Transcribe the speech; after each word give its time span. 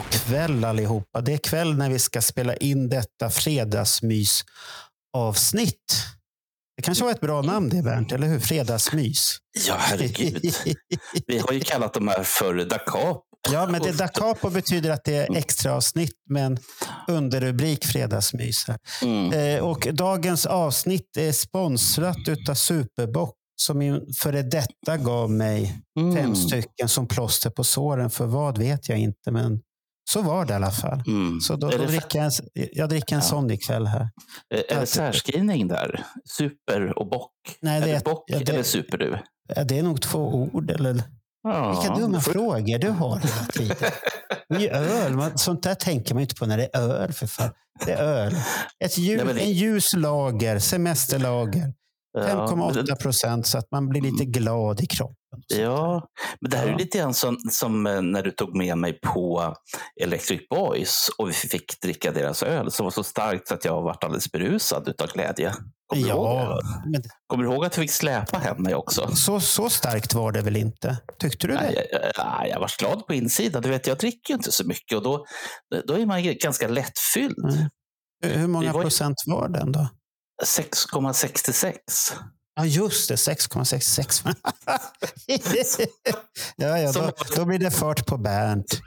God 0.00 0.10
kväll 0.10 0.64
allihopa. 0.64 1.20
Det 1.20 1.32
är 1.32 1.38
kväll 1.38 1.76
när 1.76 1.90
vi 1.90 1.98
ska 1.98 2.20
spela 2.22 2.56
in 2.56 2.88
detta 2.88 3.30
fredagsmys 3.30 4.44
avsnitt. 5.16 6.04
Det 6.76 6.82
kanske 6.82 7.04
var 7.04 7.10
ett 7.10 7.20
bra 7.20 7.42
namn 7.42 7.68
det 7.68 7.82
Bernt, 7.82 8.12
eller 8.12 8.26
hur? 8.26 8.40
Fredagsmys. 8.40 9.36
Ja, 9.68 9.76
herregud. 9.78 10.54
Vi 11.26 11.38
har 11.38 11.52
ju 11.52 11.60
kallat 11.60 11.94
de 11.94 12.08
här 12.08 12.22
för 12.22 12.54
Da 12.54 12.78
Capo. 12.78 13.20
Ja, 13.52 13.66
men 13.66 13.82
det 13.82 13.92
da 13.92 14.08
capo 14.08 14.50
betyder 14.50 14.90
att 14.90 15.04
det 15.04 15.14
är 15.14 15.36
extra 15.36 15.74
avsnitt 15.74 16.12
med 16.30 16.46
en 16.46 16.58
underrubrik 17.08 17.84
fredagsmys. 17.84 18.66
Mm. 19.02 19.32
Eh, 19.32 19.64
och 19.64 19.88
dagens 19.92 20.46
avsnitt 20.46 21.16
är 21.16 21.32
sponsrat 21.32 22.16
av 22.48 22.54
Superbox 22.54 23.32
som 23.62 23.78
min 23.78 24.00
före 24.22 24.42
detta 24.42 24.96
gav 24.96 25.30
mig 25.30 25.82
Mm. 26.00 26.16
fem 26.16 26.36
stycken 26.36 26.88
som 26.88 27.08
plåster 27.08 27.50
på 27.50 27.64
såren. 27.64 28.10
För 28.10 28.26
vad 28.26 28.58
vet 28.58 28.88
jag 28.88 28.98
inte, 28.98 29.30
men 29.30 29.60
så 30.12 30.22
var 30.22 30.44
det 30.44 30.52
i 30.52 30.56
alla 30.56 30.70
fall. 30.70 31.02
Mm. 31.06 31.40
Så 31.40 31.56
då, 31.56 31.70
då 31.70 31.76
det 31.78 31.86
dricker 31.86 32.18
jag, 32.18 32.24
en, 32.26 32.30
jag 32.72 32.88
dricker 32.88 33.14
en 33.16 33.20
Ja. 33.22 33.28
sån 33.28 33.50
ikväll 33.50 33.86
här. 33.86 34.08
Är 34.68 34.80
det 34.80 34.86
särskrivning 34.86 35.68
där? 35.68 36.04
Super 36.38 36.98
och 36.98 37.08
bock? 37.08 37.30
Nej, 37.62 37.76
är 37.76 37.80
det 37.80 37.86
det 37.86 37.96
är- 37.96 38.00
bock 38.00 38.24
ja, 38.26 38.38
det- 38.38 38.52
eller 38.52 38.62
super 38.62 38.98
du? 38.98 39.18
Ja, 39.56 39.64
Det 39.64 39.78
är 39.78 39.82
nog 39.82 40.02
två 40.02 40.34
ord. 40.52 40.70
Eller? 40.70 41.02
Ja, 41.42 41.70
Vilka 41.80 41.94
dumma 41.96 42.16
du 42.16 42.22
får- 42.22 42.32
frågor 42.32 42.78
du 42.78 42.88
har 42.90 43.18
hela 43.18 43.44
tiden. 43.52 43.90
Det 44.48 44.68
är 44.68 44.74
öl. 45.04 45.12
Man, 45.16 45.38
sånt 45.38 45.62
där 45.62 45.74
tänker 45.74 46.14
man 46.14 46.20
inte 46.22 46.34
på 46.34 46.46
när 46.46 46.56
det 46.58 46.68
är 46.72 46.80
öl. 46.80 47.12
För 47.12 47.26
fan. 47.26 47.50
Det 47.86 47.92
är 47.92 48.02
öl. 48.04 48.34
Ett 48.84 48.98
ljus, 48.98 49.22
det- 49.24 49.40
En 49.40 49.52
ljus 49.52 49.94
lager, 49.96 50.58
semesterlager. 50.58 51.72
Ja, 52.12 52.56
men 52.56 52.70
5,8 52.70 52.82
det- 52.82 52.96
procent 52.96 53.46
så 53.46 53.58
att 53.58 53.70
man 53.70 53.88
blir 53.88 54.00
lite 54.00 54.24
glad 54.24 54.80
i 54.80 54.86
kroppen. 54.86 55.16
Ja, 55.58 56.08
men 56.40 56.50
det 56.50 56.56
här 56.56 56.66
är 56.66 56.78
lite 56.78 56.98
grann 56.98 57.14
som, 57.14 57.36
som 57.50 57.86
eh, 57.86 58.02
när 58.02 58.22
du 58.22 58.30
tog 58.30 58.56
med 58.56 58.78
mig 58.78 59.00
på 59.00 59.54
Electric 60.02 60.40
Boys 60.50 61.06
och 61.18 61.28
vi 61.28 61.32
fick 61.32 61.80
dricka 61.82 62.12
deras 62.12 62.42
öl 62.42 62.70
som 62.70 62.84
var 62.84 62.90
så 62.90 63.02
starkt 63.02 63.48
så 63.48 63.54
att 63.54 63.64
jag 63.64 63.82
varit 63.82 64.04
alldeles 64.04 64.32
berusad 64.32 64.88
utav 64.88 65.06
glädje. 65.08 65.52
Kommer, 65.86 66.02
du 66.02 66.08
Ja, 66.08 66.60
det? 66.84 66.90
men 66.90 67.02
Kommer 67.26 67.44
du 67.44 67.50
ihåg 67.52 67.64
att 67.64 67.78
vi 67.78 67.82
fick 67.82 67.90
släpa 67.90 68.38
hem 68.38 68.62
mig 68.62 68.74
också? 68.74 69.16
så, 69.16 69.40
så 69.40 69.70
starkt 69.70 70.14
var 70.14 70.32
det 70.32 70.42
väl 70.42 70.56
inte? 70.56 70.98
Tyckte 71.18 71.46
du 71.46 71.52
det? 71.52 71.60
Nej, 71.60 71.86
jag, 72.16 72.48
jag, 72.48 72.60
var 72.60 72.78
glad 72.78 73.06
på 73.06 73.14
insidan. 73.14 73.62
Du 73.62 73.68
vet, 73.68 73.86
jag 73.86 73.98
dricker 73.98 74.28
ju 74.30 74.34
inte 74.34 74.52
så 74.52 74.66
mycket 74.66 74.96
och 74.96 75.02
då, 75.02 75.24
då 75.86 75.94
är 75.94 76.06
man 76.06 76.22
ganska 76.42 76.68
lättfylld. 76.68 77.38
Mm. 78.24 78.40
Hur- 78.40 78.46
många 78.46 78.72
var 78.72 78.82
procent 78.82 79.16
var 79.26 79.48
den 79.48 79.72
då? 79.72 79.88
6,66. 80.44 81.74
Ja, 82.54 82.64
just 82.66 83.08
det. 83.08 83.14
6,66. 83.14 84.34
ja, 86.56 86.78
ja, 86.78 86.92
då, 86.92 87.12
då 87.36 87.44
blir 87.44 87.58
det 87.58 87.70
fart 87.70 88.06
på 88.06 88.18
Bernt. 88.18 88.80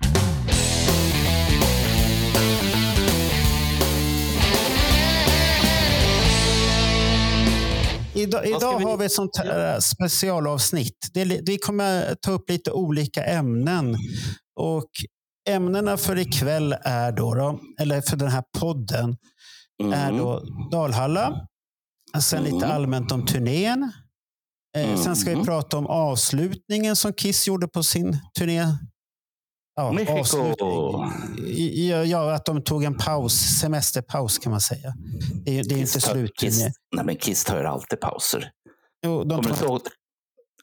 Idag, 8.15 8.47
idag 8.47 8.77
vi- 8.79 8.83
har 8.85 8.97
vi 8.97 9.05
ett 9.05 9.11
sånt 9.11 9.37
här 9.37 9.79
specialavsnitt. 9.79 10.97
Det 11.13 11.21
är, 11.21 11.25
li- 11.25 11.41
vi 11.45 11.57
kommer 11.57 12.15
ta 12.15 12.31
upp 12.31 12.49
lite 12.49 12.71
olika 12.71 13.23
ämnen. 13.23 13.97
Och 14.59 14.89
ämnena 15.49 15.97
för 15.97 16.17
ikväll 16.19 16.75
är 16.83 17.11
då, 17.11 17.35
då 17.35 17.59
eller 17.81 18.01
för 18.01 18.17
den 18.17 18.27
här 18.27 18.43
podden, 18.59 19.15
är 19.91 20.09
Mm. 20.09 20.17
då 20.21 20.39
Dalhalla. 20.71 21.47
Sen 22.21 22.43
lite 22.43 22.55
Mm. 22.65 22.71
allmänt 22.71 23.11
om 23.11 23.25
turnén. 23.25 23.91
Eh, 24.77 24.95
Sen 25.01 25.15
ska 25.15 25.29
vi 25.29 25.33
Mm. 25.33 25.45
prata 25.45 25.77
om 25.77 25.87
avslutningen 25.87 26.95
som 26.95 27.13
Kiss 27.13 27.47
gjorde 27.47 27.67
på 27.67 27.83
sin 27.83 28.17
turné. 28.39 28.65
Ja, 29.75 29.83
avslut- 30.19 30.55
Ja, 31.75 32.03
ja, 32.05 32.33
att 32.33 32.45
de 32.45 32.63
tog 32.63 32.83
en 32.83 32.97
paus, 32.97 33.33
semesterpaus 33.33 34.37
kan 34.37 34.51
man 34.51 34.61
säga. 34.61 34.93
Det 35.45 35.59
är, 35.59 35.63
det 35.63 35.75
är 35.75 35.79
inte 35.79 36.01
slutturné. 36.01 36.27
Kiss, 36.39 36.59
nej, 36.95 37.05
men 37.05 37.15
Kiss 37.15 37.43
tar 37.43 37.63
alltid 37.63 37.99
pauser. 37.99 38.51
Jo, 39.05 39.23
de 39.23 39.43
Kommer 39.43 39.55
tog, 39.57 39.81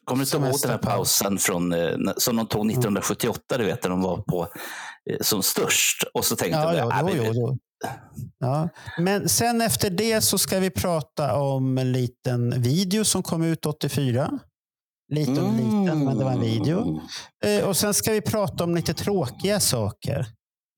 kommer 0.05 0.25
du 0.25 0.37
inte 0.37 0.47
ihåg 0.47 0.61
den 0.61 0.71
här 0.71 0.77
pausen 0.77 1.37
från, 1.37 1.73
eh, 1.73 1.95
som 2.17 2.35
de 2.35 2.47
tog 2.47 2.65
1978, 2.65 3.57
du 3.57 3.65
vet, 3.65 3.83
när 3.83 3.89
de 3.89 4.01
var 4.01 4.17
på, 4.17 4.47
eh, 5.11 5.17
som 5.21 5.43
störst? 5.43 6.03
Och 6.13 6.25
så 6.25 6.35
tänkte 6.35 6.59
ja, 6.59 6.71
de, 6.71 6.77
ja, 6.77 6.89
"Ah, 6.93 7.09
jo, 7.15 7.23
vi- 7.23 7.31
jo. 7.39 7.57
Ja. 8.39 8.69
Men 8.97 9.29
sen 9.29 9.61
efter 9.61 9.89
det 9.89 10.21
så 10.21 10.37
ska 10.37 10.59
vi 10.59 10.69
prata 10.69 11.35
om 11.39 11.77
en 11.77 11.91
liten 11.91 12.61
video 12.61 13.05
som 13.05 13.23
kom 13.23 13.43
ut 13.43 13.65
84. 13.65 14.39
Liten 15.11 15.37
och 15.45 15.53
liten, 15.53 16.05
men 16.05 16.17
det 16.17 16.23
var 16.23 16.31
en 16.31 16.41
video. 16.41 16.81
Mm. 17.43 17.59
Eh, 17.59 17.67
Och 17.69 17.77
sen 17.77 17.93
ska 17.93 18.11
vi 18.11 18.21
prata 18.21 18.63
om 18.63 18.75
lite 18.75 18.93
tråkiga 18.93 19.59
saker. 19.59 20.25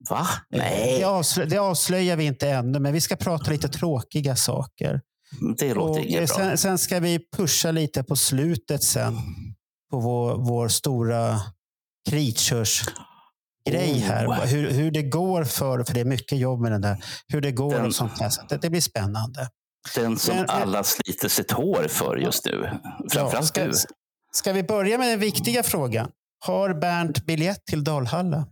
Va? 0.09 0.27
Eh, 0.53 0.57
Nej, 0.57 0.97
Det, 0.99 1.05
avslö- 1.05 1.45
det 1.45 1.57
avslöjar 1.57 2.15
vi 2.17 2.23
inte 2.25 2.49
ännu, 2.49 2.79
men 2.79 2.93
vi 2.93 3.01
ska 3.01 3.15
prata 3.15 3.51
lite 3.51 3.67
tråkiga 3.69 4.35
saker. 4.35 5.01
det 5.57 5.73
låter 5.73 5.99
Och 5.99 6.05
inget 6.05 6.27
bra. 6.27 6.37
sen, 6.37 6.57
sen 6.57 6.77
ska 6.77 6.99
vi 6.99 7.19
pusha 7.37 7.71
lite 7.71 8.03
på 8.03 8.15
slutet 8.15 8.83
sen 8.83 9.13
på 9.91 9.99
vår, 9.99 10.37
vår 10.37 10.67
stora 10.67 11.39
Creatures 12.09 12.81
grej 13.69 13.97
här. 13.99 14.27
Oh. 14.27 14.39
Hur, 14.45 14.71
hur 14.71 14.91
det 14.91 15.01
går 15.01 15.43
för, 15.43 15.83
för 15.83 15.93
det 15.93 15.99
är 15.99 16.05
mycket 16.05 16.37
jobb 16.37 16.61
med 16.61 16.71
den 16.71 16.81
där, 16.81 16.97
hur 17.27 17.41
det 17.41 17.51
går 17.51 17.71
Den- 17.73 17.85
och 17.85 17.95
sånt 17.95 18.19
där. 18.19 18.29
Så 18.29 18.41
det, 18.49 18.57
det 18.57 18.69
blir 18.69 18.81
spännande. 18.81 19.49
Den 19.95 20.17
som 20.17 20.35
men- 20.35 20.49
alla 20.49 20.83
sliter 20.83 21.27
sitt 21.29 21.51
hår 21.51 21.87
för 21.87 22.17
just 22.17 22.45
nu. 22.45 22.69
Framförallt 23.11 23.47
ska, 23.47 23.65
du. 23.65 23.71
ska 24.33 24.53
vi 24.53 24.63
börja 24.63 24.97
med 24.97 25.07
den 25.07 25.19
viktiga 25.19 25.63
frågan? 25.63 26.09
Har 26.45 26.73
Bernt 26.73 27.25
biljett 27.25 27.65
till 27.65 27.83
Dalhalla? 27.83 28.47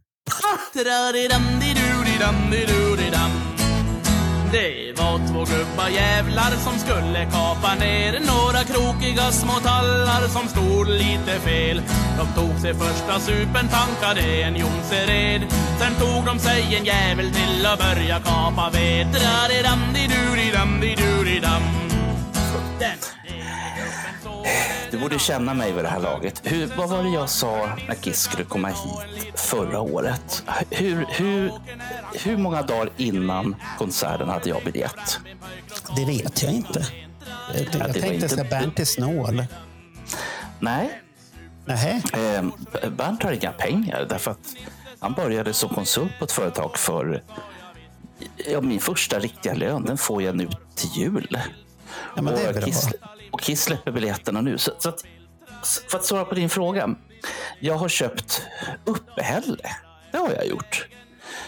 Det 4.51 4.94
var 4.97 5.17
två 5.28 5.39
gubbar 5.39 5.89
jävlar 5.89 6.51
som 6.51 6.79
skulle 6.79 7.25
kapa 7.25 7.75
ner 7.75 8.19
några 8.19 8.63
krokiga 8.63 9.31
små 9.31 9.53
tallar 9.53 10.28
som 10.28 10.47
stod 10.47 10.88
lite 10.88 11.39
fel. 11.39 11.81
De 12.17 12.28
tog 12.41 12.59
sig 12.59 12.73
första 12.73 13.19
supen, 13.19 13.67
tankade 13.67 14.22
en 14.22 14.56
Jonsered. 14.56 15.41
Sen 15.79 15.95
tog 16.00 16.25
de 16.25 16.39
sig 16.39 16.75
en 16.75 16.85
jävel 16.85 17.31
till 17.31 17.66
att 17.66 17.79
börja 17.79 18.19
kapa 18.19 18.69
ved. 18.69 19.07
Dra-di-dam-di-du-di-dam-di-du-di-dam. 19.07 21.62
Den 22.79 22.97
gubben 23.75 24.16
såg 24.23 24.47
du 24.91 25.00
borde 25.00 25.19
känna 25.19 25.53
mig 25.53 25.72
vid 25.74 25.84
det 25.84 25.90
här 25.90 26.00
laget. 26.00 26.41
Hur, 26.44 26.68
vad 26.78 26.90
var 26.90 27.03
det 27.03 27.09
jag 27.09 27.29
sa 27.29 27.69
när 27.88 27.96
Kiss 27.96 28.19
skulle 28.22 28.44
komma 28.44 28.68
hit 28.68 29.40
förra 29.40 29.79
året? 29.81 30.44
Hur, 30.69 31.06
hur, 31.09 31.52
hur 32.13 32.38
många 32.38 32.62
dagar 32.62 32.90
innan 32.97 33.56
konserten 33.78 34.30
hade 34.30 34.50
jag 34.50 34.63
biljett? 34.63 35.19
Det 35.96 36.06
vet 36.06 36.44
jag 36.44 36.53
inte. 36.53 36.85
Jag, 37.53 37.62
jag 37.62 37.94
tänkte 37.94 38.07
inte- 38.25 38.41
att 38.41 38.50
Bernt 38.50 38.80
är 38.80 38.85
snål. 38.85 39.46
Nej, 40.59 41.01
Nähä? 41.66 42.01
eh, 42.13 42.90
Bernt 42.90 43.24
har 43.24 43.31
inga 43.31 43.51
pengar 43.51 44.06
därför 44.09 44.31
att 44.31 44.56
han 45.00 45.13
började 45.13 45.54
som 45.54 45.69
konsult 45.69 46.12
på 46.19 46.25
ett 46.25 46.31
företag 46.31 46.77
för 46.77 47.24
ja, 48.51 48.62
min 48.62 48.80
första 48.80 49.19
riktiga 49.19 49.54
lön. 49.54 49.86
Den 49.86 49.98
får 49.98 50.24
jag 50.24 50.36
nu 50.36 50.50
till 50.75 50.89
jul. 50.95 51.38
Ja, 52.15 52.21
men 52.21 52.33
det 52.33 52.42
är 52.42 52.54
bra. 52.54 52.62
Kiss, 52.62 52.89
och 53.31 53.42
Kiss 53.42 53.62
släpper 53.63 53.92
biljetterna 53.92 54.42
nu. 54.42 54.57
Så, 54.57 54.72
så 54.80 54.89
att, 54.89 55.04
för 55.89 55.98
att 55.98 56.06
svara 56.06 56.25
på 56.25 56.36
din 56.36 56.50
fråga. 56.50 56.95
Jag 57.60 57.75
har 57.75 57.89
köpt 57.89 58.42
uppehälle. 58.86 59.69
Det 60.12 60.18
har 60.18 60.30
jag 60.30 60.48
gjort. 60.48 60.88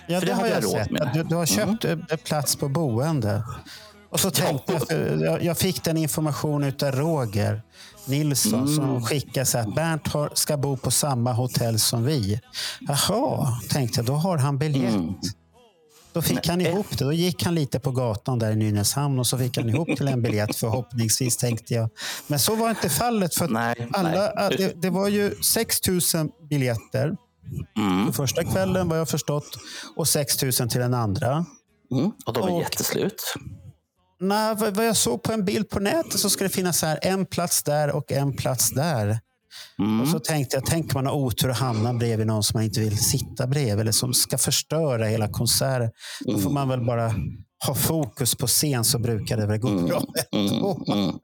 Ja, 0.08 0.20
För 0.20 0.28
det 0.28 0.32
det 0.34 0.38
har 0.38 0.48
jag 0.48 0.64
jag 0.64 0.72
sett. 0.72 0.92
med. 0.92 1.10
Du, 1.14 1.24
du 1.24 1.36
har 1.36 1.46
köpt 1.46 1.86
mm. 1.86 2.06
plats 2.26 2.56
på 2.56 2.70
boende. 2.70 3.44
Och 4.10 4.20
så 4.20 4.32
tänkte 4.32 4.74
jag, 5.22 5.44
jag, 5.44 5.58
fick 5.58 5.84
den 5.84 5.98
information 5.98 6.64
av 6.64 6.92
Roger 6.92 7.62
Nilsson 8.06 8.54
Mm. 8.54 8.76
som 8.76 9.06
skickade 9.06 9.46
så 9.46 9.58
att 9.58 9.76
Bernt 9.76 10.08
har, 10.08 10.30
ska 10.34 10.58
bo 10.58 10.78
på 10.78 10.92
samma 10.92 11.34
hotell 11.34 11.80
som 11.80 12.04
vi. 12.06 12.42
Jaha, 12.80 13.58
tänkte 13.70 14.00
jag, 14.00 14.06
då 14.06 14.14
har 14.14 14.38
han 14.38 14.58
biljett. 14.58 14.94
Mm. 14.94 15.14
Då 16.14 16.22
fick 16.22 16.48
han 16.48 16.62
ihop 16.62 16.98
det. 16.98 17.06
Då 17.06 17.14
gick 17.14 17.44
han 17.44 17.56
lite 17.56 17.80
på 17.80 17.92
gatan 17.92 18.40
där 18.40 18.52
i 18.52 18.56
Nynäshamn 18.56 19.20
och 19.20 19.28
så 19.28 19.38
fick 19.38 19.58
han 19.58 19.70
ihop 19.70 19.88
till 19.98 20.08
en 20.08 20.22
biljett 20.22 20.56
förhoppningsvis 20.60 21.38
tänkte 21.38 21.74
jag. 21.74 21.90
Men 22.28 22.40
så 22.40 22.56
var 22.56 22.70
inte 22.70 22.90
fallet. 22.90 23.36
för 23.36 23.48
Nej, 23.48 23.88
alla, 23.94 24.34
nej. 24.36 24.56
Det, 24.58 24.82
det 24.82 24.90
var 24.90 25.08
ju 25.08 25.36
6 25.36 25.78
000 25.88 26.00
biljetter 26.50 27.16
Mm. 27.78 28.06
För 28.06 28.14
första 28.14 28.44
kvällen 28.44 28.90
vad 28.90 29.00
jag 29.00 29.10
förstått 29.10 29.58
och 29.96 30.08
6 30.08 30.42
000 30.44 30.52
till 30.52 30.68
den 30.82 30.94
andra. 30.94 31.46
Mm. 31.92 32.12
Och 32.26 32.34
de 32.34 32.44
är 32.48 32.52
Och- 32.54 32.62
jätteslut. 32.62 33.34
Nej, 34.20 34.56
vad 34.56 34.76
vad 34.76 34.88
jag 34.88 34.98
såg 34.98 35.24
på 35.24 35.32
en 35.34 35.46
bild 35.46 35.70
på 35.70 35.80
nätet 35.80 36.20
så 36.20 36.30
ska 36.30 36.44
det 36.44 36.50
finnas 36.50 36.80
så 36.80 36.86
här 36.86 37.00
en 37.02 37.26
plats 37.26 37.64
där 37.64 37.92
och 37.92 38.12
en 38.12 38.34
plats 38.36 38.72
där. 38.72 39.20
Mm. 39.80 40.02
Och 40.02 40.08
så 40.08 40.20
tänkte 40.20 40.58
jag, 40.58 40.66
tänk 40.66 40.94
man 40.94 41.06
har 41.06 41.14
otur 41.14 41.50
och 41.50 41.56
hamnar 41.56 41.94
bredvid 41.94 42.28
någon 42.28 42.44
som 42.44 42.58
man 42.58 42.64
inte 42.64 42.80
vill 42.80 42.98
sitta 42.98 43.48
bredvid 43.48 43.80
eller 43.80 43.92
som 43.92 44.14
ska 44.14 44.38
förstöra 44.38 45.06
hela 45.06 45.28
konserten. 45.28 45.92
Då 46.26 46.40
får 46.40 46.50
man 46.50 46.70
väl 46.70 46.86
bara 46.86 47.14
ha 47.68 47.76
fokus 47.76 48.36
på 48.36 48.48
scen 48.48 48.84
så 48.84 49.00
brukar 49.00 49.38
det 49.38 49.46
väl 49.46 49.58
gå 49.60 49.68
bra. 49.70 50.02
ändå. 50.32 50.84
Mm. 50.88 51.00
Mm. 51.04 51.16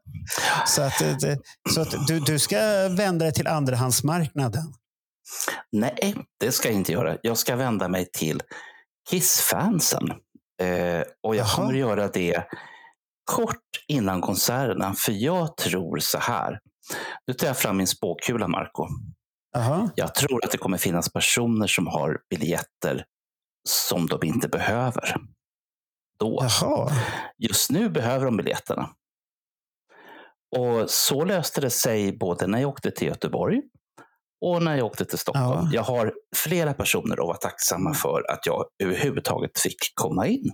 Så, 0.66 0.82
att, 0.82 0.98
det- 1.20 1.38
så 1.74 1.80
att 1.80 1.94
du, 2.08 2.20
du 2.20 2.38
ska 2.38 2.56
vända 2.96 3.24
dig 3.24 3.32
till 3.32 3.46
andrahandsmarknaden. 3.46 4.64
Nej, 5.72 6.14
det 6.40 6.52
ska 6.52 6.68
jag 6.68 6.76
inte 6.76 6.92
göra. 6.92 7.16
Jag 7.22 7.38
ska 7.38 7.56
vända 7.56 7.88
mig 7.88 8.06
till 8.12 8.42
Kiss-fansen. 9.10 10.10
Eh, 10.62 11.02
och 11.22 11.36
jag 11.36 11.46
Jaha. 11.46 11.56
kommer 11.56 11.72
att 11.72 11.78
göra 11.78 12.08
det 12.08 12.44
kort 13.24 13.56
innan 13.88 14.20
konserterna. 14.20 14.94
För 14.94 15.12
jag 15.12 15.56
tror 15.56 15.98
så 15.98 16.18
här. 16.18 16.58
Nu 17.26 17.34
tar 17.34 17.46
jag 17.46 17.58
fram 17.58 17.76
min 17.76 17.86
spåkula, 17.86 18.48
Marco. 18.48 18.86
Jaha. 19.52 19.90
Jag 19.94 20.14
tror 20.14 20.44
att 20.44 20.50
det 20.50 20.58
kommer 20.58 20.78
finnas 20.78 21.12
personer 21.12 21.66
som 21.66 21.86
har 21.86 22.18
biljetter 22.30 23.04
som 23.68 24.06
de 24.06 24.18
inte 24.22 24.48
behöver. 24.48 25.16
Då. 26.18 26.38
Jaha. 26.42 26.92
Just 27.38 27.70
nu 27.70 27.88
behöver 27.90 28.24
de 28.24 28.36
biljetterna. 28.36 28.90
Och 30.56 30.90
så 30.90 31.24
löste 31.24 31.60
det 31.60 31.70
sig 31.70 32.18
både 32.18 32.46
när 32.46 32.60
jag 32.60 32.70
åkte 32.70 32.90
till 32.90 33.08
Göteborg 33.08 33.62
och 34.44 34.62
när 34.62 34.76
jag 34.76 34.86
åkte 34.86 35.04
till 35.04 35.18
Stockholm. 35.18 35.60
Ja. 35.64 35.70
Jag 35.72 35.82
har 35.82 36.14
flera 36.36 36.74
personer 36.74 37.20
att 37.20 37.26
vara 37.26 37.36
tacksamma 37.36 37.94
för 37.94 38.30
att 38.30 38.46
jag 38.46 38.64
överhuvudtaget 38.82 39.58
fick 39.58 39.94
komma 39.94 40.26
in. 40.26 40.52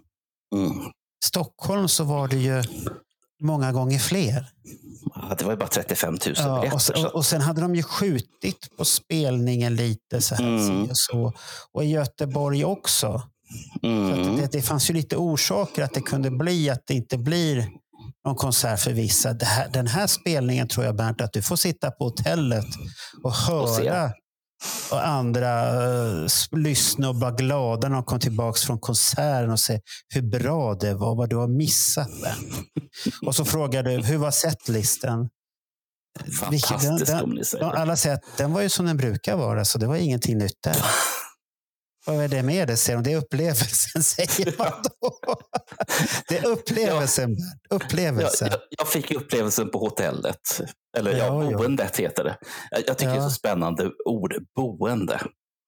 Mm. 0.54 0.92
Stockholm 1.24 1.88
så 1.88 2.04
var 2.04 2.28
det 2.28 2.36
ju 2.36 2.62
många 3.42 3.72
gånger 3.72 3.98
fler. 3.98 4.46
Ja, 5.14 5.34
Det 5.38 5.44
var 5.44 5.52
ju 5.52 5.58
bara 5.58 5.68
35 5.68 6.14
000 6.14 6.34
Ja, 6.36 6.60
biljetter. 6.60 6.74
och, 6.74 6.82
sen, 6.82 7.06
och, 7.06 7.26
sen 7.26 7.40
hade 7.40 7.60
de 7.60 7.74
ju 7.74 7.82
skjutit 7.82 8.76
på 8.76 8.84
spelningen 8.84 9.76
lite 9.76 10.20
så 10.20 10.34
här. 10.34 10.44
Mm. 10.44 10.82
Och, 10.82 10.90
så. 10.92 11.32
och 11.72 11.84
i 11.84 11.86
Göteborg 11.86 12.64
också. 12.64 13.22
Så 13.80 13.86
mm. 13.86 14.36
det, 14.36 14.52
det 14.52 14.62
fanns 14.62 14.90
ju 14.90 14.94
lite 14.94 15.16
orsaker 15.16 15.82
att 15.82 15.94
det 15.94 16.00
kunde 16.00 16.30
bli 16.30 16.70
att 16.70 16.82
det 16.86 16.94
inte 16.94 17.18
blir 17.18 17.68
någon 18.24 18.36
konsert 18.36 18.80
för 18.80 18.92
vissa. 18.92 19.36
Här, 19.42 19.68
den 19.68 19.86
här 19.86 20.06
spelningen 20.06 20.68
tror 20.68 20.86
jag 20.86 20.96
Bernt 20.96 21.20
att 21.20 21.32
du 21.32 21.42
får 21.42 21.56
sitta 21.56 21.90
på 21.90 22.04
hotellet 22.04 22.66
och 23.22 23.32
höra 23.32 24.12
och 24.90 25.06
andra 25.06 25.72
uh, 25.86 26.26
lyssna 26.52 27.08
och 27.08 27.16
vara 27.20 27.30
glada 27.30 27.88
när 27.88 27.94
de 27.94 28.04
kom 28.04 28.20
tillbaka 28.20 28.58
från 28.66 28.78
konserten 28.78 29.50
och 29.50 29.60
se 29.60 29.80
hur 30.14 30.22
bra 30.22 30.74
det 30.74 30.94
var, 30.94 31.16
vad 31.16 31.30
du 31.30 31.36
har 31.36 31.48
missat. 31.48 32.08
Bernt. 32.22 32.66
och 33.26 33.34
så 33.34 33.44
frågar 33.44 33.82
du, 33.82 33.90
hur 33.90 34.16
var 34.16 34.30
setlisten? 34.30 35.28
Vilket- 36.50 36.68
den- 36.70 36.80
Fantastiskt 36.80 37.06
den- 37.12 37.24
om 37.24 37.30
ni 37.30 37.44
säger. 37.44 37.64
Alla 37.64 37.96
säger 37.96 38.16
att 38.16 38.24
den 38.38 38.52
var 38.52 38.60
ju 38.62 38.68
som 38.68 38.86
den 38.86 38.96
brukar 38.96 39.36
vara, 39.36 39.64
så 39.64 39.78
det 39.78 39.86
var 39.86 39.96
ingenting 39.96 40.38
nytt 40.38 40.62
där. 40.64 40.76
Vad 42.06 42.24
är 42.24 42.28
det 42.28 42.42
med 42.42 42.68
det? 42.68 42.76
säger 42.76 42.96
de. 42.98 43.02
Det 43.02 43.12
är 43.12 43.16
upplevelsen, 43.18 44.02
säger 44.02 44.54
man 44.58 44.72
då. 45.00 45.10
Det 46.28 46.38
är 46.38 46.46
upplevelsen, 46.46 47.34
Bernt. 47.34 47.40
Jag, 47.70 47.82
Upplevelsen. 47.82 48.48
jag, 48.50 48.60
jag 48.78 48.88
fick 48.88 49.10
upplevelsen 49.10 49.70
på 49.70 49.78
hotellet. 49.78 50.40
Eller 50.98 51.10
ja, 51.12 51.18
Ja, 51.44 51.50
ja. 51.50 51.58
boendet 51.58 51.96
heter 51.96 52.24
det. 52.24 52.36
Jag, 52.70 52.82
jag 52.86 52.98
tycker 52.98 53.10
det 53.12 53.18
är 53.18 53.22
Ja. 53.22 53.28
så 53.28 53.34
spännande 53.34 53.90
ord, 54.04 54.34
boende. 54.56 55.20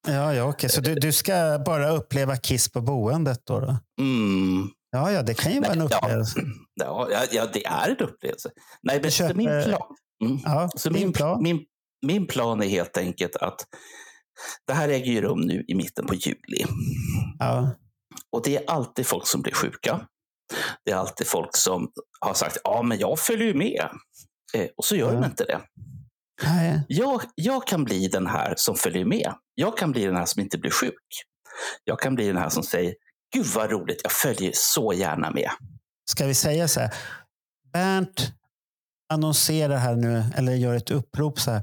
Ja, 0.09 0.35
ja, 0.35 0.45
okej. 0.45 0.71
Så 0.71 0.81
du, 0.81 0.95
du 0.95 1.13
ska 1.13 1.63
bara 1.67 1.91
uppleva 1.91 2.37
Kiss 2.37 2.73
på 2.73 2.81
boendet 2.81 3.41
då? 3.47 3.61
då? 3.61 3.77
Mm. 4.01 4.69
Ja, 4.91 5.13
ja, 5.13 5.23
det 5.23 5.35
kan 5.35 5.53
ju 5.53 5.61
vara 5.61 5.73
en 5.73 5.79
Nej, 5.79 5.89
ja. 5.91 5.97
upplevelse. 5.99 6.41
Ja, 6.81 7.09
ja, 7.13 7.19
ja, 7.33 7.47
det 7.53 7.67
är 7.67 7.89
en 7.89 7.97
upplevelse. 8.09 8.51
Nej, 8.83 9.01
men 9.03 9.11
så 9.13 9.23
min 9.35 9.47
köper- 9.47 9.69
plan, 9.69 9.83
mm. 10.25 10.39
Ja, 10.45 10.71
så 10.77 10.91
min, 10.91 11.13
plan. 11.13 11.43
min, 11.43 11.61
min 12.07 12.27
plan 12.27 12.63
är 12.63 12.69
helt 12.69 12.97
enkelt 12.99 13.37
att 13.37 13.57
det 14.67 14.73
här 14.73 14.89
äger 14.89 15.13
ju 15.13 15.21
rum 15.21 15.41
nu 15.41 15.65
i 15.69 15.75
mitten 15.75 16.07
på 16.07 16.15
juli. 16.15 16.65
Ja. 17.39 17.71
Och 18.33 18.43
det 18.45 18.57
är 18.57 18.71
alltid 18.71 19.07
folk 19.07 19.27
som 19.27 19.43
blir 19.43 19.55
sjuka. 19.55 20.07
Det 20.85 20.93
är 20.93 20.97
alltid 20.97 21.27
folk 21.27 21.57
som 21.57 21.89
har 22.21 22.35
sagt 22.35 22.59
ja, 22.65 22.83
men 22.83 22.99
jag 22.99 23.19
följer 23.19 23.47
ju 23.47 23.55
med. 23.55 23.89
Eh, 24.55 24.67
och 24.77 24.85
så 24.85 24.97
gör 24.97 25.13
Ja. 25.13 25.21
de 25.21 25.25
inte 25.25 25.45
det. 25.45 25.61
Nej. 26.43 26.83
Jag, 26.89 27.23
jag 27.35 27.67
kan 27.67 27.85
bli 27.85 28.09
den 28.09 28.27
här 28.27 28.55
som 28.57 28.75
följer 28.75 29.05
med. 29.05 29.35
Jag 29.55 29.79
kan 29.79 29.93
bli 29.93 30.05
den 30.05 30.17
här 30.17 30.25
som 30.27 30.43
inte 30.43 30.59
blir 30.59 30.71
sjuk. 30.71 30.95
Jag 31.85 32.01
kan 32.01 32.15
bli 32.15 32.27
den 32.27 32.37
här 32.37 32.49
som 32.49 32.63
säger 32.63 32.95
Gud 33.35 33.47
vad 33.47 33.71
roligt, 33.71 34.01
jag 34.03 34.13
följer 34.13 34.53
så 34.55 34.93
gärna 34.93 35.31
med. 35.31 35.51
Ska 36.11 36.27
vi 36.27 36.35
säga 36.35 36.69
så 36.69 36.81
här? 36.81 36.95
Bernt 37.73 38.33
annonserar 39.13 39.77
här 39.77 39.97
nu, 39.97 40.25
eller 40.37 40.53
gör 40.53 40.75
ett 40.75 40.91
upprop 40.91 41.41
så 41.41 41.51
här. 41.51 41.63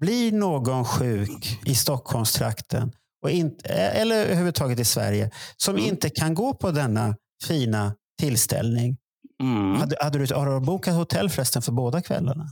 Blir 0.00 0.32
någon 0.32 0.84
sjuk 0.84 1.60
i 1.66 1.74
Stockholmstrakten, 1.74 2.92
och 3.22 3.30
inte, 3.30 3.68
eller 3.68 4.16
överhuvudtaget 4.24 4.78
i 4.80 4.84
Sverige, 4.84 5.30
som 5.56 5.74
Mm. 5.74 5.86
inte 5.86 6.10
kan 6.10 6.34
gå 6.34 6.54
på 6.54 6.70
denna 6.70 7.16
fina 7.44 7.94
tillställning. 8.20 8.96
Mm. 9.42 9.74
Hade, 9.74 9.96
hade 10.00 10.26
du, 10.26 10.34
har 10.34 10.46
du 10.60 10.66
bokat 10.66 10.94
hotell 10.94 11.30
förresten 11.30 11.62
för 11.62 11.72
båda 11.72 12.02
kvällarna? 12.02 12.46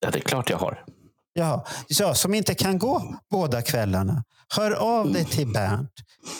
Ja, 0.00 0.10
det 0.10 0.18
är 0.18 0.22
klart 0.22 0.50
jag 0.50 0.58
har. 0.58 0.84
Ja, 1.32 1.66
ja, 1.88 2.14
som 2.14 2.34
inte 2.34 2.54
kan 2.54 2.78
gå 2.78 3.14
båda 3.30 3.62
kvällarna. 3.62 4.24
Hör 4.56 4.70
av 4.70 5.12
dig 5.12 5.24
till 5.24 5.52
Bernt. 5.52 5.90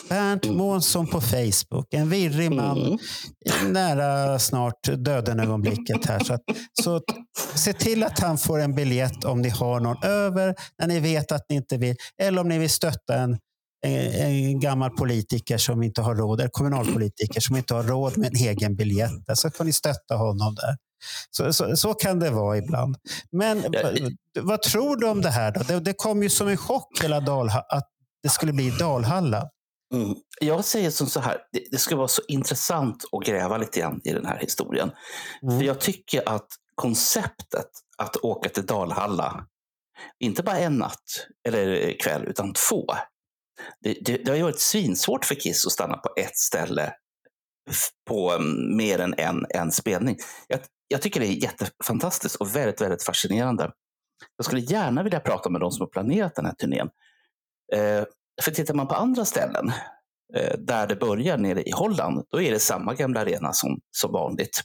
Bernt 0.09 0.45
Månsson 0.49 1.07
på 1.07 1.21
Facebook. 1.21 1.93
En 1.93 2.09
virrig 2.09 2.51
man 2.51 2.77
Mm. 3.61 3.73
nära 3.73 4.39
snart 4.39 4.83
döden-ögonblicket 4.97 6.05
här. 6.05 6.19
Så, 6.23 6.33
att, 6.33 6.41
så 6.83 7.01
se 7.55 7.73
till 7.73 8.03
att 8.03 8.19
han 8.19 8.37
får 8.37 8.59
en 8.59 8.75
biljett 8.75 9.25
om 9.25 9.41
ni 9.41 9.49
har 9.49 9.79
någon 9.79 10.03
över, 10.03 10.55
när 10.79 10.87
ni 10.87 10.99
vet 10.99 11.31
att 11.31 11.45
ni 11.49 11.55
inte 11.55 11.77
vill. 11.77 11.95
Eller 12.21 12.41
om 12.41 12.47
ni 12.47 12.57
vill 12.57 12.69
stötta 12.69 13.15
en, 13.15 13.37
en, 13.85 14.13
en 14.13 14.59
gammal 14.59 14.89
politiker 14.89 15.57
som 15.57 15.83
inte 15.83 16.01
har 16.01 16.15
råd, 16.15 16.39
eller 16.39 16.49
kommunalpolitiker 16.49 17.39
som 17.39 17.55
inte 17.55 17.73
har 17.73 17.83
råd 17.83 18.17
med 18.17 18.27
en 18.27 18.35
egen 18.47 18.75
biljett. 18.75 19.11
Så 19.33 19.49
kan 19.51 19.65
ni 19.65 19.73
stötta 19.73 20.15
honom 20.15 20.55
där. 20.55 20.75
Så, 21.31 21.53
så, 21.53 21.77
så 21.77 21.93
kan 21.93 22.19
det 22.19 22.29
vara 22.29 22.57
ibland. 22.57 22.97
Men 23.31 23.65
vad, 24.39 24.61
tror 24.61 24.95
du 24.95 25.07
om 25.07 25.21
det 25.21 25.29
här? 25.29 25.51
Då? 25.51 25.63
Det, 25.63 25.79
det 25.79 25.93
kom 25.93 26.23
ju 26.23 26.29
som 26.29 26.47
en 26.47 26.57
chock 26.57 27.03
hela 27.03 27.19
Dalha, 27.19 27.59
att 27.59 27.87
det 28.23 28.29
skulle 28.29 28.53
bli 28.53 28.69
Dalhalla. 28.69 29.49
Mm. 29.93 30.15
Jag 30.41 30.65
säger 30.65 30.89
som 30.89 31.07
så 31.07 31.19
här, 31.19 31.37
det, 31.51 31.63
det 31.71 31.77
skulle 31.77 31.97
vara 31.97 32.07
så 32.07 32.21
intressant 32.27 33.03
att 33.11 33.25
gräva 33.25 33.57
lite 33.57 33.79
grann 33.79 34.01
i 34.03 34.11
den 34.13 34.25
här 34.25 34.39
historien. 34.39 34.91
Mm. 35.43 35.59
För 35.59 35.65
jag 35.65 35.79
tycker 35.79 36.29
att 36.29 36.47
konceptet 36.75 37.69
att 37.97 38.15
åka 38.15 38.49
till 38.49 38.65
Dalhalla, 38.65 39.45
inte 40.19 40.43
bara 40.43 40.57
en 40.57 40.77
natt 40.77 41.27
eller 41.47 41.99
kväll, 41.99 42.25
utan 42.27 42.53
två. 42.53 42.85
Det, 43.83 43.97
det, 44.01 44.17
det 44.17 44.31
har 44.31 44.37
ju 44.37 44.43
varit 44.43 44.59
svinsvårt 44.59 45.25
för 45.25 45.35
Kiss 45.35 45.65
att 45.65 45.71
stanna 45.71 45.97
på 45.97 46.13
ett 46.17 46.37
ställe 46.37 46.93
på 48.07 48.31
um, 48.31 48.77
mer 48.77 48.99
än 48.99 49.13
en, 49.17 49.45
en 49.49 49.71
spelning. 49.71 50.17
Jag, 50.47 50.59
jag 50.91 51.01
tycker 51.01 51.19
det 51.19 51.27
är 51.27 51.43
jättefantastiskt 51.43 52.35
och 52.35 52.55
väldigt, 52.55 52.81
väldigt 52.81 53.03
fascinerande. 53.03 53.71
Jag 54.37 54.45
skulle 54.45 54.61
gärna 54.61 55.03
vilja 55.03 55.19
prata 55.19 55.49
med 55.49 55.61
de 55.61 55.71
som 55.71 55.81
har 55.81 55.87
planerat 55.87 56.35
den 56.35 56.45
här 56.45 56.53
turnén. 56.53 56.89
Eh, 57.73 58.03
för 58.41 58.51
tittar 58.51 58.73
man 58.73 58.87
på 58.87 58.95
andra 58.95 59.25
ställen, 59.25 59.71
eh, 60.35 60.57
där 60.59 60.87
det 60.87 60.95
börjar 60.95 61.37
nere 61.37 61.63
i 61.63 61.71
Holland, 61.71 62.23
då 62.31 62.41
är 62.41 62.51
det 62.51 62.59
samma 62.59 62.93
gamla 62.93 63.19
arena 63.19 63.53
som, 63.53 63.79
som 63.91 64.11
vanligt. 64.11 64.61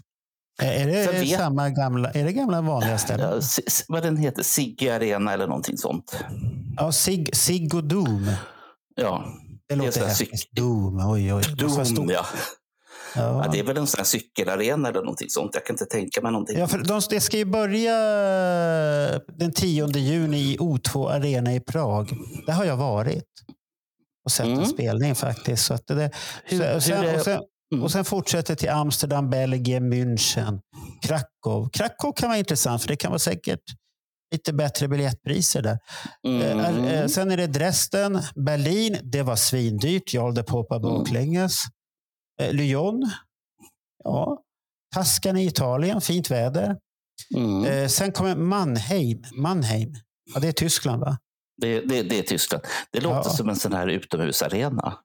Är 0.63 0.87
det, 0.87 1.13
vet- 1.13 1.39
samma 1.39 1.71
gamla, 1.71 2.11
är 2.11 2.25
det 2.25 2.33
gamla 2.33 2.61
vanliga 2.61 2.99
ställen? 2.99 3.43
Ja, 3.57 3.63
vad 3.89 4.03
den 4.03 4.17
heter, 4.17 4.43
Sigge 4.43 4.97
Arena 4.97 5.33
eller 5.33 5.47
någonting 5.47 5.77
sånt. 5.77 6.25
Ja, 6.77 6.93
Sig, 6.93 7.27
Sig 7.33 7.69
och 7.75 7.85
Doom. 7.85 8.31
Ja, 8.97 9.25
Det 9.69 9.75
är 9.75 9.79
låter 9.79 10.07
häftigt. 10.07 10.49
Doom, 10.53 11.11
oj, 11.11 11.35
oj. 11.35 11.43
Det 11.59 11.95
Doom, 11.95 12.11
ja. 12.11 12.27
Ja. 13.17 13.45
ja. 13.45 13.51
Det 13.53 13.59
är 13.59 13.63
väl 13.65 13.77
en 13.77 13.87
sån 13.87 13.99
här 13.99 14.05
cykelarena 14.05 14.89
eller 14.89 15.01
någonting 15.01 15.29
sånt. 15.31 15.51
Jag 15.55 15.67
kan 15.67 15.75
inte 15.75 15.85
tänka 15.85 16.21
mig 16.23 16.33
någonting. 16.33 16.59
Ja, 16.59 16.67
för 16.67 16.79
de, 16.79 17.01
det 17.11 17.21
ska 17.21 17.37
ju 17.37 17.45
börja 17.45 17.93
den 19.39 19.53
10 19.53 19.87
juni 19.99 20.39
i 20.39 20.57
O2 20.59 21.11
Arena 21.11 21.55
i 21.55 21.61
Prag. 21.61 22.13
Där 22.47 22.53
har 22.53 22.65
jag 22.65 22.77
varit 22.77 23.25
och 24.25 24.33
sett 24.33 24.47
Mm. 24.47 24.59
en 24.59 24.67
spelning 24.67 25.15
faktiskt. 25.15 25.65
Så 25.65 25.75
att 25.75 25.87
det, 25.87 26.11
Hur- 26.45 26.75
och, 26.77 26.83
sen, 26.83 27.05
är- 27.05 27.15
och, 27.19 27.21
sen, 27.25 27.41
Mm. 27.75 27.85
och 27.85 27.91
sen 27.93 28.05
fortsätter 28.05 28.55
till 28.55 28.71
Amsterdam, 28.71 29.31
Belgien, 29.31 29.93
München, 29.93 30.61
Krakow. 31.03 31.69
Krakow 31.73 32.13
kan 32.17 32.29
vara 32.29 32.39
intressant 32.39 32.83
för 32.83 32.89
det 32.89 32.97
kan 32.97 33.11
vara 33.11 33.19
säkert 33.19 33.61
lite 34.33 34.53
bättre 34.53 34.89
biljettpriser 34.89 35.63
där. 35.63 35.79
Mm. 36.29 36.59
Eh, 36.61 36.93
eh, 37.01 37.07
Sen 37.07 37.31
är 37.31 37.37
det 37.37 37.47
Dresden, 37.47 38.21
Berlin. 38.47 38.99
Det 39.03 39.23
var 39.23 39.37
svindyrt. 39.37 40.15
Jag 40.15 40.23
hållde 40.23 40.43
på 40.43 40.65
på 40.65 40.79
baklänges. 40.81 41.57
Eh, 42.43 42.53
Lyon. 42.53 43.11
Ja. 44.05 44.43
Tuscany 44.97 45.43
i 45.43 45.47
Italien. 45.47 46.01
Fint 46.01 46.31
väder. 46.31 46.77
Mm. 47.37 47.65
Eh, 47.65 47.89
sen 47.89 48.13
kommer 48.13 48.37
Mannheim. 48.37 49.23
Mannheim. 49.37 49.95
Ja, 50.35 50.41
det 50.41 50.49
är 50.49 50.53
Tyskland 50.53 51.01
va? 51.01 51.19
Det, 51.61 51.81
det, 51.81 52.03
det 52.03 52.19
är 52.19 52.23
Tyskland. 52.23 52.65
Det 52.93 53.01
låter 53.01 53.17
Ja. 53.17 53.37
som 53.37 53.49
en 53.49 53.57
sån 53.57 53.73
här 53.73 53.87
utomhusarena. 53.87 54.99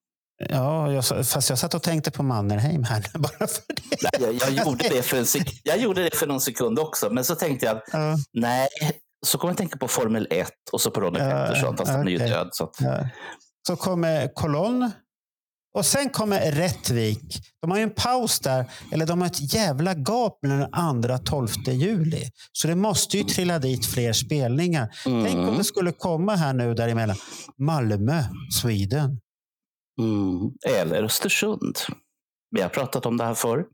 Ja, 0.50 0.92
jag, 0.92 1.06
fast 1.28 1.50
jag 1.50 1.60
satt 1.60 1.74
och 1.74 1.84
tänkte 1.84 2.12
på 2.12 2.24
Mannerheim 2.24 2.84
här 2.84 3.06
bara 3.20 3.48
för 3.48 3.64
det. 3.68 4.20
Nej, 4.20 4.38
Jag, 4.42 4.52
jag, 4.58 4.66
gjorde 4.68 4.90
det 4.90 5.02
för 5.04 5.18
en 5.18 5.24
sek- 5.26 5.60
jag 5.64 5.78
gjorde 5.78 6.04
det 6.04 6.16
för 6.16 6.28
någon 6.28 6.42
sekund 6.42 6.80
också, 6.80 7.10
men 7.10 7.26
så 7.26 7.36
tänkte 7.36 7.66
jag, 7.66 7.82
Ja, 7.92 8.16
nej, 8.34 8.68
så 9.26 9.38
kommer 9.38 9.52
jag 9.52 9.58
tänka 9.58 9.78
på 9.78 9.88
Formel 9.88 10.28
1 10.30 10.52
och 10.72 10.82
så 10.82 10.92
på 10.92 11.02
Ronny 11.02 11.20
Ja, 11.20 11.26
Pettersson, 11.30 11.78
fast 11.78 11.92
han 11.92 12.08
är 12.08 12.12
ju 12.12 12.18
död. 12.18 12.50
Så 12.52 12.64
att, 12.64 12.76
ja. 12.82 13.10
Så 13.68 13.76
kommer 13.76 14.34
Kolonn. 14.34 14.92
Och 15.74 15.86
sen 15.86 16.10
kommer 16.10 16.52
Rättvik. 16.52 17.40
De 17.62 17.72
har 17.72 17.78
ju 17.78 17.84
en 17.84 17.94
paus 17.96 18.40
där, 18.40 18.66
eller 18.92 19.06
de 19.06 19.22
har 19.22 19.28
ett 19.28 19.54
jävla 19.54 19.94
gap 19.94 20.40
mellan 20.42 20.60
den 20.60 20.74
andra 20.74 21.16
och 21.16 21.26
12 21.26 21.48
juli. 21.68 22.30
Så 22.52 22.68
det 22.68 22.76
måste 22.76 23.18
ju 23.18 23.24
trilla 23.24 23.60
dit 23.60 23.86
fler 23.86 24.14
spelningar. 24.14 24.90
Tänk 25.04 25.36
om 25.36 25.44
Mm. 25.44 25.58
det 25.58 25.64
skulle 25.64 25.92
komma 25.92 26.36
här 26.36 26.54
nu 26.54 26.74
däremellan. 26.74 27.16
Malmö, 27.58 28.24
Sweden. 28.62 29.20
mm, 30.02 30.52
eller 30.70 31.04
Östersund. 31.04 31.78
Vi 32.56 32.62
har 32.62 32.70
pratat 32.70 33.06
om 33.06 33.18
det 33.18 33.24
här 33.24 33.34
förr. 33.34 33.66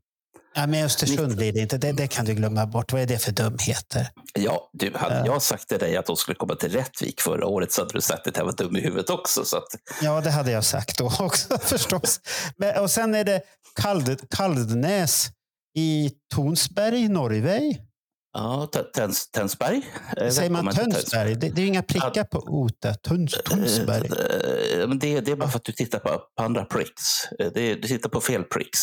Ja, 0.54 0.66
men 0.66 0.84
Östersund 0.84 1.36
blir 1.36 1.52
det 1.52 1.60
inte. 1.60 1.78
Det, 1.78 1.92
det 1.92 2.06
kan 2.06 2.24
du 2.24 2.34
glömma 2.34 2.66
bort. 2.66 2.92
Vad 2.92 3.02
är 3.02 3.06
det 3.06 3.18
för 3.18 3.32
dumheter? 3.32 4.08
Ja, 4.34 4.70
du, 4.72 4.92
hade 4.94 5.14
Ja. 5.18 5.26
jag 5.26 5.42
sagt 5.42 5.68
till 5.68 5.78
dig 5.78 5.96
att 5.96 6.06
de 6.06 6.16
skulle 6.16 6.34
komma 6.34 6.54
till 6.54 6.72
Rättvik 6.72 7.20
förra 7.20 7.46
året 7.46 7.72
så 7.72 7.80
hade 7.80 7.92
du 7.94 8.00
sagt 8.00 8.26
att 8.26 8.36
jag 8.36 8.44
var 8.44 8.52
dum 8.52 8.76
i 8.76 8.80
huvudet 8.80 9.10
också. 9.10 9.44
Så 9.44 9.56
att, 9.56 9.64
Ja, 10.02 10.20
det 10.20 10.30
hade 10.30 10.50
jag 10.50 10.64
sagt 10.64 10.98
då 10.98 11.06
också 11.20 11.58
förstås. 11.58 12.20
Men, 12.56 12.82
och 12.82 12.90
sen 12.90 13.14
är 13.14 13.24
det 13.24 13.42
Kald, 13.80 14.30
Kaldnäs 14.30 15.26
i 15.78 16.10
Tonsberg, 16.34 17.08
Norge. 17.08 17.60
ja, 18.32 18.68
T- 18.72 18.82
Tens, 18.94 19.30
Tensberg. 19.30 19.82
Eh, 20.16 20.30
Säger 20.30 20.50
man 20.50 20.74
Tönsberg? 20.74 21.34
Det, 21.34 21.48
det 21.48 21.62
är 21.62 21.66
inga 21.66 21.82
prickar 21.82 22.24
på 22.24 22.38
Ota. 22.38 22.94
Töns. 22.94 23.34
Eh, 23.34 24.88
Men 24.88 24.98
det, 24.98 25.20
det 25.20 25.30
är 25.32 25.36
bara 25.36 25.48
för 25.50 25.58
att 25.58 25.64
du 25.64 25.72
tittar 25.72 25.98
på, 25.98 26.08
på 26.36 26.42
andra 26.44 26.64
pricks. 26.64 27.02
Eh, 27.38 27.50
Det 27.54 27.74
du 27.74 27.88
tittar 27.88 28.08
på 28.10 28.20
fel 28.20 28.44
pricks. 28.44 28.78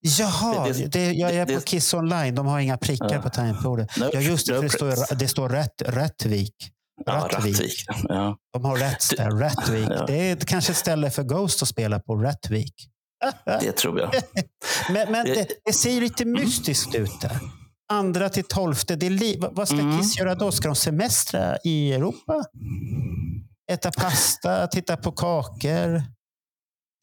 Jaha, 0.00 0.64
det- 0.66 0.72
det, 0.72 0.86
det- 0.86 1.12
jag 1.12 1.30
är 1.34 1.46
på 1.54 1.60
Kiss 1.60 1.94
Online. 1.94 2.34
De 2.34 2.46
har 2.46 2.60
inga 2.60 2.76
prickar 2.78 3.12
Ja. 3.14 3.22
på 3.22 3.30
tangentbordet. 3.30 3.96
No, 3.96 4.10
Ja, 4.12 4.20
just 4.20 4.46
det. 4.46 4.60
Det 4.60 4.70
står, 4.70 5.14
det 5.14 5.28
står 5.28 5.48
rätt, 5.48 5.82
Rättvik. 5.86 6.54
Ja, 7.06 7.28
Rättvik. 7.32 7.52
Rättvik. 7.60 7.84
Ja. 8.08 8.36
De 8.52 8.64
har 8.64 8.76
rätt 8.76 9.16
där. 9.16 9.30
Rättvik. 9.30 9.88
Ja. 9.90 10.06
Det 10.06 10.30
är 10.30 10.36
kanske 10.36 10.72
ett 10.72 10.78
ställe 10.78 11.10
för 11.10 11.22
Ghost 11.22 11.62
att 11.62 11.68
spela 11.68 12.00
på. 12.00 12.16
Rättvik. 12.16 12.74
Det 13.60 13.72
tror 13.72 14.00
jag. 14.00 14.10
Men, 14.92 15.12
men 15.12 15.26
Det- 15.26 15.34
det, 15.34 15.46
det 15.64 15.72
ser 15.72 16.00
lite 16.00 16.24
mystiskt 16.24 16.94
ut 16.94 17.20
där. 17.20 17.38
Andra 17.92 18.28
till 18.28 18.44
tolfte. 18.44 18.96
Det 18.96 19.10
li, 19.10 19.36
vad- 19.40 19.56
vad 19.56 19.68
ska 19.68 19.78
Mm. 19.78 19.98
Kiss 19.98 20.18
göra 20.18 20.34
då? 20.34 20.52
Ska 20.52 20.68
de 20.68 20.74
semestra 20.76 21.56
i 21.64 21.92
Europa? 21.92 22.44
Äta 23.72 23.90
pasta, 23.90 24.66
titta 24.66 24.96
på 24.96 25.12
kakor? 25.12 26.02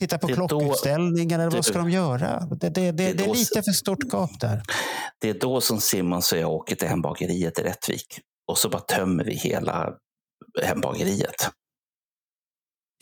Titta 0.08 0.18
på 0.18 0.28
Det 0.28 0.34
är 0.34 0.38
då- 0.38 0.48
klockutställningar? 0.48 1.40
Eller 1.40 1.52
vad 1.52 1.66
ska 1.66 1.78
de 1.78 1.90
göra? 1.90 2.40
Det, 2.40 2.70
det, 2.70 2.92
det, 2.92 3.14
det 3.14 3.24
är 3.24 3.34
lite 3.34 3.64
för 3.64 3.72
stort 3.72 4.04
gap 4.14 4.40
där. 4.40 4.62
Det 5.22 5.30
är 5.30 5.40
då 5.40 5.62
som 5.62 5.82
Simons 5.82 6.32
och 6.32 6.38
jag 6.38 6.52
åker 6.52 6.76
till 6.76 6.88
hembageriet 6.88 7.60
i 7.60 7.62
Rättvik. 7.62 8.20
Och 8.52 8.58
så 8.58 8.70
bara 8.70 8.82
tömmer 8.82 9.24
vi 9.24 9.34
hela 9.36 9.94
hembageriet. 10.64 11.50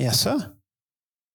Jaså? 0.02 0.42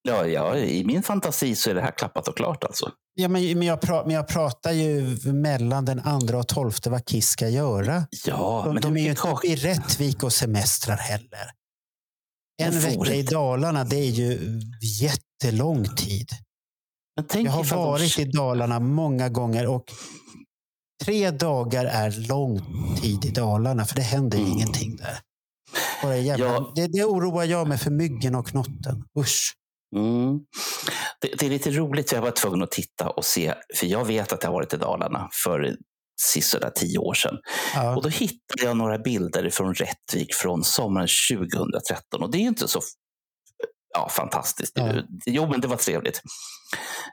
Ja, 0.02 0.26
ja, 0.26 0.56
I 0.56 0.84
min 0.84 1.02
fantasi 1.02 1.54
så 1.54 1.70
är 1.70 1.74
det 1.74 1.80
här 1.80 1.90
klappat 1.90 2.28
och 2.28 2.36
klart 2.36 2.64
alltså. 2.64 2.90
Ja, 3.14 3.28
men, 3.28 3.58
men, 3.58 3.62
jag 3.66 3.80
pra, 3.80 4.04
men 4.06 4.14
jag 4.14 4.28
pratar 4.28 4.72
ju 4.72 5.16
mellan 5.32 5.84
den 5.84 6.00
andra 6.00 6.38
och 6.38 6.48
tolfte 6.48 6.90
vad 6.90 7.04
Kiss 7.04 7.28
ska 7.28 7.48
göra. 7.48 8.06
Ja, 8.26 8.62
De, 8.64 8.74
men 8.74 8.82
de 8.82 8.96
är 8.96 9.00
ju 9.00 9.10
inte 9.10 9.46
i 9.46 9.56
Rättvik 9.56 10.22
och 10.22 10.32
semestrar 10.32 10.96
heller. 10.96 11.50
En 12.62 12.80
vecka 12.80 13.14
i 13.14 13.22
Dalarna, 13.22 13.84
det 13.84 13.96
är 13.96 14.10
ju 14.10 14.60
jättelång 15.00 15.84
tid. 15.96 16.28
Jag 17.34 17.50
har 17.50 17.64
ifall 17.64 17.78
de- 17.78 17.86
varit 17.86 18.18
i 18.18 18.24
Dalarna 18.24 18.80
många 18.80 19.28
gånger 19.28 19.66
och 19.66 19.84
tre 21.04 21.30
dagar 21.30 21.84
är 21.84 22.28
lång 22.28 22.60
tid 23.02 23.24
i 23.24 23.30
Dalarna 23.30 23.84
för 23.84 23.96
det 23.96 24.02
händer 24.02 24.38
Mm. 24.38 24.50
ingenting 24.52 24.96
där. 24.96 25.20
Jävla, 26.16 26.44
Ja. 26.46 26.72
det, 26.74 26.86
det 26.86 27.04
oroar 27.04 27.44
jag 27.44 27.68
mig 27.68 27.78
för 27.78 27.90
myggen 27.90 28.34
och 28.34 28.46
knotten. 28.48 29.04
Usch. 29.18 29.52
Mm. 29.96 30.38
Det, 31.20 31.28
det 31.38 31.46
är 31.46 31.50
lite 31.50 31.70
roligt, 31.70 32.08
för 32.08 32.16
jag 32.16 32.22
var 32.22 32.30
tvungen 32.30 32.62
att 32.62 32.70
titta 32.70 33.10
och 33.10 33.24
se, 33.24 33.54
för 33.76 33.86
jag 33.86 34.04
vet 34.04 34.32
att 34.32 34.42
jag 34.42 34.50
har 34.50 34.54
varit 34.54 34.74
i 34.74 34.76
Dalarna 34.76 35.28
för 35.44 35.76
sisådär 36.20 36.70
tio 36.74 36.98
år 36.98 37.14
sedan. 37.14 37.34
Ja. 37.74 37.96
Och 37.96 38.02
då 38.02 38.08
hittade 38.08 38.62
jag 38.64 38.76
några 38.76 38.98
bilder 38.98 39.50
från 39.50 39.74
Rättvik 39.74 40.34
från 40.34 40.64
sommaren 40.64 41.08
2013 41.32 42.22
och 42.22 42.30
det 42.30 42.38
är 42.38 42.42
inte 42.42 42.68
så 42.68 42.80
ja, 43.94 44.08
fantastiskt. 44.08 44.72
Ja. 44.74 45.02
Jo, 45.26 45.46
men 45.50 45.60
det 45.60 45.68
var 45.68 45.76
trevligt. 45.76 46.22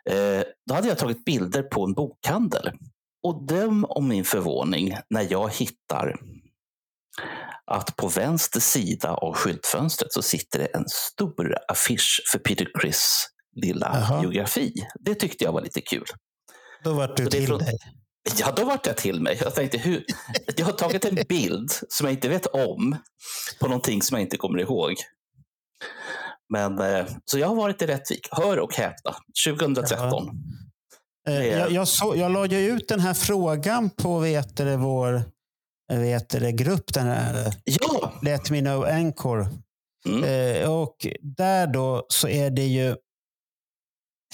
Eh, 0.09 0.41
då 0.69 0.75
hade 0.75 0.87
jag 0.87 0.97
tagit 0.97 1.25
bilder 1.25 1.63
på 1.63 1.83
en 1.85 1.93
bokhandel. 1.93 2.71
Och 3.23 3.47
döm 3.47 3.85
om 3.85 4.07
min 4.07 4.25
förvåning 4.25 4.97
när 5.09 5.27
jag 5.31 5.49
hittar 5.53 6.15
att 7.71 7.95
på 7.95 8.07
vänster 8.07 8.59
sida 8.59 9.13
av 9.13 9.33
skyltfönstret 9.33 10.13
så 10.13 10.21
sitter 10.21 10.59
det 10.59 10.65
en 10.65 10.85
stor 10.87 11.55
affisch 11.67 12.21
för 12.31 12.39
Peter 12.39 12.67
Criss 12.79 13.27
lilla 13.55 13.91
Jaha. 13.93 14.21
biografi. 14.21 14.73
Det 14.99 15.15
tyckte 15.15 15.43
jag 15.43 15.51
var 15.51 15.61
lite 15.61 15.81
kul. 15.81 16.05
Då 16.83 16.93
vart 16.93 17.17
du 17.17 17.25
till 17.25 17.47
från- 17.47 17.59
dig. 17.59 17.77
Ja, 18.37 18.51
då 18.55 18.65
vart 18.65 18.85
jag 18.87 18.97
till 18.97 19.21
mig. 19.21 19.37
Jag 19.41 19.55
tänkte, 19.55 19.77
hur? 19.77 20.05
Jag 20.57 20.65
har 20.65 20.73
tagit 20.73 21.05
en 21.05 21.17
bild 21.29 21.71
som 21.89 22.05
jag 22.07 22.13
inte 22.13 22.29
vet 22.29 22.45
om 22.45 22.97
på 23.59 23.67
någonting 23.67 24.01
som 24.01 24.15
jag 24.17 24.21
inte 24.25 24.37
kommer 24.37 24.59
ihåg. 24.59 24.93
Men, 26.49 26.79
eh, 26.79 27.05
så 27.25 27.39
jag 27.39 27.47
har 27.47 27.55
varit 27.55 27.81
i 27.81 27.87
Rättvik. 27.87 28.27
Hör 28.31 28.59
och 28.59 28.73
häpna. 28.75 29.15
2013. 29.47 30.27
Eh, 31.27 31.33
Det 31.33 31.51
är- 31.51 31.59
Jag, 31.59 31.71
jag, 31.71 31.87
så, 31.87 32.13
jag 32.17 32.31
la 32.31 32.45
ju 32.45 32.57
ut 32.71 32.87
den 32.87 32.99
här 32.99 33.13
frågan 33.13 33.89
på 33.89 34.19
vet 34.19 34.57
du, 34.57 34.75
vår 34.77 35.23
vet 35.93 36.29
du, 36.29 36.51
grupp, 36.51 36.93
den 36.93 37.07
här 37.07 37.53
Ja! 37.63 38.13
Let 38.21 38.49
Me 38.49 38.59
Know 38.61 38.85
Anchor. 38.85 39.47
Mm. 40.07 40.23
Eh, 40.23 40.71
och 40.71 41.07
där 41.37 41.67
då 41.67 42.05
så 42.09 42.27
är 42.27 42.49
det 42.49 42.65
ju 42.65 42.95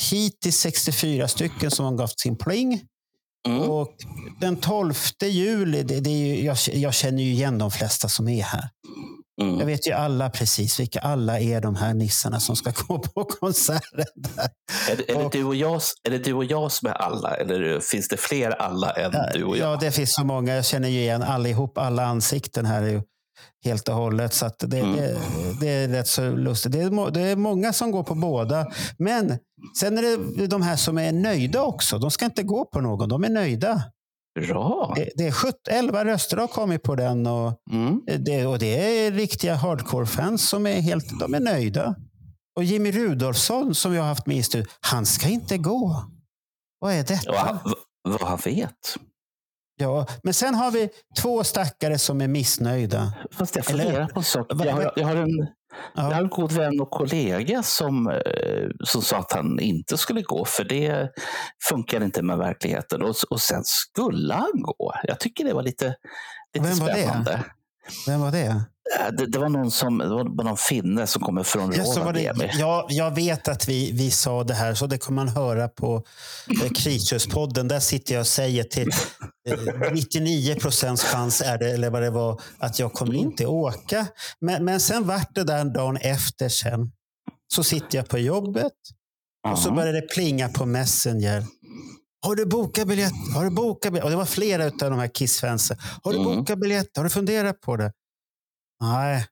hittills 0.09 0.57
64 0.57 1.27
stycken 1.27 1.71
som 1.71 1.85
har 1.85 1.91
gått 1.93 2.19
sin 2.19 2.37
pling. 2.37 2.81
Mm. 3.47 3.69
Och 3.69 3.95
den 4.41 4.55
12 4.57 4.93
juli, 5.23 5.83
det, 5.83 5.99
det 5.99 6.09
är 6.09 6.35
ju, 6.35 6.45
jag, 6.45 6.57
jag 6.73 6.93
känner 6.93 7.23
ju 7.23 7.31
igen 7.31 7.57
de 7.57 7.71
flesta 7.71 8.07
som 8.07 8.27
är 8.27 8.43
här. 8.43 8.69
Jag 9.37 9.47
Mm. 9.53 9.67
vet 9.67 9.87
ju 9.87 9.91
alla 9.91 10.29
precis 10.29 10.79
vilka 10.79 10.99
alla 10.99 11.39
är 11.39 11.61
de 11.61 11.75
här 11.75 11.93
nissarna 11.93 12.39
som 12.39 12.55
ska 12.55 12.71
gå 12.87 12.99
på 12.99 13.23
konserten. 13.23 14.05
Där. 14.15 14.49
Är, 14.91 14.95
det, 14.97 15.11
är, 15.11 15.15
det 15.17 15.23
och- 15.25 15.31
du 15.31 15.43
och 15.43 15.55
jag, 15.55 15.81
är 16.03 16.11
det 16.11 16.17
du 16.17 16.33
och 16.33 16.45
jag 16.45 16.71
som 16.71 16.87
är 16.89 16.93
alla? 16.93 17.35
Eller 17.35 17.79
finns 17.79 18.07
det 18.07 18.17
fler 18.17 18.51
alla 18.51 18.89
än 18.91 19.11
du 19.33 19.43
och 19.43 19.57
jag? 19.57 19.73
Ja, 19.73 19.77
det 19.81 19.91
finns 19.91 20.13
så 20.13 20.23
många. 20.23 20.55
Jag 20.55 20.65
känner 20.65 20.89
ju 20.89 20.99
igen 20.99 21.21
allihop, 21.23 21.77
alla 21.77 22.05
ansikten 22.05 22.65
här 22.65 23.03
helt 23.65 23.87
och 23.89 23.95
hållet. 23.95 24.33
Så 24.33 24.49
det, 24.59 24.79
Mm. 24.79 24.95
det, 24.95 25.17
det 25.59 25.67
är 25.69 25.87
rätt 25.87 26.07
så 26.07 26.29
lustigt. 26.35 26.71
Det 26.71 26.81
är, 26.81 27.11
det 27.11 27.21
är 27.21 27.35
många 27.35 27.73
som 27.73 27.91
går 27.91 28.03
på 28.03 28.15
båda. 28.15 28.67
Men 28.97 29.37
sen 29.79 29.97
är 29.97 30.01
det 30.37 30.47
de 30.47 30.61
här 30.61 30.75
som 30.75 30.97
är 30.97 31.11
nöjda 31.11 31.61
också. 31.63 31.97
De 31.97 32.11
ska 32.11 32.25
inte 32.25 32.43
gå 32.43 32.65
på 32.65 32.81
någon, 32.81 33.09
de 33.09 33.23
är 33.23 33.29
nöjda. 33.29 33.83
Bra! 34.47 34.93
Det, 34.95 35.09
det 35.15 35.27
är 35.27 35.31
17, 35.31 35.53
11 35.69 36.05
röster 36.05 36.37
har 36.37 36.47
kommit 36.47 36.83
på 36.83 36.95
den 36.95 37.27
och 37.27 37.53
Mm. 37.71 38.01
det, 38.19 38.45
och 38.45 38.59
det 38.59 39.05
är 39.05 39.11
riktiga 39.11 39.55
hardcore-fans 39.55 40.49
som 40.49 40.67
är 40.67 40.81
helt 40.81 41.19
de 41.19 41.33
är 41.33 41.39
nöjda. 41.39 41.95
Och 42.55 42.63
Jimmy 42.63 42.91
Rudolfsson 42.91 43.75
som 43.75 43.93
jag 43.93 44.01
har 44.01 44.07
haft 44.09 44.25
med 44.25 44.37
i 44.37 44.43
studion, 44.43 44.67
han 44.81 45.05
ska 45.05 45.29
inte 45.29 45.57
gå. 45.57 45.95
Vad 46.79 46.93
är 46.93 47.03
detta? 47.03 47.59
V- 47.65 47.71
vad 48.19 48.29
han 48.29 48.39
vet. 48.45 48.95
Ja, 49.81 50.05
men 50.23 50.33
sen 50.33 50.55
har 50.55 50.71
vi 50.71 50.89
två 51.21 51.43
stackare 51.43 51.97
som 51.97 52.21
är 52.21 52.27
missnöjda. 52.27 53.13
Fast 53.31 53.55
jag 53.55 53.69
Eller- 53.69 53.83
funderar 53.83 54.07
på 54.07 54.19
en 54.19 54.23
sak. 54.23 54.47
Jag 54.49 54.73
har, 54.73 54.93
jag 54.95 55.07
har 55.07 55.15
en, 55.15 55.47
Ja. 55.95 56.03
Jag 56.03 56.15
har 56.15 56.21
en 56.21 56.29
god 56.29 56.51
vän 56.51 56.81
och 56.81 56.89
kollega 56.89 57.63
som, 57.63 58.07
eh, 58.09 58.69
som 58.83 59.01
sa 59.01 59.17
att 59.17 59.31
han 59.31 59.59
inte 59.59 59.97
skulle 59.97 60.21
gå 60.21 60.45
för 60.45 60.63
det 60.63 61.09
funkar 61.69 62.03
inte 62.03 62.21
med 62.21 62.37
verkligheten. 62.37 63.01
Och, 63.01 63.15
och 63.29 63.41
sen 63.41 63.61
skulle 63.63 64.33
han 64.33 64.51
gå. 64.61 64.93
Jag 65.03 65.19
tycker 65.19 65.45
det 65.45 65.53
var 65.53 65.63
lite, 65.63 65.95
lite 66.53 66.67
Vem 66.67 66.77
var 66.79 66.87
det? 66.87 66.93
spännande. 67.03 67.43
Vem 68.07 68.19
var 68.21 68.31
det? 68.31 68.63
Eh, 68.99 69.07
Det, 69.11 69.25
det 69.25 69.39
var 69.39 69.49
någon 69.49 69.71
som, 69.71 69.97
det 69.97 70.07
var 70.09 70.43
någon 70.43 70.57
finne 70.57 71.07
som 71.07 71.21
kommer 71.21 71.43
från 71.43 71.73
Ja, 71.73 71.83
Rovaniemi. 71.83 72.49
ja, 72.53 72.87
jag 72.89 73.15
vet 73.15 73.47
att 73.47 73.69
vi, 73.69 73.91
vi 73.91 74.11
sa 74.11 74.43
det 74.43 74.53
här, 74.53 74.73
så 74.73 74.87
det 74.87 74.97
kommer 74.97 75.25
man 75.25 75.35
höra 75.35 75.67
på 75.67 76.03
eh, 76.63 76.69
Kritiuspodden. 76.71 77.67
Där 77.67 77.79
sitter 77.79 78.13
jag 78.13 78.19
och 78.21 78.27
säger 78.27 78.63
till 78.63 78.89
eh, 79.49 79.91
99 79.93 80.55
procents 80.55 81.03
chans 81.03 81.41
är 81.41 81.57
det, 81.57 81.71
eller 81.71 81.89
vad 81.89 82.01
det 82.01 82.09
var, 82.11 82.41
att 82.59 82.79
jag 82.79 82.93
kommer 82.93 83.13
Mm. 83.13 83.25
inte 83.25 83.45
åka. 83.45 84.07
Men, 84.41 84.65
men 84.65 84.79
sen 84.79 85.07
vart 85.07 85.35
det 85.35 85.43
där 85.43 85.65
dagen 85.65 85.97
efter 85.97 86.49
sen. 86.49 86.91
Så 87.55 87.63
sitter 87.63 87.97
jag 87.97 88.07
på 88.09 88.17
jobbet 88.19 88.71
och 89.51 89.59
så 89.59 89.69
Ja. 89.69 89.73
började 89.75 90.01
det 90.01 90.07
plinga 90.07 90.49
på 90.49 90.65
Messenger. 90.65 91.45
Har 92.25 92.35
du 92.35 92.45
bokat 92.45 92.87
biljett? 92.87 93.11
Har 93.35 93.43
du 93.43 93.49
bokat 93.49 93.91
biljett? 93.91 94.03
Och 94.03 94.09
det 94.09 94.15
var 94.17 94.25
flera 94.25 94.65
av 94.65 94.71
de 94.77 94.99
här 94.99 95.07
Kiss-fansen. 95.07 95.77
Har 96.03 96.11
du 96.13 96.19
Mm. 96.19 96.35
bokat 96.37 96.59
biljett? 96.59 96.87
Har 96.97 97.03
du 97.03 97.09
funderat 97.09 97.61
på 97.61 97.75
det? 97.77 97.91
Nej. 98.81 99.25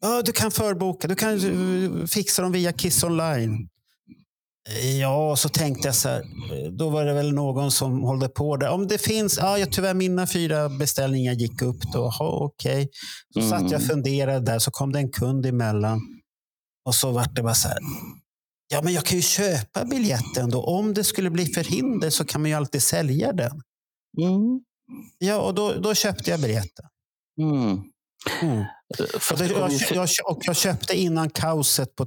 Ja, 0.00 0.22
du 0.22 0.32
kan 0.32 0.50
förboka. 0.50 1.08
Du 1.08 1.14
kan 1.14 1.32
eh, 2.00 2.06
fixa 2.06 2.42
dem 2.42 2.52
via 2.52 2.72
Kiss 2.72 3.04
online. 3.04 3.68
Ja, 5.00 5.36
så 5.36 5.48
tänkte 5.48 5.88
jag 5.88 5.94
så 5.94 6.08
här. 6.08 6.22
Då 6.78 6.90
var 6.90 7.04
det 7.04 7.12
väl 7.12 7.32
någon 7.32 7.70
som 7.70 8.02
hållde 8.02 8.28
på 8.28 8.56
där. 8.56 8.70
Om 8.70 8.86
det 8.86 8.98
finns, 8.98 9.38
ja, 9.38 9.58
jag, 9.58 9.72
tyvärr 9.72 9.94
mina 9.94 10.26
fyra 10.26 10.68
beställningar 10.68 11.32
gick 11.32 11.62
upp 11.62 11.80
då. 11.92 11.98
Jaha, 12.18 12.44
okej. 12.44 12.88
Så 13.34 13.40
Mm. 13.40 13.50
satt 13.50 13.70
jag 13.70 13.80
och 13.80 13.86
funderade 13.86 14.40
där, 14.40 14.58
så 14.58 14.70
kom 14.70 14.92
det 14.92 14.98
en 14.98 15.12
kund 15.12 15.46
emellan. 15.46 16.00
Och 16.86 16.94
så 16.94 17.10
vart 17.10 17.34
det 17.34 17.42
bara 17.42 17.54
så 17.54 17.68
här. 17.68 17.78
Ja, 18.68 18.82
men 18.82 18.92
jag 18.92 19.04
kan 19.04 19.16
ju 19.16 19.22
köpa 19.22 19.84
biljetten 19.84 20.50
då. 20.50 20.62
Om 20.64 20.94
det 20.94 21.04
skulle 21.04 21.30
bli 21.30 21.46
förhinder 21.46 22.10
så 22.10 22.24
kan 22.24 22.40
man 22.42 22.50
ju 22.50 22.56
alltid 22.56 22.82
sälja 22.82 23.32
den. 23.32 23.62
Mm. 24.22 24.60
Ja, 25.18 25.36
och 25.40 25.54
då, 25.54 25.72
då 25.72 25.94
köpte 25.94 26.30
jag 26.30 26.40
biljetten. 26.40 26.84
Mm. 27.40 27.82
Mm. 28.42 28.64
För 29.18 29.34
Och, 29.34 29.38
det, 29.38 29.46
jag, 29.94 30.08
jag, 30.18 30.38
jag 30.40 30.56
köpte 30.56 30.98
innan 30.98 31.30
kaoset 31.30 31.96
på, 31.96 32.06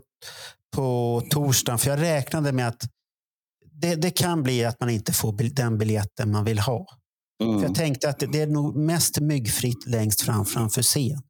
på 0.76 1.22
torsdagen, 1.30 1.80
för 1.80 1.90
jag 1.90 2.02
räknade 2.02 2.52
med 2.52 2.68
att 2.68 2.84
det, 3.72 3.96
det 3.96 4.12
kan 4.12 4.44
bli 4.44 4.66
att 4.66 4.80
man 4.80 4.90
inte 4.90 5.14
får 5.14 5.34
den 5.56 5.78
biljetten 5.78 6.32
man 6.32 6.46
vill 6.46 6.60
ha. 6.60 6.86
För 7.40 7.50
mm. 7.50 7.64
jag 7.64 7.76
tänkte 7.76 8.10
att 8.10 8.20
det, 8.20 8.42
är 8.42 8.48
nog 8.48 8.76
mest 8.76 9.20
myggfritt 9.20 9.88
längst 9.88 10.22
fram 10.22 10.46
framför 10.46 10.82
scen. 10.82 11.22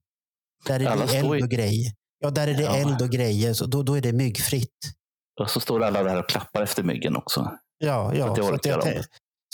Där 0.66 0.80
är 0.80 0.86
Alla 0.86 1.06
det 1.06 1.18
eld 1.18 1.44
och 1.44 1.50
grejer. 1.50 1.94
Ja, 2.20 2.30
där 2.30 2.48
är 2.48 2.54
det 2.54 2.64
Ja. 2.64 2.76
eld 2.76 3.02
och 3.02 3.10
grejer. 3.10 3.54
Så 3.54 3.66
då, 3.66 3.84
då 3.84 3.98
är 3.98 4.02
det 4.02 4.14
myggfritt. 4.14 4.78
Och 5.42 5.50
så 5.50 5.60
står 5.60 5.84
alla 5.84 6.04
där 6.04 6.20
och 6.20 6.30
klappar 6.30 6.62
efter 6.62 6.84
myggen 6.84 7.16
också. 7.16 7.52
Ja, 7.78 8.16
ja. 8.16 8.30
att 8.30 8.36
det 8.36 8.44
Så, 8.44 8.54
att 8.54 8.66
jag, 8.66 9.04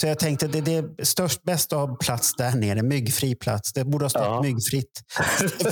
så 0.01 0.07
jag 0.07 0.19
tänkte 0.19 0.47
det, 0.47 0.61
det 0.61 0.75
är 0.75 1.03
störst, 1.05 1.43
bäst 1.43 1.73
att 1.73 1.79
ha 1.89 1.95
plats 1.95 2.35
där 2.37 2.55
nere. 2.55 2.83
Myggfri 2.83 3.35
plats. 3.35 3.73
Det 3.73 3.85
borde 3.85 4.05
ha 4.05 4.09
stått 4.09 4.21
Ja. 4.23 4.41
myggfritt 4.41 4.91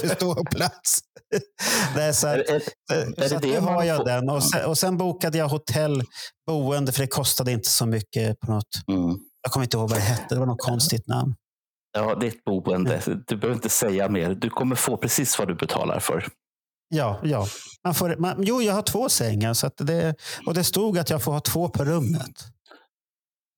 ståplats. 0.17 0.99
Nej, 1.95 2.13
så 2.13 2.27
att, 2.27 2.33
Är, 2.35 2.53
är, 2.53 2.59
Så, 3.29 3.35
är 3.35 3.39
det 3.39 3.47
det 3.47 3.59
har 3.59 3.83
jag 3.83 4.05
den. 4.05 4.29
Och 4.29 4.43
sen, 4.43 4.65
och 4.65 4.77
sen 4.77 4.97
bokade 4.97 5.37
jag 5.37 5.47
hotell, 5.49 6.03
boende, 6.47 6.91
för 6.91 7.01
det 7.01 7.07
kostade 7.07 7.51
inte 7.51 7.69
så 7.69 7.85
mycket 7.85 8.39
på 8.39 8.51
något. 8.51 8.63
mm. 8.87 9.17
Jag 9.41 9.51
kommer 9.51 9.63
inte 9.63 9.77
ihåg 9.77 9.89
vad 9.89 9.97
det 9.99 10.03
hette. 10.03 10.35
Det 10.35 10.39
var 10.39 10.45
något 10.47 10.61
konstigt 10.61 11.07
namn. 11.07 11.35
Ja, 11.97 12.15
ditt 12.15 12.43
boende. 12.43 13.01
Du 13.27 13.37
behöver 13.37 13.55
inte 13.55 13.69
säga 13.69 14.09
mer. 14.09 14.33
Du 14.35 14.49
kommer 14.49 14.75
få 14.75 14.97
precis 14.97 15.39
vad 15.39 15.47
du 15.47 15.55
betalar 15.55 15.99
för. 15.99 16.27
Ja, 16.89 17.19
ja. 17.23 17.47
Man 17.83 17.95
får, 17.95 18.15
man, 18.19 18.35
jo, 18.43 18.61
jag 18.61 18.73
har 18.73 18.81
två 18.81 19.09
sängar. 19.09 19.53
Så 19.53 19.69
det, 19.77 20.15
och 20.45 20.53
det 20.53 20.63
stod 20.63 20.97
att 20.97 21.09
jag 21.09 21.23
får 21.23 21.31
ha 21.31 21.39
två 21.39 21.69
på 21.69 21.85
rummet. 21.85 22.31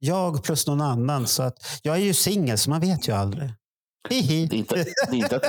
Jag 0.06 0.44
plus 0.44 0.68
någon 0.68 0.82
annan. 0.82 1.28
Så 1.28 1.44
att, 1.44 1.80
jag 1.84 1.96
är 1.96 2.00
ju 2.00 2.14
singel, 2.14 2.58
så 2.58 2.70
man 2.70 2.82
vet 2.82 3.08
ju 3.08 3.12
aldrig. 3.14 3.54
Hihi. 4.10 4.46
Det 4.48 4.56
är 4.56 4.58
inte, 4.58 4.76
det 4.76 5.12
är 5.12 5.14
inte 5.16 5.36
att, 5.36 5.44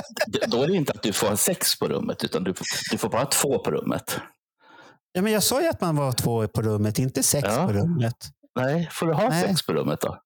då 0.47 0.63
är 0.63 0.67
det 0.67 0.75
inte 0.75 0.91
att 0.93 1.03
du 1.03 1.13
får 1.13 1.27
ha 1.27 1.37
sex 1.37 1.79
på 1.79 1.87
rummet, 1.87 2.23
utan 2.23 2.43
du, 2.43 2.53
du 2.91 2.97
får 2.97 3.09
bara 3.09 3.25
två 3.25 3.59
på 3.59 3.71
rummet. 3.71 4.19
Ja, 5.11 5.21
men 5.21 5.33
jag 5.33 5.43
sa 5.43 5.61
ju 5.61 5.67
att 5.67 5.81
man 5.81 5.95
var 5.95 6.11
två 6.11 6.47
på 6.47 6.61
rummet, 6.61 6.99
inte 6.99 7.23
sex 7.23 7.47
Ja. 7.51 7.67
på 7.67 7.73
rummet. 7.73 8.15
Nej, 8.59 8.89
får 8.91 9.05
du 9.07 9.13
ha 9.13 9.29
Nej. 9.29 9.47
sex 9.47 9.65
på 9.65 9.73
rummet 9.73 10.01
då? 10.01 10.17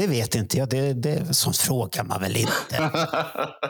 Det 0.00 0.06
vet 0.06 0.34
inte 0.34 0.58
jag. 0.58 0.68
Det, 0.68 0.92
det, 0.92 1.34
sånt 1.34 1.56
frågar 1.56 2.04
man 2.04 2.20
väl 2.20 2.36
inte. 2.36 2.52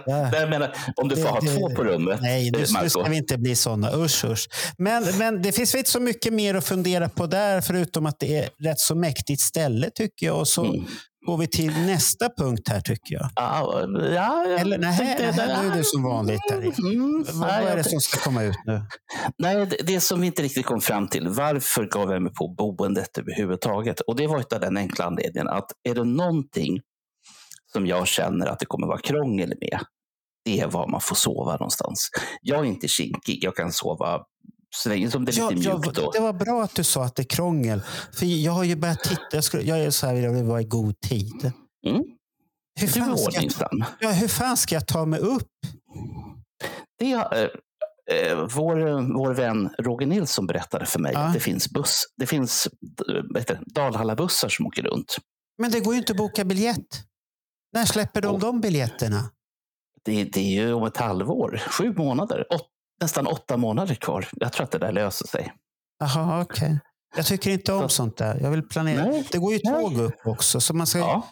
Ja. 0.07 0.31
Jag 0.33 0.51
menar, 0.51 0.75
om 0.97 1.09
du 1.09 1.17
får 1.17 1.23
Det- 1.23 1.29
ha 1.29 1.41
det- 1.41 1.47
två 1.57 1.71
på 1.71 1.85
rummet, 1.85 2.19
Nej, 2.23 2.51
nu, 2.51 2.89
ska 2.91 3.03
vi 3.03 3.17
inte 3.17 3.39
bli 3.39 3.57
sådana. 3.57 3.93
Usch, 3.97 4.25
usch. 4.25 4.49
Men, 4.79 5.05
men 5.19 5.43
det 5.43 5.53
finns 5.53 5.75
väl 5.75 5.79
inte 5.79 5.91
så 5.91 6.01
mycket 6.01 6.33
mer 6.33 6.55
att 6.55 6.65
fundera 6.65 7.09
på 7.09 7.27
där, 7.27 7.61
förutom 7.61 8.07
att 8.07 8.19
det 8.19 8.39
är 8.39 8.49
rätt 8.65 8.79
så 8.81 8.95
mäktigt 8.95 9.41
ställe 9.43 9.91
tycker 9.95 10.27
jag. 10.27 10.39
Och 10.39 10.49
så 10.49 10.65
Mm. 10.65 10.87
Går 11.27 11.37
vi 11.39 11.47
till 11.47 11.73
nästa 11.87 12.29
punkt 12.39 12.69
här 12.69 12.81
tycker 12.81 13.15
jag. 13.15 13.31
Ja, 13.35 13.85
ja, 14.15 14.45
jag 14.47 14.61
Eller 14.61 14.79
nej, 14.79 14.99
tänkte- 14.99 15.35
nej, 15.37 15.57
nu 15.62 15.71
är 15.71 15.77
det 15.77 15.85
som 15.85 16.03
vanligt. 16.03 16.41
Där. 16.49 16.57
Mm, 16.57 17.25
Vad, 17.33 17.49
nej, 17.49 17.62
vad 17.65 17.73
är 17.73 17.77
det 17.77 17.85
som 17.85 18.00
ska 18.00 18.21
komma 18.21 18.43
ut 18.43 18.57
nu? 18.67 18.83
Nej, 19.39 19.67
det, 19.67 19.77
det 19.87 20.00
som 20.00 20.21
vi 20.21 20.27
inte 20.27 20.43
riktigt 20.43 20.67
kom 20.67 20.81
fram 20.81 21.09
till. 21.09 21.29
Varför 21.29 21.85
gav 21.87 22.12
jag 22.12 22.23
mig 22.23 22.33
på 22.35 22.49
boendet 22.49 23.19
överhuvudtaget? 23.19 24.00
Och 24.00 24.17
det 24.17 24.27
var 24.27 24.37
av 24.55 24.61
den 24.61 24.76
enkla 24.76 25.04
anledningen 25.04 25.49
att 25.49 25.71
är 25.89 25.95
det 25.95 26.04
någonting 26.04 26.80
som 27.73 27.87
jag 27.87 28.06
känner 28.06 28.47
att 28.47 28.59
det 28.59 28.67
kommer 28.67 28.87
vara 28.87 28.99
krångel 29.00 29.49
med, 29.61 29.80
det 30.45 30.61
är 30.61 30.67
var 30.69 30.89
man 30.89 31.00
får 31.00 31.17
sova 31.17 31.52
någonstans. 31.52 32.09
Jag 32.43 32.59
är 32.61 32.65
inte 32.65 32.89
kinkig, 32.89 33.39
jag 33.45 33.56
kan 33.56 33.73
sova 33.73 34.21
så 34.71 34.89
länge 34.89 35.11
som 35.11 35.25
det 35.25 35.30
är 35.39 35.50
lite 35.50 35.69
ja, 35.69 35.78
mjukt. 35.78 35.97
då. 35.97 36.11
det 36.11 36.21
var 36.21 36.33
bra 36.33 36.63
att 36.63 36.75
du 36.75 36.85
sa 36.85 37.04
att 37.04 37.15
det 37.17 37.23
är 37.23 37.28
krångel. 37.37 37.83
För 38.13 38.26
jag 38.26 38.52
har 38.52 38.65
ju 38.65 38.76
börjat 38.76 39.04
titta. 39.04 39.23
Jag, 39.33 39.45
skulle, 39.45 39.63
jag 39.63 39.80
är 39.80 39.91
så 39.91 40.06
här, 40.06 40.15
jag 40.15 40.33
vill 40.33 40.45
vara 40.45 40.61
i 40.61 40.65
god 40.65 41.00
tid. 41.00 41.52
Mm. 41.87 42.02
Hur 42.80 42.89
är 42.89 42.93
fan, 42.93 43.19
ska 43.19 43.43
jag, 43.43 43.85
ja, 44.00 44.11
hur 44.11 44.28
fan 44.28 44.56
ska 44.56 44.75
jag 44.75 44.87
ta 44.87 45.04
mig 45.04 45.21
upp? 45.21 45.49
Det, 46.99 47.13
eh, 47.13 47.21
eh, 48.17 48.39
vår, 48.56 49.13
vår 49.19 49.35
vän 49.35 49.71
Roger 49.78 50.06
Nilsson 50.06 50.47
berättade 50.47 50.87
för 50.87 50.99
mig 51.00 51.13
Ja. 51.15 51.21
att 51.21 51.35
det 51.35 51.41
finns 51.41 51.71
buss. 51.71 52.04
Det 52.17 52.26
finns 52.26 52.69
eh, 53.49 53.56
Dalhalla-bussar 53.75 54.49
som 54.49 54.67
åker 54.67 54.83
runt. 54.83 55.17
Men 55.59 55.71
det 55.71 55.80
går 55.80 55.95
ju 55.95 55.99
inte 56.00 56.13
att 56.13 56.17
boka 56.17 56.45
biljett. 56.45 57.04
När 57.73 57.85
släpper 57.85 58.21
de 58.21 58.35
Oh. 58.35 58.41
de 58.41 58.61
biljetterna? 58.61 59.30
Det, 60.04 60.25
det 60.25 60.41
är 60.41 60.65
ju 60.67 60.73
om 60.73 60.85
ett 60.85 60.97
halvår, 60.97 61.63
sju 61.71 61.95
månader, 61.97 62.47
åt, 62.54 62.67
nästan 63.00 63.26
åtta 63.26 63.56
månader 63.56 63.95
kvar. 63.95 64.28
Jag 64.32 64.52
tror 64.52 64.65
att 64.65 64.71
det 64.71 64.78
där 64.78 64.93
löser 64.93 65.26
sig. 65.26 65.52
Jaha, 66.00 66.43
okej. 66.43 66.78
Jag 67.17 67.26
tycker 67.26 67.50
inte 67.50 67.73
om 67.73 67.82
Så- 67.82 67.89
sånt 67.89 68.17
där. 68.17 68.41
Jag 68.43 68.50
vill 68.50 68.63
planera. 68.69 69.04
Nej, 69.06 69.25
Det 69.32 69.39
går 69.39 69.52
ju 69.52 69.60
nej. 69.65 69.82
tåg 69.82 69.99
upp 69.99 70.15
också. 70.26 70.60
Så 70.60 70.75
man 70.75 70.86
ska, 70.86 70.99
Ja. 70.99 71.26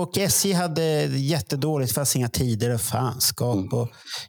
och, 0.00 0.18
SJ 0.18 0.52
hade 0.52 0.82
jättedåligt. 1.06 1.90
Det 1.90 1.94
fanns 1.94 2.16
inga 2.16 2.28
tider 2.28 2.74
och 2.74 2.80
fanskap 2.80 3.56
Mm. 3.56 3.68
och 3.68 3.88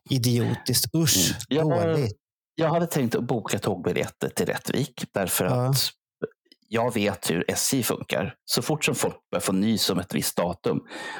idiotiskt. 0.09 0.95
Usch, 0.95 1.35
Mm. 1.51 1.67
Jag 1.69 1.93
dåligt. 1.93 2.15
Jag 2.55 2.69
hade 2.69 2.87
tänkt 2.87 3.15
att 3.15 3.23
boka 3.23 3.59
tågbiljetter 3.59 4.29
till 4.29 4.45
Rättvik 4.45 5.03
därför 5.13 5.45
Ja. 5.45 5.69
att 5.69 5.89
jag 6.71 6.93
vet 6.93 7.29
hur 7.32 7.51
SJ 7.51 7.84
funkar. 7.84 8.34
Så 8.45 8.62
fort 8.62 8.86
som 8.86 8.95
folk 8.95 9.15
börjar 9.32 9.41
få 9.41 9.51
nys 9.51 9.89
om 9.89 9.99
ett 9.99 10.13
visst 10.13 10.38
datum, 10.38 10.79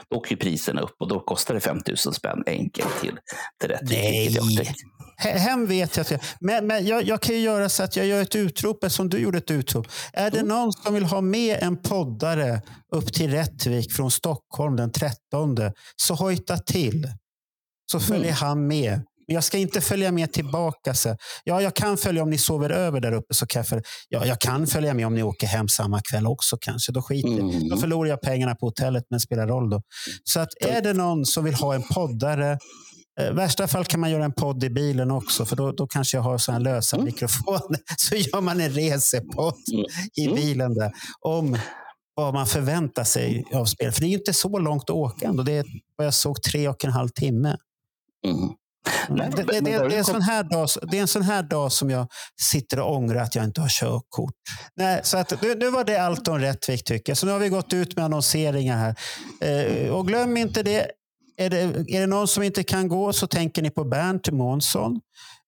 då 0.10 0.18
åker 0.18 0.36
priserna 0.36 0.82
upp 0.82 0.96
och 1.00 1.08
då 1.08 1.20
kostar 1.20 1.54
det 1.54 1.60
5 1.60 1.80
000 1.88 1.98
spänn 1.98 2.44
enkelt 2.46 3.02
till, 3.02 3.18
till 3.60 3.70
Rättvik. 3.70 4.38
Nej. 5.24 5.38
Hem 5.40 5.66
vet 5.66 5.98
jag 5.98 6.02
att 6.02 6.12
jag... 6.12 6.20
Men, 6.40 6.68
men 6.68 6.86
jag, 6.88 7.04
jag 7.04 7.22
kan 7.22 7.36
ju 7.36 7.42
göra 7.42 7.70
så 7.70 7.84
att 7.84 7.96
jag 7.96 8.06
gör 8.06 8.22
ett 8.22 8.36
utrop 8.36 8.86
som 8.92 9.10
du 9.10 9.18
gjorde 9.18 9.38
ett 9.38 9.52
utrop. 9.52 9.88
Är 10.14 10.28
Mm. 10.28 10.34
det 10.34 10.54
någon 10.56 10.74
som 10.74 10.94
vill 10.94 11.04
ha 11.06 11.22
med 11.22 11.64
en 11.64 11.78
poddare 11.82 12.62
upp 12.96 13.14
till 13.14 13.32
Rättvik 13.32 13.92
från 13.94 14.12
Stockholm 14.12 14.76
den 14.76 14.92
13 14.92 15.56
så 15.96 16.14
hojta 16.14 16.58
till. 16.58 17.08
Så 17.92 18.00
följer 18.00 18.24
Mm. 18.24 18.36
han 18.36 18.68
med. 18.68 19.02
Men 19.30 19.34
jag 19.34 19.44
ska 19.44 19.58
inte 19.58 19.82
följa 19.82 20.12
med 20.12 20.34
tillbaka. 20.34 20.94
Så. 20.94 21.15
Ja, 21.44 21.62
jag 21.62 21.74
kan 21.76 21.98
följa 21.98 22.24
om 22.24 22.30
ni 22.30 22.38
sover 22.38 22.70
över 22.70 23.00
där 23.02 23.12
uppe. 23.12 23.34
Så 23.34 23.46
kan 23.48 23.60
jag, 23.60 23.68
följa. 23.68 23.84
Ja, 24.10 24.26
jag 24.26 24.39
kan 24.39 24.68
följa 24.68 24.94
med 24.94 25.08
om 25.08 25.15
ni 25.15 25.24
åker 25.24 25.48
hem 25.48 25.68
samma 25.68 26.02
kväll 26.12 26.28
också 26.28 26.58
kanske. 26.62 26.92
Då 26.92 27.02
skiter. 27.02 27.39
Mm. 27.39 27.70
Då 27.70 27.78
förlorar 27.78 28.10
jag 28.10 28.22
pengarna 28.22 28.56
på 28.56 28.65
hotellet, 28.65 29.04
men 29.10 29.20
spelar 29.20 29.48
roll 29.48 29.70
då. 29.70 29.82
Så 30.24 30.39
att 30.39 30.50
är 30.62 30.82
det 30.82 30.94
någon 30.94 31.26
som 31.26 31.44
vill 31.44 31.54
ha 31.54 31.76
en 31.76 31.84
poddare 31.84 32.58
i 33.22 33.34
värsta 33.34 33.68
fall 33.68 33.86
kan 33.86 34.00
man 34.00 34.12
göra 34.12 34.26
en 34.26 34.34
podd 34.34 34.63
i 34.63 34.70
bilen 34.70 35.12
också, 35.12 35.46
för 35.46 35.56
då, 35.56 35.72
då 35.72 35.88
kanske 35.88 36.18
jag 36.18 36.22
har 36.22 36.38
såna 36.38 36.58
här 36.58 36.63
lösa 36.63 36.96
Mm. 36.96 37.06
mikrofoner. 37.06 37.80
Så 37.98 38.15
gör 38.15 38.42
man 38.42 38.62
en 38.62 38.70
resepodd 38.70 39.54
Mm. 39.74 39.86
i 40.15 40.24
Mm. 40.26 40.36
bilen 40.36 40.74
där 40.74 40.92
om 41.22 41.58
vad 42.15 42.34
man 42.34 42.48
förväntar 42.48 43.04
sig 43.04 43.46
av 43.54 43.65
spel. 43.65 43.92
För 43.92 44.02
det 44.02 44.08
är 44.08 44.13
inte 44.13 44.34
så 44.34 44.60
långt 44.60 44.84
att 44.84 44.89
åka 44.89 45.28
ändå. 45.28 45.44
Det 45.44 45.52
är 45.52 45.65
vad 45.96 46.08
jag 46.08 46.13
såg 46.13 46.42
tre 46.44 46.68
och 46.68 46.86
en 46.86 46.92
halv 46.92 47.10
timme. 47.10 47.58
Mm. 48.28 48.50
Det, 49.10 49.58
är 49.67 49.97
en 49.97 50.06
sån 50.06 50.21
här 50.21 50.43
dag, 50.43 50.69
det 50.91 50.97
är 50.97 51.02
en 51.02 51.08
sån 51.08 51.21
här 51.21 51.43
dag 51.43 51.71
som 51.71 51.89
jag 51.89 52.08
sitter 52.41 52.80
och 52.80 52.95
ångrar 52.95 53.21
att 53.21 53.36
jag 53.36 53.45
inte 53.45 53.62
har 53.62 53.69
körkort. 53.69 54.34
Nej, 54.75 55.02
så 55.04 55.17
att, 55.17 55.41
nu, 55.41 55.56
nu 55.56 55.69
var 55.69 55.84
det 55.84 55.97
allt 55.97 56.28
om 56.28 56.39
Rättvik 56.39 56.84
tycker 56.84 57.12
jag. 57.12 57.17
Så 57.17 57.25
nu 57.25 57.32
har 57.32 57.39
vi 57.39 57.49
gått 57.49 57.73
ut 57.73 57.95
med 57.95 58.06
annonseringar 58.06 58.78
här. 58.78 58.95
Eh, 59.41 59.89
och 59.89 60.08
glöm 60.08 60.38
inte 60.38 60.63
det. 60.63 60.88
Är, 61.38 61.49
det. 61.49 61.60
är 61.88 61.99
det 61.99 62.08
någon 62.08 62.28
som 62.28 62.43
inte 62.43 62.63
kan 62.63 62.88
gå 62.88 63.13
så 63.13 63.28
tänker 63.28 63.62
ni 63.62 63.69
på 63.69 63.84
Bernt 63.84 64.32
Månsson. 64.32 64.99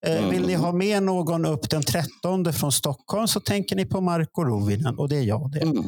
Eh, 0.07 0.29
Vill 0.29 0.47
ni 0.47 0.53
ha 0.53 0.71
med 0.71 1.03
någon 1.03 1.45
upp 1.45 1.69
den 1.69 1.81
13 1.81 2.53
från 2.53 2.71
Stockholm 2.71 3.27
så 3.27 3.39
tänker 3.39 3.75
ni 3.75 3.85
på 3.85 4.01
Marko 4.01 4.43
Rovinen 4.43 4.97
och 4.97 5.09
det 5.09 5.15
är 5.15 5.23
jag 5.23 5.51
det. 5.51 5.59
Mm. 5.59 5.83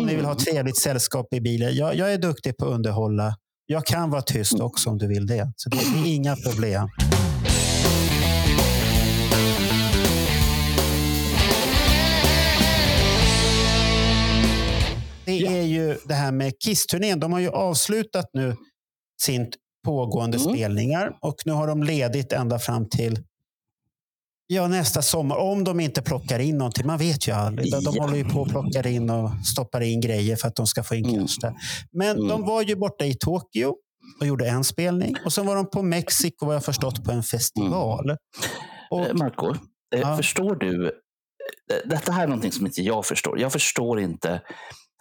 Om 0.00 0.06
ni 0.06 0.16
vill 0.16 0.24
ha 0.24 0.34
trevligt 0.34 0.78
sällskap 0.78 1.34
i 1.34 1.40
bilen. 1.40 1.74
Jag, 1.76 1.94
jag 1.96 2.12
är 2.12 2.18
duktig 2.18 2.56
på 2.56 2.64
att 2.64 2.72
underhålla. 2.72 3.36
Jag 3.66 3.86
kan 3.86 4.10
vara 4.10 4.22
tyst 4.22 4.60
också 4.60 4.90
om 4.90 4.98
du 4.98 5.06
vill 5.08 5.26
det. 5.26 5.52
Så 5.56 5.68
det 5.68 5.76
är 5.76 6.06
inga 6.14 6.36
problem. 6.36 6.88
Det 15.24 15.46
är 15.46 15.62
ju 15.62 15.96
det 16.04 16.14
här 16.14 16.32
med 16.32 16.52
Kiss-turnén. 16.64 17.20
De 17.20 17.32
har 17.32 17.40
ju 17.40 17.48
avslutat 17.50 18.26
nu 18.32 18.56
sin 19.22 19.52
pågående 19.84 20.38
Mm. 20.38 20.50
spelningar 20.54 21.12
och 21.22 21.34
nu 21.44 21.52
har 21.52 21.66
de 21.66 21.82
ledigt 21.82 22.32
ända 22.32 22.58
fram 22.58 22.88
till 22.88 23.18
ja, 24.54 24.68
nästa 24.68 25.02
sommar. 25.02 25.36
Om 25.36 25.64
de 25.64 25.80
inte 25.80 26.02
plockar 26.02 26.38
in 26.38 26.58
någonting. 26.58 26.86
Man 26.86 26.98
vet 26.98 27.28
ju 27.28 27.32
aldrig. 27.32 27.72
De, 27.72 27.84
de 27.84 27.92
Ja. 27.96 28.02
håller 28.02 28.16
ju 28.16 28.24
på 28.24 28.40
och 28.40 28.48
plockar 28.48 28.86
in 28.86 29.10
och 29.10 29.30
stoppar 29.46 29.80
in 29.80 30.00
grejer 30.00 30.36
för 30.36 30.48
att 30.48 30.56
de 30.56 30.66
ska 30.66 30.82
få 30.82 30.94
in 30.94 31.04
Mm. 31.14 31.26
där. 31.40 31.54
Men 31.92 32.16
Mm. 32.16 32.28
de 32.28 32.44
var 32.44 32.62
ju 32.62 32.76
borta 32.76 33.04
i 33.04 33.14
Tokyo 33.14 33.74
och 34.20 34.26
gjorde 34.26 34.48
en 34.48 34.64
spelning. 34.64 35.16
Och 35.24 35.32
sen 35.32 35.46
var 35.46 35.56
de 35.56 35.70
på 35.70 35.82
Mexiko, 35.82 36.46
vad 36.46 36.54
jag 36.54 36.64
förstått, 36.64 37.04
på 37.04 37.12
en 37.12 37.22
festival. 37.22 38.16
Och, 38.90 39.00
Eh, 39.06 39.14
Marco, 39.14 39.50
eh, 39.94 40.00
Ja. 40.00 40.16
förstår 40.16 40.54
du? 40.56 40.86
eh, 40.86 40.92
Detta 41.84 42.12
här 42.12 42.22
är 42.22 42.26
någonting 42.26 42.52
som 42.52 42.66
inte 42.66 42.82
jag 42.82 43.06
förstår. 43.06 43.40
Jag 43.40 43.52
förstår 43.52 44.00
inte 44.00 44.40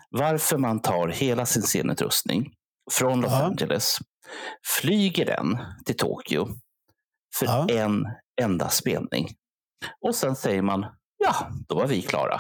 varför 0.09 0.57
man 0.57 0.81
tar 0.81 1.07
hela 1.07 1.45
sin 1.45 1.61
scenutrustning 1.61 2.51
från 2.91 3.21
Los 3.21 3.31
Ja. 3.31 3.43
Angeles, 3.43 3.97
flyger 4.81 5.25
den 5.25 5.57
till 5.85 5.95
Tokyo 5.97 6.47
för 7.39 7.45
Ja. 7.45 7.67
en 7.69 8.05
enda 8.41 8.69
spelning. 8.69 9.27
Och 10.02 10.15
sen 10.15 10.36
säger 10.36 10.62
man, 10.62 10.86
ja, 11.17 11.50
då 11.67 11.76
var 11.76 11.88
vi 11.88 12.02
klara. 12.02 12.36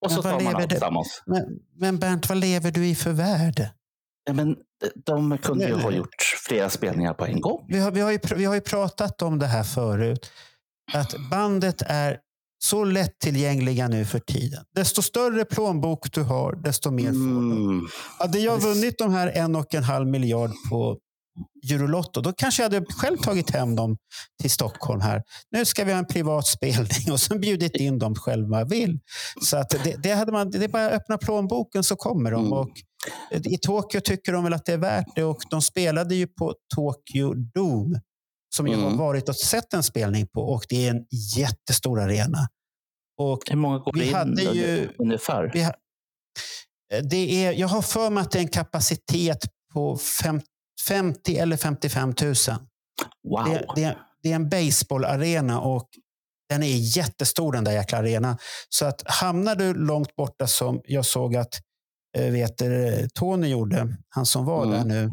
Och 0.00 0.10
Men 0.10 0.10
så 0.10 0.22
tar 0.22 0.40
man 0.40 0.56
allt 0.56 0.70
tillsammans. 0.70 1.22
men, 1.26 1.44
men 1.80 1.98
Bernt, 1.98 2.28
vad 2.28 2.38
lever 2.38 2.70
du 2.70 2.86
i 2.86 2.94
för 2.94 3.12
värld? 3.12 3.68
Men 4.30 4.48
eh, 4.50 4.54
de 5.06 5.38
kunde 5.38 5.68
ju 5.68 5.74
ha 5.74 5.90
gjort 5.90 6.22
flera 6.48 6.70
spelningar 6.70 7.14
på 7.14 7.26
en 7.26 7.40
gång. 7.40 7.66
Vi 7.68 7.78
har, 7.78 7.90
vi, 7.90 8.00
har 8.00 8.10
ju, 8.10 8.18
vi 8.36 8.44
har 8.44 8.54
ju 8.54 8.60
pratat 8.60 9.22
om 9.22 9.38
det 9.38 9.46
här 9.46 9.62
förut. 9.62 10.30
Att 10.94 11.14
bandet 11.30 11.82
är 11.86 12.18
så 12.58 12.84
lättillgängliga 12.84 13.88
nu 13.88 14.04
för 14.04 14.18
tiden. 14.18 14.64
Desto 14.74 15.02
större 15.02 15.44
plånbok 15.44 16.12
du 16.12 16.22
har, 16.22 16.52
desto 16.52 16.90
mer 16.90 17.04
får 17.04 17.12
du. 17.12 17.62
Mm. 17.62 17.86
Hade 18.18 18.38
jag 18.38 18.54
Precis. 18.60 18.76
vunnit 18.76 18.98
de 18.98 19.12
här 19.12 19.28
en 19.28 19.56
och 19.56 19.74
en 19.74 19.84
halv 19.84 20.06
miljard 20.08 20.50
på 20.70 20.98
Eurolotto, 21.72 22.20
då 22.20 22.32
kanske 22.32 22.62
jag 22.62 22.70
hade 22.70 22.86
själv 22.88 23.16
tagit 23.16 23.50
hem 23.50 23.76
dem 23.76 23.96
till 24.40 24.50
Stockholm 24.50 25.00
här. 25.00 25.22
Nu 25.50 25.64
ska 25.64 25.84
vi 25.84 25.92
ha 25.92 25.98
en 25.98 26.06
privat 26.06 26.46
spelning 26.46 27.12
och 27.12 27.20
sen 27.20 27.40
bjudit 27.40 27.76
in 27.76 27.98
dem 27.98 28.14
själva 28.14 28.64
vill. 28.64 28.98
Så 29.42 29.56
att 29.56 29.70
det, 29.70 29.96
det, 30.02 30.12
hade 30.12 30.32
man, 30.32 30.50
det 30.50 30.64
är 30.64 30.68
bara 30.68 30.86
att 30.86 30.92
öppna 30.92 31.18
plånboken 31.18 31.84
så 31.84 31.96
kommer 31.96 32.30
de. 32.30 32.40
Mm. 32.40 32.52
Och 32.52 32.68
I 33.44 33.58
Tokyo 33.58 34.00
tycker 34.00 34.32
de 34.32 34.44
väl 34.44 34.52
att 34.52 34.64
det 34.64 34.72
är 34.72 34.78
värt 34.78 35.06
det 35.14 35.24
och 35.24 35.42
de 35.50 35.62
spelade 35.62 36.14
ju 36.14 36.26
på 36.26 36.54
Tokyo 36.74 37.34
Dome 37.34 38.00
som 38.56 38.66
jag 38.66 38.78
har 38.78 38.86
Mm. 38.86 38.98
varit 38.98 39.28
och 39.28 39.36
sett 39.36 39.72
en 39.74 39.82
spelning 39.82 40.26
på 40.26 40.40
och 40.40 40.64
det 40.68 40.86
är 40.86 40.90
en 40.90 41.04
jättestor 41.36 42.00
arena. 42.00 42.38
Och 43.18 43.38
Hur 43.50 43.56
många 43.56 43.78
går 43.78 43.92
Vi 43.92 44.08
in 44.08 44.14
hade 44.14 44.42
ju- 44.42 44.88
ungefär? 44.98 45.50
vi 45.54 45.62
ha, 45.64 45.72
det 47.10 47.44
är, 47.46 47.52
jag 47.52 47.68
har 47.68 47.82
för 47.82 48.10
mig 48.10 48.20
att 48.22 48.30
det 48.30 48.38
är 48.38 48.42
en 48.42 48.48
kapacitet 48.48 49.38
på 49.74 49.98
fem, 50.22 50.40
50 50.88 51.36
eller 51.38 51.56
55 51.56 52.14
000. 52.22 52.34
Wow. 53.28 53.44
Det, 53.44 53.66
det, 53.76 53.96
det 54.22 54.30
är 54.32 54.36
en 54.36 54.48
baseballarena 54.48 55.60
och 55.60 55.88
den 56.48 56.62
är 56.62 56.96
jättestor 56.96 57.52
den 57.52 57.64
där 57.64 57.72
jäkla 57.72 57.98
arenan. 57.98 58.38
Så 58.68 58.84
att 58.86 59.02
hamnar 59.06 59.56
du 59.56 59.74
långt 59.74 60.16
borta 60.16 60.46
som 60.46 60.80
jag 60.84 61.06
såg 61.06 61.36
att 61.36 61.54
eh, 62.18 62.30
vet, 62.32 62.62
Tony 63.14 63.48
gjorde, 63.48 63.96
han 64.08 64.26
som 64.26 64.44
var 64.44 64.64
Mm. 64.64 64.76
där 64.78 64.84
nu, 64.84 65.10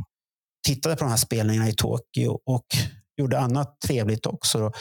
tittade 0.67 0.95
på 0.95 1.03
de 1.03 1.09
här 1.09 1.17
spelningarna 1.17 1.69
i 1.69 1.73
Tokyo 1.73 2.39
och 2.45 2.65
gjorde 3.17 3.39
annat 3.39 3.75
trevligt 3.87 4.25
också. 4.25 4.71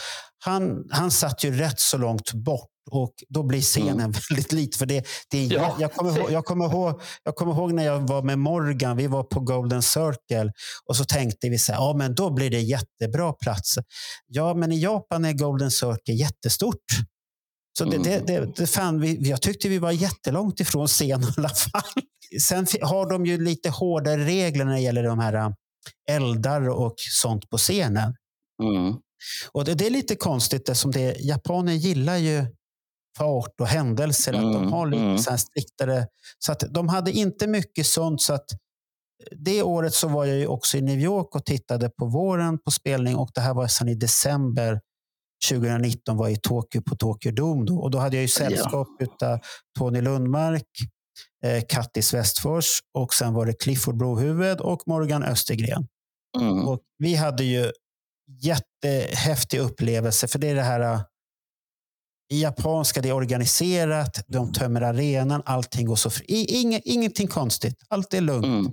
Han, 0.44 0.84
han 0.90 1.10
satt 1.10 1.44
ju 1.44 1.56
rätt 1.58 1.80
så 1.80 1.98
långt 1.98 2.32
bort 2.32 2.68
och 2.90 3.12
då 3.28 3.42
blir 3.42 3.60
scenen 3.60 4.14
väldigt 4.30 4.52
liten. 4.52 4.78
För 4.78 4.86
det, 4.86 5.06
det 5.30 5.38
Mm. 5.44 5.50
Ja. 5.62 5.76
jag, 5.80 5.92
kommer 5.92 6.18
ihåg, 6.18 6.30
jag, 6.32 6.44
kommer 6.44 6.64
ihåg, 6.64 7.00
jag 7.24 7.34
kommer 7.36 7.52
ihåg 7.52 7.72
när 7.72 7.84
jag 7.84 8.08
var 8.08 8.22
med 8.22 8.38
Morgan, 8.38 8.96
vi 8.96 9.06
var 9.06 9.22
på 9.22 9.40
Golden 9.40 9.82
Circle 9.82 10.52
och 10.88 10.96
så 10.96 11.04
tänkte 11.04 11.48
vi 11.48 11.58
så 11.58 11.72
här, 11.72 11.78
ja 11.80 11.94
men 11.96 12.14
då 12.14 12.30
blir 12.30 12.50
det 12.50 12.60
jättebra 12.60 13.32
platser. 13.32 13.84
Ja, 14.26 14.54
men 14.54 14.72
i 14.72 14.80
Japan 14.82 15.24
är 15.24 15.32
Golden 15.32 15.70
Circle 15.70 16.14
jättestort. 16.14 16.76
Så 17.78 17.84
det, 17.84 17.96
Mm. 17.96 18.02
det, 18.02 18.18
det, 18.40 18.52
det 18.56 18.66
fan, 18.66 19.00
vi, 19.00 19.28
jag 19.28 19.42
tyckte 19.42 19.68
vi 19.68 19.78
var 19.78 19.90
jättelångt 19.92 20.60
ifrån 20.60 20.86
scenen 20.86 21.22
i 21.28 21.32
alla 21.36 21.48
fall. 21.48 21.82
Sen 22.48 22.66
har 22.82 23.10
de 23.10 23.26
ju 23.26 23.44
lite 23.44 23.70
hårdare 23.70 24.24
regler 24.24 24.64
när 24.64 24.72
det 24.72 24.80
gäller 24.80 25.02
de 25.02 25.18
här 25.18 25.32
ä, 25.34 25.54
eldar 26.10 26.68
och 26.68 26.94
sånt 26.98 27.50
på 27.50 27.56
scenen. 27.58 28.14
Mm. 28.62 28.94
Och 29.52 29.64
det, 29.64 29.74
det 29.74 29.86
är 29.86 29.90
lite 29.90 30.16
konstigt 30.16 30.68
eftersom 30.68 30.90
det, 30.90 31.16
japaner 31.20 31.72
gillar 31.72 32.16
ju 32.16 32.46
fart 33.18 33.60
och 33.60 33.66
händelser. 33.66 34.32
Att 34.32 34.40
de 34.40 34.56
Mm, 34.56 34.72
har 34.72 34.86
lite 34.86 35.02
mm. 35.02 35.18
så 35.18 35.38
striktare. 35.38 36.06
Så 36.38 36.52
att 36.52 36.64
de 36.70 36.88
hade 36.88 37.12
inte 37.12 37.46
mycket 37.46 37.86
sånt. 37.86 38.22
Så 38.22 38.34
att 38.34 38.46
det 39.30 39.62
året 39.62 39.94
så 39.94 40.08
var 40.08 40.24
jag 40.24 40.50
också 40.50 40.78
i 40.78 40.80
New 40.80 41.00
York 41.00 41.34
och 41.34 41.44
tittade 41.44 41.90
på 41.90 42.06
våren 42.06 42.58
på 42.58 42.70
spelning 42.70 43.16
och 43.16 43.30
det 43.34 43.40
här 43.40 43.54
var 43.54 43.68
sedan 43.68 43.88
i 43.88 43.94
december 43.94 44.80
2019 45.50 46.16
var 46.16 46.28
jag 46.28 46.32
i 46.32 46.40
Tokyo 46.40 46.82
på 46.82 46.96
Tokyo 46.96 47.32
Dome. 47.32 47.64
Då. 47.64 47.78
Och 47.78 47.90
då 47.90 47.98
hade 47.98 48.16
jag 48.16 48.22
ju 48.22 48.28
sällskap 48.28 48.88
av 49.22 49.38
Tony 49.78 50.00
Lundmark, 50.00 50.68
eh, 51.44 51.62
Kattis 51.68 52.14
Westfors 52.14 52.66
och 52.98 53.14
sen 53.14 53.34
var 53.34 53.46
det 53.46 53.52
Clifford 53.52 53.96
Brohuvud 53.96 54.60
och 54.60 54.82
Morgan 54.86 55.22
Östergren. 55.22 55.86
Mm. 56.40 56.68
Och 56.68 56.80
vi 56.98 57.14
hade 57.14 57.44
ju 57.44 57.72
jättehäftig 58.40 59.58
upplevelse 59.58 60.28
för 60.28 60.38
det 60.38 60.48
är 60.48 60.54
det 60.54 60.62
här 60.62 60.80
äh, 60.80 61.00
i 62.32 62.42
japanska, 62.42 63.00
det 63.00 63.08
är 63.08 63.12
organiserat, 63.12 64.24
de 64.26 64.52
tömmer 64.52 64.80
arenan, 64.80 65.42
allting 65.44 65.86
går 65.86 65.96
så 65.96 66.10
fri. 66.10 66.44
Inge, 66.48 66.80
ingenting 66.84 67.28
konstigt, 67.28 67.76
allt 67.88 68.14
är 68.14 68.20
lugnt. 68.20 68.44
Mm. 68.44 68.72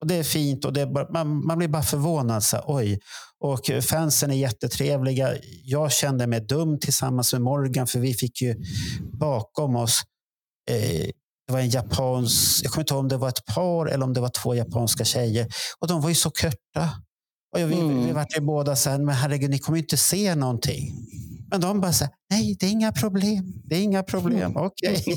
Och 0.00 0.06
det 0.06 0.14
är 0.14 0.22
fint 0.22 0.64
och 0.64 0.72
det 0.72 0.80
är 0.80 0.86
bara, 0.86 1.10
man, 1.12 1.46
man 1.46 1.58
blir 1.58 1.68
bara 1.68 1.82
förvånad. 1.82 2.44
Så, 2.44 2.60
oj. 2.66 2.98
Och 3.40 3.70
fansen 3.82 4.30
är 4.30 4.34
jättetrevliga. 4.34 5.36
Jag 5.64 5.92
kände 5.92 6.26
mig 6.26 6.40
dum 6.40 6.78
tillsammans 6.78 7.32
med 7.32 7.42
Morgan 7.42 7.86
för 7.86 7.98
vi 7.98 8.14
fick 8.14 8.42
ju 8.42 8.54
bakom 9.12 9.76
oss 9.76 10.02
eh, 10.70 11.10
det 11.46 11.52
var 11.52 11.60
en 11.60 11.68
japans, 11.68 12.60
jag 12.62 12.72
kommer 12.72 12.82
inte 12.82 12.94
ihåg 12.94 13.00
om 13.00 13.08
det 13.08 13.16
var 13.16 13.28
ett 13.28 13.44
par 13.54 13.86
eller 13.86 14.04
om 14.04 14.12
det 14.12 14.20
var 14.20 14.28
två 14.28 14.54
japanska 14.54 15.04
tjejer. 15.04 15.48
Och 15.78 15.88
de 15.88 16.00
var 16.00 16.08
ju 16.08 16.14
så 16.14 16.30
korta. 16.30 16.90
Och 17.54 17.60
jag, 17.60 17.66
vi, 17.66 17.74
Mm. 17.80 18.06
vi 18.06 18.12
vart 18.12 18.36
ju 18.36 18.40
båda 18.40 18.76
så 18.76 18.90
här, 18.90 18.98
men 18.98 19.14
herregud, 19.14 19.50
ni 19.50 19.58
kommer 19.58 19.76
ju 19.78 19.82
inte 19.82 19.96
se 19.96 20.34
någonting. 20.34 20.92
Men 21.50 21.60
de 21.60 21.80
bara 21.80 21.92
så 21.92 22.04
här, 22.04 22.12
nej, 22.30 22.56
det 22.60 22.66
är 22.66 22.70
inga 22.70 22.92
problem. 22.92 23.52
Det 23.64 23.76
är 23.76 23.82
inga 23.82 24.02
problem. 24.02 24.56
Okej. 24.56 25.04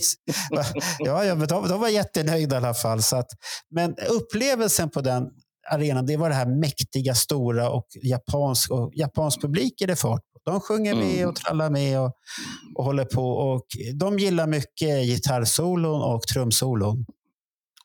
ja, 1.00 1.24
ja, 1.26 1.36
men 1.36 1.48
de, 1.48 1.68
de 1.68 1.80
var 1.80 1.90
jättenöjda 1.90 2.56
i 2.56 2.58
alla 2.58 2.74
fall. 2.74 3.02
Så 3.02 3.16
att, 3.16 3.28
men 3.76 3.96
upplevelsen 4.10 4.90
på 4.90 5.02
den 5.02 5.24
arenan, 5.72 6.06
det 6.06 6.18
var 6.18 6.30
det 6.30 6.36
här 6.36 6.60
mäktiga, 6.60 7.16
stora 7.16 7.70
och 7.70 7.86
japansk, 8.04 8.72
och 8.72 8.92
japansk 8.96 9.42
publik 9.42 9.82
är 9.82 9.88
det 9.88 9.96
fart. 9.96 10.22
De 10.46 10.60
sjunger 10.62 10.96
med 10.96 11.16
Mm. 11.16 11.30
och 11.30 11.36
trallar 11.36 11.70
med 11.70 12.00
och, 12.00 12.12
och 12.78 12.84
håller 12.86 13.06
på. 13.06 13.24
Och 13.32 13.66
de 14.00 14.20
gillar 14.20 14.48
mycket 14.48 15.06
gitarrsolon 15.06 16.02
och 16.02 16.22
trumsolon. 16.22 17.06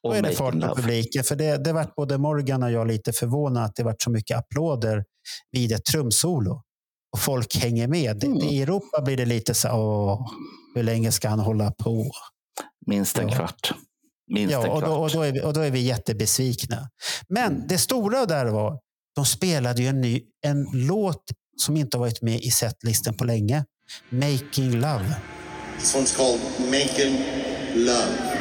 Då 0.05 0.11
Och 0.11 0.17
är 0.17 0.23
det 0.23 0.33
fart 0.35 0.61
på 0.61 0.75
publiken. 0.77 1.25
För 1.25 1.37
det, 1.37 1.64
det 1.64 1.73
vart 1.73 1.95
både 1.95 2.19
Morgan 2.19 2.62
och 2.62 2.71
jag 2.73 2.87
lite 2.87 3.12
förvånade 3.12 3.67
att 3.67 3.77
det 3.77 3.83
vart 3.83 4.03
så 4.03 4.11
mycket 4.11 4.38
applåder 4.38 5.05
vid 5.53 5.73
ett 5.73 5.85
trumsolo. 5.85 6.62
Och 7.12 7.21
folk 7.21 7.57
hänger 7.57 7.88
med. 7.88 8.25
Mm. 8.25 8.38
I 8.38 8.62
Europa 8.62 9.03
blir 9.03 9.17
det 9.17 9.25
lite 9.27 9.55
så 9.55 9.69
åh, 9.73 10.27
hur 10.75 10.83
länge 10.83 11.12
ska 11.12 11.29
han 11.29 11.38
hålla 11.40 11.71
på? 11.71 12.11
Minst 12.87 13.19
en 13.19 13.29
Ja. 13.29 13.35
kvart. 13.37 13.73
Minst 14.33 14.53
Ja, 14.53 14.64
en 14.64 14.71
och, 14.71 14.79
kvart. 14.79 14.90
då, 14.90 14.97
och, 14.97 15.11
då 15.11 15.23
är 15.23 15.33
vi, 15.33 15.43
och 15.43 15.53
då 15.55 15.61
är 15.61 15.71
vi 15.71 15.81
jättebesvikna. 15.81 16.88
Men 17.29 17.67
det 17.69 17.79
stora 17.79 18.27
där 18.27 18.47
var, 18.47 18.79
de 19.17 19.25
spelade 19.25 19.83
ju 19.83 19.88
en, 19.88 20.01
ny, 20.01 20.23
en 20.47 20.67
låt 20.73 21.23
som 21.64 21.77
inte 21.77 21.97
har 21.97 22.01
varit 22.01 22.23
med 22.23 22.40
i 22.40 22.51
setlisten 22.51 23.17
på 23.17 23.25
länge. 23.25 23.64
Making 24.11 24.73
Love. 24.81 25.14
This 25.81 25.97
one's 25.97 26.17
called 26.17 26.40
Making. 26.71 27.19
Love. 27.75 28.34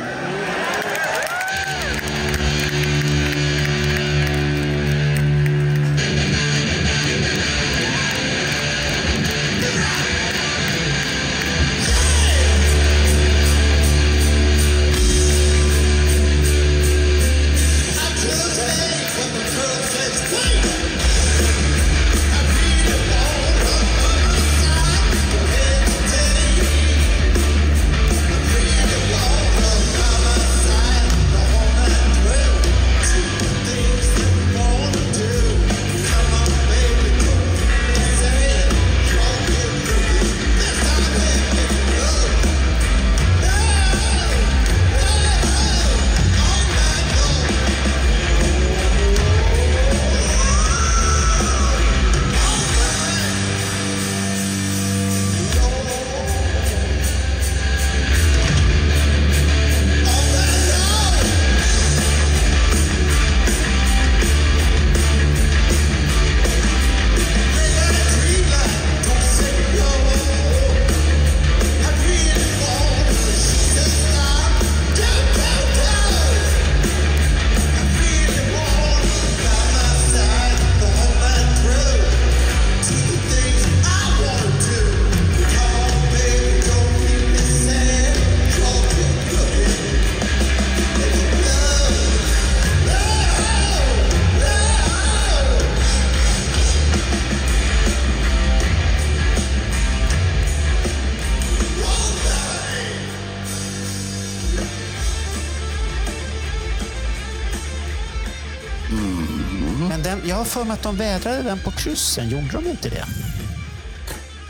Att 110.83 110.97
de 110.97 110.97
vädrade 110.97 111.43
den 111.43 111.59
på 111.59 111.71
kryssen. 111.71 112.29
Gjorde 112.29 112.47
de 112.51 112.67
inte 112.67 112.89
det? 112.89 113.05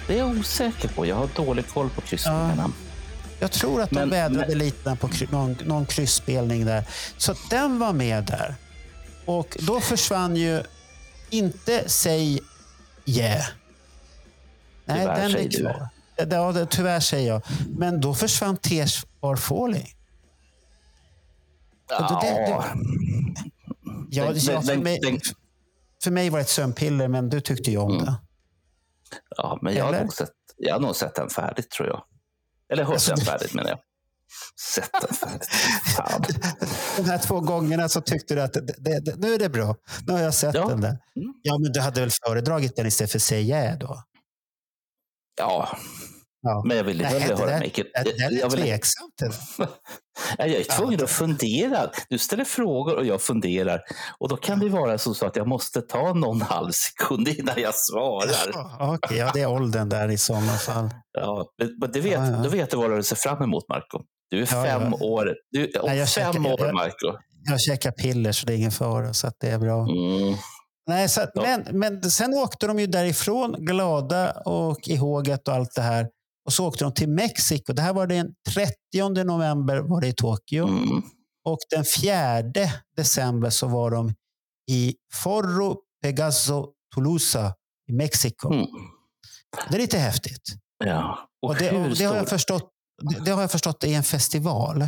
Det 0.08 0.14
är 0.14 0.18
jag 0.18 0.30
osäker 0.30 0.88
på. 0.88 1.06
Jag 1.06 1.16
har 1.16 1.30
dålig 1.36 1.68
koll 1.68 1.90
på 1.90 2.02
kryssningarna. 2.02 2.72
Jag 3.40 3.52
tror 3.52 3.82
att 3.82 3.90
de 3.90 3.96
Men- 3.96 4.10
vädrade 4.10 4.48
men- 4.48 4.58
lite 4.58 4.98
på 5.02 5.08
kry- 5.08 5.32
någon, 5.32 5.58
någon 5.66 5.86
kryssspelning 5.86 6.66
där. 6.66 6.84
Så 7.18 7.36
den 7.50 7.80
var 7.80 7.94
med 7.94 8.24
där. 8.24 8.56
Och 9.26 9.58
då 9.60 9.80
försvann 9.80 10.36
ju 10.36 10.64
inte 11.30 11.90
Say 11.90 12.40
Yeah. 13.06 13.46
Nej, 14.86 15.00
Tyvärr, 15.00 15.16
den 15.30 15.36
är 15.36 15.50
kvar. 15.62 15.88
Ja, 16.16 16.52
det, 16.52 16.66
tyvärr 16.66 17.00
säger 17.00 17.28
jag. 17.34 17.42
Men 17.78 18.02
då 18.02 18.14
försvann 18.16 18.58
Tears 18.58 19.06
are 19.22 19.38
falling. 19.38 19.94
Ja, 21.90 22.20
det- 22.22 22.28
det- 22.28 22.42
Ja, 22.42 22.66
Den- 24.26 24.40
ja, 24.40 24.54
den- 24.54 24.64
för, 24.64 24.76
mig, 24.78 25.00
den- 25.02 25.20
för 26.04 26.12
mig 26.12 26.30
var 26.30 26.40
det 26.40 26.44
ett 26.44 26.50
sömnpiller, 26.50 27.08
men 27.08 27.30
du 27.30 27.42
tyckte 27.42 27.72
ju 27.72 27.78
om 27.78 27.92
Mm. 27.92 28.06
det. 28.06 28.16
ja, 29.38 29.60
men 29.62 29.76
jag 29.76 29.86
har, 29.86 29.92
nog 30.02 30.14
sett, 30.14 30.30
jag 30.58 30.74
har 30.74 30.80
nog 30.80 30.96
sett 30.96 31.16
den 31.16 31.30
färdigt 31.30 31.72
tror 31.72 31.88
jag. 31.88 32.04
Eller 32.74 32.84
hört 32.84 32.94
Alltså, 32.94 33.16
den 33.16 33.26
färdigt 33.26 33.54
menar 33.54 33.70
jag. 33.70 33.80
Sett 34.76 34.90
den 35.08 35.16
färdigt. 35.16 35.48
Fan. 35.96 36.24
De 36.98 37.04
här 37.10 37.18
två 37.18 37.40
gångerna 37.40 37.90
så 37.90 38.02
tyckte 38.02 38.36
du 38.36 38.42
att 38.42 38.54
det, 38.54 38.62
det, 38.78 39.00
det, 39.00 39.16
nu 39.18 39.34
är 39.34 39.40
det 39.40 39.50
bra. 39.50 39.76
Nu 40.08 40.14
har 40.14 40.20
jag 40.20 40.34
sett 40.34 40.56
Ja. 40.56 40.68
den 40.68 40.82
där. 40.82 40.90
Mm. 40.90 41.34
Ja, 41.42 41.58
men 41.58 41.72
du 41.72 41.80
hade 41.80 42.00
väl 42.02 42.12
föredragit 42.26 42.76
den 42.76 42.86
istället 42.86 43.12
för 43.12 43.20
Say 43.20 43.42
Yeah 43.42 43.78
då? 43.78 44.04
Ja, 45.38 45.78
Ja. 46.46 46.64
men 46.68 46.78
jag 46.78 46.84
ville 46.84 47.04
Nej, 47.04 47.20
hellre 47.20 47.36
det 47.36 47.42
höra 47.42 47.58
Make 47.58 47.82
It. 47.82 47.88
Jag, 47.94 48.08
är 48.08 48.40
jag, 48.40 48.50
ville, 48.50 48.64
tveksam 48.64 49.08
till 49.18 49.32
jag 50.38 50.48
är 50.50 50.64
tvungen 50.78 51.00
Ja. 51.00 51.04
att 51.06 51.12
fundera. 51.12 51.90
Du 52.10 52.18
ställer 52.18 52.44
frågor 52.46 52.96
och 52.96 53.06
jag 53.06 53.22
funderar. 53.22 53.82
Och 54.20 54.30
då 54.30 54.36
kan 54.38 54.60
det 54.60 54.70
vara 54.70 54.98
så 54.98 55.26
att 55.26 55.36
jag 55.36 55.48
måste 55.48 55.82
ta 55.82 56.14
någon 56.14 56.42
halv 56.52 56.72
sekund 56.72 57.28
innan 57.28 57.56
jag 57.62 57.76
svarar. 57.76 58.52
Ja, 58.54 58.96
Okej, 59.04 59.18
ja, 59.18 59.32
det 59.34 59.42
är 59.42 59.48
åldern 59.52 59.90
där 59.90 60.10
i 60.12 60.18
sådana 60.18 60.54
fall. 60.54 60.90
Ja, 61.12 61.46
men 61.82 61.92
det 61.92 62.00
vet, 62.00 62.14
Ja, 62.14 62.26
ja. 62.32 62.38
Då 62.44 62.50
vet 62.50 62.70
du 62.72 62.78
vad 62.78 62.86
du 62.86 62.92
har 62.92 63.00
att 63.00 63.06
se 63.06 63.16
fram 63.16 63.44
emot, 63.44 63.70
Marco. 63.70 64.00
Du 64.30 64.42
är 64.42 64.46
fem 64.46 64.94
år. 64.94 65.34
Du, 65.52 65.66
om 65.80 65.86
Nej, 65.86 65.98
jag 65.98 66.10
fem 66.10 66.34
käkar- 66.34 66.54
år, 66.68 66.74
Marco. 66.74 67.18
Jag 67.50 67.62
käkar 67.62 67.92
piller 67.92 68.32
så 68.32 68.46
det 68.46 68.54
är 68.54 68.58
ingen 68.58 68.72
fara, 68.72 69.14
så 69.14 69.32
det 69.40 69.50
är 69.50 69.60
bra. 69.60 69.80
Mm. 69.82 70.36
Nej, 70.88 71.10
så 71.10 71.22
men, 71.36 71.80
men 71.80 72.12
sen 72.12 72.34
åkte 72.34 72.68
de 72.68 72.80
ju 72.80 72.88
därifrån 72.88 73.56
glada 73.66 74.32
och 74.32 74.88
i 74.88 74.96
håget 74.96 75.48
och 75.48 75.54
allt 75.54 75.76
det 75.76 75.82
här. 75.82 76.08
Och 76.46 76.54
så 76.54 76.68
åkte 76.68 76.84
de 76.84 76.94
till 76.94 77.10
Mexiko. 77.10 77.74
Det 77.74 77.82
här 77.82 77.94
var 77.94 78.08
den 78.08 78.28
30 78.54 79.24
november 79.24 79.78
var 79.80 80.02
det 80.02 80.08
i 80.08 80.14
Tokyo. 80.14 80.68
Mm. 80.68 81.02
Och 81.46 81.58
den 81.70 81.86
4 82.02 82.42
december 82.98 83.50
så 83.50 83.68
var 83.68 83.92
de 83.92 84.14
i 84.72 84.96
Forro 85.14 85.78
Pegaso 86.04 86.68
Tolosa 86.96 87.54
i 87.90 87.94
Mexiko. 87.94 88.54
Mm. 88.54 88.66
Det 89.70 89.76
är 89.76 89.80
lite 89.80 89.98
häftigt. 89.98 90.44
Ja. 90.86 91.30
Och, 91.42 91.50
Och 91.50 91.56
det, 91.56 91.72
och 91.72 91.96
det, 91.98 92.06
har 92.06 92.16
jag 92.16 92.30
förstått, 92.30 92.70
det, 93.12 93.20
det 93.26 93.32
har 93.32 93.42
jag 93.42 93.52
förstått 93.52 93.84
är 93.84 93.88
en 93.98 94.04
festival. 94.04 94.88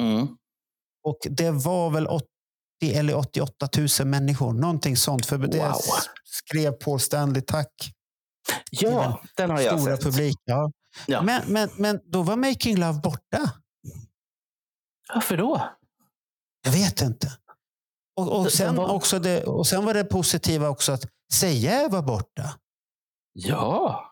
Mm. 0.00 0.26
Och 1.04 1.18
det 1.30 1.50
var 1.50 1.90
väl 1.90 2.06
80 2.06 2.24
eller 2.82 3.16
88 3.16 3.68
000 4.00 4.08
människor. 4.08 4.52
Någonting 4.52 4.96
sånt. 4.96 5.26
För 5.26 5.38
det 5.38 5.58
Wow. 5.58 5.74
skrev 6.24 6.72
Paul 6.72 7.00
Stanley 7.00 7.42
tack. 7.42 7.72
Ja, 8.70 9.20
den 9.36 9.50
har 9.50 9.60
jag 9.60 9.80
Stora 9.80 9.96
sett. 9.96 10.04
publik. 10.04 10.36
Ja. 10.44 10.70
Ja. 11.06 11.22
Men, 11.22 11.42
men, 11.52 11.70
men 11.76 12.00
då 12.04 12.22
var 12.22 12.36
Making 12.36 12.76
Love 12.76 13.00
borta. 13.00 13.52
Varför 15.14 15.36
då? 15.36 15.68
Jag 16.64 16.72
vet 16.72 17.02
inte. 17.02 17.32
Och, 18.16 18.40
och, 18.40 18.52
sen, 18.52 18.74
var- 18.76 18.88
också 18.92 19.18
det, 19.18 19.44
och 19.44 19.66
sen 19.66 19.84
var 19.84 19.94
det 19.94 20.04
positiva 20.04 20.68
också 20.68 20.92
att 20.92 21.04
Seje 21.32 21.88
var 21.88 22.02
borta. 22.02 22.54
Ja. 23.32 24.04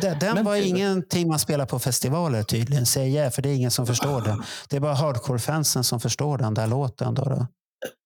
Den, 0.00 0.18
den 0.18 0.34
Men- 0.34 0.44
var 0.44 0.56
ingenting 0.56 1.28
man 1.28 1.38
spelar 1.38 1.66
på 1.66 1.78
festivaler 1.78 2.42
tydligen, 2.42 2.86
Seje, 2.86 3.30
för 3.30 3.42
det 3.42 3.48
är 3.48 3.54
ingen 3.54 3.70
som 3.70 3.86
förstår 3.86 4.20
den. 4.20 4.42
Det 4.68 4.76
är 4.76 4.80
bara 4.80 4.94
hardcore-fansen 4.94 5.84
som 5.84 6.00
förstår 6.00 6.38
den 6.38 6.54
där 6.54 6.66
låten. 6.66 7.14
Då, 7.14 7.24
då. 7.24 7.46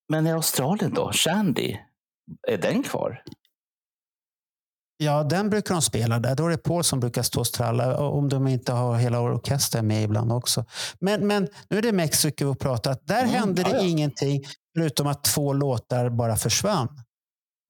Men 0.09 0.27
i 0.27 0.33
Australien 0.33 0.95
då? 0.95 1.13
Shandy? 1.13 1.77
Är 2.49 2.59
den 2.59 2.83
kvar? 2.83 3.23
Ja, 4.99 5.23
den 5.25 5.51
brukar 5.51 5.75
de 5.75 5.83
spela 5.83 6.19
där. 6.19 6.35
Då 6.37 6.47
är 6.47 6.51
det 6.51 6.59
Paul 6.59 6.85
som 6.85 7.01
brukar 7.01 7.23
stå 7.23 7.41
och 7.41 7.47
tralla, 7.47 7.97
och 7.99 8.19
om 8.19 8.29
de 8.29 8.47
inte 8.49 8.73
har 8.73 8.97
hela 8.97 9.21
orkestern 9.21 9.87
med 9.87 10.03
ibland 10.05 10.33
också. 10.33 10.65
Men, 11.01 11.27
men 11.27 11.49
nu 11.71 11.79
är 11.79 11.83
det 11.83 11.93
Mexiko 11.93 12.49
vi 12.49 12.55
pratar. 12.55 12.97
Där 13.03 13.19
Mm, 13.23 13.31
hände 13.35 13.63
det 13.63 13.71
ja, 13.71 13.77
ja. 13.77 13.83
ingenting, 13.83 14.45
förutom 14.77 15.07
att 15.07 15.25
två 15.25 15.53
låtar 15.53 16.11
bara 16.11 16.37
försvann. 16.37 16.89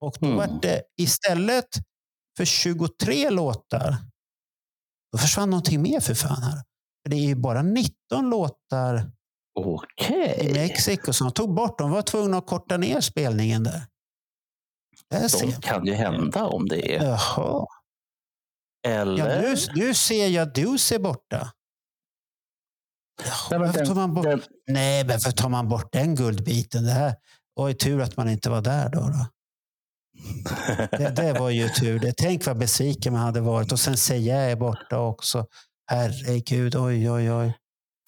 Och 0.00 0.16
då 0.20 0.26
Mm. 0.26 0.38
var 0.38 0.58
det 0.62 0.82
istället 1.00 1.66
för 2.36 2.44
23 2.44 3.30
låtar, 3.30 3.96
då 5.12 5.18
försvann 5.18 5.50
någonting 5.50 5.82
mer 5.82 6.00
för 6.00 6.14
fan 6.14 6.42
här. 6.42 6.62
För 7.02 7.10
det 7.10 7.16
är 7.16 7.26
ju 7.26 7.34
bara 7.34 7.62
19 7.62 8.30
låtar 8.30 8.96
i 8.98 9.02
Okej. 9.58 10.50
Mexiko 10.54 11.12
som 11.12 11.26
de 11.26 11.32
tog 11.32 11.54
bort. 11.54 11.78
De 11.78 11.90
var 11.90 12.02
tvungna 12.02 12.38
att 12.38 12.46
korta 12.46 12.76
ner 12.76 13.00
spelningen 13.00 13.62
där. 13.62 13.82
De 15.10 15.50
jag. 15.50 15.62
kan 15.62 15.86
ju 15.86 15.92
hända 15.92 16.44
om 16.44 16.68
det 16.68 16.96
är. 16.96 17.04
Jaha. 17.04 17.66
Eller? 18.86 19.40
Ja, 19.40 19.40
nu, 19.40 19.56
nu 19.74 19.94
ser 19.94 20.28
jag 20.28 20.54
Deuce 20.54 20.92
är 20.92 20.98
borta. 20.98 21.52
Nej, 23.50 23.58
varför 23.60 23.86
tar 23.86 23.94
man 23.94 24.14
bort? 24.14 24.24
den, 24.24 24.42
Nej, 24.66 25.04
men 25.04 25.12
varför 25.12 25.30
tar 25.30 25.48
man 25.48 25.68
bort 25.68 25.92
den 25.92 26.14
guldbiten? 26.14 26.84
Det 26.84 26.90
här 26.90 27.14
ju 27.68 27.74
tur 27.74 28.00
att 28.00 28.16
man 28.16 28.28
inte 28.28 28.50
var 28.50 28.62
där 28.62 28.88
då. 28.88 29.00
då. 29.00 29.26
Det, 30.98 31.10
det 31.16 31.32
var 31.32 31.50
ju 31.50 31.68
tur. 31.68 31.98
Det. 31.98 32.12
Tänk 32.16 32.46
vad 32.46 32.58
besviken 32.58 33.12
man 33.12 33.22
hade 33.22 33.40
varit. 33.40 33.72
Och 33.72 33.80
sen 33.80 33.96
Seja 33.96 34.36
är 34.36 34.56
borta 34.56 34.98
också. 34.98 35.46
Herregud, 35.90 36.76
oj, 36.76 37.10
oj, 37.10 37.32
oj. 37.32 37.58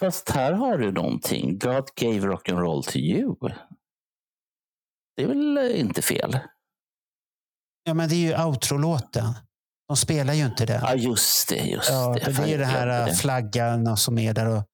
Fast 0.01 0.31
här 0.31 0.53
har 0.53 0.79
du 0.79 0.93
någonting. 0.93 1.59
God 1.59 1.85
gave 1.95 2.19
rock'n'roll 2.19 2.83
to 2.83 2.97
you. 2.97 3.37
Det 5.17 5.23
är 5.23 5.27
väl 5.27 5.59
inte 5.59 6.03
fel? 6.03 6.39
Ja, 7.89 7.95
men 7.95 8.09
det 8.09 8.15
är 8.15 8.39
ju 8.39 8.45
outro-låten. 8.45 9.35
De 9.89 9.97
spelar 9.97 10.35
ju 10.35 10.47
inte 10.47 10.67
den. 10.67 10.81
Ja, 10.83 10.95
just 10.95 11.49
det. 11.49 11.57
Just 11.57 11.91
Ja, 11.91 12.15
det. 12.25 12.33
det, 12.33 12.43
är 12.43 12.47
ju 12.47 12.57
den 12.59 12.67
här 12.69 12.85
glömde 12.87 12.99
äh, 13.03 13.07
det. 13.07 13.15
flaggan 13.15 13.97
som 13.97 14.19
är 14.19 14.35
där. 14.35 14.47
Och 14.47 14.65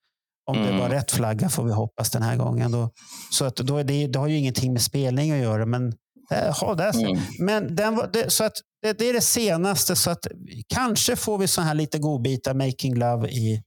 om 0.50 0.57
det 0.57 0.68
Mm. 0.68 0.79
var 0.81 0.88
rätt 0.88 1.11
flagga 1.11 1.48
får 1.48 1.64
vi 1.64 1.72
hoppas 1.72 2.11
den 2.11 2.22
här 2.22 2.37
gången. 2.37 2.72
Då. 2.72 2.90
Så 3.31 3.44
att 3.44 3.57
då 3.57 3.77
är 3.79 3.85
det, 3.85 4.07
det 4.07 4.18
har 4.18 4.27
ju 4.27 4.37
ingenting 4.37 4.72
med 4.72 4.83
spelning 4.83 5.33
att 5.33 5.38
göra. 5.38 5.66
Men 5.66 5.90
det, 6.31 6.55
ja, 6.61 6.74
där 6.74 6.92
ser. 6.92 7.07
Mm. 7.09 7.22
Men 7.38 7.77
den 7.77 7.96
var, 7.96 8.11
det, 8.12 8.31
så 8.33 8.44
att 8.44 8.53
det, 8.83 8.98
det 8.98 9.09
är 9.09 9.12
det 9.12 9.20
senaste. 9.20 9.96
Så 9.96 10.11
att 10.11 10.27
kanske 10.68 11.16
får 11.16 11.38
vi 11.38 11.48
så 11.48 11.61
här 11.61 11.74
lite 11.74 11.98
godbitar 11.98 12.55
Making 12.55 12.94
Love 12.94 13.29
i, 13.29 13.62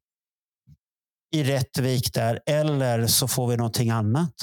i 1.36 1.44
Rättvik 1.44 2.14
där. 2.14 2.40
Eller 2.46 3.08
så 3.08 3.28
får 3.28 3.48
vi 3.48 3.58
någonting 3.58 3.90
annat. 3.90 4.34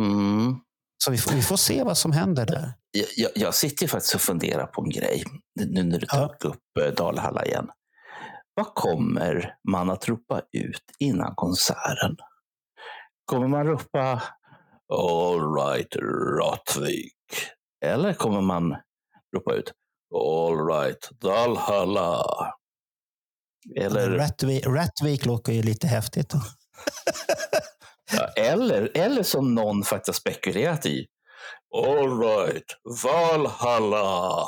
Mm. 0.00 0.56
Så 1.04 1.10
vi 1.10 1.18
får, 1.18 1.32
vi 1.32 1.42
får 1.42 1.56
se 1.56 1.82
vad 1.84 1.98
som 1.98 2.12
händer 2.12 2.46
där. 2.46 2.72
Jag, 3.16 3.30
jag, 3.34 3.54
sitter 3.54 3.86
faktiskt 3.86 4.14
och 4.14 4.20
funderar 4.20 4.66
på 4.66 4.82
en 4.82 4.90
grej. 4.90 5.24
Nu 5.60 5.82
när 5.82 5.98
du 5.98 6.06
Ja. 6.10 6.28
tog 6.40 6.50
upp 6.50 6.60
eh, 6.80 6.86
Dalhalla 6.94 7.44
igen. 7.44 7.68
Vad 8.54 8.74
kommer 8.74 9.54
man 9.68 9.90
att 9.90 10.08
ropa 10.08 10.42
ut 10.52 10.82
innan 10.98 11.34
konserten? 11.34 12.16
Kommer 13.24 13.48
man 13.48 13.66
ropa 13.66 14.22
All 14.92 15.54
right, 15.54 15.96
Rättvik? 16.42 17.14
Eller 17.84 18.12
kommer 18.12 18.40
man 18.40 18.76
ropa 19.36 19.54
ut 19.54 19.72
All 20.14 20.66
right, 20.66 21.08
Dalhalla? 21.20 22.24
Eller, 23.76 24.10
Rättvik, 24.10 24.66
Rättvik 24.66 25.24
låter 25.26 25.52
ju 25.52 25.62
lite 25.62 25.86
häftigt. 25.86 26.32
Eller, 28.36 28.90
eller 28.94 29.22
som 29.22 29.54
någon 29.54 29.84
faktiskt 29.84 30.08
har 30.08 30.32
spekulerat 30.32 30.86
i. 30.86 31.06
All 31.74 32.20
right, 32.20 32.64
Valhalla. 33.04 34.44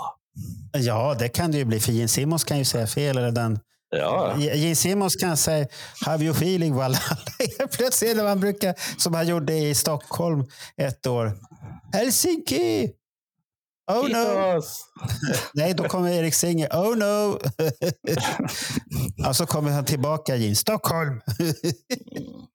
Ja, 0.73 1.17
det 1.19 1.29
kan 1.29 1.53
det 1.53 1.59
ju 1.59 1.65
bli. 1.65 1.81
För 1.81 1.93
Gene 1.93 2.09
Simmons 2.09 2.45
kan 2.45 2.59
ju 2.59 2.65
säga 2.65 2.87
fel. 2.87 3.19
Eller 3.19 3.31
den 3.31 3.59
Ja, 3.91 4.37
Gene 4.39 4.77
Simmons 4.77 5.17
kan 5.17 5.37
säga 5.37 5.67
Have 6.07 6.25
you 6.25 6.35
feeling 6.37 6.75
Valhalla? 6.75 7.21
Plötsligt 7.77 8.17
när 8.17 8.25
man 8.25 8.41
brukar, 8.41 8.75
som 9.01 9.15
han 9.15 9.29
gjorde 9.29 9.53
i 9.53 9.75
Stockholm 9.75 10.45
ett 10.77 11.07
år. 11.07 11.33
Helsinki! 11.93 12.91
Oh 13.93 14.09
no! 14.09 14.55
Yes. 14.57 14.81
Nej, 15.55 15.75
då 15.75 15.85
kommer 15.85 16.11
Erik 16.11 16.35
Singer. 16.35 16.69
Oh 16.69 16.97
no! 16.97 17.39
och 19.29 19.37
så 19.37 19.47
kommer 19.47 19.71
han 19.71 19.85
tillbaka 19.85 20.37
Gene. 20.37 20.55
Stockholm! 20.55 21.21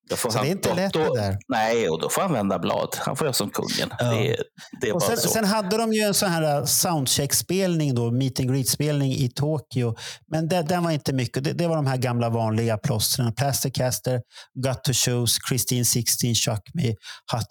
Då 0.10 0.16
får 0.16 0.30
Så 0.30 0.42
det 0.42 0.48
är 0.48 0.52
inte 0.52 0.70
då, 0.70 0.76
lätt 0.76 0.94
då, 0.94 1.14
det 1.14 1.22
där. 1.22 1.38
Nej, 1.48 1.90
och 1.90 2.02
då 2.02 2.10
får 2.10 2.22
han 2.22 2.34
vända 2.34 2.60
blad. 2.60 2.90
Han 2.98 3.16
får 3.16 3.26
göra 3.26 3.34
som 3.34 3.50
kungen. 3.50 3.90
Ja. 4.00 4.12
Det, 4.12 4.38
det 4.82 4.92
Och 4.92 5.04
sen, 5.04 5.18
sen 5.18 5.46
hade 5.46 5.78
de 5.78 5.94
ju 5.94 6.02
en 6.02 6.14
sån 6.14 6.30
här 6.30 6.60
uh, 6.60 6.66
soundcheck-spelning, 6.66 7.96
då, 7.96 8.12
meet 8.12 8.40
and 8.40 8.50
greet-spelning 8.50 9.12
i 9.12 9.30
Tokyo. 9.30 9.96
Men 10.32 10.48
det, 10.48 10.62
den 10.62 10.84
var 10.84 10.92
inte 10.92 11.14
mycket. 11.14 11.44
Det, 11.44 11.54
det 11.54 11.68
var 11.68 11.76
de 11.76 11.88
här 11.88 11.98
gamla 11.98 12.30
vanliga 12.30 12.78
plåstren. 12.78 13.34
Plastercaster, 13.34 14.22
Got 14.64 14.84
to 14.84 14.94
Shoes, 14.94 15.38
Christine 15.50 15.86
16, 15.86 16.36
Chuck 16.36 16.62
Me, 16.74 16.94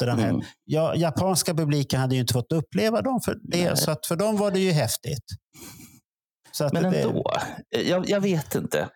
här. 0.01 0.09
Mm. 0.09 0.41
Ja, 0.65 0.95
japanska 0.97 1.55
publiken 1.55 2.01
hade 2.01 2.15
ju 2.15 2.21
inte 2.21 2.33
fått 2.33 2.53
uppleva 2.53 3.03
dem 3.03 3.21
för 3.25 3.35
det, 3.35 3.65
Nej. 3.65 3.77
så 3.77 3.91
att 3.91 4.07
för 4.07 4.17
dem 4.17 4.37
var 4.37 4.51
det 4.51 4.59
ju 4.59 4.73
häftigt. 4.85 5.25
Men 6.73 6.83
det, 6.93 7.03
ändå, 7.03 7.25
jag, 7.85 8.09
jag 8.09 8.21
vet 8.21 8.55
inte. 8.55 8.89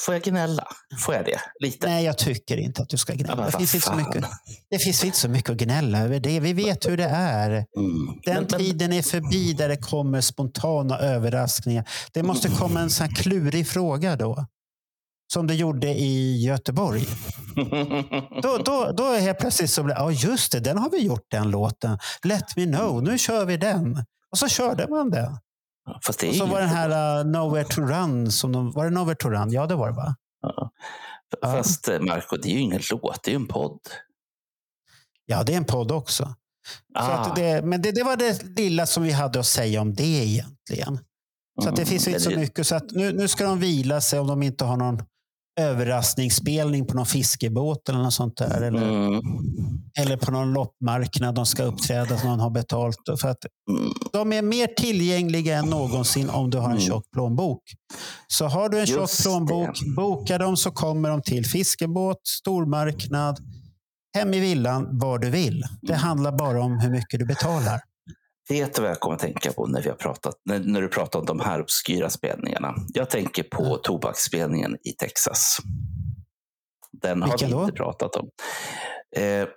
Får 0.00 0.14
jag 0.14 0.22
gnälla? 0.22 0.66
Får 1.04 1.14
jag 1.14 1.24
det? 1.24 1.40
Lite? 1.60 1.86
Nej, 1.86 2.04
jag 2.04 2.18
tycker 2.18 2.56
inte 2.56 2.82
att 2.82 2.88
du 2.88 2.96
ska 2.96 3.12
Ja, 3.12 3.16
gnälla. 3.16 3.36
men 3.36 3.50
Det 3.50 3.58
finns, 3.58 3.74
inte 3.74 3.86
så 3.86 3.94
mycket, 3.94 4.24
det 4.70 4.78
finns 4.78 5.04
inte 5.04 5.18
så 5.18 5.28
mycket 5.28 5.50
att 5.50 5.56
gnälla 5.56 5.98
över 5.98 6.20
det. 6.20 6.40
Vi 6.40 6.52
vet 6.52 6.86
hur 6.88 6.96
det 6.96 7.04
är. 7.08 7.50
Mm. 7.50 7.66
Den 8.24 8.34
Men- 8.34 8.46
men- 8.50 8.60
tiden 8.60 8.92
är 8.92 9.02
förbi 9.02 9.52
där 9.52 9.68
det 9.68 9.76
kommer 9.76 10.20
spontana 10.20 10.98
överraskningar. 10.98 11.88
Det 12.12 12.22
måste 12.22 12.48
komma 12.48 12.80
en 12.80 12.90
sån 12.90 13.08
klurig 13.14 13.68
fråga 13.68 14.16
då. 14.16 14.46
Som 15.32 15.46
det 15.46 15.54
gjorde 15.54 15.88
i 15.88 16.44
Göteborg. 16.44 17.06
Då, 18.42 18.56
då, 18.64 18.92
då 18.96 19.04
är 19.12 19.20
helt 19.20 19.38
plötsligt 19.38 19.70
så 19.70 19.82
blir 19.82 19.94
ja 19.94 20.10
just 20.10 20.52
det, 20.52 20.60
den 20.60 20.78
har 20.78 20.90
vi 20.90 20.98
gjort 20.98 21.26
den 21.30 21.50
låten. 21.50 21.98
Let 22.24 22.56
me 22.56 22.64
know, 22.66 23.02
nu 23.02 23.18
kör 23.18 23.44
vi 23.44 23.56
den. 23.56 24.04
Och 24.30 24.38
så 24.38 24.48
körde 24.48 24.88
man 24.88 25.10
den. 25.10 25.38
Fast 26.06 26.18
det 26.20 26.28
Och 26.28 26.34
så 26.34 26.46
var 26.46 26.60
den 26.60 26.68
här 26.68 27.18
uh, 27.24 27.26
Nowhere 27.30 27.64
to 27.64 27.80
Run, 27.80 28.32
som 28.32 28.52
de, 28.52 28.70
var 28.72 28.84
det 28.84 28.90
Nowhere 28.90 29.14
to 29.16 29.28
Run? 29.30 29.50
Ja, 29.52 29.66
det 29.66 29.74
var 29.74 29.88
det 29.90 29.96
va? 29.96 30.16
Ja. 30.42 30.70
Ja. 31.40 31.52
Fast 31.52 31.88
eh, 31.88 32.00
Marco, 32.00 32.36
det 32.36 32.48
är 32.48 32.52
ju 32.52 32.58
ingen 32.60 32.80
låt, 32.90 33.22
det 33.24 33.30
är 33.30 33.32
ju 33.32 33.36
en 33.36 33.46
podd. 33.48 33.80
Ja, 35.26 35.42
det 35.42 35.52
är 35.52 35.56
en 35.56 35.64
podd 35.64 35.92
också. 35.92 36.24
Så 36.24 36.34
Ah, 37.04 37.08
att 37.18 37.36
det, 37.36 37.62
men 37.64 37.82
det, 37.82 37.92
det 37.92 38.02
var 38.02 38.16
det 38.16 38.42
lilla 38.58 38.86
som 38.86 39.02
vi 39.02 39.12
hade 39.12 39.40
att 39.40 39.46
säga 39.46 39.80
om 39.80 39.94
det 39.94 40.06
egentligen. 40.06 40.98
Så 41.62 41.68
att 41.68 41.76
det 41.76 41.82
mm, 41.82 41.86
finns 41.90 42.06
inte 42.08 42.10
men 42.10 42.20
så 42.20 42.30
det- 42.30 42.36
mycket. 42.36 42.66
Så 42.66 42.74
att 42.74 42.90
nu, 42.90 43.12
nu 43.12 43.28
ska 43.28 43.44
de 43.44 43.58
vila 43.60 44.00
sig 44.00 44.18
om 44.18 44.26
de 44.26 44.42
inte 44.42 44.64
har 44.64 44.76
någon 44.76 45.02
överraskningsspelning 45.58 46.86
på 46.86 46.94
någon 46.94 47.06
fiskebåt 47.06 47.88
eller 47.88 47.98
något 47.98 48.14
sånt 48.14 48.36
där. 48.36 48.60
Eller, 48.60 48.82
Mm, 48.82 49.20
eller 49.98 50.16
på 50.16 50.30
någon 50.30 50.52
loppmarknad 50.52 51.34
de 51.34 51.46
ska 51.46 51.62
uppträda 51.62 52.18
som 52.18 52.28
någon 52.30 52.40
har 52.40 52.50
betalt. 52.50 52.96
För 53.20 53.28
att 53.28 53.38
de 54.12 54.32
är 54.32 54.42
mer 54.42 54.66
tillgängliga 54.66 55.58
än 55.58 55.64
någonsin 55.66 56.30
om 56.30 56.50
du 56.50 56.58
har 56.58 56.64
en 56.64 56.70
Mm. 56.70 56.80
tjock 56.82 57.04
plånbok. 57.12 57.62
Så 58.28 58.46
har 58.46 58.68
du 58.68 58.80
en 58.80 58.86
tjock 58.86 58.98
Just 59.00 59.22
plånbok, 59.22 59.70
boka 59.96 60.38
dem 60.38 60.56
så 60.56 60.70
kommer 60.70 61.08
de 61.10 61.22
till 61.22 61.46
fiskebåt, 61.46 62.20
stormarknad, 62.26 63.38
hem 64.16 64.34
i 64.34 64.40
villan, 64.40 64.98
var 64.98 65.18
du 65.18 65.30
vill. 65.30 65.62
Det 65.82 65.92
Mm. 65.92 66.00
handlar 66.00 66.32
bara 66.38 66.62
om 66.62 66.78
hur 66.80 66.90
mycket 66.90 67.20
du 67.20 67.26
betalar. 67.26 67.80
Vet 68.48 68.74
du 68.74 68.82
vad 68.82 68.90
jag 68.90 69.00
kommer 69.00 69.14
att 69.14 69.20
tänka 69.20 69.52
på 69.52 69.66
när, 69.66 69.82
vi 69.82 69.88
har 69.88 69.96
pratat, 69.96 70.34
när, 70.44 70.58
när 70.58 70.82
du 70.82 70.88
pratar 70.88 71.18
om 71.18 71.26
de 71.26 71.40
här 71.40 71.60
obskyra 71.60 72.10
spelningarna? 72.10 72.74
Jag 72.94 73.10
tänker 73.10 73.42
på 73.42 73.76
tobaksspelningen 73.76 74.76
i 74.84 74.92
Texas. 74.92 75.58
Den 76.92 77.22
har 77.22 77.28
Vilken 77.28 77.48
vi 77.48 77.54
då? 77.54 77.62
inte 77.62 77.72
pratat 77.72 78.16
om. 78.16 78.30
Eh, 79.16 79.48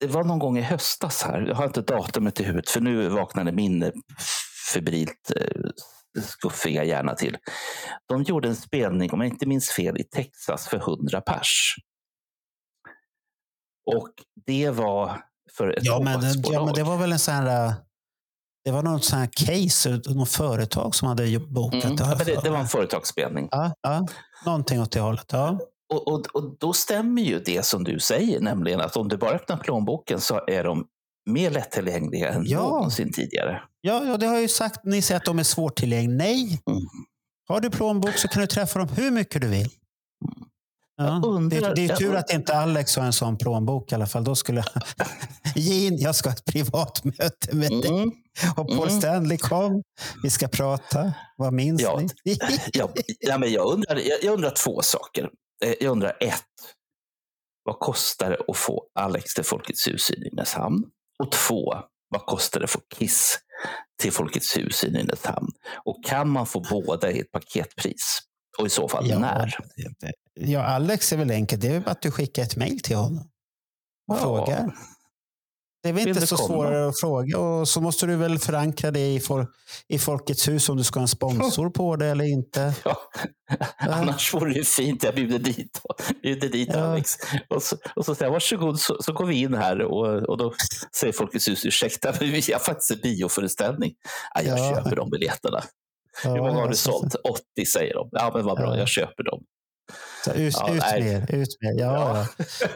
det 0.00 0.06
var 0.06 0.24
någon 0.24 0.38
gång 0.38 0.58
i 0.58 0.62
höstas 0.62 1.22
här, 1.22 1.40
jag 1.40 1.54
har 1.54 1.64
inte 1.64 1.82
datumet 1.82 2.40
i 2.40 2.44
huvudet 2.44 2.70
för 2.70 2.80
nu 2.80 3.08
vaknade 3.08 3.52
min 3.52 3.92
febrilt 4.74 5.32
eh, 5.36 5.60
skuffiga 6.22 6.84
hjärna 6.84 7.14
till. 7.14 7.36
De 8.08 8.22
gjorde 8.22 8.48
en 8.48 8.56
spelning, 8.56 9.12
om 9.12 9.20
jag 9.20 9.28
inte 9.28 9.46
minns 9.46 9.70
fel, 9.70 10.00
i 10.00 10.04
Texas 10.04 10.68
för 10.68 10.76
100 10.76 11.20
pers. 11.20 11.74
Och 13.86 14.12
det 14.46 14.70
var 14.70 15.20
för 15.56 15.68
ett 15.68 15.84
Ja 15.84 16.00
men, 16.00 16.20
ja, 16.42 16.64
men 16.64 16.74
det 16.74 16.82
var 16.82 16.96
väl 16.96 17.12
en 17.12 17.18
sån 17.18 17.34
här... 17.34 17.74
Det 18.64 18.70
var 18.70 18.82
något 18.82 19.04
sån 19.04 19.18
här 19.18 19.28
case, 19.32 20.00
något 20.06 20.28
företag 20.28 20.94
som 20.94 21.08
hade 21.08 21.38
bokat 21.38 21.84
Mm. 21.84 21.96
det. 21.96 22.04
Ja, 22.04 22.14
det, 22.24 22.40
det 22.44 22.50
var 22.50 22.58
en 22.58 22.66
företagsspelning. 22.66 23.48
Ja, 23.50 23.74
ja, 23.82 24.06
någonting 24.46 24.80
åt 24.82 24.92
det 24.92 25.00
hållet. 25.00 25.26
Ja. 25.32 25.58
Och, 25.92 26.08
och, 26.08 26.26
och 26.34 26.56
då 26.60 26.72
stämmer 26.72 27.22
ju 27.22 27.40
det 27.40 27.64
som 27.66 27.84
du 27.84 28.00
säger, 28.00 28.40
nämligen 28.40 28.80
att 28.80 28.96
om 28.96 29.08
du 29.08 29.16
bara 29.16 29.30
öppnar 29.30 29.56
plånboken 29.56 30.20
så 30.20 30.40
är 30.46 30.64
de 30.64 30.84
mer 31.30 31.50
lättillgängliga 31.50 32.28
än 32.32 32.42
Ja. 32.46 32.60
någonsin 32.62 33.12
tidigare. 33.12 33.62
Ja, 33.80 34.04
ja, 34.04 34.16
det 34.16 34.26
har 34.26 34.34
jag 34.34 34.42
ju 34.42 34.48
sagt. 34.48 34.84
Ni 34.84 35.02
säger 35.02 35.16
att 35.20 35.24
de 35.24 35.38
är 35.38 35.42
svårtillgängliga. 35.42 36.16
Nej. 36.18 36.62
Mm. 36.70 36.82
Har 37.48 37.60
du 37.60 37.70
plånbok 37.70 38.18
så 38.18 38.28
kan 38.28 38.40
du 38.40 38.46
träffa 38.46 38.78
dem 38.78 38.88
hur 38.88 39.10
mycket 39.10 39.42
du 39.42 39.48
vill. 39.48 39.68
Ja. 40.96 41.04
Jag 41.04 41.24
undrar- 41.24 41.60
det, 41.60 41.74
det 41.74 41.84
är 41.84 41.88
jag 41.88 41.98
tur 41.98 42.14
att 42.14 42.32
inte 42.32 42.56
Alex 42.56 42.96
har 42.96 43.04
en 43.04 43.12
sån 43.12 43.38
plånbok 43.38 43.92
i 43.92 43.94
alla 43.94 44.06
fall. 44.06 44.24
Då 44.24 44.34
skulle 44.34 44.64
ge 45.54 45.86
in. 45.86 45.98
Jag 45.98 46.14
ska 46.14 46.28
ha 46.28 46.34
ett 46.36 46.44
privat 46.44 47.04
möte 47.04 47.56
med 47.56 47.70
dig. 47.70 47.90
Mm. 47.90 48.10
Och 48.56 48.68
Paul 48.68 48.88
Mm. 48.88 49.00
Stanley 49.00 49.38
kom. 49.38 49.82
Vi 50.22 50.30
ska 50.30 50.48
prata. 50.48 51.12
Vad 51.36 51.52
minns 51.52 51.82
Ja, 51.82 52.00
ni? 52.24 52.36
Ja, 52.72 52.90
ja, 53.20 53.38
men 53.38 53.52
jag, 53.52 53.72
undrar, 53.72 53.96
jag, 53.96 54.24
jag 54.24 54.34
undrar 54.34 54.50
två 54.50 54.82
saker. 54.82 55.30
Eh, 55.64 55.74
Jag 55.80 55.90
undrar 55.92 56.16
ett, 56.20 56.42
vad 57.64 57.78
kostar 57.78 58.30
det 58.30 58.38
att 58.48 58.56
få 58.56 58.84
Alex 58.98 59.34
till 59.34 59.44
Folkets 59.44 59.86
hus 59.88 60.10
i 60.10 60.20
Nynäshamn? 60.20 60.84
Och 61.18 61.32
två, 61.32 61.74
vad 62.08 62.26
kostar 62.26 62.60
det 62.60 62.64
att 62.64 62.70
få 62.70 62.80
Kiss 62.98 63.38
till 64.02 64.12
Folkets 64.12 64.56
hus 64.56 64.84
i 64.84 64.90
Nynäshamn? 64.90 65.48
Och 65.84 66.04
kan 66.04 66.28
man 66.30 66.46
få 66.46 66.60
båda 66.70 67.10
i 67.10 67.20
ett 67.20 67.32
paketpris? 67.32 68.18
Och 68.58 68.66
i 68.66 68.70
så 68.70 68.88
fall 68.88 69.08
Ja. 69.08 69.18
när? 69.18 69.54
Ja, 70.34 70.62
Alex 70.62 71.12
är 71.12 71.16
väl 71.16 71.30
enkelt. 71.30 71.62
Det 71.62 71.68
är 71.68 71.80
bara 71.80 71.90
att 71.90 72.02
du 72.02 72.10
skickar 72.10 72.42
ett 72.42 72.56
mejl 72.56 72.80
till 72.80 72.96
honom. 72.96 73.30
Och 74.08 74.16
Ja. 74.16 74.20
frågar. 74.20 74.74
Det 75.82 75.88
är 75.88 75.92
väl 75.92 76.08
inte 76.08 76.26
så 76.26 76.36
komma? 76.36 76.48
svårare 76.48 76.88
att 76.88 77.00
fråga. 77.00 77.38
Och 77.38 77.68
så 77.68 77.80
måste 77.80 78.06
du 78.06 78.16
väl 78.16 78.38
förankra 78.38 78.90
det 78.90 79.14
i, 79.14 79.20
for, 79.20 79.46
i 79.88 79.98
Folkets 79.98 80.48
hus 80.48 80.68
om 80.68 80.76
du 80.76 80.84
ska 80.84 80.98
ha 80.98 81.02
en 81.02 81.08
sponsor 81.08 81.70
på 81.70 81.96
det 81.96 82.06
eller 82.06 82.24
inte. 82.24 82.74
Ja. 82.84 82.96
Annars 83.78 84.34
vore 84.34 84.52
det 84.54 84.68
fint. 84.68 85.02
Jag 85.04 85.14
bjuder 85.14 85.38
dit, 85.38 85.80
bjuder 86.22 86.48
dit 86.48 86.68
Ja. 86.72 86.78
Alex. 86.80 87.14
Och 87.48 87.62
så, 87.62 87.76
och 87.96 88.04
så 88.04 88.14
säger 88.14 88.26
jag, 88.26 88.32
varsågod, 88.32 88.80
så, 88.80 89.02
så 89.02 89.12
går 89.12 89.26
vi 89.26 89.34
in 89.40 89.54
här. 89.54 89.80
Och, 89.82 90.28
och 90.28 90.38
då 90.38 90.54
säger 91.00 91.12
Folkets 91.12 91.48
hus, 91.48 91.64
ursäkta, 91.66 92.14
men 92.20 92.30
vi 92.30 92.52
har 92.52 92.58
faktiskt 92.60 92.90
en 92.90 92.98
bioföreställning. 93.02 93.92
Ja, 94.34 94.42
jag 94.42 94.58
Ja. 94.58 94.74
köper 94.74 94.96
de 94.96 95.10
biljetterna. 95.10 95.62
Hur 96.22 96.36
många 96.36 96.52
har 96.60 96.68
du 96.68 96.76
så- 96.76 96.90
sålt? 96.92 97.14
80 97.14 97.66
säger 97.66 97.94
de. 97.94 98.08
Ja, 98.12 98.30
men 98.34 98.44
vad 98.44 98.56
bra, 98.56 98.74
Ja. 98.74 98.78
jag 98.78 98.88
köper 98.88 99.22
dem. 99.22 99.42
Så 100.24 100.32
ut, 100.32 100.54
Ja, 100.58 100.74
ut 100.74 100.82
med, 101.04 101.30
ut 101.30 101.48
med. 101.60 101.74
Ja, 101.78 102.26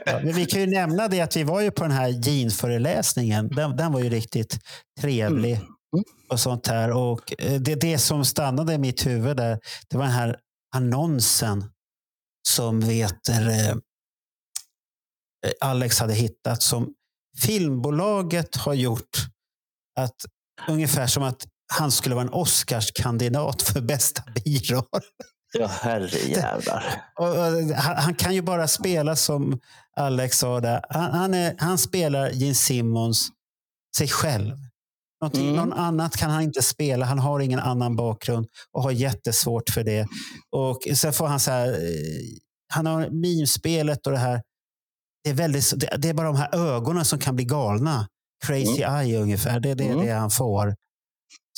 ja. 0.06 0.20
Men 0.22 0.32
vi 0.32 0.46
kan 0.46 0.60
ju 0.60 0.66
nämna 0.66 1.08
det 1.08 1.20
att 1.20 1.36
vi 1.36 1.42
var 1.44 1.60
ju 1.60 1.70
på 1.70 1.82
den 1.82 1.92
här 1.92 2.08
jeansföreläsningen. 2.08 3.48
Den, 3.48 3.76
den 3.76 3.92
var 3.92 4.00
ju 4.00 4.08
riktigt 4.10 4.58
trevlig. 5.00 5.52
Mm. 5.54 6.04
och 6.30 6.40
sånt 6.40 6.66
här. 6.66 6.90
Och 6.90 7.32
eh, 7.38 7.60
det, 7.60 7.74
det 7.74 7.98
som 7.98 8.24
stannade 8.24 8.72
i 8.74 8.78
mitt 8.78 9.06
huvud 9.06 9.36
där, 9.36 9.58
det 9.90 9.96
var 9.96 10.04
den 10.04 10.12
här 10.14 10.36
annonsen 10.76 11.64
som 12.48 12.80
vet, 12.80 13.28
eh, 13.28 13.76
Alex 15.60 15.98
hade 16.00 16.14
hittat 16.14 16.62
som 16.62 16.94
filmbolaget 17.42 18.56
har 18.56 18.74
gjort. 18.74 19.16
Att, 20.00 20.16
ungefär 20.68 21.06
som 21.06 21.22
att 21.22 21.46
han 21.74 21.90
skulle 21.90 22.14
vara 22.14 22.24
en 22.26 22.32
Oscarskandidat 22.32 23.62
för 23.62 23.80
bästa 23.80 24.22
biroll. 24.44 25.02
Ja, 25.52 25.66
herrejävlar. 25.66 27.02
Han, 27.76 27.96
han 27.96 28.14
kan 28.14 28.34
ju 28.34 28.42
bara 28.42 28.68
spela 28.68 29.16
som 29.16 29.60
Alex 29.96 30.38
sa 30.38 30.60
där. 30.60 30.84
Han, 30.88 31.10
han, 31.14 31.34
är, 31.34 31.54
han 31.58 31.78
spelar 31.78 32.30
Gene 32.30 32.54
Simmons 32.54 33.28
sig 33.96 34.08
själv. 34.08 34.54
Mm. 35.34 35.56
Någon 35.56 35.72
annat 35.72 36.16
kan 36.16 36.30
han 36.30 36.42
inte 36.42 36.62
spela. 36.62 37.06
Han 37.06 37.18
har 37.18 37.40
ingen 37.40 37.58
annan 37.60 37.96
bakgrund 37.96 38.46
och 38.72 38.82
har 38.82 38.90
jättesvårt 38.90 39.70
för 39.70 39.84
det. 39.84 40.06
Och 40.56 40.78
sen 40.96 41.12
får 41.12 41.26
han 41.26 41.40
så 41.40 41.50
här, 41.50 41.68
eh, 41.68 41.74
han 42.72 42.86
har 42.86 43.10
mimspelet 43.10 44.06
och 44.06 44.12
det 44.12 44.18
här. 44.18 44.42
Det 45.24 45.30
är, 45.30 45.34
väldigt, 45.34 45.74
det, 45.98 46.08
är 46.08 46.14
bara 46.14 46.26
de 46.26 46.36
här 46.36 46.54
ögonen 46.54 47.04
som 47.04 47.18
kan 47.18 47.36
bli 47.36 47.44
galna. 47.44 48.06
Crazy 48.46 48.82
eye 48.82 49.18
ungefär. 49.18 49.60
Det 49.60 49.70
är 49.70 49.74
det, 49.74 49.84
Mm. 49.84 50.06
det 50.06 50.12
han 50.12 50.30
får. 50.30 50.74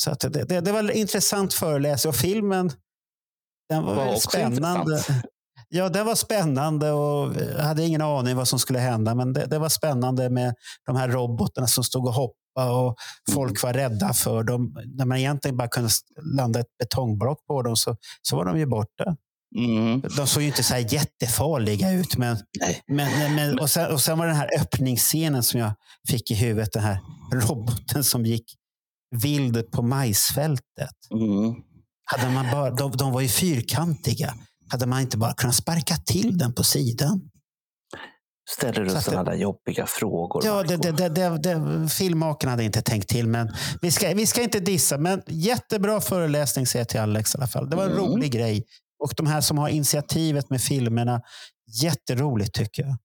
Så 0.00 0.14
det, 0.20 0.28
det, 0.44 0.60
det 0.60 0.72
var 0.72 0.78
en 0.78 0.90
intressant 0.90 1.54
föreläsning. 1.54 2.08
Och 2.08 2.16
filmen 2.16 2.72
den 3.68 3.84
var, 3.84 3.94
Var 3.94 4.16
spännande. 4.16 4.92
intressant. 4.92 5.24
Ja, 5.72 5.88
den 5.88 6.06
var 6.06 6.14
spännande 6.14 6.90
och 6.92 7.34
jag 7.56 7.62
hade 7.64 7.84
ingen 7.86 8.02
aning 8.02 8.36
vad 8.36 8.48
som 8.48 8.58
skulle 8.58 8.78
hända. 8.78 9.14
Men 9.14 9.32
det, 9.32 9.46
det 9.46 9.58
var 9.58 9.68
spännande 9.68 10.30
med 10.30 10.54
de 10.86 10.96
här 10.96 11.08
robotarna 11.08 11.66
som 11.66 11.84
stod 11.84 12.06
och 12.06 12.12
hoppade 12.14 12.70
och 12.70 12.96
folk 13.32 13.62
var 13.62 13.72
rädda 13.72 14.12
för 14.12 14.42
dem. 14.42 14.76
När 14.96 15.04
man 15.04 15.18
egentligen 15.18 15.56
bara 15.56 15.68
kunde 15.68 15.90
landa 16.36 16.60
ett 16.60 16.76
betongblock 16.78 17.46
på 17.46 17.62
dem 17.62 17.76
så, 17.76 17.96
så 18.22 18.36
var 18.36 18.44
de 18.44 18.58
ju 18.58 18.66
borta. 18.66 19.16
Mm. 19.56 20.00
De 20.16 20.26
såg 20.26 20.42
ju 20.42 20.48
inte 20.48 20.62
så 20.62 20.74
här 20.74 20.92
jättefarliga 20.94 21.90
ut. 21.92 22.16
Men, 22.16 22.36
men, 22.86 23.34
men, 23.34 23.58
och, 23.58 23.70
sen, 23.70 23.92
och 23.92 24.00
sen 24.00 24.18
var 24.18 24.26
det 24.26 24.32
den 24.32 24.40
här 24.40 24.60
öppningsscenen 24.60 25.42
som 25.42 25.60
jag 25.60 25.72
fick 26.08 26.30
i 26.30 26.34
huvudet. 26.34 26.72
Den 26.72 26.82
här 26.82 26.98
roboten 27.32 28.04
som 28.04 28.26
gick 28.26 28.44
vild 29.16 29.70
på 29.70 29.82
majsfältet. 29.82 30.94
Mm. 31.14 31.54
Hade 32.04 32.34
man 32.34 32.46
bara, 32.52 32.70
de, 32.70 32.90
de 32.90 33.12
var 33.12 33.20
ju 33.20 33.28
fyrkantiga. 33.28 34.34
Hade 34.72 34.86
man 34.86 35.00
inte 35.00 35.16
bara 35.18 35.34
kunnat 35.34 35.54
sparka 35.54 35.94
till 35.96 36.38
den 36.38 36.54
på 36.54 36.64
sidan? 36.64 37.20
ställer 38.50 38.84
du 38.84 38.90
sådana 38.90 39.24
där 39.24 39.34
jobbiga 39.36 39.86
frågor. 39.86 40.42
Ja, 40.46 40.62
det, 40.62 40.76
det, 40.76 41.08
det, 41.08 41.38
det, 41.38 41.88
filmmakarna 41.88 42.50
hade 42.50 42.64
inte 42.64 42.82
tänkt 42.82 43.08
till, 43.08 43.26
men 43.26 43.52
vi 43.82 43.90
ska, 43.90 44.14
vi 44.14 44.26
ska 44.26 44.42
inte 44.42 44.60
dissa. 44.60 44.98
Men 44.98 45.22
jättebra 45.26 46.00
föreläsning 46.00 46.66
säger 46.66 46.80
jag 46.80 46.88
till 46.88 47.00
Alex 47.00 47.34
i 47.34 47.38
alla 47.38 47.46
fall. 47.46 47.70
Det 47.70 47.76
var 47.76 47.84
en 47.84 47.92
Mm. 47.92 48.04
rolig 48.04 48.32
grej. 48.32 48.64
Och 49.04 49.12
de 49.16 49.26
här 49.26 49.40
som 49.40 49.58
har 49.58 49.68
initiativet 49.68 50.50
med 50.50 50.60
filmerna, 50.60 51.20
jätteroligt 51.82 52.54
tycker 52.54 52.82
jag. 52.82 52.96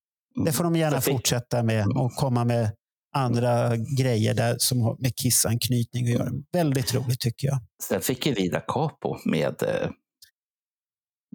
Det 0.44 0.52
får 0.52 0.64
de 0.64 0.76
gärna 0.76 1.00
fick- 1.00 1.14
fortsätta 1.14 1.62
med 1.62 1.86
och 1.86 2.12
komma 2.16 2.44
med 2.44 2.70
andra 3.16 3.76
grejer 3.76 4.34
där 4.34 4.56
som 4.58 4.80
har 4.80 4.96
med 4.98 5.12
kissanknytning 5.16 6.04
att 6.06 6.12
göra. 6.12 6.30
Väldigt 6.52 6.94
roligt 6.94 7.20
tycker 7.20 7.46
jag. 7.48 7.58
Sen 7.82 8.00
fick 8.00 8.26
ju 8.26 8.34
vi 8.34 8.48
da 8.48 8.60
capo 8.60 9.16
med, 9.24 9.62
eh, 9.62 9.90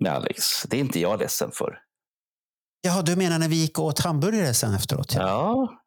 med 0.01 0.11
Alex. 0.11 0.43
Det 0.67 0.75
är 0.77 0.79
inte 0.81 0.99
jag 0.99 1.19
ledsen 1.19 1.51
för. 1.53 1.77
Jaha, 2.81 3.01
du 3.01 3.15
menar 3.15 3.39
när 3.39 3.47
vi 3.47 3.55
gick 3.55 3.79
och 3.79 3.85
åt 3.85 3.99
hamburgare 3.99 4.53
sen 4.53 4.73
efteråt? 4.73 5.13
Ja, 5.15 5.77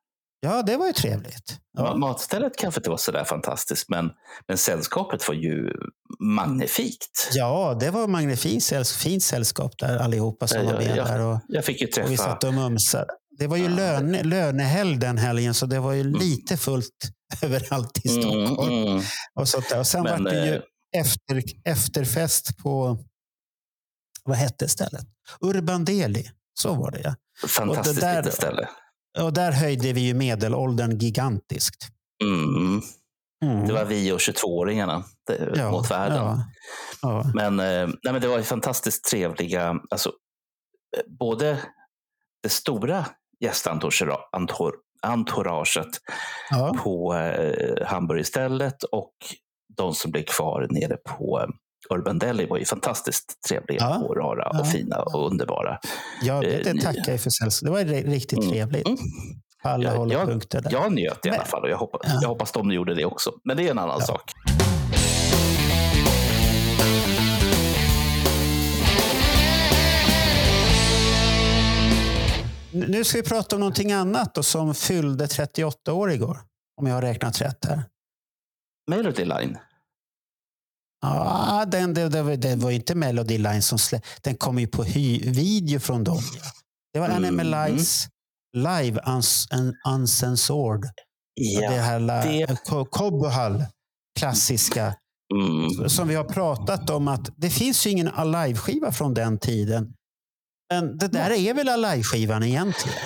Ja, 0.45 0.63
det 0.63 0.77
var 0.77 0.87
ju 0.87 0.93
trevligt. 0.93 1.59
Ja. 1.79 1.97
matstället 1.97 2.53
kanske 2.59 2.79
inte 2.81 2.91
var 2.91 2.97
så 2.97 3.13
där 3.13 3.25
fantastiskt, 3.25 3.89
men, 3.89 4.11
men 4.49 4.59
sällskapet 4.59 5.29
var 5.29 5.35
ju 5.35 5.73
magnifikt. 6.21 7.31
Ja, 7.35 7.77
det 7.81 7.91
var 7.91 8.07
magnifikt 8.07 8.65
sällskap, 8.65 9.01
fint 9.03 9.23
sällskap 9.23 9.79
där 9.79 9.99
allihopa 9.99 10.47
som 10.47 10.59
Ja, 10.61 10.67
var 10.67 10.73
med 10.73 10.91
ja, 10.91 10.97
ja. 10.97 11.05
där. 11.05 11.21
Och, 11.21 11.41
Jag 11.49 11.65
fick 11.65 11.81
ju 11.81 11.87
och 11.87 11.91
vi 11.91 11.95
träffa 12.17 12.23
satt 12.23 12.45
och 12.45 12.55
mumsade. 12.55 13.07
Det 13.39 13.47
var 13.47 13.57
ju 13.57 13.69
löne, 13.69 14.23
lönehelg 14.23 14.97
den 14.97 15.19
helgen, 15.19 15.55
så 15.55 15.67
det 15.67 15.81
var 15.81 15.93
ju 15.93 16.05
lite 16.05 16.57
fullt 16.57 17.11
överallt 17.43 17.99
i 18.05 18.09
Stockholm. 18.09 18.73
Mm, 18.73 18.89
mm. 18.89 19.03
Och, 19.35 19.49
sånt 19.49 19.69
där. 19.69 19.79
och 19.79 19.87
sen 19.87 20.03
Men, 20.03 20.25
var 20.25 20.31
det 20.31 20.47
ju 20.47 20.55
eh, 20.55 20.63
efter, 20.97 21.43
efterfest 21.65 22.57
på, 22.59 22.99
vad 24.25 24.37
hette 24.37 24.69
stället? 24.69 25.07
Urban 25.41 25.85
Deli. 25.85 26.31
Så 26.61 26.75
var 26.75 26.91
det 26.91 27.01
ja. 27.01 27.15
Fantastiskt 27.49 28.01
där- 28.01 28.23
litet 28.23 28.35
ställe. 28.35 28.69
Och 29.19 29.33
där 29.33 29.53
höjde 29.53 29.93
vi 29.93 30.01
ju 30.01 30.15
medelåldern 30.15 30.99
gigantiskt. 30.99 31.89
Mm. 32.25 32.83
Mm. 33.45 33.67
Det 33.67 33.73
var 33.73 33.85
vi 33.85 34.13
och 34.13 34.19
22-åringarna 34.19 35.05
det- 35.27 35.53
Ja, 35.57 35.71
mot 35.71 35.91
världen. 35.91 36.17
Ja, 36.17 36.45
ja. 37.03 37.31
Men, 37.35 37.61
eh, 37.61 37.87
nej, 38.03 38.13
men 38.13 38.21
det 38.21 38.29
var 38.29 38.37
ju 38.39 38.43
fantastiskt 38.45 39.05
trevliga, 39.05 39.75
alltså, 39.91 40.09
eh, 40.97 41.03
både 41.19 41.59
det 42.43 42.49
stora 42.49 43.07
gästentouraget 43.45 45.91
ja. 46.51 46.75
på 46.85 47.15
eh, 47.15 47.87
hamburgerstället 47.87 48.83
och 48.83 49.13
de 49.77 49.95
som 49.95 50.11
blev 50.11 50.23
kvar 50.25 50.67
nere 50.71 50.97
på 50.97 51.41
eh, 51.41 51.49
Urban 51.97 52.19
Deli 52.19 52.47
var 52.47 52.59
ju 52.59 52.65
fantastiskt 52.65 53.43
trevliga 53.49 53.79
Ja. 53.81 53.99
och 54.09 54.17
rara 54.17 54.51
Ja. 54.53 54.61
och 54.61 54.69
fina 54.69 55.03
och 55.03 55.27
underbara. 55.31 55.79
ja 56.23 56.41
det, 56.41 56.67
Eh, 56.67 56.75
tackar 56.75 57.13
jag 57.13 57.21
för. 57.21 57.65
Det 57.65 57.71
var 57.71 57.81
ri- 57.81 58.11
riktigt 58.11 58.39
Mm. 58.39 58.51
trevligt. 58.51 58.87
Mm. 58.87 58.99
På 59.63 59.69
alla 59.69 59.91
Ja, 59.91 59.97
håll 59.97 60.09
och 60.09 60.15
jag- 60.15 60.27
punkter. 60.29 60.61
Där. 60.63 60.73
Jag 60.73 60.93
njöt 60.93 61.27
i 61.27 61.31
alla 61.31 61.45
fall 61.45 61.63
och 61.63 61.69
jag 61.69 61.77
hoppas, 61.79 62.01
Ja. 62.05 62.19
jag 62.23 62.29
hoppas 62.29 62.53
de 62.53 62.73
gjorde 62.73 62.95
det 62.95 63.05
också. 63.05 63.31
Men 63.45 63.57
det 63.57 63.67
är 63.67 63.71
en 63.71 63.79
annan 63.79 64.01
sak. 64.01 64.23
Nu 72.89 73.05
ska 73.05 73.19
vi 73.19 73.25
prata 73.29 73.57
om 73.57 73.61
någonting 73.61 73.93
annat 73.93 74.35
då, 74.35 74.43
som 74.43 74.75
fyllde 74.75 75.29
38 75.29 75.93
år 75.93 76.13
igår. 76.13 76.39
Om 76.81 76.87
jag 76.87 76.95
har 76.95 77.03
räknat 77.03 77.41
rätt 77.41 77.65
här. 77.65 77.85
Melody 78.91 79.25
Line. 79.25 79.59
Ja, 81.03 81.65
den, 81.69 81.95
det, 81.95 82.09
det, 82.09 82.23
var- 82.23 82.37
det 82.37 82.57
var 82.57 82.71
inte 82.71 82.95
Melody 82.95 83.39
Line 83.39 83.63
som 83.63 83.79
slä, 83.79 84.01
Den 84.23 84.37
kom 84.37 84.59
ju 84.59 84.67
på 84.67 84.83
hy, 84.85 85.31
video 85.31 85.81
från 85.81 86.05
dem. 86.05 86.19
Det 86.93 86.99
var 87.01 87.09
Mm. 87.09 87.41
NMLI's 87.41 88.09
live 88.57 89.01
uns, 89.07 89.49
un, 89.53 89.75
uncensored. 89.89 90.83
Det 91.37 91.43
Ja. 91.65 91.71
här 91.71 92.01
la, 92.01 92.15
det- 92.25 92.65
Ko- 92.65 92.85
Kobohall, 92.85 93.65
klassiska. 94.19 94.95
Mm. 95.35 95.89
Som 95.89 96.09
vi 96.09 96.15
har 96.15 96.25
pratat 96.25 96.91
om 96.91 97.09
att 97.09 97.29
det 97.37 97.51
finns 97.51 97.87
ju 97.87 97.91
ingen 97.91 98.07
live-skiva 98.07 98.93
från 98.93 99.15
den 99.15 99.39
tiden. 99.39 99.95
Men 100.71 100.99
det 100.99 101.09
där 101.09 101.31
är 101.31 101.55
väl 101.55 101.81
live-skivan 101.81 102.43
egentligen? 102.43 102.99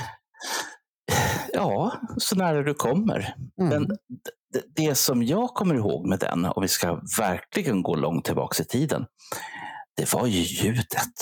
Ja, 1.52 1.92
så 2.18 2.36
nära 2.36 2.62
du 2.62 2.74
kommer. 2.74 3.34
Mm. 3.60 3.68
Men 3.68 3.88
det, 4.52 4.62
det 4.76 4.94
som 4.94 5.22
jag 5.22 5.48
kommer 5.48 5.74
ihåg 5.74 6.06
med 6.08 6.18
den, 6.18 6.44
om 6.44 6.62
vi 6.62 6.68
ska 6.68 7.00
verkligen 7.18 7.82
gå 7.82 7.94
långt 7.94 8.24
tillbaka 8.24 8.62
i 8.62 8.66
tiden, 8.66 9.06
det 9.96 10.12
var 10.12 10.26
ju 10.26 10.40
ljudet. 10.40 11.14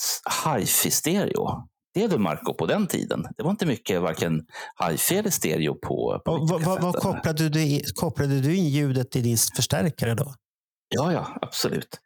S- 0.00 0.20
Hi-fi-stereo. 0.44 1.68
Det 1.94 2.06
du 2.06 2.18
Marco 2.18 2.54
på 2.54 2.66
den 2.66 2.86
tiden. 2.86 3.26
Det 3.36 3.42
var 3.42 3.50
inte 3.50 3.66
mycket 3.66 4.00
varken 4.02 4.46
hi-fi 4.88 5.16
eller 5.18 5.30
stereo 5.30 5.74
på, 5.74 6.22
på 6.24 6.32
vad, 6.36 6.48
vad 6.50 6.60
videokassetten. 6.60 7.00
kopplade, 7.12 7.48
du, 7.48 7.80
kopplade 7.94 8.40
du 8.40 8.56
in 8.56 8.68
ljudet 8.68 9.16
i 9.16 9.20
din 9.20 9.36
förstärkare 9.56 10.14
då? 10.14 10.34
Ja, 10.88 11.12
ja, 11.12 11.38
absolut. 11.42 12.00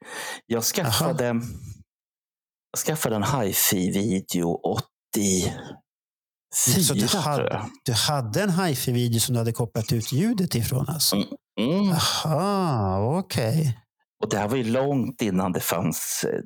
Jag 0.47 0.63
skaffade, 0.65 1.41
jag 2.75 2.79
skaffade 2.79 3.17
en 3.17 3.23
hi-fi-video 3.23 4.61
84, 4.65 5.53
Så 6.55 6.95
du 6.95 7.07
hade, 7.19 7.63
du 7.85 7.93
hade 7.93 8.43
en 8.43 8.51
hifi-video 8.51 9.21
som 9.21 9.33
du 9.33 9.39
hade 9.39 9.53
kopplat 9.53 9.93
ut 9.93 10.13
ljudet 10.13 10.55
ifrån 10.55 10.89
alltså? 10.89 11.17
Mm. 11.61 11.85
Jaha, 12.25 13.19
okej. 13.19 13.79
Och 14.23 14.31
det 14.31 14.39
här 14.39 14.49
var 14.49 14.57
ju 14.57 14.65
långt 14.65 15.23
innan 15.23 15.53
det 15.53 15.61
fanns 15.61 16.25
eh, 16.29 16.41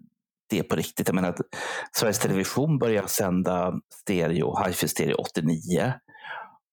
det 0.50 0.62
på 0.62 0.76
riktigt. 0.76 1.08
Jag 1.08 1.14
menar, 1.14 1.28
att 1.28 1.40
Sveriges 1.96 2.18
Television 2.18 2.78
började 2.78 3.08
sända 3.08 3.72
stereo, 4.02 4.64
hifi 4.66 4.88
stereo 4.88 5.14
89. 5.14 5.92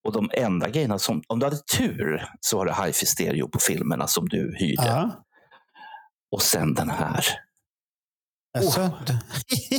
Och 0.06 0.12
de 0.12 0.30
enda 0.32 0.68
grejerna 0.68 0.98
som, 0.98 1.22
om 1.28 1.38
du 1.38 1.46
hade 1.46 1.62
tur, 1.78 2.28
så 2.40 2.58
var 2.58 2.66
det 2.66 2.84
hifi 2.84 3.06
stereo 3.06 3.48
på 3.48 3.58
filmerna 3.58 4.06
som 4.06 4.28
du 4.28 4.56
hyrde. 4.58 4.86
Ja. 4.86 5.24
Och 6.30 6.42
sen 6.42 6.74
den 6.74 6.90
här. 6.90 7.45
Du- 9.06 9.18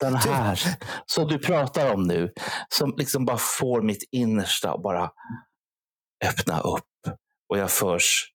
Den 0.00 0.14
här 0.16 0.60
som 1.06 1.28
du 1.28 1.38
pratar 1.38 1.94
om 1.94 2.02
nu. 2.02 2.32
Som 2.68 2.94
liksom 2.96 3.24
bara 3.24 3.36
får 3.38 3.82
mitt 3.82 4.08
innersta 4.12 4.72
att 4.74 4.82
bara 4.82 5.10
öppna 6.24 6.60
upp. 6.60 6.84
Och 7.48 7.58
jag 7.58 7.70
förs 7.70 8.30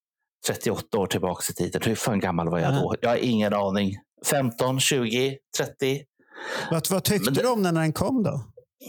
38 0.48 0.98
år 0.98 1.08
tillbaka 1.08 1.44
i 1.50 1.54
tiden. 1.54 1.82
Hur 1.86 1.96
fan 1.96 2.20
gammal 2.20 2.50
var 2.50 2.60
jag 2.60 2.74
då? 2.74 2.96
Jag 3.02 3.10
har 3.10 3.18
ingen 3.18 3.54
aning. 3.54 3.96
15, 4.26 4.80
20, 4.80 5.38
30? 5.58 6.02
vad, 6.72 6.90
vad 6.90 7.04
tyckte 7.04 7.32
det- 7.32 7.42
du 7.42 7.48
om 7.48 7.64
den 7.64 7.74
när 7.74 7.82
den 7.82 7.94
kom 7.94 8.24
då? 8.24 8.44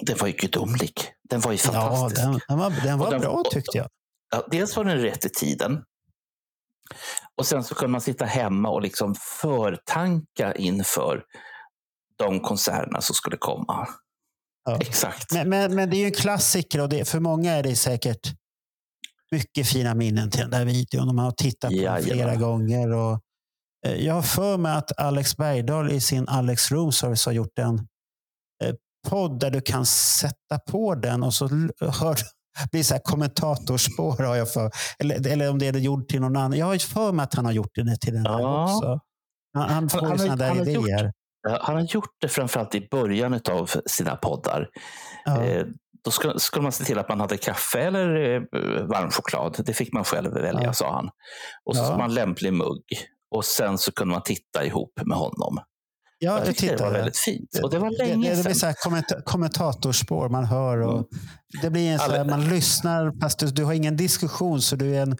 Den 0.06 0.16
var 0.18 0.26
ju 0.26 0.32
gudomlig. 0.32 0.92
Den 1.30 1.40
var 1.40 1.52
ju 1.52 1.58
Ja, 1.64 1.72
fantastisk. 1.72 2.22
den, 2.22 2.40
den 2.48 2.58
var, 2.58 2.70
den 2.84 2.98
var 2.98 3.10
den- 3.10 3.20
bra 3.20 3.42
tyckte 3.50 3.78
jag. 3.78 3.88
Ja, 4.30 4.46
dels 4.50 4.76
var 4.76 4.84
den 4.84 4.98
rätt 4.98 5.24
i 5.24 5.28
tiden. 5.28 5.82
Och 7.36 7.46
sen 7.46 7.64
så 7.64 7.74
kunde 7.74 7.92
man 7.92 8.00
sitta 8.00 8.24
hemma 8.24 8.68
och 8.68 8.82
liksom 8.82 9.14
förtanka 9.40 10.54
inför 10.54 11.24
de 12.18 12.40
konserterna 12.40 13.00
som 13.00 13.14
skulle 13.14 13.36
komma. 13.36 13.88
Ja. 14.64 14.78
Exakt. 14.80 15.32
Men, 15.32 15.48
men, 15.48 15.74
men 15.74 15.90
det 15.90 15.96
är 15.96 15.98
ju 15.98 16.06
en 16.06 16.12
klassiker 16.12 16.80
och 16.80 16.88
det, 16.88 17.08
för 17.08 17.20
många 17.20 17.52
är 17.52 17.62
det 17.62 17.76
säkert 17.76 18.34
mycket 19.30 19.66
fina 19.66 19.94
minnen 19.94 20.30
till 20.30 20.40
den 20.40 20.50
där 20.50 20.64
videon. 20.64 21.06
De 21.06 21.18
har 21.18 21.30
tittat 21.30 21.70
på 21.70 21.76
den 21.76 22.02
flera 22.02 22.36
gånger. 22.36 22.92
Och, 22.92 23.20
eh, 23.86 24.06
jag 24.06 24.14
har 24.14 24.22
för 24.22 24.56
mig 24.56 24.76
att 24.76 24.98
Alex 24.98 25.36
Bergdahl 25.36 25.90
i 25.90 26.00
sin 26.00 26.28
Alex 26.28 26.70
Room 26.70 26.92
Service 26.92 27.26
har 27.26 27.32
gjort 27.32 27.58
en 27.58 27.74
eh, 28.64 28.74
podd 29.08 29.40
där 29.40 29.50
du 29.50 29.60
kan 29.60 29.86
sätta 29.86 30.58
på 30.70 30.94
den 30.94 31.22
och 31.22 31.34
så 31.34 31.48
hör 31.80 32.16
blir 32.72 32.82
så 32.82 32.94
här 32.94 33.00
kommentatorspår. 33.04 34.22
Har 34.26 34.36
jag 34.36 34.52
för, 34.52 34.70
eller, 34.98 35.26
eller 35.32 35.50
om 35.50 35.58
det 35.58 35.66
är 35.66 35.72
gjort 35.72 36.08
till 36.08 36.20
någon 36.20 36.36
annan. 36.36 36.58
Jag 36.58 36.66
har 36.66 36.72
ju 36.72 36.78
för 36.78 37.12
mig 37.12 37.24
att 37.24 37.34
han 37.34 37.44
har 37.44 37.52
gjort 37.52 37.70
det 37.74 37.96
till 38.00 38.14
den 38.14 38.26
här 38.26 38.40
Ja. 38.40 38.64
också. 38.74 39.00
Han, 39.54 39.70
han 39.70 39.88
får 39.88 40.00
han 40.00 40.12
ju 40.12 40.18
sådana 40.18 40.36
där 40.36 40.48
han 40.48 40.58
gjort- 40.58 40.68
idéer. 40.86 41.12
Ja, 41.48 41.58
Han 41.62 41.74
har 41.74 41.82
gjort 41.82 42.10
det 42.20 42.28
framförallt 42.28 42.74
i 42.74 42.88
början 42.90 43.40
av 43.50 43.70
sina 43.86 44.16
poddar. 44.16 44.68
Ja. 45.24 45.44
Eh, 45.44 45.66
Då 46.04 46.10
skulle, 46.10 46.38
skulle 46.38 46.62
man 46.62 46.72
se 46.72 46.84
till 46.84 46.98
att 46.98 47.08
man 47.08 47.20
hade 47.20 47.36
kaffe 47.36 47.78
eller 47.80 48.34
eh, 48.34 48.40
varm 48.86 49.10
choklad. 49.10 49.62
Det 49.66 49.72
fick 49.72 49.92
man 49.92 50.04
själv 50.04 50.32
välja, 50.32 50.62
Ja. 50.62 50.72
sa 50.72 50.92
han. 50.94 51.08
Och 51.64 51.76
så 51.76 51.82
Ja. 51.82 51.96
man 51.98 52.14
lämplig 52.14 52.52
mugg. 52.52 52.82
Och 53.34 53.44
sen 53.44 53.78
så 53.78 53.92
kunde 53.92 54.12
man 54.12 54.22
titta 54.22 54.64
ihop 54.64 54.92
med 55.04 55.18
honom. 55.18 55.58
Ja, 56.22 56.30
jag 56.38 56.38
jag 56.48 56.56
tyckte 56.56 56.76
det 56.76 56.82
var 56.84 56.92
väldigt 56.92 57.16
fint. 57.16 57.58
Och 57.62 57.70
det 57.70 57.78
var 57.78 57.90
Det, 57.90 57.96
länge 58.06 58.30
det, 58.30 58.36
det 58.36 58.42
blir 58.42 58.54
sedan. 58.54 58.54
så 58.54 58.66
här 58.66 58.72
kommenta- 58.72 59.22
kommentatorspår 59.24 60.28
man 60.28 60.44
hör. 60.44 60.78
Och 60.78 60.92
Mm. 60.94 61.04
det 61.62 61.70
blir 61.70 61.90
en 61.92 61.98
så 61.98 62.10
här, 62.10 62.24
man 62.24 62.48
lyssnar 62.48 63.20
fast 63.20 63.38
du, 63.38 63.46
du 63.46 63.64
har 63.64 63.72
ingen 63.72 63.96
diskussion 63.96 64.62
så 64.62 64.76
du 64.76 64.96
är 64.96 65.02
en, 65.02 65.16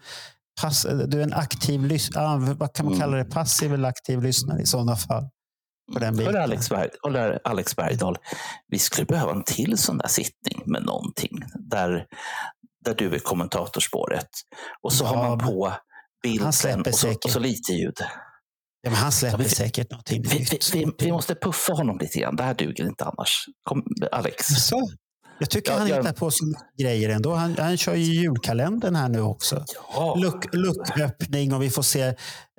pass, 0.63 0.87
du 1.07 1.19
är 1.21 1.23
en 1.25 1.33
aktiv 1.33 1.85
lyssnare. 1.85 2.55
vad 2.55 2.73
kan 2.75 2.87
man 2.87 2.95
Mm. 2.95 3.01
kalla 3.01 3.17
det? 3.17 3.25
Passiv 3.25 3.75
eller 3.75 3.89
aktiv 3.89 4.23
lyssnare 4.23 4.61
i 4.63 4.67
sådana 4.67 4.97
fall. 4.97 5.25
Hörru 6.01 6.37
Alex, 6.39 6.69
Berg, 6.69 6.89
Alex 7.45 7.77
Bergdahl, 7.77 8.17
vi 8.69 8.79
skulle 8.79 9.07
behöva 9.07 9.33
en 9.33 9.43
till 9.45 9.79
sån 9.79 9.99
där 9.99 10.09
sittning 10.09 10.63
med 10.67 10.83
någonting. 10.83 11.43
Där, 11.71 12.07
där 12.85 12.95
du 12.95 13.15
är 13.15 13.19
kommentatorspåret. 13.19 14.29
Och 14.83 14.93
så 14.93 15.05
Ja, 15.05 15.09
har 15.09 15.29
man 15.29 15.39
på 15.39 15.73
bilden 16.23 16.47
och 16.49 16.55
så, 16.95 17.09
och 17.25 17.31
så 17.31 17.39
lite 17.39 17.73
ljud. 17.73 17.97
Ja, 18.83 18.91
men 18.91 18.99
han 18.99 19.13
släpper 19.13 19.39
Ja, 19.39 19.43
vi- 19.45 19.49
säkert 19.55 19.91
någonting 19.91 20.23
Vi, 20.23 20.39
nytt. 20.39 20.75
vi, 20.75 20.87
vi, 20.99 21.13
måste 21.13 21.35
puffa 21.35 21.73
honom 21.73 21.99
lite 21.99 22.19
grann. 22.19 22.37
Det 22.37 22.43
här 22.43 22.55
duger 22.55 22.87
inte 22.87 23.05
annars. 23.05 23.45
Kom, 23.63 23.85
Alex. 24.13 24.47
Så. 24.47 24.91
Jag 25.39 25.51
tycker 25.51 25.73
Ja, 25.73 25.79
han 25.79 25.89
jag- 25.89 25.97
hittar 25.97 26.13
på 26.13 26.27
mycket 26.27 26.79
grejer 26.81 27.09
ändå. 27.09 27.35
Han, 27.35 27.57
han 27.59 27.77
kör 27.77 27.95
ju 27.95 28.05
julkalendern 28.21 28.95
här 28.97 29.09
nu 29.09 29.21
också. 29.21 29.65
Ja. 29.95 30.15
Luck, 30.15 30.55
lucköppning 30.55 31.55
och 31.55 31.63
vi 31.63 31.71
får 31.71 31.83
se 31.83 32.03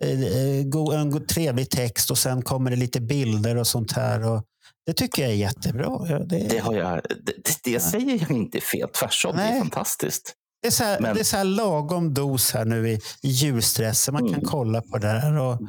eh, 0.01 0.21
eh, 0.21 0.63
go, 0.65 0.91
en 0.91 1.27
trevlig 1.27 1.69
text 1.69 2.11
och 2.11 2.17
sen 2.17 2.41
kommer 2.41 2.69
det 2.71 2.75
lite 2.77 3.01
bilder 3.01 3.57
och 3.57 3.67
sånt 3.67 3.91
här. 3.91 4.23
Och 4.31 4.43
det 4.85 4.93
tycker 4.93 5.21
jag 5.21 5.31
är 5.31 5.35
jättebra. 5.35 5.99
Det, 6.19 6.47
Det, 6.49 6.57
har 6.57 6.73
jag, 6.75 7.01
det, 7.25 7.71
det 7.71 7.79
säger 7.79 8.19
jag 8.21 8.31
inte 8.31 8.59
fel. 8.61 8.89
Tvärtom, 8.89 9.35
det 9.37 9.43
är 9.43 9.49
Nej. 9.51 9.59
fantastiskt. 9.59 10.33
Det, 10.61 10.67
är 10.67 10.71
så 10.71 10.83
här, 10.83 10.99
men- 10.99 11.13
det 11.13 11.19
är 11.19 11.23
så 11.23 11.43
lagom 11.43 12.13
dos 12.13 12.51
här 12.51 12.65
nu 12.65 12.89
i, 12.89 12.93
i 13.21 13.27
julstressen. 13.29 14.13
Man 14.13 14.23
kan 14.23 14.33
Mm. 14.33 14.45
kolla 14.45 14.81
på 14.81 14.97
det 14.97 15.07
här 15.07 15.37
och, 15.39 15.59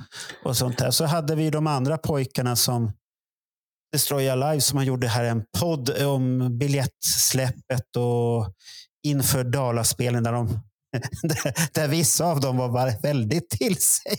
och 0.45 0.57
sånt 0.57 0.79
där. 0.79 0.91
Så 0.91 1.05
hade 1.05 1.35
vi 1.35 1.51
de 1.51 1.67
andra 1.67 1.99
pojkarna 1.99 2.57
som 2.57 2.93
Destroy 3.93 4.29
Alive 4.29 4.61
som 4.61 4.77
man 4.77 4.85
gjorde 4.85 5.09
här 5.09 5.25
en 5.25 5.43
podd 5.59 5.91
om 6.03 6.59
biljettsläppet 6.59 7.97
och 7.97 8.53
inför 9.07 9.45
Dalaspelen 9.45 10.23
där, 10.23 10.33
de, 10.33 10.49
där, 11.75 11.89
vissa 11.89 12.25
av 12.27 12.41
dem 12.41 12.57
var 12.57 13.03
väldigt 13.03 13.51
till 13.51 13.77
sig 13.77 14.17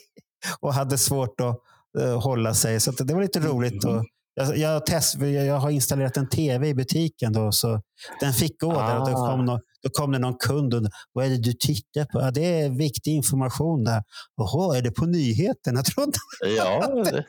och 0.59 0.73
hade 0.73 0.97
svårt 0.97 1.39
att 1.41 1.57
eh, 2.03 2.21
hålla 2.21 2.53
sig. 2.53 2.79
Så 2.79 2.91
det 2.91 3.13
var 3.13 3.21
lite 3.21 3.39
roligt. 3.39 3.85
Och 3.85 4.05
jag, 4.35 4.57
jag, 4.57 4.85
test, 4.85 5.15
jag, 5.15 5.59
har 5.59 5.69
installerat 5.69 6.17
en 6.17 6.29
tv 6.29 6.67
i 6.67 6.73
butiken 6.75 7.33
då, 7.33 7.51
så 7.51 7.81
den 8.19 8.33
fick 8.33 8.59
gå 8.61 8.73
där. 8.73 8.99
Och 8.99 9.09
då, 9.11 9.17
Ah. 9.17 9.31
kom 9.31 9.45
nå- 9.45 9.59
då 9.83 9.89
kom 9.89 10.11
det 10.11 10.19
någon 10.19 10.37
kund 10.37 10.73
och 10.73 10.81
vad 11.13 11.25
är 11.25 11.29
det 11.29 11.37
du 11.37 11.53
tittar 11.53 12.05
på? 12.05 12.21
Ja, 12.21 12.31
det 12.31 12.61
är 12.61 12.69
viktig 12.69 13.11
information 13.11 13.83
där. 13.83 14.03
Jaha, 14.37 14.77
är 14.77 14.81
det 14.81 14.91
på 14.91 15.05
nyheterna? 15.05 15.77
Jag 15.79 15.85
trodde, 15.85 16.17
Ja, 16.57 16.87
det- 17.03 17.25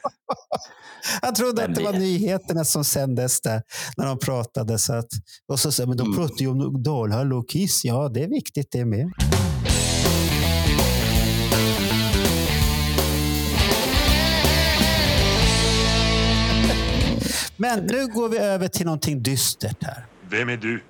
jag 1.22 1.34
trodde 1.34 1.64
att 1.64 1.74
det 1.74 1.82
var 1.84 1.92
nyheterna 1.92 2.64
som 2.64 2.84
sändes 2.84 3.40
där 3.40 3.62
när 3.96 4.06
de 4.06 4.18
pratade. 4.18 4.78
Så 4.78 4.92
att, 4.92 5.08
och 5.48 5.60
så, 5.60 5.86
men 5.86 5.96
de 5.96 6.02
Mm. 6.06 6.16
pratar 6.16 6.36
ju 6.40 6.48
om 6.48 6.82
Dalhall 6.82 7.32
och 7.32 7.48
Kiss. 7.48 7.84
Ja, 7.84 8.08
det 8.08 8.22
är 8.24 8.28
viktigt 8.28 8.68
det 8.70 8.84
med. 8.84 9.10
Men 17.56 17.86
nu 17.86 18.06
går 18.08 18.28
vi 18.28 18.38
över 18.38 18.68
till 18.68 18.84
någonting 18.86 19.22
dystert 19.22 19.82
här. 19.84 20.06
Vem 20.30 20.48
är 20.48 20.56
du? 20.56 20.80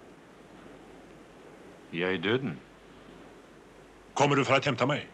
Jag 1.95 2.13
är 2.15 2.19
döden. 2.19 2.57
Kommer 4.15 4.37
du 4.37 4.45
för 4.45 4.55
att 4.55 4.65
hämta 4.65 4.87
mig? 4.87 5.07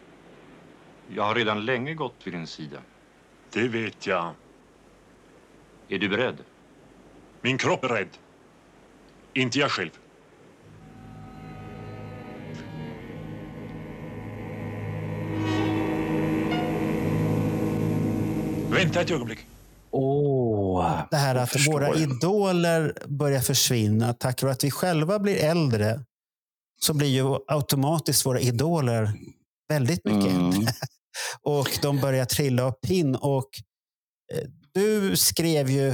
Jag 1.15 1.23
har 1.23 1.35
redan 1.35 1.65
länge 1.65 1.93
gått 1.93 2.15
vid 2.23 2.33
din 2.33 2.47
sida. 2.47 2.77
Det 3.53 3.67
vet 3.67 4.07
jag. 4.07 4.33
Är 5.89 5.99
du 5.99 6.09
beredd? 6.09 6.37
Min 7.41 7.57
kropp 7.57 7.83
är 7.83 7.89
rädd. 7.89 8.07
Inte 9.33 9.59
jag 9.59 9.71
själv. 9.71 9.89
Vänta 18.69 19.01
ett 19.01 19.11
ögonblick. 19.11 19.39
Åh, 19.91 21.01
Det 21.11 21.17
här 21.17 21.35
att 21.35 21.67
våra 21.67 21.95
idoler 21.95 22.93
börjar 23.07 23.39
försvinna 23.41 24.13
tack 24.13 24.41
vare 24.41 24.51
att 24.51 24.63
vi 24.63 24.71
själva 24.71 25.19
blir 25.19 25.43
äldre. 25.43 25.99
Så 26.85 26.93
blir 26.93 27.07
ju 27.07 27.37
automatiskt 27.47 28.25
våra 28.25 28.39
idoler 28.39 29.13
väldigt 29.69 30.05
mycket 30.05 30.31
Mm. 30.31 30.51
Och 31.43 31.69
de 31.81 31.99
börjar 31.99 32.25
trilla 32.25 32.63
av 32.65 32.71
pinn. 32.71 33.15
Och 33.15 33.49
eh, 34.33 34.47
du 34.73 35.15
skrev 35.17 35.69
ju 35.69 35.93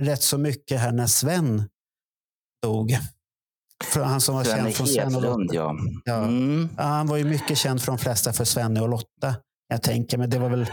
rätt 0.00 0.22
så 0.22 0.38
mycket 0.38 0.80
här 0.80 0.92
när 0.92 1.06
Sven 1.06 1.68
dog. 2.62 2.98
För 3.84 4.02
Han 4.02 4.20
som 4.20 4.34
var 4.34 4.44
Sven 4.44 4.56
känd 4.56 4.74
från 4.74 4.86
Sven 4.86 5.14
och 5.16 5.22
Lotta. 5.22 5.54
ja. 5.54 5.76
Ja. 6.04 6.14
Mm. 6.24 6.68
Ja, 6.76 6.82
han 6.82 7.06
var 7.06 7.16
ju 7.16 7.24
mycket 7.24 7.58
känd 7.58 7.82
för 7.82 7.92
de 7.92 7.98
flesta 7.98 8.32
för 8.32 8.44
Svenne 8.44 8.80
och 8.80 8.88
Lotta. 8.88 9.36
Jag 9.68 9.82
tänker, 9.82 10.18
men 10.18 10.30
det 10.30 10.38
var 10.38 10.48
väl 10.48 10.66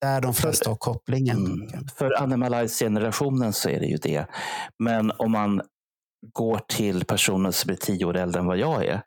där 0.00 0.20
de 0.20 0.34
flesta 0.34 0.70
har 0.70 0.76
kopplingen. 0.76 1.36
Mm. 1.46 1.88
För 1.98 2.22
Animalize-generationen 2.22 3.52
så 3.52 3.68
är 3.68 3.80
det 3.80 3.86
ju 3.86 3.96
det. 3.96 4.26
Men 4.78 5.10
om 5.10 5.32
man 5.32 5.62
går 6.32 6.58
till 6.68 7.04
personer 7.04 7.50
som 7.50 7.70
är 7.70 7.74
tio 7.76 8.04
år 8.04 8.16
äldre 8.16 8.40
än 8.40 8.46
vad 8.46 8.58
jag 8.58 8.84
är, 8.84 9.02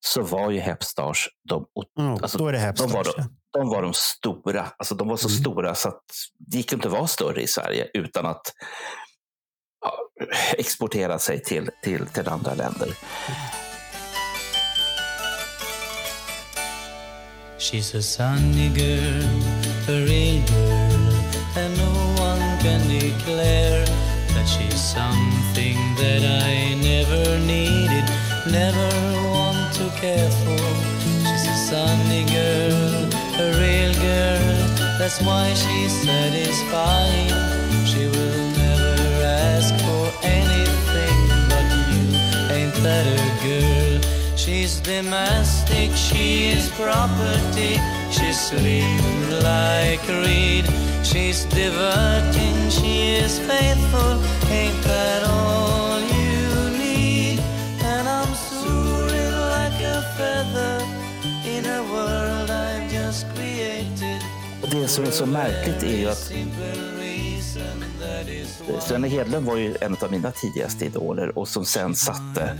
så 0.00 0.22
var 0.22 0.50
ju 0.50 0.60
Hepstars 0.60 1.28
de, 1.48 1.66
Ja, 1.94 2.18
Alltså, 2.22 2.38
då 2.38 2.48
är 2.48 2.52
det 2.52 2.72
de, 2.76 2.90
var 2.90 3.04
de, 3.04 3.12
de 3.58 3.68
var 3.68 3.82
de 3.82 3.92
stora. 3.94 4.66
Alltså, 4.78 4.94
de 4.94 5.08
var 5.08 5.16
så 5.16 5.28
Mm. 5.28 5.38
stora 5.40 5.74
så 5.74 5.88
att 5.88 6.02
det 6.38 6.56
gick 6.56 6.72
inte 6.72 6.88
att 6.88 6.94
vara 6.94 7.06
större 7.06 7.42
i 7.42 7.46
Sverige 7.46 7.88
utan 7.94 8.26
att 8.26 8.42
ja, 9.84 9.92
exportera 10.56 11.18
sig 11.18 11.42
till, 11.42 11.70
till, 11.82 12.06
till 12.06 12.28
andra 12.28 12.54
länder. 12.54 12.88
She's 17.58 17.94
a 17.98 18.02
sunny 18.02 18.68
girl, 18.68 19.24
a 19.88 20.06
real 20.06 20.38
girl, 20.46 21.14
and 21.56 21.76
no 21.76 21.90
one 22.22 22.58
can 22.62 22.80
declare 22.88 23.84
that 24.34 24.46
she's 24.46 24.76
something 24.94 25.37
that 25.98 26.22
I 26.22 26.74
never 26.74 27.38
needed, 27.40 28.04
never 28.46 28.88
want 29.34 29.74
to 29.78 29.90
care 30.00 30.30
for. 30.42 30.64
She's 31.26 31.44
a 31.48 31.56
sunny 31.68 32.24
girl, 32.38 33.02
a 33.42 33.48
real 33.58 33.94
girl, 33.94 34.58
that's 34.98 35.20
why 35.22 35.52
she's 35.54 35.92
satisfied. 35.92 37.32
She 37.84 38.06
will 38.06 38.44
never 38.62 39.24
ask 39.24 39.74
for 39.86 40.04
anything 40.22 41.18
but 41.50 41.66
you. 41.90 42.02
Ain't 42.54 42.74
that? 42.84 43.17
She's 44.48 44.80
domestic, 44.80 45.90
she 45.94 46.48
is 46.48 46.70
property. 46.70 47.78
She's 48.10 48.40
slim 48.40 49.30
like 49.44 50.00
a 50.08 50.22
reed. 50.24 50.64
She's 51.04 51.44
diverting, 51.44 52.70
she 52.70 53.16
is 53.24 53.38
faithful. 53.38 54.14
Ain't 54.50 54.82
that 54.84 55.22
all 55.28 56.00
you 56.00 56.78
need? 56.78 57.40
And 57.84 58.08
I'm 58.08 58.34
soaring 58.34 59.34
like 59.54 59.80
a 59.84 60.00
feather 60.16 60.80
in 61.44 61.66
a 61.66 61.82
world 61.92 62.50
I've 62.50 62.90
just 62.90 63.26
created. 63.34 64.22
Det 64.70 64.88
som 64.88 65.04
är 65.04 65.10
så 65.10 65.26
märkligt 65.26 65.82
är 65.82 65.98
ju 65.98 66.08
att 66.08 66.32
Svenne 68.82 69.08
Hedlund 69.08 69.46
var 69.46 69.56
ju 69.56 69.76
en 69.80 69.96
av 70.00 70.10
mina 70.10 70.30
tidigaste 70.30 70.84
idoler 70.84 71.38
och 71.38 71.48
som 71.48 71.64
sen 71.64 71.94
satte 71.94 72.58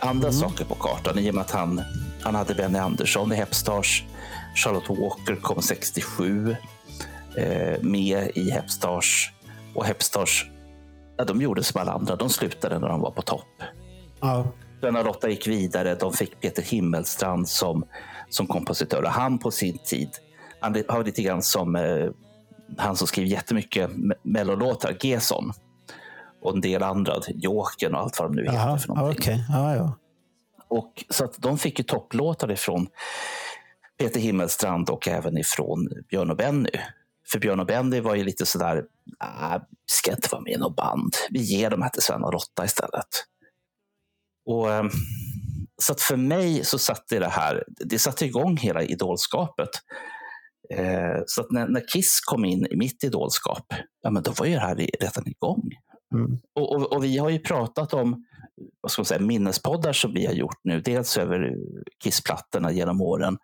andra 0.00 0.32
saker 0.32 0.64
på 0.64 0.74
kartan 0.74 1.18
i 1.18 1.30
och 1.30 1.34
med 1.34 1.42
att 1.42 1.50
han, 1.50 1.82
han 2.22 2.34
hade 2.34 2.54
Benny 2.54 2.78
Andersson 2.78 3.32
i 3.32 3.36
Hepstars. 3.36 4.04
Charlotte 4.54 4.88
Walker 4.88 5.36
kom 5.42 5.62
67 5.62 6.56
eh, 7.36 7.82
med 7.82 8.30
i 8.34 8.50
Hepstars. 8.50 9.32
Och 9.74 9.84
Hepstars, 9.84 10.46
ja, 11.16 11.24
de 11.24 11.42
gjorde 11.42 11.62
som 11.62 11.80
alla 11.80 11.92
andra. 11.92 12.16
De 12.16 12.28
slutade 12.30 12.78
när 12.78 12.88
de 12.88 13.00
var 13.00 13.10
på 13.10 13.22
topp. 13.22 13.62
Ja. 14.20 14.46
Sven 14.80 14.96
och 14.96 15.04
Lotta 15.04 15.28
gick 15.28 15.46
vidare. 15.46 15.94
De 15.94 16.12
fick 16.12 16.40
Peter 16.40 16.62
Himmelstrand 16.62 17.48
som, 17.48 17.84
som 18.28 18.46
kompositör. 18.46 19.02
Och 19.02 19.10
han 19.10 19.38
på 19.38 19.50
sin 19.50 19.78
tid, 19.78 20.10
han 20.60 20.72
var 20.88 21.04
lite 21.04 21.22
grann 21.22 21.42
som 21.42 21.76
eh, 21.76 22.06
han 22.76 22.96
som 22.96 23.06
skrev 23.06 23.26
jättemycket 23.26 23.90
me- 23.90 24.16
mellolåtar, 24.22 24.96
Gesson. 25.00 25.52
Och 26.40 26.54
en 26.54 26.60
del 26.60 26.82
andra, 26.82 27.14
Jokern 27.28 27.94
och 27.94 28.00
allt 28.00 28.18
vad 28.18 28.28
de 28.28 28.36
nu 28.36 28.42
heter 28.42 28.56
Jaha, 28.56 28.78
för 28.78 28.88
någonting. 28.88 29.18
okej. 29.20 29.44
Ja, 29.48 29.76
ja. 29.76 29.98
Och, 30.68 31.04
så 31.08 31.24
att 31.24 31.38
de 31.38 31.58
fick 31.58 31.78
ju 31.78 31.84
topplåtar 31.84 32.50
ifrån 32.52 32.86
Peter 33.98 34.20
Himmelstrand 34.20 34.90
och 34.90 35.08
även 35.08 35.38
ifrån 35.38 35.88
Björn 36.10 36.30
och 36.30 36.36
Benny. 36.36 36.70
För 37.32 37.38
Björn 37.38 37.60
och 37.60 37.66
Benny 37.66 38.00
var 38.00 38.14
ju 38.14 38.24
lite 38.24 38.46
sådär, 38.46 38.84
ah, 39.18 39.58
vi 39.58 39.92
ska 39.92 40.10
inte 40.10 40.28
vara 40.32 40.42
med 40.42 40.52
i 40.52 40.56
något 40.56 40.76
band. 40.76 41.14
Vi 41.30 41.40
ger 41.40 41.70
dem 41.70 41.82
här 41.82 41.88
till 41.88 42.02
Sven 42.02 42.24
och 42.24 42.32
Lotta 42.32 42.64
istället. 42.64 43.08
Och, 44.46 44.72
ehm, 44.72 44.90
så 45.82 45.92
att 45.92 46.00
för 46.00 46.16
mig 46.16 46.64
så 46.64 46.78
satte 46.78 47.18
det 47.18 47.28
här, 47.28 47.64
det 47.68 47.98
satte 47.98 48.26
igång 48.26 48.56
hela 48.56 48.82
idolskapet. 48.82 49.70
Eh, 50.74 51.22
så 51.26 51.40
att 51.40 51.50
när, 51.50 51.68
när 51.68 51.88
Kiss 51.88 52.20
kom 52.20 52.44
in 52.44 52.66
i 52.66 52.76
mitt 52.76 53.04
idolskap, 53.04 53.66
ja 54.02 54.10
men 54.10 54.22
då 54.22 54.32
var 54.38 54.46
ju 54.46 54.54
det 54.54 54.60
här 54.60 54.74
redan 54.76 55.26
igång. 55.26 55.62
Mm. 56.14 56.38
Och, 56.54 56.76
och, 56.76 56.92
och 56.92 57.04
vi 57.04 57.18
har 57.18 57.28
ju 57.28 57.38
pratat 57.38 57.94
om 57.94 58.24
vad 58.80 58.92
ska 58.92 59.00
man 59.00 59.06
säga, 59.06 59.20
minnespoddar 59.20 59.92
som 59.92 60.14
vi 60.14 60.26
har 60.26 60.32
gjort 60.32 60.60
nu. 60.64 60.80
Dels 60.80 61.18
över 61.18 61.54
Kissplattorna 62.04 62.72
genom 62.72 63.00
åren. 63.00 63.38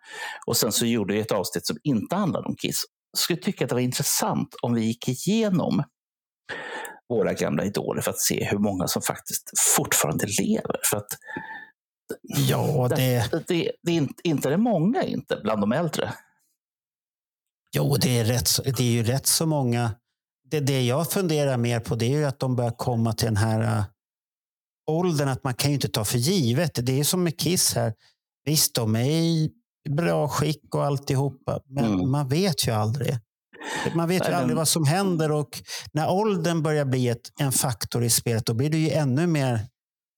Och 0.45 0.57
sen 0.57 0.71
så 0.71 0.85
gjorde 0.85 1.13
vi 1.13 1.19
ett 1.19 1.31
avsnitt 1.31 1.65
som 1.65 1.77
inte 1.83 2.15
handlade 2.15 2.47
om 2.47 2.55
Kiss. 2.55 2.83
Jag 3.11 3.19
skulle 3.19 3.39
tycka 3.39 3.65
att 3.65 3.69
det 3.69 3.75
var 3.75 3.81
intressant 3.81 4.55
om 4.61 4.73
vi 4.73 4.81
gick 4.81 5.07
igenom 5.07 5.83
våra 7.09 7.33
gamla 7.33 7.65
idoler 7.65 8.01
för 8.01 8.11
att 8.11 8.19
se 8.19 8.45
hur 8.45 8.57
många 8.57 8.87
som 8.87 9.01
faktiskt 9.01 9.51
fortfarande 9.75 10.25
lever. 10.41 10.79
För 10.83 10.97
att 10.97 11.07
Ja, 12.21 12.87
det, 12.89 12.95
det, 13.31 13.47
det, 13.47 13.71
det 13.83 13.91
är 13.91 13.95
inte, 13.95 14.13
inte 14.23 14.49
det 14.49 14.57
många 14.57 15.03
inte 15.03 15.39
bland 15.43 15.61
de 15.61 15.71
äldre. 15.71 16.13
Jo, 17.75 17.95
det 18.01 18.19
är, 18.19 18.25
rätt, 18.25 18.77
det 18.77 18.83
är 18.83 18.91
ju 18.91 19.03
rätt 19.03 19.27
så 19.27 19.45
många. 19.45 19.91
Det, 20.51 20.59
det 20.59 20.81
jag 20.85 21.11
funderar 21.11 21.57
mer 21.57 21.79
på 21.79 21.95
det 21.95 22.05
är 22.05 22.17
ju 22.17 22.25
att 22.25 22.39
de 22.39 22.55
börjar 22.55 22.71
komma 22.71 23.13
till 23.13 23.25
den 23.25 23.37
här 23.37 23.77
äh, 23.77 23.83
åldern 24.91 25.27
att 25.29 25.43
man 25.43 25.53
kan 25.53 25.71
ju 25.71 25.75
inte 25.75 25.87
ta 25.89 26.05
för 26.05 26.17
givet. 26.17 26.71
Det 26.85 26.99
är 26.99 27.03
som 27.03 27.23
med 27.23 27.39
Kiss 27.39 27.73
här. 27.75 27.93
Visst, 28.45 28.75
de 28.75 28.95
är 28.95 29.05
i 29.11 29.51
bra 29.89 30.27
skick 30.29 30.75
och 30.75 30.85
alltihopa, 30.85 31.59
men 31.69 31.85
Mm. 31.85 32.11
man 32.11 32.27
vet 32.27 32.67
ju 32.67 32.71
aldrig. 32.71 33.17
Man 33.95 34.07
vet 34.09 34.29
ju 34.29 34.33
aldrig 34.33 34.57
vad 34.57 34.67
som 34.67 34.85
händer 34.85 35.31
och 35.31 35.61
när 35.93 36.09
åldern 36.11 36.63
börjar 36.63 36.85
bli 36.85 37.07
ett, 37.07 37.29
en 37.39 37.51
faktor 37.51 38.03
i 38.03 38.09
spelet, 38.09 38.45
då 38.45 38.53
blir 38.53 38.69
det 38.69 38.77
ju 38.77 38.89
ännu 38.89 39.27
mer 39.27 39.59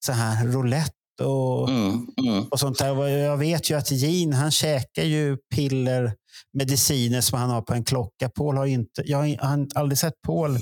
så 0.05 0.11
här 0.11 0.47
roulette 0.47 0.91
och 1.23 1.69
Mm, 1.69 2.07
mm. 2.27 2.43
och 2.51 2.59
sånt 2.59 2.77
där. 2.77 3.07
Jag 3.07 3.37
vet 3.37 3.69
ju 3.71 3.77
att 3.77 3.91
Gene, 3.91 4.35
han 4.35 4.51
käkar 4.51 5.03
ju 5.03 5.37
piller, 5.55 6.13
mediciner 6.57 7.21
som 7.21 7.39
han 7.39 7.49
har 7.49 7.61
på 7.61 7.73
en 7.73 7.83
klocka. 7.83 8.29
Paul 8.29 8.57
har 8.57 8.65
inte, 8.65 9.01
jag 9.05 9.17
har 9.17 9.67
aldrig 9.75 9.97
sett 9.97 10.21
Paul 10.27 10.57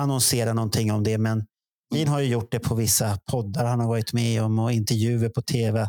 annonsera 0.00 0.52
någonting 0.52 0.92
om 0.92 1.04
det, 1.04 1.18
men 1.18 1.44
Gene 1.94 2.10
har 2.10 2.20
ju 2.20 2.26
gjort 2.26 2.52
det 2.52 2.58
på 2.58 2.74
vissa 2.74 3.18
poddar 3.30 3.64
han 3.64 3.80
har 3.80 3.88
varit 3.88 4.12
med 4.12 4.42
om 4.42 4.58
och 4.58 4.72
intervjuer 4.72 5.28
på 5.28 5.42
tv. 5.42 5.88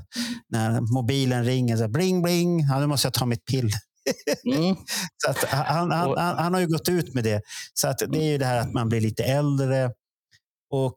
När 0.50 0.82
mobilen 0.82 1.44
ringer, 1.46 1.76
så 1.78 1.84
här, 1.84 1.90
bling 1.90 2.22
bling, 2.22 2.60
ja, 2.60 2.80
nu 2.80 2.88
måste 2.88 3.06
jag 3.06 3.14
ta 3.14 3.26
mitt 3.26 3.46
piller. 3.46 3.80
Mm. 4.46 4.76
Så 5.26 5.32
att 5.32 5.44
han, 5.44 5.92
han, 5.92 6.18
han, 6.18 6.38
han 6.38 6.54
har 6.54 6.62
ju 6.62 6.68
gått 6.68 6.90
ut 6.90 7.14
med 7.14 7.24
det. 7.24 7.42
Så 7.74 7.88
att 7.88 7.98
det 8.08 8.20
är 8.20 8.32
ju 8.32 8.38
det 8.38 8.46
här 8.46 8.62
att 8.62 8.74
man 8.74 8.90
blir 8.90 9.02
lite 9.02 9.24
äldre. 9.24 9.92
Och 10.74 10.96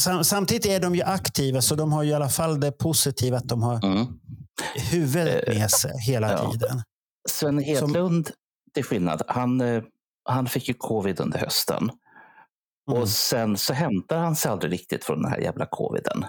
sam, 0.00 0.24
samtidigt 0.24 0.66
är 0.66 0.80
de 0.80 0.94
ju 0.94 1.02
aktiva, 1.02 1.62
så 1.62 1.74
de 1.74 1.92
har 1.92 2.02
ju 2.02 2.10
i 2.10 2.14
alla 2.14 2.28
fall 2.28 2.60
det 2.60 2.72
positiva 2.72 3.36
att 3.36 3.48
de 3.48 3.62
har 3.62 3.84
Mm. 3.84 4.06
huvudet 4.90 5.48
med 5.48 5.70
sig 5.70 5.92
hela 6.06 6.32
ja. 6.32 6.52
tiden. 6.52 6.82
Sven 7.28 7.58
Hedlund, 7.58 8.30
till 8.74 8.84
skillnad, 8.84 9.22
han, 9.28 9.60
eh, 9.60 9.82
han 10.24 10.46
fick 10.46 10.68
ju 10.68 10.74
covid 10.74 11.20
under 11.20 11.38
hösten. 11.38 11.90
Mm. 12.90 13.02
Och 13.02 13.08
sen 13.08 13.56
så 13.56 13.72
hämtar 13.72 14.18
han 14.18 14.36
sig 14.36 14.50
aldrig 14.50 14.72
riktigt 14.72 15.04
från 15.04 15.22
den 15.22 15.30
här 15.30 15.38
jävla 15.38 15.66
coviden. 15.66 16.24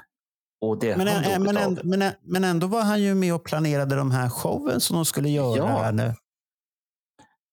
Och 0.62 0.80
det 0.80 0.98
Men, 0.98 1.24
dog 1.24 1.42
men, 1.46 1.58
ändå, 1.58 1.82
men, 1.84 2.12
men 2.22 2.44
ändå 2.44 2.68
var 2.68 2.82
han 2.82 3.02
ju 3.02 3.16
med 3.16 3.34
och 3.34 3.44
planerade 3.46 3.96
de 3.96 4.12
här 4.12 4.30
showen 4.30 4.80
som 4.80 4.96
de 4.96 5.06
skulle 5.06 5.30
göra. 5.30 5.58
Ja. 5.58 5.66
här 5.68 5.92
nu. 5.92 6.14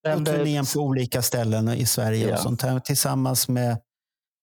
Men, 0.04 0.22
Och 0.22 0.28
eh, 0.28 0.34
turnén 0.34 0.64
på 0.74 0.80
olika 0.80 1.22
ställen 1.22 1.68
i 1.68 1.86
Sverige 1.86 2.28
Ja. 2.28 2.34
och 2.34 2.40
sånt 2.40 2.62
här, 2.62 2.80
tillsammans 2.80 3.48
med, 3.48 3.78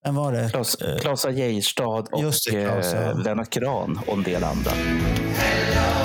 vem 0.05 0.15
var 0.15 0.31
det? 0.33 0.49
Klas, 0.49 0.75
Eh, 0.75 0.97
Klasa 0.97 1.31
Geijerstad 1.31 1.83
och 2.11 2.21
Just 2.21 2.51
det, 2.51 2.65
Klas, 2.65 2.93
ja. 2.93 2.99
eh, 2.99 3.17
Lennart 3.23 3.49
Kran 3.49 3.99
och 4.07 4.13
en 4.13 4.23
del 4.23 4.43
andra. 4.43 4.71
There 4.71 6.00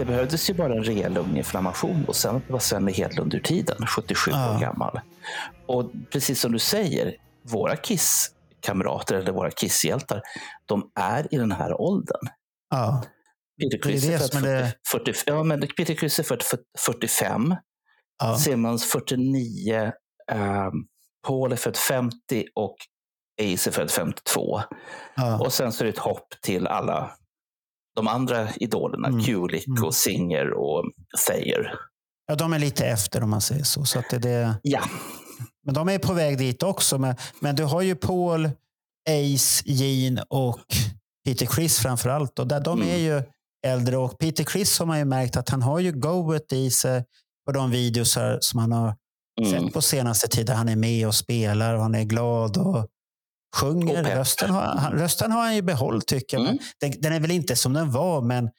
det 0.00 0.06
behövdes 0.06 0.50
ju 0.50 0.54
bara 0.54 0.74
en 0.74 0.84
rejäl 0.84 1.12
lunginflammation 1.12 2.04
och 2.08 2.16
sen 2.16 2.42
var 2.48 2.58
Sven 2.58 2.88
Hedlund 2.88 3.34
ur 3.34 3.40
tiden, 3.40 3.86
77 3.86 4.30
Ja. 4.30 4.54
år 4.56 4.60
gammal. 4.60 5.00
Och 5.66 5.90
precis 6.12 6.40
som 6.40 6.52
du 6.52 6.58
säger, 6.58 7.16
våra 7.42 7.76
Kiss-kamrater 7.76 9.14
eller 9.14 9.32
våra 9.32 9.50
Kiss-hjältar, 9.50 10.22
de 10.66 10.90
är 11.00 11.34
i 11.34 11.38
den 11.38 11.52
här 11.52 11.80
åldern. 11.80 12.20
Ja. 12.70 13.04
Peter 13.62 13.90
är 13.90 14.18
född 14.18 14.42
det- 14.42 14.74
40, 14.90 15.12
40, 15.12 15.22
ja, 15.26 15.42
men 15.42 15.60
Peter 15.60 16.04
är 16.04 16.22
född 16.22 16.42
45, 16.78 17.54
Ja. 18.22 18.36
Simmons 18.36 18.84
49, 18.92 19.92
ehm, 20.32 20.72
Paul 21.26 21.52
är 21.52 21.56
född 21.56 21.76
50 21.76 22.44
och 22.54 22.76
Ace 23.42 23.70
är 23.70 23.72
född 23.72 23.90
52. 23.90 24.60
Ja. 25.16 25.38
Och 25.40 25.52
sen 25.52 25.72
så 25.72 25.84
är 25.84 25.86
det 25.86 25.92
ett 25.92 25.98
hopp 25.98 26.28
till 26.42 26.66
alla 26.66 27.10
de 28.00 28.08
andra 28.08 28.48
idolerna, 28.56 29.08
Mm. 29.08 29.24
Kulik 29.24 29.66
Mm. 29.66 29.84
och 29.84 29.94
Singer 29.94 30.50
och 30.52 30.84
Thayer. 31.28 31.74
ja, 32.26 32.34
de 32.34 32.52
är 32.52 32.58
lite 32.58 32.86
efter 32.86 33.22
om 33.22 33.30
man 33.30 33.40
säger 33.40 33.64
så. 33.64 33.84
så 33.84 33.98
att 33.98 34.10
det, 34.10 34.18
det, 34.18 34.54
Ja, 34.62 34.80
men 35.66 35.74
de 35.74 35.88
är 35.88 35.98
på 35.98 36.12
väg 36.12 36.38
dit 36.38 36.62
också. 36.62 36.98
Men, 36.98 37.14
men 37.40 37.56
du 37.56 37.64
har 37.64 37.82
ju 37.82 37.94
Paul, 37.94 38.50
Ace, 39.08 39.62
Gene 39.64 40.24
och 40.28 40.58
Peter 41.24 41.46
Criss 41.46 41.78
framför 41.78 42.08
allt. 42.10 42.38
Och 42.38 42.46
där, 42.46 42.60
de 42.60 42.82
Mm. 42.82 42.94
är 42.94 42.98
ju 42.98 43.22
äldre 43.66 43.96
och 43.96 44.18
Peter 44.18 44.44
Criss 44.44 44.78
har 44.78 44.86
man 44.86 44.98
ju 44.98 45.04
märkt 45.04 45.36
att 45.36 45.48
han 45.48 45.62
har 45.62 45.78
ju 45.80 45.92
goet 45.92 46.52
i 46.52 46.70
sig 46.70 47.04
på 47.46 47.52
de 47.52 47.70
videos 47.70 48.18
som 48.40 48.60
han 48.60 48.72
har 48.72 48.96
mm. 49.40 49.50
sett 49.64 49.72
på 49.74 49.80
senaste 49.82 50.28
tiden. 50.28 50.56
Han 50.56 50.68
är 50.68 50.76
med 50.76 51.06
och 51.06 51.14
spelar 51.14 51.74
och 51.74 51.82
han 51.82 51.94
är 51.94 52.04
glad 52.04 52.56
och 52.56 52.86
sjunger. 53.56 54.16
Rösten, 54.16 54.50
har, 54.50 54.62
han, 54.62 54.92
rösten 54.92 55.32
har 55.32 55.42
han 55.42 55.54
ju 55.54 55.62
behållit 55.62 56.06
tycker 56.06 56.36
jag. 56.36 56.46
Mm. 56.46 56.58
Den, 56.80 56.92
den 56.98 57.12
är 57.12 57.20
väl 57.20 57.30
inte 57.30 57.56
som 57.56 57.72
den 57.72 57.90
var, 57.90 58.22
men 58.22 58.50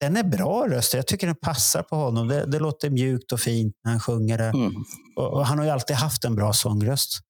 den 0.00 0.16
är 0.16 0.24
bra 0.24 0.66
röst. 0.68 0.94
Jag 0.94 1.06
tycker 1.06 1.26
den 1.26 1.36
passar 1.36 1.82
på 1.82 1.96
honom. 1.96 2.28
Det, 2.28 2.46
det 2.46 2.58
låter 2.58 2.90
mjukt 2.90 3.32
och 3.32 3.40
fint 3.40 3.74
när 3.84 3.90
han 3.90 4.00
sjunger 4.00 4.38
det. 4.38 4.44
Mm. 4.44 4.72
Och, 5.16 5.32
och 5.32 5.46
han 5.46 5.58
har 5.58 5.64
ju 5.64 5.70
alltid 5.70 5.96
haft 5.96 6.24
en 6.24 6.34
bra 6.34 6.52
sångröst 6.52 7.20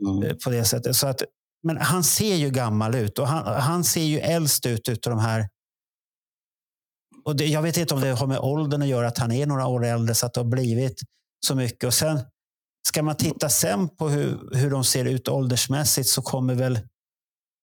Mm. 0.00 0.22
eh, 0.22 0.36
på 0.44 0.50
det 0.50 0.64
sättet. 0.64 0.96
Så 0.96 1.06
att, 1.06 1.22
men 1.62 1.76
han 1.76 2.04
ser 2.04 2.34
ju 2.34 2.50
gammal 2.50 2.94
ut 2.94 3.18
och 3.18 3.28
han, 3.28 3.60
han 3.62 3.84
ser 3.84 4.02
ju 4.04 4.18
äldst 4.18 4.66
ut 4.66 4.88
utav 4.88 5.10
de 5.10 5.18
här. 5.18 5.48
Och 7.24 7.36
det, 7.36 7.46
jag 7.46 7.62
vet 7.62 7.76
inte 7.76 7.94
om 7.94 8.00
det 8.00 8.10
har 8.12 8.26
med 8.26 8.38
åldern 8.38 8.82
att 8.82 8.88
göra, 8.88 9.08
att 9.08 9.18
han 9.18 9.32
är 9.32 9.46
några 9.46 9.66
år 9.66 9.84
äldre 9.84 10.14
så 10.14 10.26
att 10.26 10.34
det 10.34 10.40
har 10.40 10.44
blivit 10.50 11.00
så 11.46 11.54
mycket. 11.54 11.84
Och 11.84 11.94
sen 11.94 12.20
ska 12.88 13.02
man 13.02 13.16
titta 13.16 13.48
sen 13.48 13.88
på 13.88 14.08
hur, 14.08 14.56
hur 14.56 14.70
de 14.70 14.84
ser 14.84 15.04
ut 15.04 15.28
åldersmässigt 15.28 16.08
så 16.08 16.22
kommer 16.22 16.54
väl 16.54 16.78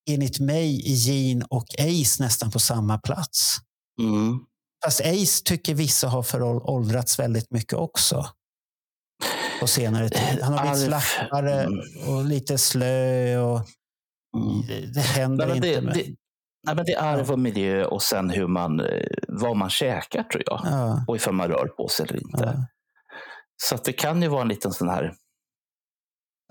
enligt 0.09 0.39
mig 0.39 0.81
Gene 0.85 1.45
och 1.49 1.65
Ace 1.79 2.23
nästan 2.23 2.51
på 2.51 2.59
samma 2.59 2.97
plats. 2.97 3.57
Mm. 4.01 4.39
Fast 4.85 5.01
Ace 5.01 5.43
tycker 5.45 5.75
vissa 5.75 6.07
har 6.07 6.23
föråldrats 6.23 7.19
väldigt 7.19 7.51
mycket 7.51 7.73
också. 7.73 8.25
På 9.59 9.67
senare 9.67 10.09
tid. 10.09 10.41
Han 10.41 10.53
har 10.53 10.61
blivit 10.71 10.87
slappare 10.87 11.63
mm. 11.63 11.79
och 12.07 12.25
lite 12.25 12.57
slö. 12.57 13.37
Och 13.37 13.61
Mm. 14.37 14.61
det, 14.67 14.93
det 14.93 14.99
händer 15.01 15.47
Nej, 15.47 15.59
men 15.59 15.69
inte. 15.69 15.79
det, 15.79 15.85
med, 15.85 15.93
det, 15.93 16.15
nej, 16.67 16.75
men 16.75 16.85
det 16.85 16.93
är 16.93 17.01
arv 17.01 17.31
och 17.31 17.39
miljö 17.39 17.85
och 17.85 18.01
sen 18.01 18.29
hur 18.29 18.47
man, 18.47 18.79
eh, 18.79 19.05
vad 19.27 19.57
man 19.57 19.69
käkar 19.69 20.23
tror 20.23 20.43
jag. 20.45 20.61
ja, 20.65 21.05
Och 21.07 21.15
ifall 21.15 21.33
man 21.33 21.47
rör 21.47 21.67
på 21.67 21.87
sig 21.87 22.05
eller 22.09 22.23
inte. 22.23 22.43
ja. 22.57 22.65
Så 23.69 23.77
det 23.77 23.93
kan 23.93 24.21
ju 24.21 24.27
vara 24.27 24.41
en 24.41 24.47
liten 24.47 24.73
sån 24.73 24.89
här... 24.89 25.13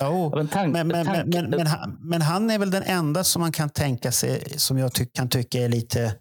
Jo, 0.02 0.32
Men, 0.36 0.48
tank, 0.48 0.72
men, 0.72 0.88
men, 0.88 1.06
men, 1.06 1.14
tank, 1.16 1.34
men, 1.34 1.50
men, 1.50 1.66
han, 1.66 1.98
men 2.00 2.22
han 2.22 2.50
är 2.50 2.58
väl 2.58 2.70
den 2.70 2.82
enda 2.82 3.24
som 3.24 3.40
man 3.40 3.52
kan 3.52 3.70
tänka 3.70 4.12
sig, 4.12 4.58
som 4.58 4.78
jag 4.78 4.94
ty, 4.94 5.06
kan 5.06 5.28
tycka 5.28 5.58
är 5.58 5.68
lite 5.68 6.16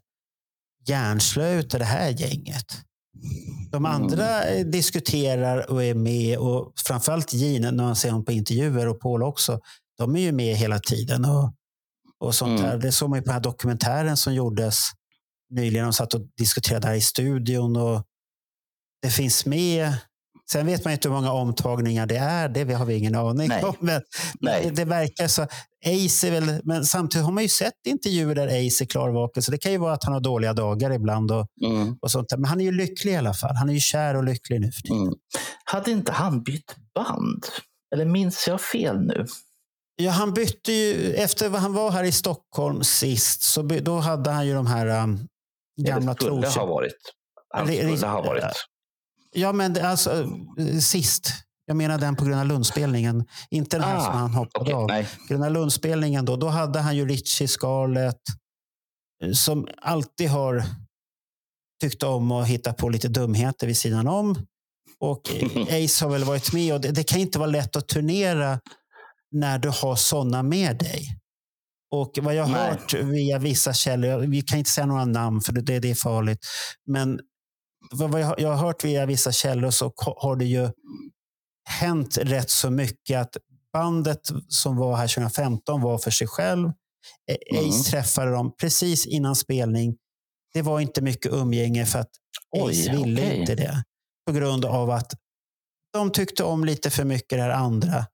hjärnslö 0.87 1.53
utav 1.59 1.79
det 1.79 1.85
här 1.85 2.09
gänget. 2.09 2.65
De 3.71 3.85
Mm. 3.85 3.91
andra 3.91 4.43
eh, 4.43 4.65
diskuterar 4.65 5.71
och 5.71 5.83
är 5.83 5.93
med 5.93 6.37
och 6.37 6.73
framförallt 6.87 7.33
Gene, 7.33 7.71
när 7.71 7.83
man 7.83 7.95
ser 7.95 8.09
honom 8.09 8.25
på 8.25 8.31
intervjuer 8.31 8.87
och 8.87 8.99
Paul 8.99 9.23
också, 9.23 9.59
de 9.97 10.15
är 10.15 10.19
ju 10.19 10.31
med 10.31 10.55
hela 10.55 10.79
tiden. 10.79 11.25
Och, 11.25 11.53
och 12.19 12.35
sånt 12.35 12.59
Mm. 12.59 12.71
där. 12.71 12.77
Det 12.77 12.91
såg 12.91 13.09
man 13.09 13.19
ju 13.19 13.21
på 13.23 13.25
den 13.25 13.33
här 13.33 13.41
dokumentären 13.41 14.17
som 14.17 14.33
gjordes 14.33 14.79
nyligen. 15.49 15.85
De 15.85 15.93
satt 15.93 16.13
och 16.13 16.21
diskuterade 16.37 16.87
här 16.87 16.95
i 16.95 17.01
studion. 17.01 17.75
Och 17.77 18.03
det 19.01 19.09
finns 19.09 19.45
med 19.45 19.93
Sen 20.51 20.65
vet 20.65 20.83
man 20.83 20.93
inte 20.93 21.07
hur 21.07 21.15
många 21.15 21.31
omtagningar 21.31 22.05
det 22.05 22.17
är. 22.17 22.49
Det 22.49 22.73
har 22.73 22.85
vi 22.85 22.95
ingen 22.95 23.15
aning 23.15 23.47
Nej. 23.47 23.63
om. 23.63 23.75
Men 23.79 24.01
Nej. 24.39 24.63
Det, 24.63 24.71
det 24.71 24.85
verkar 24.85 25.27
så. 25.27 25.41
Ace 25.85 26.27
är 26.27 26.31
väl, 26.31 26.61
men 26.63 26.85
samtidigt 26.85 27.25
har 27.25 27.31
man 27.33 27.43
ju 27.43 27.49
sett 27.49 27.73
intervjuer 27.87 28.35
där 28.35 28.47
Ace 28.47 28.83
är 28.83 28.85
klarvaken. 28.85 29.43
Så 29.43 29.51
det 29.51 29.57
kan 29.57 29.71
ju 29.71 29.77
vara 29.77 29.93
att 29.93 30.03
han 30.03 30.13
har 30.13 30.19
dåliga 30.21 30.53
dagar 30.53 30.91
ibland. 30.91 31.31
Och, 31.31 31.47
Mm. 31.65 31.95
och 32.01 32.11
sånt 32.11 32.29
där. 32.29 32.37
Men 32.37 32.45
han 32.45 32.61
är 32.61 32.65
ju 32.65 32.71
lycklig 32.71 33.11
i 33.11 33.15
alla 33.15 33.33
fall. 33.33 33.55
Han 33.55 33.69
är 33.69 33.73
ju 33.73 33.79
kär 33.79 34.15
och 34.15 34.23
lycklig 34.23 34.61
nu 34.61 34.71
för 34.71 34.81
tiden. 34.81 35.01
Mm. 35.01 35.13
Hade 35.63 35.91
inte 35.91 36.11
han 36.11 36.43
bytt 36.43 36.75
band? 36.95 37.45
Eller 37.93 38.05
minns 38.05 38.47
jag 38.47 38.61
fel 38.61 38.99
nu? 39.01 39.25
Ja, 39.95 40.11
han 40.11 40.33
bytte 40.33 40.71
ju, 40.71 41.13
efter 41.13 41.49
vad 41.49 41.61
han 41.61 41.73
var 41.73 41.91
här 41.91 42.03
i 42.03 42.11
Stockholm 42.11 42.83
sist, 42.83 43.41
så 43.41 43.63
by, 43.63 43.79
då 43.79 43.97
hade 43.99 44.29
han 44.31 44.47
ju 44.47 44.53
de 44.53 44.67
här 44.67 45.03
um, 45.03 45.27
gamla 45.81 46.11
Eller 46.11 46.13
skulle 46.13 46.47
ha 46.47 46.65
varit. 46.65 46.93
Han 47.53 47.67
skulle 47.67 48.07
ha 48.07 48.21
varit. 48.21 48.43
Ja, 49.36 49.53
men 49.53 49.86
alltså 49.86 50.21
eh, 50.59 50.77
sist. 50.80 51.32
Jag 51.65 51.77
menar 51.77 51.97
den 51.97 52.15
på 52.15 52.25
Gröna 52.25 52.43
Lundspelningen. 52.43 53.25
Inte 53.49 53.77
den 53.77 53.84
här 53.84 53.97
Ah, 53.97 54.05
som 54.05 54.13
han 54.13 54.34
hoppade 54.34 54.63
Okej, 54.63 54.73
av. 54.73 54.88
nej. 54.88 55.07
Gröna 55.30 55.49
Lundspelningen 55.49 56.25
då, 56.25 56.36
då 56.36 56.47
hade 56.47 56.80
han 56.80 56.95
ju 56.97 57.07
Richie 57.07 57.47
Scarlett 57.47 58.21
eh, 59.23 59.32
som 59.32 59.67
alltid 59.82 60.30
har 60.30 60.63
tyckt 61.82 62.03
om 62.03 62.32
att 62.32 62.47
hitta 62.47 62.73
på 62.73 62.89
lite 62.89 63.07
dumheter 63.07 63.67
vid 63.67 63.77
sidan 63.77 64.07
om. 64.07 64.45
Och 64.99 65.21
Ace 65.69 66.05
har 66.05 66.09
väl 66.09 66.23
varit 66.23 66.53
med 66.53 66.73
och 66.73 66.82
det, 66.82 66.91
det 66.91 67.03
kan 67.03 67.19
inte 67.19 67.39
vara 67.39 67.49
lätt 67.49 67.75
att 67.75 67.88
turnera 67.88 68.59
när 69.32 69.59
du 69.59 69.69
har 69.69 69.95
sådana 69.95 70.43
med 70.43 70.77
dig. 70.77 71.15
Och 71.91 72.19
vad 72.21 72.36
jag 72.36 72.43
har 72.45 72.67
hört 72.69 72.93
via 72.93 73.39
vissa 73.39 73.73
källor, 73.73 74.19
vi 74.19 74.41
kan 74.41 74.57
inte 74.59 74.69
säga 74.71 74.86
några 74.88 75.05
namn 75.05 75.41
för 75.41 75.53
det, 75.53 75.80
det 75.80 75.91
är 75.91 75.95
farligt, 75.95 76.39
men 76.86 77.19
vad 77.93 78.19
jag, 78.21 78.25
har- 78.49 78.55
hört 78.55 78.83
via 78.85 79.05
vissa 79.05 79.31
källor 79.31 79.71
så 79.71 79.93
har 80.17 80.35
det 80.35 80.45
ju 80.45 80.69
hänt 81.69 82.17
rätt 82.17 82.49
så 82.49 82.69
mycket 82.69 83.19
att 83.21 83.37
bandet 83.73 84.19
som 84.47 84.77
var 84.77 84.95
här 84.95 85.07
2015 85.07 85.81
var 85.81 85.97
för 85.97 86.11
sig 86.11 86.27
själv. 86.27 86.67
Eh, 87.31 87.59
Ace 87.59 87.67
Mm. 87.69 87.83
träffade 87.83 88.31
dem 88.31 88.55
precis 88.61 89.05
innan 89.05 89.35
spelning. 89.35 89.95
Det 90.53 90.61
var 90.61 90.79
inte 90.79 91.01
mycket 91.01 91.33
umgänge 91.33 91.85
för 91.85 91.99
att 91.99 92.09
Oj, 92.51 92.71
Ace 92.71 92.91
ville 92.91 93.21
okej. 93.21 93.39
inte 93.39 93.55
det. 93.55 93.83
På 94.27 94.31
grund 94.33 94.65
av 94.65 94.89
att 94.89 95.13
de 95.93 96.11
tyckte 96.11 96.43
om 96.43 96.65
lite 96.65 96.89
för 96.89 97.03
mycket 97.03 97.29
det 97.37 97.41
här 97.41 97.49
andra. 97.49 98.05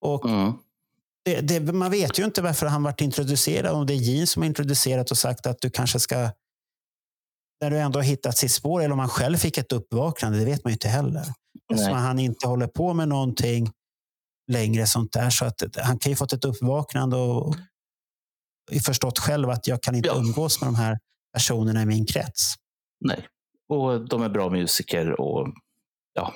Och 0.00 0.24
Mm. 0.28 0.52
det, 1.24 1.40
det, 1.40 1.72
man 1.72 1.90
vet 1.90 2.18
ju 2.18 2.24
inte 2.24 2.42
varför 2.42 2.66
han 2.66 2.82
varit 2.82 3.00
introducerad. 3.00 3.74
Om 3.76 3.86
det 3.86 3.92
är 3.94 3.96
Gene 3.96 4.26
som 4.26 4.42
har 4.42 4.46
introducerat 4.46 5.10
och 5.10 5.18
sagt 5.18 5.46
att 5.46 5.60
du 5.60 5.70
kanske 5.70 6.00
ska... 6.00 6.30
När 7.62 7.70
du 7.70 7.78
ändå 7.78 7.98
har 7.98 8.04
hittat 8.04 8.36
sitt 8.38 8.52
spår. 8.52 8.80
Eller 8.82 8.92
om 8.92 8.98
han 8.98 9.08
själv 9.08 9.36
fick 9.36 9.58
ett 9.58 9.72
uppvaknande. 9.72 10.38
Det 10.38 10.44
vet 10.44 10.64
man 10.64 10.70
ju 10.70 10.74
inte 10.74 10.88
heller. 10.88 11.24
Eftersom 11.72 11.94
han 11.96 12.18
inte 12.18 12.46
håller 12.48 12.66
på 12.66 12.94
med 12.94 13.08
någonting 13.08 13.70
längre 14.52 14.86
sånt 14.86 15.12
där. 15.12 15.30
Så 15.30 15.44
att 15.44 15.62
han 15.76 15.98
kan 15.98 16.12
ju 16.12 16.16
fått 16.16 16.32
ett 16.32 16.44
uppvaknande 16.44 17.16
och 17.16 17.54
förstått 18.86 19.18
själv 19.18 19.50
att 19.50 19.66
jag 19.66 19.82
kan 19.82 19.94
inte 19.94 20.08
Ja. 20.08 20.14
umgås 20.16 20.60
med 20.60 20.68
de 20.68 20.74
här 20.74 20.98
personerna 21.34 21.82
i 21.82 21.86
min 21.86 22.06
krets. 22.06 22.54
Nej. 23.04 23.26
Och 23.68 24.08
de 24.08 24.22
är 24.22 24.28
bra 24.28 24.50
musiker 24.50 25.20
och 25.20 25.48
ja. 26.12 26.34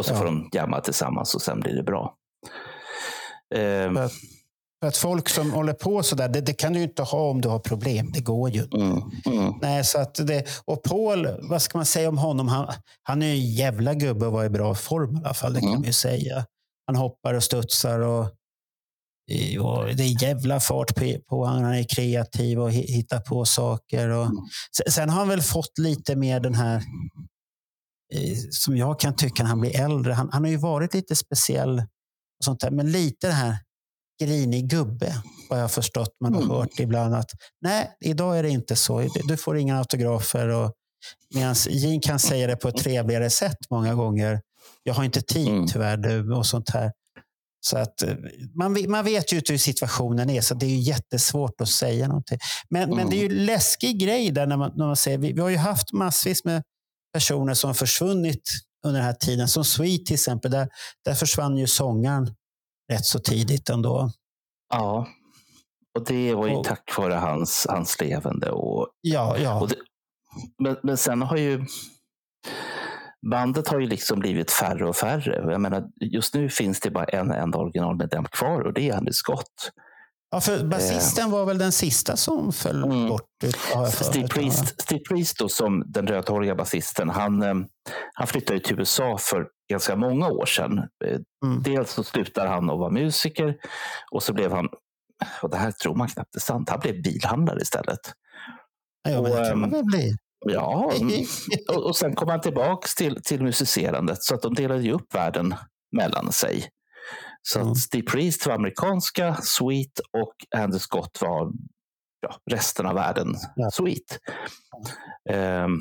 Och 0.00 0.04
så 0.04 0.12
Ja. 0.12 0.16
får 0.18 0.24
de 0.24 0.48
jamma 0.52 0.80
tillsammans 0.80 1.34
och 1.34 1.42
sen 1.42 1.60
blir 1.60 1.74
det 1.76 1.82
bra. 1.82 2.14
Ehm, 3.54 3.98
För 4.82 4.86
att, 4.88 4.96
folk 4.96 5.28
som 5.28 5.50
håller 5.52 5.72
på 5.72 6.02
så 6.02 6.16
där, 6.16 6.28
det, 6.28 6.40
det 6.40 6.52
kan 6.52 6.72
du 6.72 6.78
ju 6.78 6.84
inte 6.84 7.02
ha 7.02 7.30
om 7.30 7.40
du 7.40 7.48
har 7.48 7.58
problem. 7.58 8.10
Det 8.12 8.20
går 8.20 8.50
ju 8.50 8.62
inte. 8.62 8.76
mm, 8.76 9.02
mm, 9.26 9.54
Nej, 9.62 9.84
så 9.84 9.98
att 9.98 10.14
det, 10.14 10.44
och 10.64 10.82
Paul, 10.82 11.28
vad 11.50 11.62
ska 11.62 11.78
man 11.78 11.86
säga 11.86 12.08
om 12.08 12.18
honom? 12.18 12.48
Han, 12.48 12.66
han 13.02 13.22
är 13.22 13.26
ju 13.26 13.32
en 13.32 13.54
jävla 13.54 13.94
gubbe 13.94 14.26
och 14.26 14.32
var 14.32 14.44
i 14.44 14.48
bra 14.50 14.74
form 14.74 15.16
i 15.16 15.20
alla 15.24 15.34
fall. 15.34 15.52
Det 15.54 15.60
kan 15.60 15.68
Mm. 15.68 15.80
man 15.80 15.86
ju 15.86 15.92
säga. 15.92 16.44
Han 16.86 16.96
hoppar 16.96 17.34
och 17.34 17.42
studsar 17.44 17.98
och, 18.00 18.20
och 19.60 19.86
det 19.96 20.02
är 20.02 20.22
jävla 20.22 20.60
fart 20.60 20.94
på, 20.94 21.14
på. 21.28 21.44
Han 21.44 21.64
är 21.64 21.84
kreativ 21.84 22.60
och 22.60 22.70
hi- 22.70 22.86
hittar 22.92 23.20
på 23.20 23.44
saker. 23.44 24.08
Och, 24.08 24.24
Mm. 24.26 24.36
sen, 24.76 24.92
sen 24.92 25.08
har 25.10 25.18
han 25.18 25.28
väl 25.28 25.42
fått 25.42 25.78
lite 25.78 26.16
mer 26.16 26.40
den 26.40 26.54
här, 26.54 26.82
som 28.50 28.76
jag 28.76 29.00
kan 29.00 29.16
tycka 29.16 29.42
när 29.42 29.50
han 29.50 29.60
blir 29.60 29.80
äldre. 29.80 30.12
Han, 30.12 30.28
han 30.32 30.44
har 30.44 30.50
ju 30.50 30.56
varit 30.56 30.94
lite 30.94 31.16
speciell 31.16 31.78
och 31.78 32.44
sånt 32.44 32.60
där, 32.60 32.70
men 32.70 32.92
lite 32.92 33.26
det 33.26 33.32
här 33.32 33.56
grinig 34.26 34.68
gubbe, 34.70 35.14
vad 35.50 35.60
jag 35.60 35.70
förstått. 35.70 36.10
Man 36.20 36.34
har 36.34 36.42
Mm. 36.42 36.56
hört 36.56 36.78
ibland 36.80 37.14
att 37.14 37.30
nej, 37.60 37.90
idag 38.00 38.38
är 38.38 38.42
det 38.42 38.48
inte 38.50 38.76
så. 38.76 39.08
Du 39.28 39.36
får 39.36 39.58
inga 39.58 39.78
autografer. 39.78 40.48
Och, 40.48 40.72
Medan 41.34 41.54
Gene 41.68 42.00
kan 42.02 42.18
säga 42.18 42.46
det 42.46 42.56
på 42.56 42.68
ett 42.68 42.76
trevligare 42.76 43.30
sätt 43.30 43.56
många 43.70 43.94
gånger. 43.94 44.40
Jag 44.82 44.94
har 44.94 45.04
inte 45.04 45.22
tid 45.22 45.48
Mm. 45.48 45.66
tyvärr 45.66 45.96
du 45.96 46.32
och 46.34 46.46
sånt 46.46 46.70
här. 46.70 46.92
Så 47.66 47.78
att, 47.78 48.02
eh, 48.02 48.14
man, 48.54 48.90
man 48.90 49.04
vet 49.04 49.32
ju 49.32 49.36
inte 49.36 49.52
hur 49.52 49.58
situationen 49.58 50.30
är, 50.30 50.40
så 50.40 50.54
det 50.54 50.66
är 50.66 50.70
ju 50.70 50.78
jättesvårt 50.80 51.60
att 51.60 51.68
säga 51.68 52.08
någonting. 52.08 52.38
Men, 52.70 52.88
men 52.88 52.98
Mm. 52.98 53.10
det 53.10 53.16
är 53.16 53.20
ju 53.30 53.38
en 53.38 53.46
läskig 53.46 53.98
grej 54.00 54.30
där 54.30 54.46
när 54.46 54.56
man, 54.56 54.72
när 54.76 54.86
man 54.86 54.96
säger, 54.96 55.18
vi, 55.18 55.32
vi 55.32 55.40
har 55.40 55.48
ju 55.48 55.56
haft 55.56 55.92
massvis 55.92 56.44
med 56.44 56.62
personer 57.14 57.54
som 57.54 57.68
har 57.68 57.74
försvunnit 57.74 58.42
under 58.86 58.98
den 59.00 59.06
här 59.06 59.14
tiden. 59.14 59.48
Som 59.48 59.64
Sweet 59.64 60.06
till 60.06 60.14
exempel, 60.14 60.50
där, 60.50 60.68
där 61.04 61.14
försvann 61.14 61.56
ju 61.56 61.66
sångaren 61.66 62.34
rätt 62.92 63.04
så 63.04 63.18
tidigt 63.18 63.68
ändå. 63.70 64.10
ja. 64.74 65.06
Och 65.98 66.04
det 66.04 66.34
var 66.34 66.46
ju 66.46 66.54
Och- 66.54 66.64
tack 66.64 66.98
vare 66.98 67.14
hans, 67.14 67.66
hans 67.70 68.00
levande. 68.00 68.50
Och, 68.50 68.88
Ja, 69.00 69.36
ja. 69.38 69.60
och 69.60 69.68
det, 69.68 69.74
men, 70.62 70.76
men 70.82 70.96
sen 70.96 71.22
har 71.22 71.36
ju 71.36 71.64
bandet 73.30 73.68
har 73.68 73.80
ju 73.80 73.86
liksom 73.86 74.18
blivit 74.18 74.50
färre 74.50 74.88
och 74.88 74.96
färre. 74.96 75.50
Jag 75.52 75.60
menar, 75.60 75.84
just 76.00 76.34
nu 76.34 76.48
finns 76.48 76.80
det 76.80 76.90
bara 76.90 77.04
en 77.04 77.30
enda 77.30 77.58
originalmedlem 77.58 78.24
kvar 78.24 78.60
och 78.66 78.72
det 78.72 78.88
är 78.90 78.96
Andy 78.96 79.12
Scott. 79.12 79.70
ja 80.30 80.40
för 80.40 80.64
basisten 80.64 81.30
var 81.30 81.44
väl 81.44 81.58
den 81.58 81.72
sista 81.72 82.16
som 82.16 82.52
föll 82.52 82.84
Mm. 82.84 83.08
bort. 83.08 83.28
För 83.72 84.04
Steve. 84.04 84.28
Priest, 84.28 84.80
Steve 84.82 85.00
Priest 85.08 85.38
då, 85.38 85.48
som 85.48 85.84
den 85.86 86.06
rödhåriga 86.06 86.54
basisten, 86.54 87.08
han, 87.10 87.42
eh, 87.42 87.54
han 88.14 88.26
flyttade 88.26 88.60
till 88.60 88.78
USA 88.78 89.16
för 89.20 89.46
ganska 89.72 89.96
många 89.96 90.28
år 90.28 90.46
sedan. 90.46 90.78
Eh, 90.78 91.18
Mm. 91.44 91.62
Dels 91.62 91.90
så 91.92 92.04
slutade 92.04 92.48
han 92.48 92.70
att 92.70 92.78
vara 92.78 92.90
musiker 92.90 93.56
och 94.10 94.22
så 94.22 94.32
blev 94.32 94.52
han, 94.52 94.68
och 95.42 95.50
det 95.50 95.56
här 95.56 95.70
tror 95.72 95.94
man 95.94 96.08
knappt 96.08 96.36
är 96.36 96.40
sant, 96.40 96.70
han 96.70 96.80
blev 96.80 97.02
bilhandlare 97.02 97.60
istället. 97.60 98.00
Ja, 99.08 99.22
men 99.22 99.30
det 99.30 99.40
och, 99.40 99.46
kan 99.46 99.60
man 99.60 99.68
ehm, 99.68 99.76
väl 99.76 99.84
bli. 99.84 100.12
Ja, 100.46 100.92
mm. 101.00 101.12
och, 101.68 101.86
och 101.86 101.96
sen 101.96 102.14
kom 102.14 102.28
han 102.28 102.40
tillbaks 102.40 102.94
till, 102.94 103.22
till 103.22 103.42
musicerandet 103.42 104.22
så 104.22 104.34
att 104.34 104.42
de 104.42 104.54
delade 104.54 104.82
ju 104.82 104.92
upp 104.92 105.14
världen 105.14 105.54
mellan 105.96 106.32
sig. 106.32 106.68
Så 107.42 107.58
Mm. 107.60 107.72
att 107.72 107.78
Steve 107.78 108.06
Priest 108.06 108.46
var 108.46 108.54
amerikanska, 108.54 109.36
Sweet 109.42 109.98
och 110.18 110.60
Andy 110.62 110.78
Scott 110.78 111.18
var 111.20 111.52
ja, 112.20 112.36
resten 112.50 112.86
av 112.86 112.94
världen, 112.94 113.34
Ja. 113.56 113.70
Sweet. 113.72 114.18
Ehm, 115.30 115.78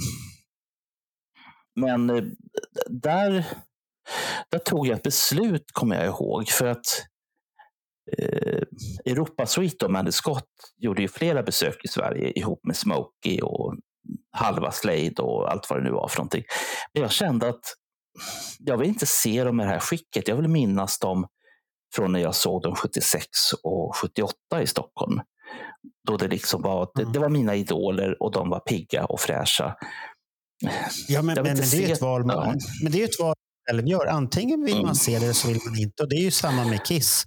men 1.79 2.09
eh, 2.09 2.23
där, 2.89 3.45
där 4.51 4.59
tog 4.59 4.87
jag 4.87 4.97
ett 4.97 5.03
beslut, 5.03 5.65
kommer 5.73 5.95
jag 5.95 6.05
ihåg, 6.05 6.47
för 6.49 6.65
att 6.65 6.85
eh, 8.17 8.61
Europa 9.05 9.45
Sweet 9.45 9.83
och 9.83 9.95
Andy 9.95 10.11
Scott 10.11 10.49
gjorde 10.77 11.01
ju 11.01 11.07
flera 11.07 11.43
besök 11.43 11.85
i 11.85 11.87
Sverige 11.87 12.31
ihop 12.39 12.59
med 12.63 12.75
Smokey 12.75 13.41
och 13.41 13.75
halva 14.31 14.71
Slade 14.71 15.21
och 15.21 15.51
allt 15.51 15.69
vad 15.69 15.79
det 15.79 15.83
nu 15.83 15.91
var 15.91 16.07
för 16.07 16.17
någonting. 16.17 16.43
Men 16.93 17.01
jag 17.01 17.11
kände 17.11 17.49
att 17.49 17.63
jag 18.59 18.77
vill 18.77 18.87
inte 18.87 19.05
se 19.05 19.43
dem 19.43 19.59
i 19.59 19.63
det 19.63 19.69
här 19.69 19.79
skicket. 19.79 20.27
Jag 20.27 20.35
vill 20.35 20.47
minnas 20.47 20.99
dem 20.99 21.27
från 21.95 22.11
när 22.11 22.19
jag 22.19 22.35
såg 22.35 22.61
dem 22.61 22.75
76 22.75 23.27
och 23.63 23.95
78 23.95 24.61
i 24.61 24.67
Stockholm. 24.67 25.21
Då 26.07 26.17
det 26.17 26.27
liksom 26.27 26.61
var, 26.61 26.91
det, 26.95 27.01
Mm. 27.01 27.13
det 27.13 27.19
var 27.19 27.29
mina 27.29 27.55
idoler 27.55 28.23
och 28.23 28.31
de 28.31 28.49
var 28.49 28.59
pigga 28.59 29.05
och 29.05 29.19
fräscha. 29.19 29.75
Ja, 31.07 31.21
men, 31.21 31.35
men, 31.35 31.43
men 31.43 31.55
det 31.55 31.85
är 31.85 31.91
ett 31.93 32.01
val 32.01 32.25
man, 32.25 32.59
men 32.83 32.91
det 32.91 33.01
är 33.01 33.05
ett 33.05 33.19
val 33.19 33.35
själv 33.70 33.88
gör. 33.88 34.05
Antingen 34.05 34.64
vill 34.64 34.74
Mm. 34.74 34.86
man 34.86 34.95
se 34.95 35.12
det 35.20 35.24
eller 35.26 35.34
så 35.34 35.47
vill 35.47 35.59
man 35.66 35.80
inte. 35.80 36.03
Och 36.03 36.09
det 36.09 36.16
är 36.16 36.22
ju 36.24 36.32
samma 36.32 36.66
med 36.66 36.86
Kiss. 36.86 37.24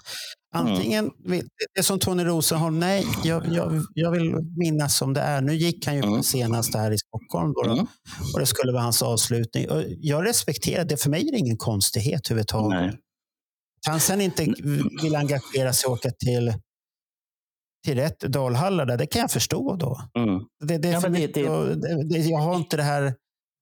Antingen, 0.55 1.11
vill, 1.24 1.49
det 1.74 1.78
är 1.80 1.82
som 1.82 1.99
Tony 1.99 2.24
Rosenholm, 2.24 2.78
nej, 2.80 3.07
jag, 3.24 3.47
jag, 3.53 3.82
jag 3.95 4.11
vill 4.11 4.35
minnas 4.57 4.97
som 4.97 5.12
det 5.14 5.20
är. 5.20 5.41
Nu 5.41 5.55
gick 5.55 5.87
han 5.87 5.95
ju 5.97 6.03
Mm. 6.03 6.16
på 6.16 6.22
senast 6.22 6.74
här 6.74 6.91
i 6.91 6.99
Stockholm 6.99 7.53
då, 7.53 7.62
då, 7.62 7.72
Mm. 7.72 7.87
och 8.35 8.41
det 8.41 8.47
skulle 8.47 8.72
vara 8.72 8.82
hans 8.82 9.03
avslutning. 9.03 9.70
Och 9.70 9.82
jag 9.89 10.26
respekterar 10.26 10.85
det. 10.85 10.97
För 10.97 11.11
mig 11.11 11.28
är 11.28 11.32
det 11.32 11.39
ingen 11.39 11.57
konstighet 11.57 12.26
överhuvudtaget. 12.30 12.80
Nej. 12.80 12.99
Han 13.87 14.01
sen 14.01 14.20
inte 14.20 14.55
vill 15.03 15.16
engagera 15.16 15.72
sig 15.72 15.87
och 15.87 15.93
åka 15.93 16.11
till, 16.11 16.55
till 17.87 17.95
rätt 17.95 18.20
Dalhalla, 18.20 18.85
där, 18.85 18.97
det 18.97 19.07
kan 19.07 19.20
jag 19.20 19.30
förstå 19.30 19.76
då. 19.76 20.01
Mm. 20.18 20.41
Det, 20.64 20.78
det 20.78 20.89
Ja, 20.89 21.01
det, 21.01 22.09
det, 22.09 22.18
jag 22.18 22.39
har 22.39 22.57
inte 22.57 22.76
det 22.76 22.82
här 22.82 23.14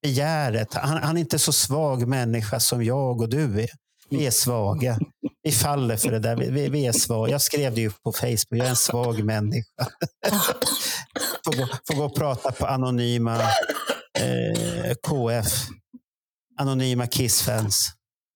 begäret. 0.02 0.74
Han, 0.74 1.02
han 1.02 1.16
är 1.16 1.20
inte 1.20 1.38
så 1.38 1.52
svag 1.52 2.08
människa 2.08 2.60
som 2.60 2.84
jag 2.84 3.20
och 3.20 3.28
du 3.28 3.60
är. 3.62 3.68
Vi 4.10 4.26
är 4.26 4.30
svaga. 4.30 4.98
Vi 5.42 5.52
faller 5.52 5.96
för 5.96 6.10
det 6.10 6.18
där. 6.18 6.36
Vi, 6.36 6.68
vi, 6.68 6.86
är 6.86 6.92
svaga. 6.92 7.32
Jag 7.32 7.40
skrev 7.42 7.74
det 7.74 7.80
ju 7.80 7.90
på 7.90 8.12
Facebook. 8.12 8.46
Jag 8.50 8.66
är 8.66 8.70
en 8.70 8.76
svag 8.76 9.24
människa. 9.24 9.88
får, 11.44 11.56
gå, 11.56 11.66
får 11.86 11.94
gå 11.94 12.04
och 12.04 12.16
prata 12.16 12.52
på 12.52 12.66
anonyma 12.66 13.40
eh, 14.18 14.94
KF. 15.08 15.46
Anonyma 16.60 17.06
Kiss-fans. 17.06 17.88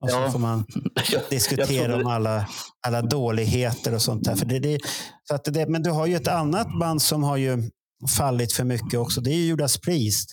Och 0.03 0.11
så 0.11 0.17
Ja. 0.17 0.31
får 0.31 0.39
man 0.39 0.67
diskutera 1.31 1.97
om 1.97 2.07
alla, 2.07 2.49
alla 2.87 3.03
dåligheter 3.03 3.95
och 3.95 4.03
sånt 4.03 4.25
där. 4.25 4.37
För 4.37 4.47
det, 4.47 4.59
det, 4.59 4.79
så 5.29 5.35
att 5.35 5.45
det, 5.45 5.67
men 5.69 5.83
du 5.83 5.91
har 5.91 6.07
ju 6.07 6.17
ett 6.17 6.29
annat 6.29 6.79
band 6.81 7.03
som 7.03 7.23
har 7.23 7.37
ju 7.37 7.71
fallit 8.17 8.53
för 8.53 8.65
mycket 8.65 8.95
också. 9.01 9.21
Det 9.21 9.31
är 9.31 9.35
ju 9.35 9.43
Judas 9.45 9.79
Priest. 9.79 10.31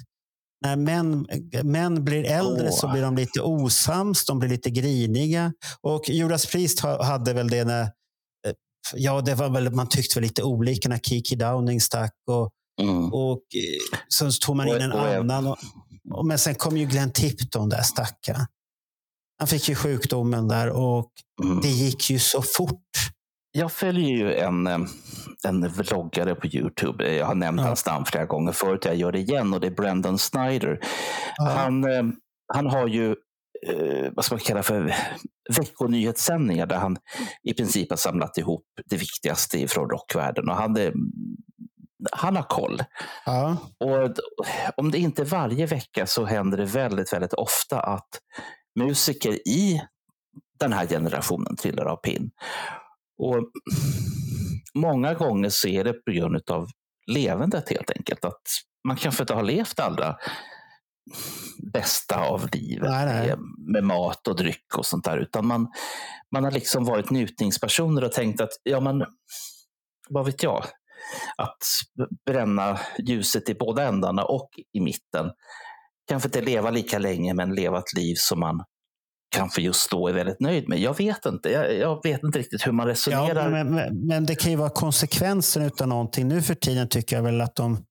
När 0.63 0.75
män, 0.75 1.27
män 1.63 2.03
blir 2.03 2.23
äldre 2.23 2.69
Åh. 2.69 2.75
så 2.75 2.87
blir 2.91 3.01
de 3.01 3.15
lite 3.15 3.41
osams, 3.41 4.25
de 4.25 4.39
blir 4.39 4.49
lite 4.49 4.69
griniga. 4.69 5.53
Och 5.81 6.09
Judas 6.09 6.45
Priest 6.45 6.79
ha- 6.79 7.03
hade 7.03 7.33
väl 7.33 7.49
det 7.49 7.63
när, 7.63 7.81
eh, 7.81 7.87
ja 8.95 9.21
det 9.21 9.35
var 9.35 9.49
väl, 9.49 9.71
man 9.71 9.89
tyckte 9.89 10.19
väl 10.19 10.23
lite 10.23 10.43
olika 10.43 10.89
när 10.89 10.97
Kiki 10.97 11.35
Downing 11.35 11.81
stack. 11.81 12.13
Och, 12.31 12.49
Mm. 12.81 13.13
och 13.13 13.33
eh, 13.55 13.97
så 14.07 14.31
tog 14.31 14.55
man 14.55 14.67
in 14.67 14.75
en 14.75 14.91
och- 14.91 14.99
annan. 15.07 15.47
Och, 15.47 15.57
och, 16.11 16.25
men 16.25 16.37
sen 16.39 16.55
kom 16.55 16.77
ju 16.77 16.85
Glenn 16.85 17.11
Tipton 17.11 17.69
där 17.69 17.81
stackaren. 17.81 18.45
Han 19.39 19.47
fick 19.47 19.69
ju 19.69 19.75
sjukdomen 19.75 20.47
där 20.47 20.69
och 20.69 21.11
Mm. 21.43 21.61
det 21.61 21.69
gick 21.69 22.09
ju 22.09 22.19
så 22.19 22.41
fort. 22.41 22.79
Jag 23.55 23.71
följer 23.71 24.09
ju 24.17 24.33
en, 24.35 24.67
eh, 24.67 24.79
en 25.47 25.69
vloggare 25.69 26.35
på 26.35 26.47
Youtube. 26.47 27.13
Jag 27.15 27.25
har 27.25 27.35
nämnt 27.35 27.61
Ja. 27.61 27.67
hans 27.67 27.85
namn 27.85 28.05
flera 28.05 28.25
gånger 28.25 28.51
förut. 28.51 28.85
Jag 28.85 28.95
gör 28.95 29.11
det 29.11 29.19
igen 29.19 29.53
och 29.53 29.59
det 29.59 29.67
är 29.67 29.71
Brendan 29.71 30.17
Snyder. 30.17 30.79
Ja. 31.37 31.49
Han, 31.49 31.83
eh, 31.83 32.03
han 32.53 32.67
har 32.67 32.87
ju 32.87 33.15
eh, 33.67 34.11
vad 34.13 34.25
ska 34.25 34.35
man 34.35 34.39
kalla 34.39 34.63
för 34.63 34.95
veckonyhetssändningar 35.57 36.65
där 36.65 36.77
han 36.77 36.97
i 37.43 37.53
princip 37.53 37.89
har 37.89 37.97
samlat 37.97 38.37
ihop 38.37 38.65
det 38.89 38.97
viktigaste 38.97 39.67
från 39.67 39.89
rockvärlden. 39.89 40.49
Och 40.49 40.55
han, 40.55 40.77
är, 40.77 40.93
han 42.11 42.35
har 42.35 42.43
koll. 42.43 42.83
Ja. 43.25 43.57
Och 43.79 44.11
om 44.77 44.91
det 44.91 44.97
inte 44.97 45.21
är 45.21 45.25
varje 45.25 45.65
vecka 45.65 46.05
så 46.05 46.25
händer 46.25 46.57
det 46.57 46.65
väldigt, 46.65 47.13
väldigt 47.13 47.33
ofta 47.33 47.79
att 47.79 48.09
musiker 48.79 49.47
i 49.47 49.81
den 50.59 50.73
här 50.73 50.87
generationen 50.87 51.55
trillar 51.55 51.85
av 51.85 51.95
pinn. 51.95 52.31
Och 53.23 53.51
många 54.73 55.13
gånger 55.13 55.49
så 55.49 55.67
är 55.67 55.83
det 55.83 55.93
på 55.93 56.11
grund 56.11 56.49
av 56.49 56.67
levandet 57.07 57.69
helt 57.69 57.91
enkelt. 57.91 58.25
Att 58.25 58.41
man 58.87 58.97
kanske 58.97 59.23
inte 59.23 59.33
har 59.33 59.43
levt 59.43 59.79
allra 59.79 60.15
bästa 61.73 62.19
av 62.19 62.49
livet 62.53 62.89
Nej, 62.89 63.05
nej. 63.05 63.35
Med, 63.57 63.83
mat 63.83 64.27
och 64.27 64.35
dryck 64.35 64.77
och 64.77 64.85
sånt 64.85 65.03
där. 65.03 65.17
Utan 65.17 65.47
man, 65.47 65.67
man 66.31 66.43
har 66.43 66.51
liksom 66.51 66.85
varit 66.85 67.09
njutningspersoner 67.09 68.03
och 68.03 68.11
tänkt 68.11 68.41
att, 68.41 68.51
ja 68.63 68.79
men, 68.79 69.05
vad 70.09 70.25
vet 70.25 70.43
jag? 70.43 70.65
Att 71.37 71.63
bränna 72.25 72.79
ljuset 72.99 73.49
i 73.49 73.53
båda 73.53 73.83
ändarna 73.83 74.23
och 74.23 74.49
i 74.73 74.79
mitten. 74.79 75.31
Kanske 76.07 76.27
inte 76.27 76.41
leva 76.41 76.69
lika 76.69 76.99
länge, 76.99 77.33
men 77.33 77.55
leva 77.55 77.79
ett 77.79 77.93
liv 77.93 78.15
som 78.17 78.39
man 78.39 78.63
kanske 79.33 79.61
just 79.61 79.91
då 79.91 80.07
är 80.07 80.13
väldigt 80.13 80.39
nöjd 80.39 80.69
med. 80.69 80.79
Jag 80.79 80.97
vet 80.97 81.25
inte. 81.25 81.49
Jag, 81.49 81.77
jag 81.77 82.03
vet 82.03 82.23
inte 82.23 82.39
riktigt 82.39 82.67
hur 82.67 82.71
man 82.71 82.87
Ja, 82.87 82.91
resonerar. 82.91 83.49
men, 83.49 83.75
men, 83.75 84.07
men 84.07 84.25
det 84.25 84.35
kan 84.35 84.51
ju 84.51 84.57
vara 84.57 84.69
konsekvensen 84.69 85.71
av 85.81 85.87
någonting. 85.87 86.27
Nu 86.27 86.41
för 86.41 86.55
tiden 86.55 86.89
tycker 86.89 87.15
jag 87.15 87.23
väl 87.23 87.41
att 87.41 87.55
de 87.55 87.83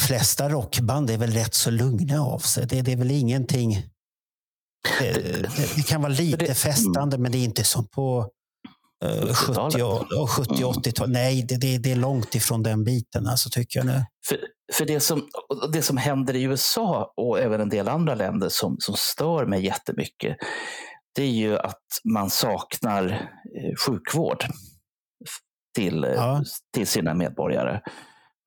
flesta 0.00 0.48
rockband 0.48 1.10
är 1.10 1.18
väl 1.18 1.30
rätt 1.30 1.54
så 1.54 1.70
lugna 1.70 2.20
av 2.22 2.38
sig. 2.38 2.66
Det, 2.66 2.82
det 2.82 2.92
är 2.92 2.96
väl 2.96 3.10
ingenting... 3.10 3.82
Det, 4.98 5.12
det, 5.12 5.76
det 5.76 5.82
kan 5.88 6.02
vara 6.02 6.12
lite 6.12 6.54
festande, 6.54 7.18
men 7.18 7.32
det 7.32 7.38
är 7.38 7.44
inte 7.44 7.64
som 7.64 7.88
på 7.88 8.28
eh, 9.04 9.34
70 9.34 9.82
och, 9.82 10.12
och 10.22 10.30
70 10.30 10.64
och 10.64 10.74
80-tal. 10.74 11.10
Nej, 11.10 11.42
det, 11.48 11.56
det, 11.56 11.78
det 11.78 11.92
är 11.92 11.96
långt 11.96 12.34
ifrån 12.34 12.62
den 12.62 12.84
biten, 12.84 13.26
alltså, 13.26 13.50
tycker 13.50 13.78
jag 13.78 13.86
nu. 13.86 14.04
För, 14.28 14.38
för 14.72 14.84
det, 14.84 15.00
som, 15.00 15.28
det 15.72 15.82
som 15.82 15.96
händer 15.96 16.36
i 16.36 16.42
USA 16.42 17.12
och 17.16 17.38
även 17.40 17.60
en 17.60 17.68
del 17.68 17.88
andra 17.88 18.14
länder 18.14 18.48
som, 18.48 18.76
som 18.78 18.94
stör 18.96 19.46
mig 19.46 19.64
jättemycket, 19.64 20.36
det 21.14 21.22
är 21.22 21.30
ju 21.30 21.58
att 21.58 21.82
man 22.04 22.30
saknar 22.30 23.10
eh, 23.10 23.76
sjukvård 23.86 24.44
till, 25.74 26.04
eh, 26.04 26.10
Ja. 26.10 26.42
till 26.74 26.86
sina 26.86 27.14
medborgare. 27.14 27.80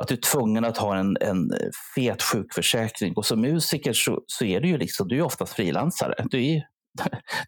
Att 0.01 0.07
du 0.07 0.15
är 0.15 0.19
tvungen 0.19 0.65
att 0.65 0.77
ha 0.77 0.97
en, 0.97 1.17
en 1.21 1.51
fet 1.95 2.23
sjukförsäkring. 2.23 3.13
Och 3.15 3.25
som 3.25 3.41
musiker 3.41 3.93
så, 3.93 4.23
så 4.27 4.45
är 4.45 4.61
du 4.61 4.67
ju 4.67 4.77
liksom, 4.77 5.07
du 5.07 5.17
är 5.17 5.21
oftast 5.21 5.53
frilansare. 5.53 6.13
Du 6.31 6.45
är, 6.45 6.61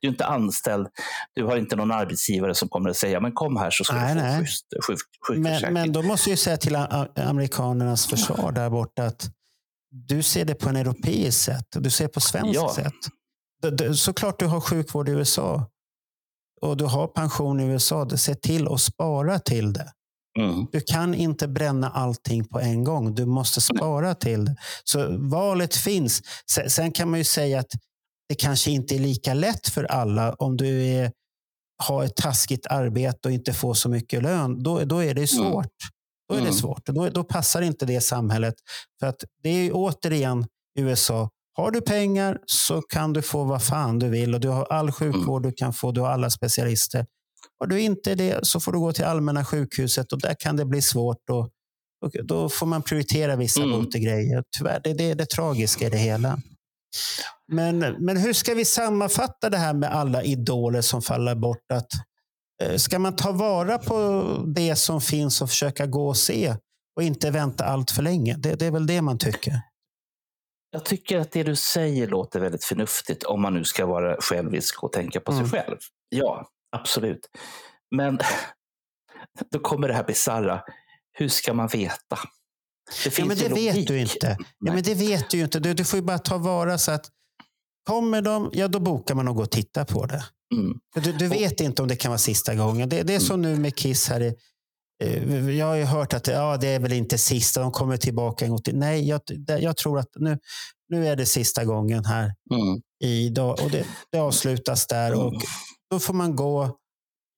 du 0.01 0.07
är 0.07 0.11
inte 0.11 0.25
anställd. 0.25 0.87
Du 1.35 1.43
har 1.45 1.57
inte 1.57 1.75
någon 1.75 1.91
arbetsgivare 1.91 2.55
som 2.55 2.69
kommer 2.69 2.89
att 2.89 2.97
säga 2.97 3.19
men 3.19 3.31
kom 3.31 3.57
här 3.57 3.69
så 3.71 3.83
ska 3.83 3.95
Nej, 3.95 4.13
du 4.13 4.19
få 4.19 4.25
nej. 4.25 4.39
schysst 4.39 4.65
sjuk, 4.87 4.97
sjukförsäkring. 5.27 5.73
Men, 5.73 5.83
men 5.83 5.91
då 5.93 6.01
måste 6.01 6.29
jag 6.29 6.39
säga 6.39 6.57
till 6.57 6.75
amerikanernas 7.15 8.07
försvar 8.07 8.51
där 8.51 8.69
borta 8.69 9.03
att 9.05 9.29
du 9.91 10.23
ser 10.23 10.45
det 10.45 10.55
på 10.55 10.69
en 10.69 10.75
europeisk 10.75 11.39
sätt 11.45 11.75
och 11.75 11.81
du 11.81 11.89
ser 11.89 12.07
på 12.07 12.19
svenskt 12.19 12.55
Ja. 12.55 12.75
sätt. 12.75 13.97
Såklart 13.97 14.39
du 14.39 14.45
har 14.45 14.59
sjukvård 14.61 15.09
i 15.09 15.11
USA 15.11 15.69
och 16.61 16.77
du 16.77 16.85
har 16.85 17.07
pension 17.07 17.59
i 17.59 17.63
USA. 17.63 18.09
Se 18.09 18.35
till 18.35 18.67
att 18.67 18.81
spara 18.81 19.39
till 19.39 19.73
det. 19.73 19.91
Mm. 20.39 20.67
Du 20.71 20.81
kan 20.81 21.13
inte 21.13 21.47
bränna 21.47 21.89
allting 21.89 22.45
på 22.47 22.59
en 22.59 22.83
gång. 22.83 23.15
Du 23.15 23.25
måste 23.25 23.61
spara 23.61 24.15
till 24.15 24.45
det. 24.45 24.55
Så 24.83 25.17
valet 25.17 25.75
finns. 25.75 26.21
Sen 26.67 26.91
kan 26.91 27.09
man 27.09 27.19
ju 27.19 27.23
säga 27.23 27.59
att 27.59 27.71
det 28.30 28.36
kanske 28.36 28.71
inte 28.71 28.95
är 28.95 28.99
lika 28.99 29.34
lätt 29.34 29.67
för 29.67 29.84
alla 29.84 30.34
om 30.34 30.57
du 30.57 30.86
är, 30.86 31.11
har 31.84 32.03
ett 32.03 32.15
taskigt 32.15 32.65
arbete 32.67 33.28
och 33.28 33.32
inte 33.32 33.53
får 33.53 33.73
så 33.73 33.89
mycket 33.89 34.23
lön. 34.23 34.63
Då, 34.63 34.84
då 34.86 35.03
är 35.03 35.13
det 35.13 35.28
svårt. 35.28 35.73
Då 36.30 36.36
är 36.36 36.39
det 36.39 36.43
Mm. 36.47 36.53
svårt. 36.53 36.86
Då, 36.86 37.09
då 37.09 37.23
passar 37.23 37.61
inte 37.61 37.86
det 37.86 38.01
samhället. 38.01 38.53
För 38.99 39.07
att 39.07 39.23
det 39.43 39.49
är 39.49 39.71
återigen 39.73 40.45
USA. 40.80 41.30
Har 41.53 41.71
du 41.71 41.82
pengar 41.82 42.39
så 42.45 42.82
kan 42.82 43.13
du 43.13 43.21
få 43.21 43.43
vad 43.43 43.63
fan 43.63 43.99
du 43.99 44.09
vill 44.09 44.34
och 44.34 44.39
du 44.39 44.47
har 44.49 44.65
all 44.65 44.91
sjukvård 44.91 45.43
du 45.43 45.51
kan 45.51 45.73
få. 45.73 45.91
Du 45.91 46.01
har 46.01 46.09
alla 46.09 46.30
specialister. 46.30 47.05
Har 47.59 47.67
du 47.67 47.82
inte 47.82 48.15
det 48.15 48.47
så 48.47 48.59
får 48.59 48.71
du 48.71 48.80
gå 48.80 48.91
till 48.93 49.05
allmänna 49.05 49.45
sjukhuset 49.45 50.11
och 50.11 50.21
där 50.21 50.36
kan 50.39 50.55
det 50.57 50.65
bli 50.65 50.82
svårt. 50.82 51.30
Och, 51.30 51.49
och 52.05 52.11
då 52.25 52.49
får 52.49 52.65
man 52.65 52.82
prioritera 52.82 53.36
vissa 53.36 53.63
Mm. 53.63 53.80
botegrejer. 53.80 54.43
Tyvärr, 54.57 54.82
det, 54.84 54.93
det 54.93 55.03
är 55.11 55.15
det 55.15 55.25
tragiska 55.30 55.88
i 55.88 55.89
det 55.89 55.97
hela. 55.97 56.39
Men, 57.51 57.79
men 57.79 58.17
hur 58.17 58.33
ska 58.33 58.53
vi 58.53 58.65
sammanfatta 58.65 59.49
det 59.49 59.57
här 59.57 59.73
med 59.73 59.91
alla 59.91 60.23
idoler 60.23 60.81
som 60.81 61.01
faller 61.01 61.35
bort? 61.35 61.71
Att, 61.73 61.87
eh, 62.63 62.75
ska 62.75 62.99
man 62.99 63.15
ta 63.15 63.31
vara 63.31 63.77
på 63.77 64.23
det 64.55 64.75
som 64.75 65.01
finns 65.01 65.41
och 65.41 65.49
försöka 65.49 65.85
gå 65.85 66.07
och 66.07 66.17
se 66.17 66.55
och 66.95 67.03
inte 67.03 67.31
vänta 67.31 67.65
allt 67.65 67.91
för 67.91 68.01
länge? 68.03 68.35
Det, 68.37 68.55
det 68.55 68.65
är 68.65 68.71
väl 68.71 68.87
det 68.87 69.01
man 69.01 69.17
tycker. 69.17 69.53
Jag 70.71 70.85
tycker 70.85 71.19
att 71.19 71.31
det 71.31 71.43
du 71.43 71.55
säger 71.55 72.07
låter 72.07 72.39
väldigt 72.39 72.63
förnuftigt 72.63 73.23
om 73.23 73.41
man 73.41 73.53
nu 73.53 73.63
ska 73.63 73.85
vara 73.85 74.21
självisk 74.21 74.83
och 74.83 74.93
tänka 74.93 75.19
på 75.19 75.31
Mm. 75.31 75.47
sig 75.47 75.59
själv. 75.61 75.77
Ja, 76.09 76.47
absolut. 76.71 77.29
Men 77.95 78.19
då 79.51 79.59
kommer 79.59 79.87
det 79.87 79.93
här 79.93 80.03
bisarra. 80.03 80.63
Hur 81.11 81.27
ska 81.29 81.53
man 81.53 81.67
veta? 81.67 82.19
Det 83.03 83.17
Ja, 83.19 83.25
men 83.25 83.38
det 83.38 83.49
vet 83.49 83.88
du 83.88 83.99
inte. 83.99 84.38
Ja, 84.59 84.73
men 84.73 84.83
det 84.83 84.93
vet 84.93 85.29
du 85.29 85.39
inte. 85.39 85.59
Du, 85.59 85.73
du 85.73 85.83
får 85.85 85.99
ju 85.99 86.05
bara 86.05 86.19
ta 86.19 86.38
vara 86.38 86.77
så 86.77 86.91
att 86.91 87.05
kommer 87.88 88.21
de, 88.21 88.49
ja 88.53 88.67
då 88.67 88.79
bokar 88.79 89.15
man 89.15 89.27
och 89.27 89.35
går 89.35 89.43
och 89.43 89.51
tittar 89.51 89.85
på 89.85 90.05
det. 90.05 90.23
Mm. 90.55 90.79
Du, 91.03 91.13
du 91.13 91.27
vet 91.27 91.61
inte 91.61 91.81
om 91.81 91.88
det 91.88 91.95
kan 91.95 92.09
vara 92.11 92.17
sista 92.19 92.55
gången. 92.55 92.89
Det, 92.89 93.03
det 93.03 93.15
är 93.15 93.19
som 93.19 93.41
nu 93.41 93.55
med 93.55 93.75
Kiss 93.75 94.09
här. 94.09 94.21
i- 94.21 94.35
eh, 95.03 95.49
Jag 95.49 95.65
har 95.65 95.75
ju 95.75 95.83
hört 95.83 96.13
att 96.13 96.27
ja, 96.27 96.57
det 96.57 96.67
är 96.67 96.79
väl 96.79 96.93
inte 96.93 97.17
sista, 97.17 97.61
de 97.61 97.71
kommer 97.71 97.97
tillbaka 97.97 98.45
en 98.45 98.51
gång 98.51 98.61
till. 98.61 98.77
Nej, 98.77 99.07
jag, 99.07 99.21
jag 99.59 99.77
tror 99.77 99.99
att 99.99 100.07
nu, 100.19 100.38
nu 100.89 101.07
är 101.07 101.15
det 101.15 101.25
sista 101.25 101.65
gången 101.65 102.05
här 102.05 102.23
Mm. 102.53 102.81
idag. 103.03 103.59
Och 103.63 103.71
det, 103.71 103.85
det 104.11 104.19
avslutas 104.19 104.88
där 104.88 105.13
och 105.13 105.33
då 105.91 105.99
får 105.99 106.13
man 106.13 106.35
gå. 106.35 106.77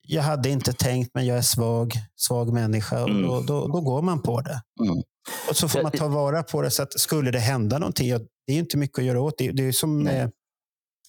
Jag 0.07 0.23
hade 0.23 0.49
inte 0.49 0.73
tänkt, 0.73 1.11
men 1.13 1.25
jag 1.25 1.37
är 1.37 1.41
svag, 1.41 1.93
svag 2.15 2.53
människa 2.53 3.03
och 3.03 3.09
Mm. 3.09 3.21
då, 3.27 3.41
då, 3.41 3.67
då 3.67 3.81
går 3.81 4.01
man 4.01 4.21
på 4.21 4.41
det. 4.41 4.61
Mm. 4.83 5.03
Och 5.49 5.57
så 5.57 5.67
får 5.69 5.83
man 5.83 5.91
ta 5.91 6.07
vara 6.07 6.43
på 6.43 6.61
det. 6.61 6.71
Så 6.71 6.83
att 6.83 6.99
skulle 6.99 7.31
det 7.31 7.39
hända 7.39 7.79
någonting, 7.79 8.09
det 8.47 8.53
är 8.53 8.59
inte 8.59 8.77
mycket 8.77 8.99
att 8.99 9.05
göra 9.05 9.21
åt. 9.21 9.37
Det, 9.37 9.51
det 9.51 9.63
är 9.67 9.71
som, 9.71 10.07
eh, 10.07 10.29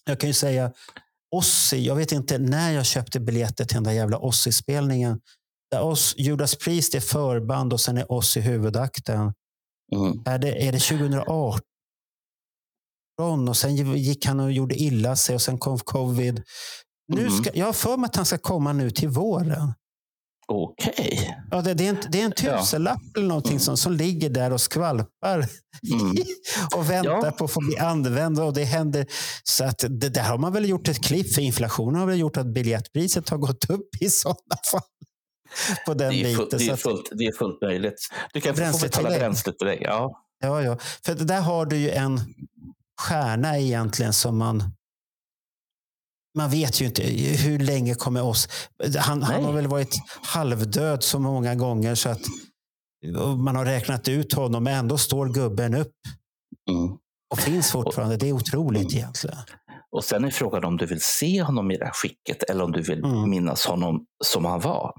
jag 0.05 0.21
kan 0.21 0.29
ju 0.31 0.35
säga, 0.35 0.73
Ozzy, 1.37 1.77
jag 1.77 1.95
vet 1.97 2.12
inte 2.12 2.39
när 2.39 2.73
jag 2.73 2.87
köpte 2.87 3.21
biljetter 3.21 3.64
till 3.64 3.75
den 3.75 3.85
där 3.85 3.93
jävla. 3.93 4.18
Där 5.71 5.83
Oz, 5.83 6.14
Judas 6.18 6.57
Priest 6.57 6.95
är 6.95 7.01
förband 7.01 7.73
och 7.73 7.81
sen 7.81 7.99
är 7.99 8.12
Ozzy 8.12 8.41
huvudakten. 8.41 9.33
Mm. 9.97 10.23
Är 10.25 10.39
det, 10.39 10.66
är 10.66 10.73
det 10.73 10.79
2018? 10.81 11.61
Och 13.49 13.57
sen 13.57 13.97
gick 13.97 14.27
han 14.27 14.41
och 14.41 14.53
gjorde 14.53 14.75
illa 14.75 15.16
sig 15.16 15.35
och 15.35 15.43
sen 15.43 15.59
kom 15.59 15.79
covid. 15.79 16.43
Nu 17.12 17.21
Mm. 17.21 17.33
ska, 17.33 17.51
jag 17.55 17.66
har 17.66 17.73
för 17.73 17.97
mig 17.97 18.07
att 18.09 18.16
han 18.16 18.27
ska 18.27 18.39
komma 18.39 18.73
nu 18.73 18.91
till 18.91 19.09
våren. 19.09 19.73
Okej. 20.51 21.36
Ja, 21.51 21.61
det, 21.62 21.74
det, 21.74 21.86
är 21.86 21.88
en, 21.90 21.96
det 22.12 22.20
är 22.20 22.24
en 22.24 22.32
Ja. 22.42 22.59
tusenlapp 22.61 23.01
eller 23.16 23.26
någonting 23.28 23.61
som, 23.61 23.76
som 23.76 23.92
ligger 23.92 24.30
där 24.30 24.53
och 24.53 24.61
skvalpar 24.61 25.46
Mm. 25.92 26.16
och 26.76 26.90
väntar 26.90 27.11
Ja. 27.24 27.30
på 27.38 27.44
att 27.44 27.51
få 27.53 27.61
bli 27.61 27.78
använd. 27.78 28.40
Och 28.40 28.53
det 28.55 28.64
händer. 28.64 29.07
Så 29.44 29.64
att 29.64 29.78
det 29.88 30.09
där 30.09 30.22
har 30.22 30.38
man 30.38 30.53
väl 30.53 30.68
gjort 30.68 30.88
ett 30.88 31.05
klipp 31.05 31.34
för 31.34 31.42
inflationen 31.42 32.01
har 32.01 32.07
väl 32.07 32.18
gjort 32.18 32.36
att 32.36 32.46
biljettpriset 32.55 33.28
har 33.28 33.38
gått 33.38 33.70
upp 33.70 33.88
i 34.01 34.09
sådana 34.11 34.57
fall. 34.72 34.80
På 35.86 35.94
den 35.94 36.11
Det, 36.12 36.32
är 36.32 36.34
fullt, 36.36 36.51
biten. 36.51 36.66
det, 36.66 36.72
är 36.72 36.76
fullt, 36.76 37.09
det 37.12 37.24
är 37.24 37.32
fullt 37.38 37.62
möjligt. 37.62 38.09
Du 38.32 38.40
kan 38.40 38.55
få 38.57 38.78
betala 38.82 39.09
bränslet 39.09 39.59
på 39.59 39.64
dig. 39.64 39.78
Ja. 39.80 40.12
ja, 40.42 40.62
ja. 40.62 40.78
För 41.05 41.14
där 41.14 41.40
har 41.40 41.66
du 41.66 41.76
ju 41.76 41.90
en 41.90 42.20
stjärna 43.01 43.59
egentligen 43.59 44.12
som 44.12 44.38
man 44.38 44.62
man 46.37 46.51
vet 46.51 46.81
ju 46.81 46.87
inte 46.87 47.03
hur 47.43 47.59
länge 47.59 47.95
kommer 47.95 48.22
oss... 48.22 48.49
Han, 48.99 49.22
han 49.22 49.45
har 49.45 49.53
väl 49.53 49.66
varit 49.66 49.95
halvdöd 50.22 51.03
så 51.03 51.18
många 51.18 51.55
gånger 51.55 51.95
så 51.95 52.09
att 52.09 52.20
man 53.39 53.57
har 53.57 53.64
räknat 53.64 54.09
ut 54.09 54.33
honom, 54.33 54.64
men 54.64 54.74
ändå 54.78 54.99
står 54.99 55.28
gubben 55.28 55.74
upp 55.74 55.93
Mm. 56.70 56.91
och 57.33 57.39
finns 57.39 57.70
fortfarande. 57.72 58.16
Det 58.16 58.28
är 58.28 58.33
otroligt 58.33 58.95
egentligen. 58.95 59.37
Och 59.93 60.05
sen 60.05 60.24
är 60.24 60.31
frågan 60.31 60.64
om 60.64 60.76
du 60.76 60.87
vill 60.87 61.01
se 61.01 61.43
honom 61.43 61.70
i 61.70 61.76
det 61.76 61.85
här 61.85 61.93
skicket 61.93 62.43
eller 62.43 62.64
om 62.64 62.72
du 62.72 62.83
vill 62.83 63.05
Mm. 63.05 63.31
minnas 63.31 63.66
honom 63.66 64.05
som 64.24 64.45
han 64.45 64.61
var. 64.61 64.93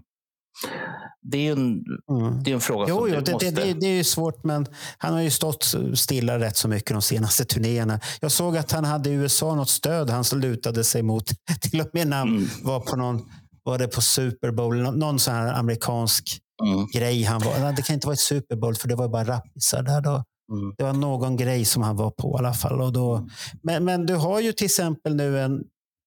Det 1.21 1.37
är 1.37 1.41
ju 1.41 1.51
en, 1.51 1.83
Mm. 2.11 2.43
det 2.43 2.51
är 2.51 2.55
en 2.55 2.61
fråga 2.61 2.85
Jo, 2.89 2.97
som 2.97 3.09
jo 3.09 3.15
du 3.15 3.21
det, 3.21 3.31
måste... 3.31 3.51
det, 3.51 3.61
det, 3.63 3.73
det 3.79 3.85
är 3.87 3.95
ju 3.97 4.03
svårt, 4.03 4.43
men 4.43 4.65
han 4.97 5.13
har 5.13 5.21
ju 5.21 5.31
stått 5.31 5.75
stilla 5.95 6.39
rätt 6.39 6.57
så 6.57 6.67
mycket 6.67 6.89
de 6.91 7.01
senaste 7.01 7.45
turnéerna. 7.45 7.99
Jag 8.21 8.31
såg 8.31 8.57
att 8.57 8.71
han 8.71 8.85
hade 8.85 9.09
i 9.09 9.13
USA 9.13 9.55
något 9.55 9.69
stöd 9.69 10.09
han 10.09 10.23
lutade 10.33 10.83
sig 10.83 11.03
mot. 11.03 11.25
Till 11.61 11.81
och 11.81 11.89
med 11.93 12.07
när 12.07 12.17
han 12.17 12.27
Mm. 12.29 12.47
var 12.63 12.79
på 12.79 12.95
någon, 12.95 13.21
var 13.63 13.77
det 13.77 13.87
på 13.87 14.01
Super 14.01 14.51
Bowl, 14.51 14.77
någon, 14.81 15.19
sån 15.19 15.33
här 15.33 15.53
amerikansk 15.53 16.39
Mm. 16.63 16.87
grej 16.93 17.23
han 17.23 17.41
var. 17.41 17.75
Det 17.75 17.81
kan 17.81 17.93
inte 17.93 18.07
vara 18.07 18.13
ett 18.13 18.19
Super 18.19 18.55
Bowl 18.55 18.75
för 18.75 18.87
det 18.87 18.95
var 18.95 19.09
bara 19.09 19.23
rappisar 19.25 19.83
där 19.83 20.01
då. 20.01 20.23
Mm. 20.53 20.73
Det 20.77 20.83
var 20.83 20.93
någon 20.93 21.37
grej 21.37 21.65
som 21.65 21.83
han 21.83 21.95
var 21.95 22.11
på 22.11 22.35
i 22.35 22.39
alla 22.39 22.53
fall. 22.53 22.81
Och 22.81 22.93
då, 22.93 23.27
men, 23.63 23.85
men 23.85 24.05
du 24.05 24.15
har 24.15 24.39
ju 24.39 24.53
till 24.53 24.65
exempel 24.65 25.15
nu 25.15 25.39
en, 25.41 25.61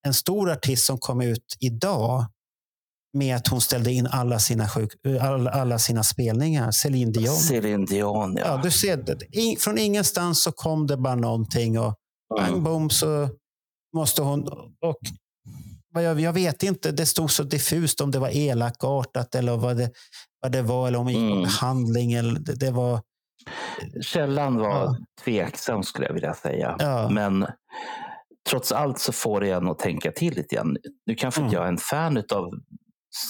en 0.06 0.14
stor 0.14 0.50
artist 0.50 0.86
som 0.86 0.98
kom 0.98 1.20
ut 1.20 1.44
idag 1.60 2.26
med 3.14 3.36
att 3.36 3.48
hon 3.48 3.60
ställde 3.60 3.92
in 3.92 4.06
alla 4.06 4.38
sina, 4.38 4.68
sjuk, 4.68 4.92
alla, 5.20 5.50
alla 5.50 5.78
sina 5.78 6.02
spelningar. 6.02 6.70
Celine 6.70 7.12
Dion. 7.12 7.34
Céline 7.36 7.84
Dion, 7.86 8.36
ja. 8.36 8.44
Ja, 8.46 8.60
du 8.62 8.70
ser, 8.70 8.96
det. 8.96 9.60
Från 9.60 9.78
ingenstans 9.78 10.42
så 10.42 10.52
kom 10.52 10.86
det 10.86 10.96
bara 10.96 11.14
någonting 11.14 11.78
och 11.78 11.94
bang 12.36 12.48
Mm. 12.48 12.64
boom 12.64 12.90
så 12.90 13.28
måste 13.96 14.22
hon... 14.22 14.48
Och 15.96 16.02
jag, 16.02 16.20
jag 16.20 16.32
vet 16.32 16.62
inte, 16.62 16.92
det 16.92 17.06
stod 17.06 17.30
så 17.30 17.42
diffust 17.42 18.00
om 18.00 18.10
det 18.10 18.18
var 18.18 18.28
elakartat 18.28 19.34
eller 19.34 19.56
vad 19.56 19.76
det, 19.76 19.90
vad 20.40 20.52
det 20.52 20.62
var 20.62 20.88
eller 20.88 20.98
om 20.98 21.06
det 21.06 21.12
gick 21.12 21.20
Mm. 21.32 21.42
behandling. 21.42 22.12
Eller 22.12 22.40
det, 22.40 22.54
det 22.54 22.70
var, 22.70 23.00
Källan 24.02 24.56
var 24.58 24.68
Ja. 24.84 24.96
tveksam 25.24 25.82
skulle 25.82 26.06
jag 26.06 26.14
vilja 26.14 26.34
säga. 26.34 26.76
Ja. 26.78 27.08
Men 27.10 27.46
trots 28.50 28.72
allt 28.72 28.98
så 28.98 29.12
får 29.12 29.40
det 29.40 29.50
en 29.50 29.68
att 29.68 29.78
tänka 29.78 30.12
till 30.12 30.34
lite 30.34 30.54
grann. 30.54 30.76
Nu 31.06 31.14
kanske 31.14 31.40
inte 31.40 31.56
Mm. 31.56 31.62
jag 31.62 31.64
är 31.64 31.72
en 31.72 31.78
fan 31.78 32.16
av 32.16 32.50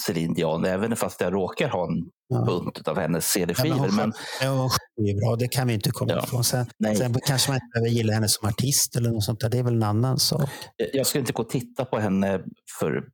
Céline 0.06 0.34
Dion, 0.34 0.64
även 0.64 0.96
fast 0.96 1.20
jag 1.20 1.32
råkar 1.34 1.68
ha 1.68 1.86
en 1.86 2.10
Ja. 2.28 2.44
bunt 2.44 2.88
av 2.88 2.98
hennes 2.98 3.36
Ja, 3.36 3.46
men 3.46 3.54
CD-skivor. 3.54 3.76
hon 3.78 3.96
men, 3.96 4.12
Ja, 4.42 4.48
hon 4.50 4.70
sjunger 4.70 5.12
ju 5.12 5.20
bra, 5.20 5.36
det 5.36 5.48
kan 5.48 5.66
vi 5.68 5.74
inte 5.74 5.90
komma 5.90 6.12
Ja. 6.12 6.24
ifrån. 6.24 6.44
Sen, 6.44 6.66
sen 6.96 7.14
kanske 7.26 7.50
man 7.50 7.56
inte 7.56 7.66
behöver 7.74 7.88
gilla 7.90 8.12
henne 8.12 8.28
som 8.28 8.48
artist 8.48 8.96
eller 8.96 9.10
något 9.10 9.24
sånt 9.24 9.40
där. 9.40 9.48
Det 9.48 9.58
är 9.58 9.62
väl 9.62 9.74
en 9.74 9.82
annan 9.82 10.18
sak. 10.18 10.50
jag 10.92 11.06
ska 11.06 11.18
inte 11.18 11.32
gå 11.32 11.42
och 11.42 11.48
titta 11.48 11.84
på 11.84 11.98
henne 11.98 12.40
för 12.80 13.04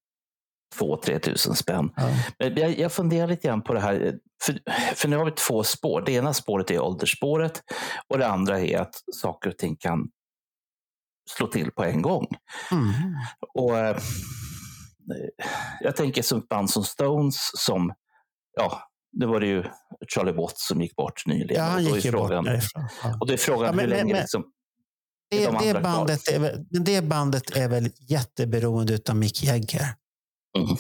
2-3 0.81 1.19
tusen 1.19 1.55
spänn. 1.55 1.91
Ja. 1.97 2.09
Men 2.39 2.57
Jag, 2.57 2.79
jag 2.79 2.93
funderar 2.93 3.27
lite 3.27 3.47
grann 3.49 3.63
på 3.63 3.75
det 3.75 3.81
här. 3.81 4.15
För, 4.45 4.59
för 4.95 5.09
nu 5.09 5.17
har 5.17 5.25
vi 5.25 5.31
två 5.31 5.65
spår. 5.65 6.03
Det 6.07 6.13
ena 6.13 6.35
spåret 6.35 6.71
är 6.71 6.81
åldersspåret 6.81 7.63
och 8.09 8.19
det 8.19 8.27
andra 8.29 8.61
är 8.61 8.79
att 8.79 8.95
saker 9.15 9.51
och 9.51 9.59
ting 9.59 9.77
kan 9.77 10.09
slå 11.37 11.47
till 11.47 11.71
på 11.73 11.85
en 11.85 12.03
gång. 12.03 12.27
Mm. 12.73 12.93
Och 13.55 13.79
eh, 13.79 13.97
Jag 15.81 15.97
tänker 15.97 16.23
som 16.23 16.47
band 16.51 16.71
som 16.71 16.85
Stones 16.85 17.37
som, 17.57 17.93
ja, 18.57 18.83
nu 19.13 19.27
var 19.27 19.41
det 19.41 19.47
ju 19.47 19.65
Charlie 20.15 20.33
Watts 20.33 20.67
som 20.69 20.81
gick 20.83 20.97
bort 20.97 21.27
nyligen. 21.27 21.57
Ja, 21.65 21.71
han 21.71 21.77
Och 21.79 21.83
då 21.85 21.91
är 21.91 21.97
gick 21.97 22.05
ju 22.05 22.13
bort 22.13 22.21
frågan, 22.29 22.45
därifrån. 22.45 22.89
Ja. 23.03 23.17
Och 23.21 23.27
då 23.27 23.33
är 23.33 23.37
frågan 23.37 23.67
Ja, 23.67 23.73
men- 23.73 23.81
hur 23.85 23.89
länge 23.91 24.13
men- 24.13 24.21
liksom, 24.23 24.45
Det, 25.31 25.47
de 25.47 25.73
det, 25.73 25.81
bandet 25.81 26.29
är 26.29 26.39
väl, 26.39 26.65
men 26.71 26.85
det 26.85 27.03
bandet 27.03 27.57
är 27.57 27.69
väl 27.69 27.91
jätteberoende 28.09 28.99
av 29.09 29.17
Mick 29.17 29.43
Jagger. 29.45 29.95
Mm. 30.59 30.77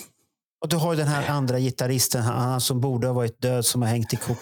Och 0.62 0.68
du 0.68 0.76
har 0.76 0.92
ju 0.92 0.98
den 0.98 1.08
här 1.08 1.28
andra 1.30 1.58
gitarristen, 1.58 2.22
han, 2.22 2.60
som 2.60 2.80
borde 2.80 3.06
ha 3.06 3.14
varit 3.14 3.40
död, 3.42 3.64
som 3.64 3.82
har 3.82 3.88
hängt 3.88 4.12
i 4.12 4.16
kok, 4.16 4.38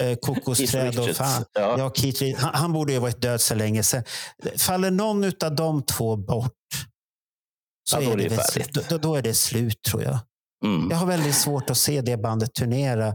eh, 0.00 0.16
kokosträd. 0.22 0.98
Och 0.98 1.08
fan, 1.08 1.44
Ja. 1.52 1.74
ja, 1.78 1.92
Keith, 1.94 2.40
han, 2.40 2.54
han 2.54 2.72
borde 2.72 2.92
ju 2.92 2.98
ha 2.98 3.02
varit 3.02 3.20
död 3.22 3.40
så 3.40 3.54
länge 3.54 3.82
sedan. 3.82 4.04
Faller 4.58 4.90
någon 4.90 5.24
av 5.44 5.54
de 5.56 5.82
två 5.82 6.16
bort 6.16 6.52
så 7.84 7.96
Ja, 7.96 8.06
då 8.06 8.12
är 8.12 8.16
det 8.16 8.22
det, 8.22 8.28
väl, 8.28 8.38
färdigt. 8.38 8.88
då, 8.88 8.98
då 8.98 9.14
är 9.14 9.22
det 9.22 9.34
slut 9.34 9.82
tror 9.82 10.02
jag. 10.02 10.18
Mm. 10.64 10.90
Jag 10.90 10.96
har 10.96 11.06
väldigt 11.06 11.34
svårt 11.34 11.70
att 11.70 11.76
se 11.76 12.00
det 12.00 12.16
bandet 12.16 12.54
turnera. 12.54 13.14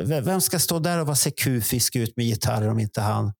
Vem 0.00 0.40
ska 0.40 0.58
stå 0.58 0.78
där 0.78 1.00
och 1.00 1.06
vara 1.06 1.16
så 1.16 1.30
kufisk 1.30 1.96
ut 1.96 2.16
med 2.16 2.26
gitarrer 2.26 2.68
om 2.68 2.78
inte 2.78 3.00
han? 3.00 3.32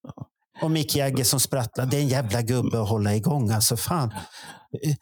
Och 0.62 0.70
Mick 0.70 0.96
Jagger 0.96 1.24
som 1.24 1.40
sprattlar. 1.40 1.86
Det 1.86 1.96
är 1.96 2.00
en 2.00 2.08
jävla 2.08 2.42
gubbe 2.42 2.82
att 2.82 2.88
hålla 2.88 3.14
igång. 3.14 3.50
Alltså, 3.50 3.76
fan. 3.76 4.14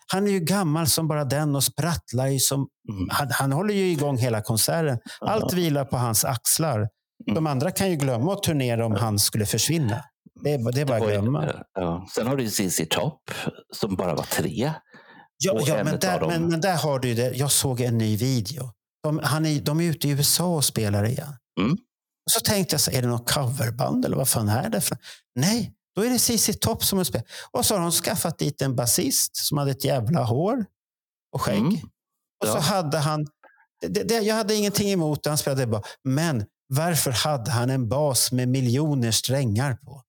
Han 0.07 0.27
är 0.27 0.31
ju 0.31 0.41
gammal 0.41 0.87
som 0.87 1.09
bara 1.09 1.25
den 1.25 1.57
och 1.57 1.65
sprattlar 1.65 2.27
ju 2.27 2.39
som... 2.39 2.67
Mm. 2.91 3.09
Han, 3.11 3.29
han 3.31 3.53
håller 3.53 3.75
ju 3.75 3.91
igång 3.91 4.19
hela 4.19 4.43
konserten. 4.43 4.99
Allt 5.21 5.53
vilar 5.53 5.85
på 5.85 5.97
hans 5.97 6.25
axlar. 6.25 6.89
De 7.35 7.47
andra 7.47 7.71
kan 7.71 7.91
ju 7.91 7.97
glömma 7.97 8.33
att 8.33 8.43
turnera 8.43 8.87
om 8.87 8.95
han 8.95 9.19
skulle 9.19 9.47
försvinna. 9.47 10.05
Det 10.45 10.53
är, 10.53 10.73
det 10.73 10.81
är 10.81 10.85
bara 10.85 10.99
att 10.99 11.07
glömma. 11.09 11.55
Ja. 11.75 12.07
Sen 12.15 12.27
har 12.27 12.37
du 12.37 12.51
ZZ 12.51 12.81
Top 12.91 13.31
som 13.75 13.97
bara 13.97 14.15
var 14.15 14.25
tre. 14.25 14.73
Ja, 15.45 15.61
ja 15.67 15.77
en 15.77 15.85
men, 15.85 15.99
där, 15.99 16.21
men, 16.27 16.49
men 16.49 16.61
där 16.61 16.77
har 16.77 16.99
du 16.99 17.15
det. 17.15 17.33
Jag 17.35 17.51
såg 17.51 17.81
en 17.81 17.99
ny 17.99 18.17
video. 18.17 18.71
De, 19.03 19.21
han 19.23 19.47
är, 19.47 19.61
de 19.61 19.81
är 19.81 19.85
ute 19.85 20.09
i 20.09 20.11
USA 20.11 20.47
och 20.57 20.65
spelar 20.65 21.05
igen. 21.05 21.37
Mm. 21.61 21.73
Och 22.27 22.31
så 22.31 22.41
tänkte 22.41 22.75
jag, 22.75 22.81
så, 22.81 22.91
är 22.91 23.03
det 23.03 23.09
något 23.09 23.31
coverband 23.31 24.05
eller 24.05 24.17
vad 24.17 24.29
fan 24.29 24.49
är 24.49 24.69
det? 24.71 24.81
För? 24.81 24.99
Nej, 25.35 25.73
då 25.97 26.03
är 26.03 26.11
det 26.11 26.19
CC 26.19 26.59
Top 26.61 26.85
som 26.85 26.99
har 26.99 27.05
spelat. 27.05 27.27
Och 27.51 27.67
så 27.67 27.75
har 27.75 27.81
de 27.81 27.91
skaffat 27.93 28.39
dit 28.39 28.63
en 28.63 28.77
basist 28.77 29.37
som 29.37 29.59
hade 29.59 29.71
ett 29.71 29.85
jävla 29.85 30.25
hår 30.25 30.65
och 31.33 31.43
skägg. 31.43 31.59
Mm. 31.59 31.75
Och 32.43 32.47
så 32.49 32.57
Ja. 32.57 32.61
hade 32.61 32.99
han, 32.99 33.27
det, 33.89 34.03
det, 34.03 34.15
jag 34.15 34.35
hade 34.35 34.55
ingenting 34.55 34.91
emot 34.91 35.23
det, 35.23 35.31
han 35.31 35.39
spelade 35.39 35.67
bra. 35.67 35.83
Men 36.05 36.45
varför 36.69 37.11
hade 37.11 37.51
han 37.51 37.71
en 37.71 37.89
bas 37.89 38.33
med 38.33 38.49
miljoner 38.49 39.11
strängar 39.11 39.75
på? 39.75 40.03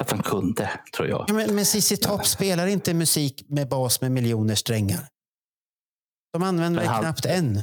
Att 0.00 0.10
han 0.10 0.22
kunde, 0.22 0.70
tror 0.96 1.08
jag. 1.08 1.24
Ja, 1.28 1.34
men, 1.34 1.54
men 1.54 1.64
CC 1.66 1.92
Top 2.00 2.26
spelar 2.26 2.66
inte 2.66 2.94
musik 2.94 3.44
med 3.48 3.68
bas 3.68 4.00
med 4.00 4.12
miljoner 4.12 4.54
strängar. 4.54 5.08
De 6.32 6.42
använder 6.42 6.80
väl 6.80 6.88
han- 6.88 7.02
knappt 7.02 7.26
en. 7.26 7.62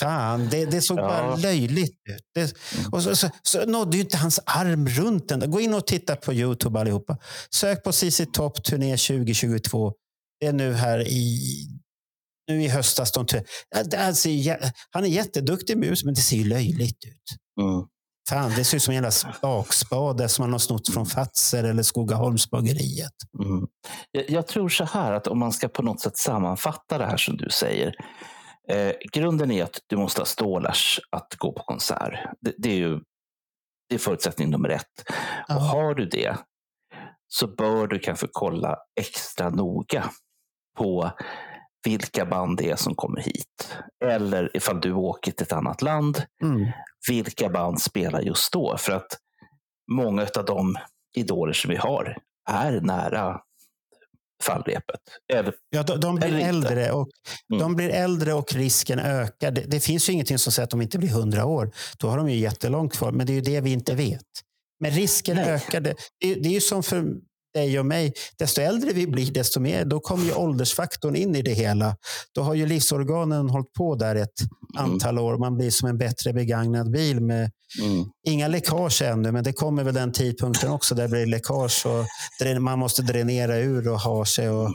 Fan, 0.00 0.48
det, 0.50 0.64
det 0.64 0.80
såg 0.82 0.98
Ja. 0.98 1.02
bara 1.08 1.36
löjligt 1.36 1.98
ut. 2.08 2.22
Det, 2.34 2.54
och 2.92 3.02
så, 3.02 3.16
så, 3.16 3.30
så 3.42 3.66
nådde 3.66 3.96
ju 3.96 4.02
inte 4.02 4.16
hans 4.16 4.40
arm 4.46 4.88
runt 4.88 5.28
den. 5.28 5.50
Gå 5.50 5.60
in 5.60 5.74
och 5.74 5.86
titta 5.86 6.16
på 6.16 6.32
Youtube 6.34 6.80
allihopa. 6.80 7.18
Sök 7.54 7.84
på 7.84 7.92
CC 7.92 8.20
Top 8.32 8.64
turné 8.64 8.96
2022. 8.96 9.92
Det 10.40 10.46
är 10.46 10.52
nu 10.52 10.72
här 10.72 11.08
i 11.08 11.40
nu 12.48 12.62
i 12.62 12.68
höstas. 12.68 13.12
De, 13.12 13.26
Ja, 13.70 13.82
jä- 13.82 14.72
han 14.90 15.04
är 15.04 15.08
jätteduktig 15.08 15.76
mus, 15.78 16.04
men 16.04 16.14
det 16.14 16.20
ser 16.20 16.36
ju 16.36 16.44
löjligt 16.44 17.04
ut. 17.04 17.36
Mm. 17.60 17.86
Fan, 18.28 18.50
det 18.56 18.64
ser 18.64 18.76
ut 18.76 18.82
som 18.82 18.92
en 18.94 19.02
jävla 19.02 19.10
bakspade 19.42 20.28
som 20.28 20.42
man 20.42 20.52
har 20.52 20.58
snott 20.58 20.88
från 20.94 21.06
Fazer 21.06 21.64
eller 21.64 21.82
Skogaholmsbageriet. 21.82 23.12
Mm. 23.44 23.66
Jag, 24.10 24.30
jag 24.30 24.46
tror 24.46 24.68
så 24.68 24.84
här 24.84 25.12
att 25.12 25.26
om 25.26 25.38
man 25.38 25.52
ska 25.52 25.68
på 25.68 25.82
något 25.82 26.00
sätt 26.00 26.16
sammanfatta 26.16 26.98
det 26.98 27.06
här 27.06 27.16
som 27.16 27.36
du 27.36 27.48
säger. 27.50 27.94
Eh, 28.68 28.92
grunden 29.12 29.50
är 29.50 29.64
att 29.64 29.78
du 29.86 29.96
måste 29.96 30.20
ha 30.20 30.26
stålars 30.26 31.00
att 31.10 31.34
gå 31.38 31.52
på 31.52 31.62
konsert. 31.62 32.12
Det, 32.40 32.54
det 32.58 32.68
är 32.70 32.76
ju 32.76 33.00
det 33.88 33.94
är 33.94 33.98
förutsättning 33.98 34.50
nummer 34.50 34.68
ett. 34.68 34.82
Och 35.48 35.54
Ja. 35.54 35.54
har 35.54 35.94
du 35.94 36.06
det 36.06 36.36
så 37.28 37.46
bör 37.46 37.86
du 37.86 37.98
kanske 37.98 38.26
kolla 38.32 38.76
extra 39.00 39.50
noga 39.50 40.10
på 40.78 41.10
vilka 41.86 42.26
band 42.26 42.58
det 42.58 42.70
är 42.70 42.76
som 42.76 42.94
kommer 42.94 43.20
hit. 43.20 43.76
Eller 44.04 44.56
ifall 44.56 44.80
du 44.80 44.92
åker 44.92 45.32
till 45.32 45.46
ett 45.46 45.52
annat 45.52 45.82
land, 45.82 46.22
Mm. 46.42 46.66
vilka 47.08 47.48
band 47.48 47.80
spelar 47.82 48.20
just 48.20 48.52
då? 48.52 48.76
För 48.78 48.92
att 48.92 49.18
många 49.92 50.26
av 50.38 50.44
de 50.44 50.76
idoler 51.16 51.52
som 51.52 51.70
vi 51.70 51.76
har 51.76 52.16
är 52.50 52.80
nära 52.80 53.40
fallrepet. 54.42 55.00
Eller, 55.32 55.54
Ja, 55.70 55.82
de, 55.82 56.00
de 56.00 56.14
blir 56.14 56.26
Eller 56.26 56.38
inte. 56.38 56.48
äldre 56.48 56.90
och, 56.92 57.08
Mm. 57.50 57.60
de 57.62 57.76
blir 57.76 57.88
äldre 57.90 58.32
och 58.34 58.52
risken 58.52 58.98
ökar. 58.98 59.50
Det, 59.50 59.60
det 59.60 59.80
finns 59.80 60.08
ju 60.08 60.12
ingenting 60.12 60.38
som 60.38 60.52
säger 60.52 60.64
att 60.64 60.70
de 60.70 60.82
inte 60.82 60.98
blir 60.98 61.08
hundra 61.08 61.44
år. 61.44 61.70
Då 61.98 62.08
har 62.08 62.16
de 62.18 62.30
ju 62.30 62.36
jättelångt 62.36 62.96
kvar, 62.96 63.12
men 63.12 63.26
det 63.26 63.32
är 63.32 63.34
ju 63.34 63.40
det 63.40 63.60
vi 63.60 63.72
inte 63.72 63.94
vet. 63.94 64.22
Men 64.80 64.90
risken 64.90 65.36
Nej. 65.36 65.48
ökar. 65.50 65.80
Det, 65.80 65.94
det 66.20 66.48
är 66.48 66.52
ju 66.52 66.60
som 66.60 66.82
för 66.82 67.04
dig 67.56 67.78
och 67.78 67.86
mig. 67.86 68.12
Desto 68.38 68.60
äldre 68.60 68.92
vi 68.92 69.06
blir, 69.06 69.32
desto 69.32 69.60
mer. 69.60 69.84
Då 69.84 70.00
kommer 70.00 70.24
ju 70.24 70.34
åldersfaktorn 70.34 71.16
in 71.16 71.36
i 71.36 71.42
det 71.42 71.52
hela. 71.52 71.96
Då 72.34 72.42
har 72.42 72.54
ju 72.54 72.66
livsorganen 72.66 73.48
hållit 73.50 73.72
på 73.72 73.94
där 73.94 74.16
ett 74.16 74.40
Mm. 74.78 74.90
antal 74.90 75.18
år. 75.18 75.38
Man 75.38 75.56
blir 75.56 75.70
som 75.70 75.88
en 75.88 75.98
bättre 75.98 76.32
begagnad 76.32 76.90
bil 76.90 77.20
med 77.20 77.50
mm, 77.82 78.04
Inga 78.26 78.48
läckage 78.48 79.02
ännu, 79.02 79.32
men 79.32 79.44
det 79.44 79.52
kommer 79.52 79.84
väl 79.84 79.94
den 79.94 80.12
tidpunkten 80.12 80.70
också 80.70 80.94
där 80.94 81.02
det 81.02 81.08
blir 81.08 81.26
läckage 81.26 81.86
och 81.86 82.62
man 82.62 82.78
måste 82.78 83.02
dränera 83.02 83.56
ur 83.58 83.88
och 83.88 84.00
ha 84.00 84.24
sig 84.24 84.50
och 84.50 84.70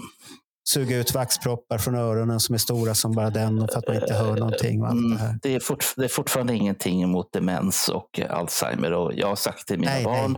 suga 0.69 0.97
ut 0.97 1.13
vaxproppar 1.13 1.77
från 1.77 1.95
öronen 1.95 2.39
som 2.39 2.55
är 2.55 2.59
stora 2.59 2.95
som 2.95 3.11
bara 3.11 3.29
den 3.29 3.67
för 3.67 3.77
att 3.79 3.87
man 3.87 3.95
inte 3.95 4.13
hör 4.13 4.35
någonting. 4.35 4.83
Allt 4.83 5.19
det 5.19 5.23
mm, 5.25 5.39
det, 5.41 5.55
är 5.55 5.61
det 5.95 6.03
är 6.03 6.07
fortfarande 6.09 6.55
ingenting 6.55 7.03
emot 7.03 7.33
demens 7.33 7.89
och 7.89 8.19
Alzheimer. 8.29 8.93
Och 8.93 9.11
jag 9.15 9.27
har 9.27 9.35
sagt 9.35 9.67
till 9.67 9.79
mina 9.79 9.91
Nej, 9.91 10.05
nej. 10.05 10.35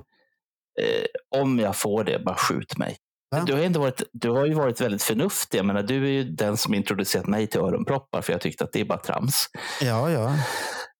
Eh, 0.81 1.39
om 1.41 1.59
jag 1.59 1.75
får 1.75 2.03
det, 2.03 2.19
bara 2.25 2.35
skjut 2.35 2.77
mig. 2.77 2.97
Va? 3.31 3.43
Du 3.47 3.53
har, 3.53 3.59
ändå 3.59 3.79
varit, 3.79 4.03
du 4.13 4.29
har 4.29 4.45
ju 4.45 4.53
varit 4.53 4.81
väldigt 4.81 5.03
förnuftig. 5.03 5.57
Jag 5.57 5.65
menar, 5.65 5.83
du 5.83 6.03
är 6.05 6.09
ju 6.11 6.23
den 6.23 6.57
som 6.57 6.73
introducerat 6.73 7.27
mig 7.27 7.47
till 7.47 7.59
öronproppar 7.59 8.21
för 8.21 8.33
jag 8.33 8.41
tyckte 8.41 8.63
att 8.63 8.71
det 8.71 8.79
är 8.81 8.85
bara 8.85 8.99
trams. 8.99 9.45
Ja, 9.81 10.09
ja. 10.11 10.33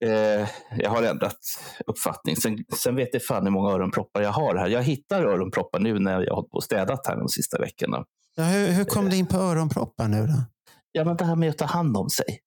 Eh, 0.06 0.48
jag 0.78 0.90
har 0.90 1.04
ändrat 1.04 1.38
uppfattning. 1.88 2.36
Sen, 2.36 2.58
sen 2.76 2.96
vet 2.96 3.10
jag 3.14 3.26
fan 3.26 3.44
hur 3.44 3.52
många 3.52 3.72
öronproppar 3.72 4.22
jag 4.22 4.32
har 4.32 4.56
här. 4.56 4.68
Jag 4.68 4.84
hittar 4.84 5.24
öronproppar 5.24 5.80
nu 5.80 6.00
när 6.00 6.12
jag 6.12 6.30
har 6.32 6.36
hållit 6.36 6.52
på 6.52 6.58
och 6.58 6.64
städat 6.64 7.08
här 7.08 7.16
de 7.18 7.30
sista 7.30 7.60
veckorna. 7.60 8.04
ja 8.36 8.44
hur, 8.44 8.68
hur 8.68 8.86
kom 8.86 9.10
du 9.10 9.16
in 9.18 9.26
på 9.28 9.38
öronproppar 9.38 10.08
nu 10.08 10.28
då? 10.28 10.34
Ja, 10.92 11.04
men 11.06 11.18
det 11.18 11.26
här 11.26 11.36
med 11.36 11.50
att 11.50 11.58
ta 11.58 11.66
hand 11.66 11.98
om 11.98 12.10
sig. 12.10 12.40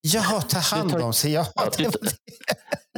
Jaha, 0.00 0.40
ta 0.40 0.58
hand 0.58 0.90
tar- 0.90 1.02
om 1.02 1.12
sig. 1.12 1.32
Ja, 1.32 1.46
Ja, 1.54 1.70
du-. 1.78 1.90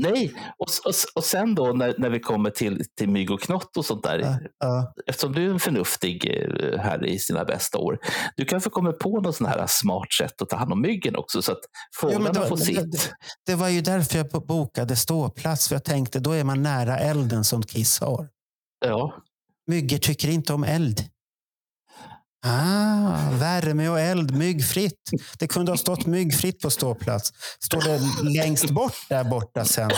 Nej, 0.00 0.34
och, 0.58 0.66
och, 0.84 0.94
och 1.14 1.24
sen 1.24 1.54
då 1.54 1.72
när, 1.72 1.94
när 1.98 2.10
vi 2.10 2.20
kommer 2.20 2.50
till, 2.50 2.84
till 2.98 3.08
mygg 3.08 3.30
och 3.30 3.40
knott 3.40 3.76
och 3.76 3.84
sånt 3.84 4.02
där. 4.02 4.18
Ja, 4.18 4.38
ja. 4.58 4.92
Eftersom 5.06 5.32
du 5.32 5.46
är 5.46 5.50
en 5.50 5.60
förnuftig 5.60 6.24
eh, 6.24 6.78
här 6.80 7.06
i 7.06 7.18
sina 7.18 7.44
bästa 7.44 7.78
år. 7.78 7.98
Du 8.36 8.44
kanske 8.44 8.70
kommer 8.70 8.92
på 8.92 9.20
något 9.20 9.36
sån 9.36 9.46
här 9.46 9.64
smart 9.68 10.12
sätt 10.12 10.42
att 10.42 10.48
ta 10.48 10.56
hand 10.56 10.72
om 10.72 10.80
myggen 10.80 11.16
också 11.16 11.42
så 11.42 11.52
att 11.52 11.60
fåglarna 12.00 12.40
det, 12.40 12.48
får 12.48 12.56
sitt. 12.56 12.92
det, 12.92 13.12
det 13.46 13.54
var 13.54 13.68
ju 13.68 13.80
därför 13.80 14.18
jag 14.18 14.28
bo- 14.30 14.46
bokade 14.46 14.96
ståplats. 14.96 15.68
För 15.68 15.74
jag 15.74 15.84
tänkte 15.84 16.20
då 16.20 16.32
är 16.32 16.44
man 16.44 16.62
nära 16.62 16.98
elden 16.98 17.44
som 17.44 17.62
Kiss 17.62 18.00
har. 18.00 18.28
Ja. 18.86 19.14
Myggor 19.66 19.98
tycker 19.98 20.28
inte 20.28 20.52
om 20.52 20.64
eld. 20.64 21.00
Ah, 22.46 23.30
värme 23.32 23.88
och 23.88 24.00
eld, 24.00 24.36
myggfritt. 24.36 25.10
Det 25.38 25.46
kunde 25.46 25.72
ha 25.72 25.76
stått 25.76 26.06
myggfritt 26.06 26.60
på 26.60 26.70
ståplats. 26.70 27.32
Står 27.64 27.80
det 27.80 28.00
längst 28.30 28.70
bort 28.70 28.96
där 29.08 29.24
borta 29.24 29.64
sen 29.64 29.90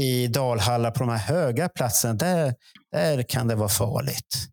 i 0.00 0.26
Dalhalla 0.26 0.90
på 0.90 0.98
de 0.98 1.08
här 1.08 1.18
höga 1.18 1.68
platserna. 1.68 2.14
Där, 2.14 2.54
där 2.92 3.22
kan 3.22 3.48
det 3.48 3.54
vara 3.54 3.68
farligt. 3.68 4.48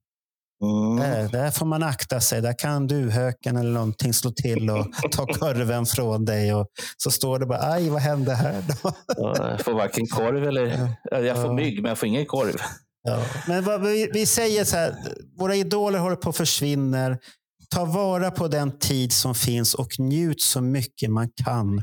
Mm. 0.64 0.96
Där, 0.96 1.30
där 1.30 1.52
får 1.52 1.66
man 1.66 1.84
akta 1.84 2.20
sig. 2.20 2.42
Där 2.42 2.60
kan 2.60 2.88
duvhöken 2.88 3.58
eller 3.58 3.72
någonting 3.72 4.14
slå 4.14 4.32
till 4.32 4.70
och 4.70 4.88
ta 5.12 5.26
korven 5.26 5.86
från 5.86 6.26
dig. 6.26 6.54
Och 6.54 6.68
så 6.98 7.12
står 7.12 7.40
det 7.40 7.46
bara, 7.46 7.72
aj 7.72 7.90
vad 7.90 8.02
hände 8.02 8.34
här 8.34 8.64
då? 8.68 8.94
Ja, 9.18 9.50
Jag 9.50 9.62
får 9.62 9.74
varken 9.74 10.06
korv 10.08 10.44
eller... 10.48 10.90
Jag 11.12 11.42
får 11.42 11.54
mygg, 11.54 11.82
men 11.82 11.90
jag 11.90 11.98
får 11.98 12.08
ingen 12.10 12.26
korv. 12.26 12.56
Ja. 13.04 13.24
Men 13.48 13.64
vad 13.64 13.82
vi, 13.82 14.10
vi 14.14 14.26
säger 14.26 14.66
så 14.66 14.76
här, 14.76 14.96
våra 15.40 15.56
idoler 15.56 16.00
håller 16.00 16.16
på 16.16 16.30
att 16.30 16.38
försvinna. 16.38 17.18
Ta 17.70 17.86
vara 17.86 18.32
på 18.32 18.48
den 18.48 18.80
tid 18.80 19.14
som 19.14 19.36
finns 19.36 19.74
och 19.74 20.00
njut 20.00 20.42
så 20.42 20.62
mycket 20.62 21.12
man 21.12 21.30
kan. 21.46 21.82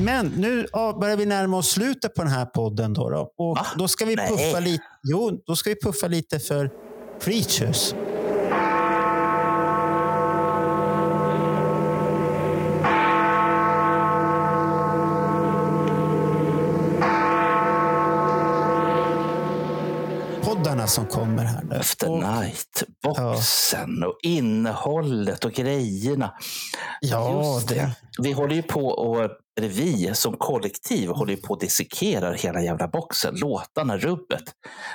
Men 0.00 0.26
nu 0.26 0.66
ja, 0.72 0.98
börjar 1.00 1.16
vi 1.16 1.26
närma 1.26 1.56
oss 1.56 1.70
slutet 1.70 2.14
på 2.14 2.22
den 2.22 2.32
här 2.32 2.44
podden. 2.44 2.92
Då, 2.92 3.10
då. 3.10 3.32
Och 3.38 3.56
Va? 3.56 3.66
då 3.78 3.88
ska 3.88 4.04
vi 4.04 4.16
Nej. 4.16 4.28
puffa 4.28 4.60
lite. 4.60 4.84
Jo, 5.02 5.42
då 5.46 5.56
ska 5.56 5.70
vi 5.70 5.76
puffa 5.76 6.08
lite 6.08 6.38
för 6.38 6.70
Preachers. 7.24 7.94
Poddarna 20.82 20.88
som 20.88 21.06
kommer 21.06 21.44
här 21.44 21.62
nu. 21.62 21.76
After 21.76 22.10
Och- 22.10 22.18
Night, 22.18 22.82
boxen 23.02 24.02
och 24.04 24.18
innehållet 24.22 25.44
och 25.44 25.52
grejerna. 25.52 26.34
Ja, 27.00 27.54
Just 27.56 27.68
det. 27.68 27.74
det- 27.74 27.94
Vi 28.22 28.32
håller 28.32 28.54
ju 28.54 28.62
på 28.62 28.86
och 28.86 29.30
eller 29.58 29.68
vi 29.68 30.10
som 30.14 30.36
kollektiv 30.36 31.08
håller 31.10 31.34
ju 31.34 31.40
på 31.40 31.54
och 31.54 31.60
dissekerar 31.60 32.34
hela 32.34 32.62
jävla 32.62 32.88
boxen. 32.88 33.34
Låtarna, 33.36 33.98
rubbet. 33.98 34.42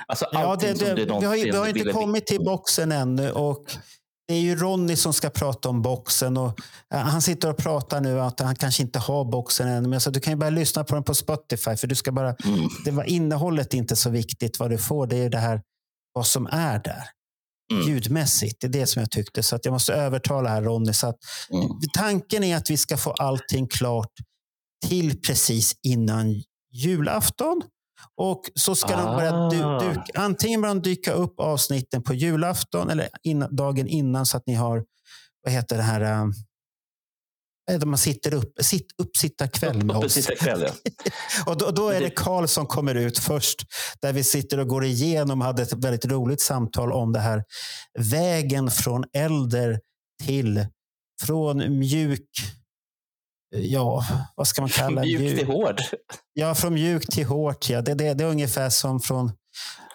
Alltså 0.06 0.26
Ja, 0.32 0.56
det, 0.60 0.72
det, 0.72 0.94
du 0.94 1.04
vi, 1.04 1.10
har, 1.26 1.34
ju- 1.36 1.44
vi 1.52 1.56
har 1.56 1.66
inte 1.66 1.92
kommit 1.92 2.26
till 2.26 2.44
boxen 2.44 2.92
ännu. 2.92 3.30
Och 3.30 3.64
det 4.28 4.34
är 4.34 4.40
ju 4.40 4.56
Ronny 4.56 4.96
som 4.96 5.12
ska 5.12 5.30
prata 5.30 5.68
om 5.68 5.82
boxen. 5.82 6.36
Och 6.36 6.60
eh, 6.94 7.00
han 7.00 7.22
sitter 7.22 7.50
och 7.50 7.56
pratar 7.56 8.00
nu 8.00 8.20
att 8.20 8.40
han 8.40 8.54
kanske 8.56 8.82
inte 8.82 8.98
har 8.98 9.24
boxen 9.24 9.68
än. 9.68 9.82
Men 9.82 9.92
jag 9.92 10.02
sa, 10.02 10.10
du 10.10 10.20
kan 10.20 10.32
ju 10.32 10.36
bara 10.36 10.50
lyssna 10.50 10.84
på 10.84 10.94
den 10.94 11.04
på 11.04 11.14
Spotify. 11.14 11.76
För 11.76 11.86
du 11.86 11.94
ska 11.94 12.12
bara, 12.12 12.34
Mm. 12.44 12.68
det 12.84 12.90
var 12.90 13.04
innehållet 13.04 13.74
är 13.74 13.78
inte 13.78 13.96
så 13.96 14.10
viktigt. 14.10 14.58
Vad 14.58 14.70
du 14.70 14.78
får, 14.78 15.06
det 15.06 15.16
är 15.16 15.30
det 15.30 15.38
här 15.38 15.60
vad 16.12 16.26
som 16.26 16.46
är 16.46 16.78
där. 16.78 17.04
Mm. 17.72 17.88
Ljudmässigt. 17.88 18.60
Det 18.60 18.66
är 18.66 18.68
det 18.68 18.86
som 18.86 19.00
jag 19.00 19.10
tyckte. 19.10 19.42
Så 19.42 19.56
att 19.56 19.64
jag 19.64 19.72
måste 19.72 19.94
övertala 19.94 20.48
här 20.48 20.62
Ronny. 20.62 20.92
Så 20.92 21.06
att, 21.06 21.16
Mm. 21.50 21.68
Tanken 21.94 22.44
är 22.44 22.56
att 22.56 22.70
vi 22.70 22.76
ska 22.76 22.96
få 22.96 23.10
allting 23.12 23.68
klart 23.68 24.12
till 24.86 25.20
precis 25.20 25.74
innan 25.82 26.42
julafton. 26.72 27.62
Och 28.16 28.40
så 28.54 28.74
ska 28.74 28.96
de 28.96 29.16
börja 29.16 29.48
du, 29.48 29.62
Ah. 29.64 29.80
du, 29.80 30.02
antingen 30.20 30.60
börja 30.60 30.74
dyka 30.74 31.12
upp 31.12 31.40
avsnitten 31.40 32.02
på 32.02 32.14
julafton 32.14 32.90
eller 32.90 33.08
innan, 33.22 33.56
dagen 33.56 33.86
innan 33.86 34.26
så 34.26 34.36
att 34.36 34.46
ni 34.46 34.54
har, 34.54 34.84
vad 35.44 35.52
heter 35.52 35.76
det 35.76 35.82
här, 35.82 36.00
där 36.00 36.32
man 37.86 37.98
sitter 37.98 38.34
upp, 38.34 38.52
sitt, 38.60 38.86
uppsittarkväll 39.02 39.84
med 39.84 39.96
Uppe 39.96 40.06
oss. 40.06 40.26
kväll, 40.40 40.64
ja. 40.66 40.92
Och 41.46 41.58
då, 41.58 41.70
då 41.70 41.88
är 41.88 42.00
det 42.00 42.06
det- 42.06 42.14
Karl 42.16 42.46
som 42.46 42.66
kommer 42.66 42.94
ut 42.94 43.18
först. 43.18 43.58
Där 44.02 44.12
vi 44.12 44.24
sitter 44.24 44.58
och 44.58 44.68
går 44.68 44.84
igenom, 44.84 45.40
hade 45.40 45.62
ett 45.62 45.72
väldigt 45.72 46.04
roligt 46.04 46.40
samtal 46.40 46.92
om 46.92 47.12
det 47.12 47.20
här. 47.20 47.44
Vägen 47.98 48.70
från 48.70 49.04
äldre 49.16 49.78
till, 50.24 50.66
från 51.22 51.78
mjuk, 51.78 52.28
ja, 53.56 54.04
vad 54.34 54.46
ska 54.48 54.62
man 54.62 54.70
kalla 54.70 55.00
Mjuk 55.02 55.38
till 55.38 55.46
hård. 55.46 55.80
Ja, 56.32 56.54
från 56.54 56.74
mjuk 56.74 57.06
till 57.06 57.26
hårt. 57.26 57.70
Ja. 57.70 57.82
Det, 57.82 57.94
det, 57.94 58.14
det 58.14 58.24
är 58.24 58.28
ungefär 58.28 58.70
som 58.70 59.00
från 59.00 59.32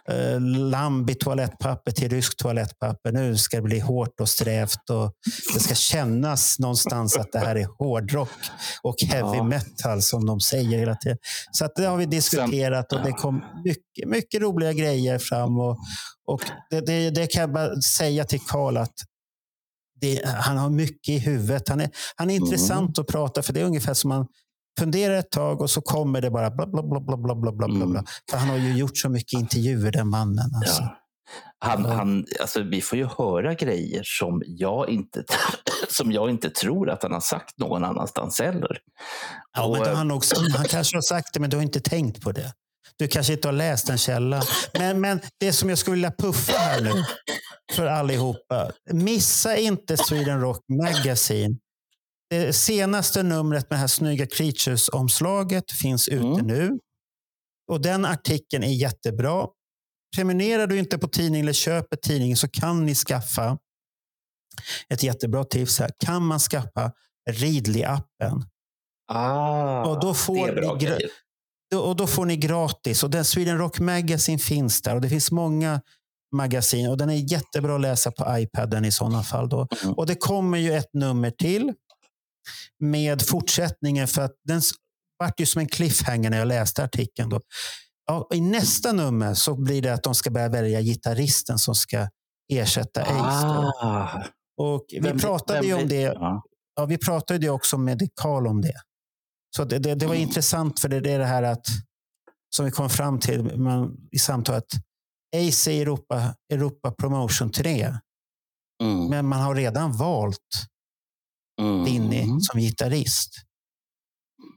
eh, 0.10 0.42
lamb 0.42 1.10
i 1.10 1.16
toalettpapper 1.16 1.92
till 1.92 2.10
rysk 2.10 2.38
toalettpapper. 2.38 3.12
Nu 3.12 3.38
ska 3.38 3.58
det 3.58 3.64
bli 3.64 3.80
hårt 3.80 4.20
och 4.20 4.30
strävt 4.30 4.90
och 4.90 5.12
det 5.54 5.60
ska 5.60 5.76
kännas 5.76 6.60
någonstans 6.60 7.18
att 7.18 7.32
det 7.32 7.40
här 7.40 7.56
är 7.56 7.68
hårdrock 7.80 8.30
och 8.84 8.96
heavy 9.02 9.38
Ja. 9.38 9.44
metal 9.44 10.02
som 10.02 10.26
de 10.26 10.40
säger 10.40 10.80
hela 10.80 10.96
tiden. 10.96 11.18
Så 11.52 11.66
att 11.66 11.76
det 11.76 11.86
har 11.86 11.98
vi 11.98 12.06
diskuterat 12.06 12.94
och 12.94 13.04
det 13.04 13.12
kom 13.12 13.44
mycket, 13.66 14.10
mycket 14.10 14.42
roliga 14.42 14.74
grejer 14.74 15.20
fram. 15.20 15.60
Och, 15.60 15.78
och 16.28 16.42
det, 16.70 16.82
det, 16.82 17.10
det 17.10 17.28
kan 17.28 17.42
jag 17.42 17.52
bara 17.54 17.82
säga 17.82 18.26
till 18.26 18.40
Karl 18.48 18.78
att 18.78 18.94
det, 20.02 20.26
han 20.26 20.58
har 20.58 20.70
mycket 20.70 21.10
i 21.10 21.18
huvudet. 21.20 21.70
Han 21.70 21.82
är, 21.82 21.90
han 22.16 22.30
är 22.30 22.36
intressant 22.36 23.00
att 23.00 23.08
prata 23.08 23.42
för 23.42 23.54
det 23.54 23.62
är 23.62 23.66
ungefär 23.66 23.94
som 23.94 24.10
man 24.10 24.28
fundera 24.80 25.18
ett 25.18 25.32
tag 25.32 25.62
och 25.62 25.70
så 25.70 25.82
kommer 25.82 26.22
det 26.22 26.32
bara 26.32 26.52
bla, 26.52 26.68
bla, 26.68 26.84
bla, 26.84 27.00
bla, 27.00 27.18
bla, 27.18 27.36
bla, 27.36 27.52
bla, 27.52 27.68
bla. 27.68 27.84
Mm. 27.84 28.06
För 28.30 28.38
han 28.38 28.50
har 28.50 28.58
ju 28.58 28.78
gjort 28.78 28.98
så 28.98 29.10
mycket 29.10 29.40
intervjuer, 29.40 29.92
den 29.92 30.10
mannen. 30.10 30.52
Alltså. 30.56 30.82
Ja. 30.82 30.98
Han, 31.60 31.86
han, 31.86 32.26
alltså, 32.42 32.62
vi 32.64 32.82
får 32.82 32.98
ju 32.98 33.06
höra 33.18 33.54
grejer 33.54 34.02
som 34.06 34.42
jag, 34.46 34.90
inte, 34.90 35.24
som 35.90 36.12
jag 36.12 36.30
inte 36.30 36.50
tror 36.50 36.90
att 36.90 37.04
han 37.04 37.12
har 37.12 37.20
sagt 37.20 37.58
någon 37.58 37.84
annanstans 37.84 38.40
heller. 38.40 38.78
Ja, 39.58 39.66
och, 39.66 39.78
men 39.78 39.88
eh, 39.88 39.96
han, 39.96 40.12
också, 40.12 40.36
han 40.56 40.66
kanske 40.66 40.98
har 40.98 41.02
sagt 41.02 41.34
det, 41.34 41.40
men 41.40 41.50
du 41.50 41.58
har 41.58 41.64
inte 41.64 41.80
tänkt 41.80 42.22
på 42.22 42.32
det. 42.32 42.54
Du 42.98 43.08
kanske 43.08 43.34
inte 43.34 43.48
har 43.48 43.54
läst 43.54 43.88
den 43.88 43.98
källan. 43.98 44.44
Men, 44.74 45.02
men 45.02 45.20
det 45.40 45.54
som 45.54 45.70
jag 45.70 45.78
skulle 45.78 45.96
vilja 45.96 46.12
puffa 46.12 46.58
här 46.58 46.82
nu 46.82 47.04
för 47.74 47.86
allihopa. 47.86 48.72
Missa 48.92 49.58
inte 49.58 49.98
Sweden 49.98 50.42
Rock 50.42 50.66
Magazine 50.70 51.58
det 52.34 52.54
senaste 52.54 53.24
numret 53.24 53.70
med 53.70 53.78
det 53.78 53.82
här 53.82 53.88
snygga 53.88 54.26
Creatures-omslaget 54.26 55.72
finns 55.82 56.08
ute 56.08 56.26
Mm. 56.26 56.48
nu. 56.48 56.80
Och 57.72 57.82
Den 57.82 58.06
artikeln 58.06 58.64
är 58.64 58.74
jättebra. 58.74 59.48
Prenumererar 60.16 60.68
du 60.68 60.80
inte 60.80 60.98
på 60.98 61.08
tidningen 61.08 61.46
eller 61.46 61.54
köper 61.54 61.98
tidningen 61.98 62.38
så 62.38 62.48
kan 62.48 62.86
ni 62.86 62.96
skaffa 62.96 63.58
ett 64.90 65.04
jättebra 65.04 65.44
tips 65.44 65.80
här. 65.80 65.92
Kan 66.06 66.26
man 66.26 66.40
skaffa 66.40 66.92
Readly-appen? 67.32 68.44
ah, 69.12 69.86
Och 69.86 70.00
då 70.00 70.08
det 70.08 70.14
får 70.14 70.50
är 70.50 70.56
bra 70.56 70.74
ni 70.76 71.78
Och 71.78 71.96
då 71.96 72.08
får 72.08 72.26
ni 72.26 72.38
gratis. 72.38 73.04
Och 73.04 73.10
den 73.10 73.26
Sweden 73.26 73.58
Rock 73.58 73.80
Magazine 73.80 74.40
finns 74.40 74.82
där. 74.82 74.96
Och 74.96 75.02
Det 75.02 75.10
finns 75.10 75.32
många 75.32 75.82
magasin 76.36 76.90
och 76.90 76.98
den 76.98 77.10
är 77.10 77.32
jättebra 77.32 77.76
att 77.76 77.82
läsa 77.82 78.12
på 78.12 78.38
iPaden 78.40 78.86
i 78.86 78.92
sådana 78.92 79.24
fall. 79.24 79.50
Då. 79.50 79.68
Mm. 79.84 79.94
Och 79.94 80.06
det 80.06 80.16
kommer 80.16 80.58
ju 80.58 80.74
ett 80.74 80.94
nummer 80.94 81.32
till 81.32 81.74
med 82.80 83.22
fortsättningen 83.22 84.08
för 84.08 84.22
att 84.22 84.32
den 84.44 84.62
vart 85.20 85.40
ju 85.40 85.46
som 85.46 85.60
en 85.60 85.68
cliffhanger 85.68 86.30
när 86.30 86.38
jag 86.40 86.48
läste 86.48 86.84
artikeln. 86.84 87.30
Då. 87.30 87.40
Ja, 88.06 88.28
I 88.34 88.42
nästa 88.42 88.92
nummer 88.92 89.34
så 89.34 89.56
blir 89.56 89.82
det 89.82 89.94
att 89.94 90.04
de 90.04 90.16
ska 90.16 90.32
börja 90.32 90.50
välja 90.50 90.82
gitarristen 90.82 91.58
som 91.58 91.76
ska 91.76 92.08
ersätta 92.54 93.02
Ace. 93.02 93.48
Ah, 93.82 94.24
Och 94.58 94.86
vi 94.90 95.00
vem- 95.00 95.20
pratade 95.20 95.60
vem 95.60 95.68
ju 95.68 95.74
om 95.74 95.88
det 95.88 96.02
Ja. 96.02 96.44
ja, 96.76 96.86
vi 96.86 96.98
pratade 96.98 97.46
ju 97.46 97.50
också 97.50 97.78
med 97.78 98.10
Karl 98.22 98.48
om 98.48 98.62
det. 98.62 98.74
Så 99.56 99.64
det, 99.64 99.80
det, 99.80 99.96
det 99.96 100.06
var 100.06 100.16
Mm. 100.16 100.28
intressant 100.28 100.80
för 100.80 100.90
det, 100.90 101.00
det 101.00 101.12
är 101.12 101.20
det 101.20 101.26
här 101.26 101.44
att 101.44 101.66
som 102.56 102.66
vi 102.66 102.72
kom 102.72 102.90
fram 102.90 103.20
till 103.20 103.58
man, 103.58 103.98
i 104.12 104.20
samtalet. 104.20 104.66
Ace 105.36 105.72
är 105.72 105.82
Europa, 105.82 106.36
Europa 106.54 106.92
Promotion 106.92 107.52
3. 107.52 107.98
Mm. 108.84 109.06
Men 109.10 109.28
man 109.28 109.42
har 109.42 109.56
redan 109.56 109.98
valt 109.98 110.40
Mm. 111.62 112.40
Som 112.40 112.60
gitarrist. 112.60 113.34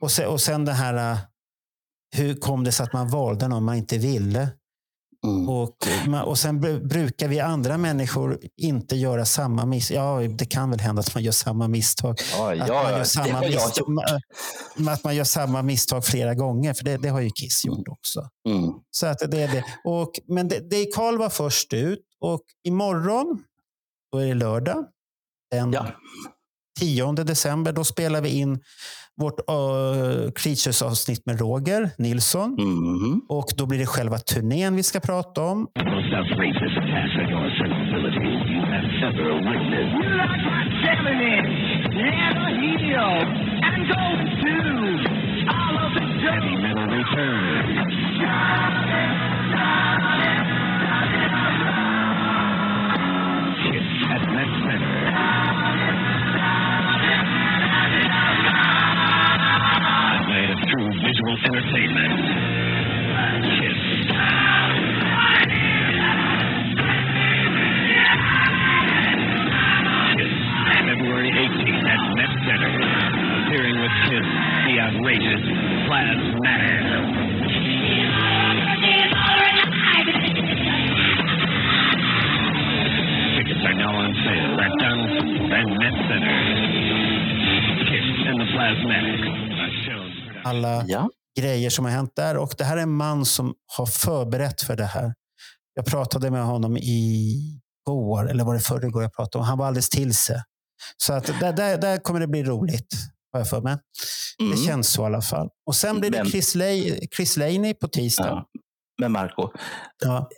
Och 0.01 0.10
sen, 0.10 0.28
och 0.28 0.40
sen 0.40 0.64
det 0.64 0.73
här 0.73 1.12
äh, 1.12 1.18
hur 2.16 2.35
kom 2.35 2.64
det 2.64 2.73
sig 2.73 2.85
att 2.85 2.93
man 2.93 3.09
valde 3.09 3.48
någon 3.48 3.64
man 3.64 3.77
inte 3.77 3.98
ville? 3.98 4.48
Mm. 5.24 5.48
Och, 5.48 5.77
och 6.24 6.39
sen 6.39 6.64
bru- 6.64 6.89
brukar 6.89 7.28
vi 7.28 7.40
andra 7.40 7.78
människor 7.78 8.39
inte 8.56 8.97
göra 8.97 9.24
samma 9.24 9.66
misstag. 9.66 9.97
Ja, 9.97 10.28
det 10.28 10.47
kan 10.47 10.70
väl 10.70 10.81
hända 10.81 11.01
att 11.01 11.14
man 11.14 11.23
gör 11.23 11.32
samma 11.32 11.68
misstag. 11.68 12.16
Ja, 12.36 12.52
Att, 12.52 12.68
ja, 12.68 12.74
man, 12.82 12.93
ja, 12.93 12.98
gör 12.98 13.05
samma 13.05 13.40
misstag, 13.40 13.85
att 14.89 15.05
man 15.05 15.16
gör 15.16 15.24
samma 15.24 15.62
misstag 15.62 16.05
flera 16.05 16.35
gånger. 16.35 16.74
För 16.74 16.85
det, 16.85 16.97
det 16.97 17.09
har 17.09 17.20
ju 17.20 17.31
Kiss 17.31 17.64
gjort 17.64 17.89
också. 17.89 18.28
Mm. 18.48 18.73
Så 18.90 19.06
att 19.06 19.18
det 19.31 19.43
är 19.43 19.48
det. 19.52 19.64
Och, 19.85 20.10
men 20.28 20.48
det, 20.48 20.70
det 20.70 20.86
Karl 20.94 21.18
var 21.18 21.31
först 21.31 21.73
ut 21.73 22.02
och 22.20 22.43
imorgon, 22.64 23.43
då 24.12 24.18
är 24.18 24.27
det 24.27 24.35
lördag, 24.35 24.85
den 25.51 25.73
Ja. 25.73 25.86
10 26.81 27.12
december, 27.12 27.73
då 27.73 27.85
spelar 27.85 28.20
vi 28.20 28.39
in 28.39 28.59
vårt 29.16 29.40
uh, 29.40 30.31
Creatures-avsnitt 30.32 31.27
med 31.27 31.40
Roger 31.40 31.90
Nilsson. 31.98 32.51
Mhm. 32.59 33.20
Och 33.28 33.47
då 33.57 33.66
blir 33.66 33.78
det 33.78 33.86
själva 33.86 34.19
turnén 34.19 34.77
vi 34.77 34.82
ska 34.82 35.01
prata 35.01 35.40
om. 35.43 35.66
Attack 35.74 36.36
true 61.27 61.35
entertainment. 61.44 62.12
Kiss. 63.59 63.81
February 70.86 71.31
18th 71.35 71.82
at 71.82 72.03
Met 72.15 72.32
Center. 72.47 72.73
Appearing 73.43 73.77
with 73.82 73.94
Kiss, 74.07 74.27
the 74.66 74.74
outrageous 74.78 75.43
Plasmatic. 75.90 76.85
Tickets 83.36 83.62
are 83.66 83.74
now 83.74 83.93
on 83.98 84.15
sale 84.23 84.61
at 84.62 84.73
Dunn's 84.78 85.11
and 85.59 85.69
Met 85.74 85.97
Center. 86.07 86.39
Kiss 87.90 88.09
and 88.31 88.40
the 88.40 88.47
Plasmatic. 88.55 89.20
A 89.27 89.69
show. 89.85 90.07
Alla 90.44 90.85
Ja. 90.86 91.16
Grejer 91.37 91.71
som 91.71 91.85
har 91.85 91.93
hänt 91.93 92.13
där. 92.17 92.37
Och 92.37 92.55
det 92.59 92.65
här 92.65 92.77
är 92.77 92.81
en 92.83 92.93
man 92.97 93.25
som 93.25 93.55
har 93.77 93.87
förberett 93.87 94.63
för 94.63 94.77
det 94.77 94.85
här. 94.85 95.15
Jag 95.75 95.87
pratade 95.87 96.31
med 96.31 96.45
honom 96.45 96.77
i 96.77 97.61
går, 97.87 98.31
eller 98.31 98.45
var 98.45 98.55
det 98.55 98.61
förrgår 98.61 99.03
jag 99.03 99.13
pratade 99.15 99.43
om. 99.43 99.49
Han 99.49 99.59
var 99.59 99.67
alldeles 99.67 99.89
till 99.91 100.15
sig. 100.15 100.43
Så 100.97 101.13
att 101.13 101.27
där, 101.41 101.53
där, 101.53 101.79
där 101.79 101.99
kommer 101.99 102.21
det 102.21 102.27
bli 102.27 102.45
roligt, 102.45 102.89
har 103.33 103.41
jag 103.41 103.49
för 103.49 103.61
mig. 103.61 103.77
Det 104.39 104.45
Mm. 104.45 104.57
känns 104.57 104.89
så 104.93 105.03
i 105.03 105.07
alla 105.07 105.23
fall. 105.23 105.49
Och 105.67 105.77
sen 105.77 106.01
blir 106.01 106.11
det 106.11 106.19
Men- 106.23 106.31
Chris, 106.31 106.55
Lay, 106.55 107.09
Chris 107.17 107.37
Laney 107.37 107.75
på 107.75 107.89
tisdag. 107.89 108.27
Ja. 108.27 108.47
Men 109.01 109.13
Marco, 109.13 109.51
Ja, 110.05 110.29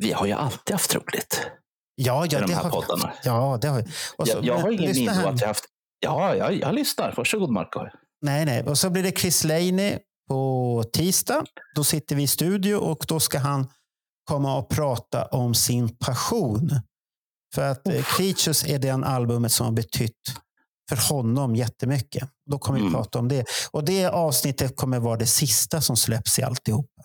vi 0.00 0.12
har 0.12 0.26
ju 0.26 0.32
alltid 0.32 0.74
haft 0.74 0.94
roligt 0.94 1.46
ja, 1.94 2.26
ja, 2.30 2.40
de 2.40 2.46
det 2.46 2.54
här 2.54 2.62
har 2.62 2.70
vi 2.70 2.76
poddarna. 2.86 3.12
Ja, 3.24 3.58
det 3.62 3.68
har 3.68 3.82
vi. 3.82 3.88
Jag, 4.18 4.44
jag 4.44 4.58
har 4.58 4.70
ingen 4.70 4.92
minne 4.92 5.24
av 5.26 5.34
att 5.34 5.40
jag 5.40 5.48
haft... 5.48 5.64
Ja, 6.00 6.34
jag, 6.36 6.54
jag 6.54 6.74
lyssnar. 6.74 7.14
Varsågod 7.16 7.50
Marco. 7.50 7.80
Nej, 8.22 8.44
nej. 8.44 8.62
Och 8.62 8.78
så 8.78 8.90
blir 8.90 9.02
det 9.02 9.18
Chris 9.18 9.44
Laney 9.44 9.98
på 10.28 10.84
tisdag. 10.92 11.44
Då 11.76 11.84
sitter 11.84 12.16
vi 12.16 12.22
i 12.22 12.26
studio 12.26 12.74
och 12.76 13.04
då 13.08 13.20
ska 13.20 13.38
han 13.38 13.68
komma 14.28 14.56
och 14.58 14.68
prata 14.70 15.24
om 15.26 15.54
sin 15.54 15.96
passion. 15.96 16.70
För 17.54 17.62
att 17.70 17.86
eh, 17.86 18.02
Creatures 18.16 18.64
är 18.64 18.78
den 18.78 19.04
albumet 19.04 19.52
som 19.52 19.66
har 19.66 19.72
betytt 19.72 20.34
för 20.88 20.96
honom 21.14 21.56
jättemycket. 21.56 22.28
Då 22.50 22.58
kommer 22.58 22.78
vi 22.78 22.82
Mm. 22.86 22.94
prata 22.94 23.18
om 23.18 23.28
det. 23.28 23.44
Och 23.70 23.84
det 23.84 24.06
avsnittet 24.06 24.76
kommer 24.76 24.98
vara 24.98 25.16
det 25.16 25.26
sista 25.26 25.80
som 25.80 25.96
släpps 25.96 26.38
i 26.38 26.42
alltihopa. 26.42 27.02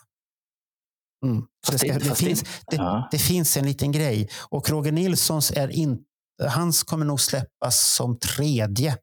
Mm. 1.25 1.43
Det, 1.71 1.79
ska, 1.79 1.93
det- 1.99 2.15
finns, 2.15 2.43
det, 2.71 3.07
det 3.11 3.17
finns 3.19 3.57
en 3.57 3.65
liten 3.65 3.91
grej. 3.91 4.29
Och 4.49 4.69
Roger 4.69 4.91
Nilssons 4.91 5.51
är 5.51 5.67
inte... 5.67 6.03
Hans 6.49 6.83
kommer 6.83 7.05
nog 7.05 7.21
släppas 7.21 7.95
som 7.95 8.19
tredje. 8.19 8.97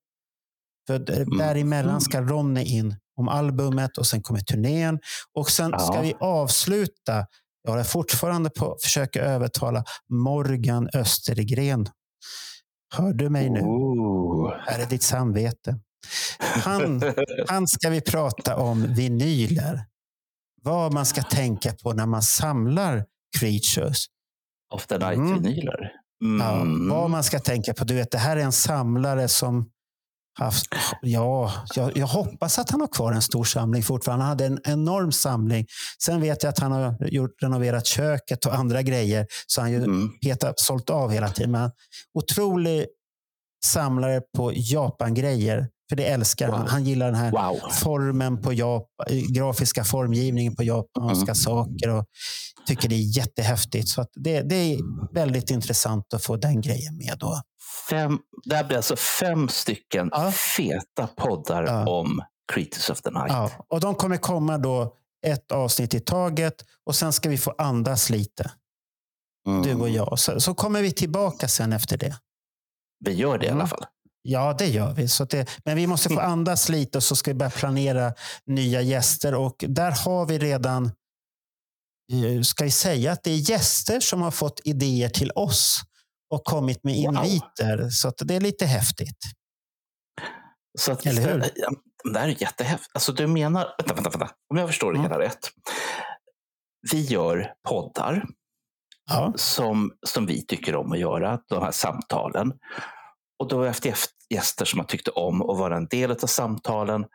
För 0.90 0.98
d- 0.98 1.12
Mm. 1.16 1.38
däremellan 1.38 2.00
ska 2.00 2.20
Ronny 2.22 2.62
in 2.64 2.96
om 3.16 3.28
albumet 3.28 3.98
och 3.98 4.06
sen 4.06 4.22
kommer 4.22 4.40
turnén. 4.40 4.98
Och 5.38 5.50
sen 5.50 5.70
ska 5.78 5.94
Ja. 5.94 6.00
vi 6.00 6.14
avsluta. 6.20 7.26
Jag 7.62 7.80
är 7.80 7.84
fortfarande 7.84 8.50
på 8.50 8.72
att 8.72 8.82
försöka 8.82 9.20
övertala 9.22 9.84
Morgan 10.12 10.88
Östergren. 10.94 11.86
Hör 12.94 13.12
du 13.12 13.30
mig 13.30 13.50
nu? 13.50 13.60
Ooh. 13.60 14.52
Här 14.66 14.78
är 14.82 14.86
ditt 14.86 15.02
samvete. 15.02 15.78
Han, 16.64 17.02
han 17.48 17.66
ska 17.68 17.90
vi 17.90 18.00
prata 18.00 18.56
om 18.56 18.94
vinyler. 18.94 19.84
Vad 20.62 20.94
man 20.94 21.06
ska 21.06 21.22
tänka 21.22 21.72
på 21.82 21.92
när 21.92 22.06
man 22.06 22.22
samlar 22.22 23.04
creatures. 23.38 24.04
Of 24.74 24.86
the 24.86 24.94
Mm. 24.94 25.08
Night-vinyler. 25.26 25.90
Ja, 26.40 26.60
Mm. 26.60 26.88
vad 26.88 27.10
man 27.10 27.24
ska 27.24 27.38
tänka 27.40 27.74
på. 27.74 27.84
Du 27.84 27.94
vet, 27.94 28.10
det 28.10 28.18
här 28.18 28.36
är 28.36 28.40
en 28.40 28.52
samlare 28.52 29.28
som 29.28 29.70
haft... 30.44 30.66
Ja, 31.02 31.52
jag, 31.74 31.96
jag 31.96 32.06
hoppas 32.06 32.58
att 32.58 32.70
han 32.70 32.80
har 32.80 32.88
kvar 32.88 33.12
en 33.12 33.22
stor 33.22 33.44
samling 33.44 33.82
fortfarande. 33.82 34.24
Han 34.24 34.28
hade 34.30 34.46
en 34.46 34.58
enorm 34.64 35.12
samling. 35.12 35.66
Sen 36.04 36.20
vet 36.20 36.42
jag 36.42 36.50
att 36.50 36.58
han 36.58 36.72
har 36.72 37.06
gjort, 37.06 37.42
renoverat 37.42 37.86
köket 37.86 38.46
och 38.46 38.54
andra 38.54 38.82
grejer. 38.82 39.26
Så 39.46 39.60
han 39.60 39.70
ju 39.70 39.76
Mm. 39.76 40.10
petat, 40.24 40.60
sålt 40.60 40.90
av 40.90 41.10
hela 41.10 41.28
tiden. 41.30 41.50
Men 41.50 41.70
otrolig 42.14 42.86
samlare 43.64 44.20
på 44.36 44.52
Japan-grejer. 44.54 45.68
För 45.88 45.96
det 45.96 46.04
älskar 46.04 46.48
han. 46.48 46.60
Wow. 46.60 46.68
Han 46.70 46.84
gillar 46.84 47.06
den 47.06 47.14
här 47.14 47.30
Wow. 47.30 47.58
formen 47.72 48.42
på 48.42 48.52
Japan, 48.52 49.06
grafiska 49.34 49.84
formgivningen 49.84 50.56
på 50.56 50.62
japanska 50.62 51.22
Mm. 51.22 51.34
saker. 51.34 51.88
Och 51.88 52.04
tycker 52.66 52.88
det 52.88 52.94
är 52.94 53.16
jättehäftigt. 53.16 53.88
Så 53.88 54.04
det, 54.24 54.40
det 54.42 54.54
är 54.54 54.78
väldigt 55.14 55.50
intressant 55.50 56.14
att 56.14 56.24
få 56.24 56.36
den 56.36 56.60
grejen 56.60 56.96
med. 56.96 57.16
Då. 57.18 57.40
Fem, 57.90 58.18
det 58.44 58.64
blir 58.68 58.76
alltså 58.76 58.96
fem 58.96 59.48
stycken 59.48 60.08
Ja. 60.12 60.32
feta 60.32 61.06
poddar 61.06 61.62
Ja. 61.64 61.90
om 61.90 62.22
Creatures 62.52 62.90
of 62.90 63.00
the 63.02 63.10
Night. 63.10 63.28
Ja, 63.28 63.50
och 63.68 63.80
de 63.80 63.94
kommer 63.94 64.16
komma 64.16 64.58
då 64.58 64.96
ett 65.26 65.52
avsnitt 65.52 65.94
i 65.94 66.00
taget 66.00 66.64
och 66.86 66.96
sen 66.96 67.12
ska 67.12 67.28
vi 67.28 67.38
få 67.38 67.54
andas 67.58 68.10
lite, 68.10 68.50
Mm. 69.48 69.62
du 69.62 69.74
och 69.74 69.88
jag. 69.90 70.18
Så, 70.18 70.40
så 70.40 70.54
kommer 70.54 70.82
vi 70.82 70.92
tillbaka 70.92 71.48
sen 71.48 71.72
efter 71.72 71.98
det. 71.98 72.16
Vi 73.04 73.12
gör 73.12 73.38
det 73.38 73.44
i 73.46 73.48
Mm. 73.48 73.60
alla 73.60 73.68
fall. 73.68 73.84
Ja, 74.22 74.54
det 74.58 74.66
gör 74.66 74.92
vi. 74.94 75.08
Så 75.08 75.24
det, 75.24 75.50
men 75.64 75.76
vi 75.76 75.86
måste 75.86 76.08
få 76.08 76.20
andas 76.20 76.68
lite 76.68 76.98
och 76.98 77.04
så 77.04 77.16
ska 77.16 77.30
vi 77.30 77.34
börja 77.34 77.50
planera 77.50 78.14
nya 78.46 78.80
gäster. 78.82 79.34
Och 79.34 79.64
där 79.68 79.90
har 80.04 80.26
vi 80.26 80.38
redan, 80.38 80.84
eh, 82.12 82.42
ska 82.42 82.64
vi 82.64 82.70
säga 82.70 83.12
att 83.12 83.22
det 83.22 83.30
är 83.30 83.50
gäster 83.50 84.00
som 84.00 84.22
har 84.22 84.30
fått 84.30 84.60
idéer 84.64 85.08
till 85.08 85.30
oss 85.34 85.80
och 86.30 86.44
kommit 86.44 86.84
med 86.84 86.94
Wow. 86.96 87.24
inviter. 87.24 87.88
Så 87.90 88.08
att 88.08 88.14
det 88.24 88.34
är 88.36 88.40
lite 88.40 88.66
häftigt. 88.66 89.18
Så 90.78 90.92
att 90.92 91.06
Eller 91.06 91.22
hur? 91.32 91.50
ja, 91.56 91.70
det 92.12 92.18
här 92.18 92.28
är 92.28 92.42
jättehäftigt. 92.42 92.90
Alltså 92.94 93.12
du 93.12 93.26
menar, 93.26 93.74
vänta, 93.78 93.94
vänta, 93.94 94.10
vänta. 94.18 94.34
Om 94.50 94.56
jag 94.56 94.68
förstår 94.68 94.92
det 94.92 94.98
Mm. 94.98 95.10
hela 95.10 95.22
rätt. 95.24 95.50
Vi 96.92 97.00
gör 97.04 97.52
poddar 97.68 98.26
Ja, 99.10 99.32
som, 99.36 99.92
som 100.06 100.26
vi 100.26 100.46
tycker 100.46 100.74
om 100.74 100.92
att 100.92 100.98
göra, 100.98 101.40
de 101.48 101.62
här 101.62 101.70
samtalen. 101.70 102.52
Och 103.38 103.48
då 103.48 103.56
har 103.56 103.62
vi 103.62 103.68
haft 103.68 103.84
gäst- 103.84 104.16
gäster 104.34 104.64
som 104.64 104.78
har 104.80 104.86
tyckt 104.86 105.08
om 105.08 105.42
att 105.50 105.58
vara 105.58 105.76
en 105.76 105.86
del 105.86 106.10
av 106.10 106.16
samtalen. 106.26 107.06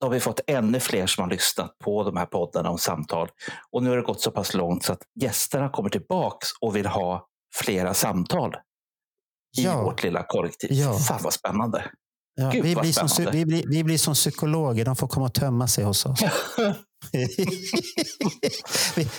Då 0.00 0.06
har 0.06 0.10
vi 0.10 0.20
fått 0.20 0.40
ännu 0.46 0.80
fler 0.80 1.06
som 1.06 1.22
har 1.24 1.30
lyssnat 1.30 1.78
på 1.78 2.02
de 2.04 2.16
här 2.16 2.26
poddarna 2.26 2.70
om 2.70 2.78
samtal. 2.78 3.28
Och 3.70 3.82
nu 3.82 3.90
har 3.90 3.96
det 3.96 4.02
gått 4.02 4.20
så 4.20 4.30
pass 4.30 4.54
långt 4.54 4.84
så 4.84 4.92
att 4.92 5.02
gästerna 5.20 5.68
kommer 5.68 5.88
tillbaks 5.90 6.48
och 6.60 6.76
vill 6.76 6.86
ha 6.86 7.26
flera 7.54 7.94
samtal 7.94 8.54
i 9.58 9.64
Ja. 9.64 9.82
vårt 9.82 10.02
lilla 10.02 10.22
kollektiv. 10.28 10.72
Ja. 10.72 10.98
Fan 10.98 11.20
vad 11.22 11.32
spännande! 11.32 11.84
ja. 12.34 12.50
Gud, 12.50 12.64
vi, 12.64 12.74
vad 12.74 12.82
blir 12.84 12.92
som, 12.92 13.08
spännande. 13.08 13.38
vi, 13.38 13.44
blir, 13.46 13.64
vi 13.66 13.84
blir 13.84 13.98
som 13.98 14.14
psykologer. 14.14 14.84
De 14.84 14.96
får 14.96 15.08
komma 15.08 15.26
och 15.26 15.34
tömma 15.34 15.68
sig 15.68 15.84
hos 15.84 16.06
oss. 16.06 16.20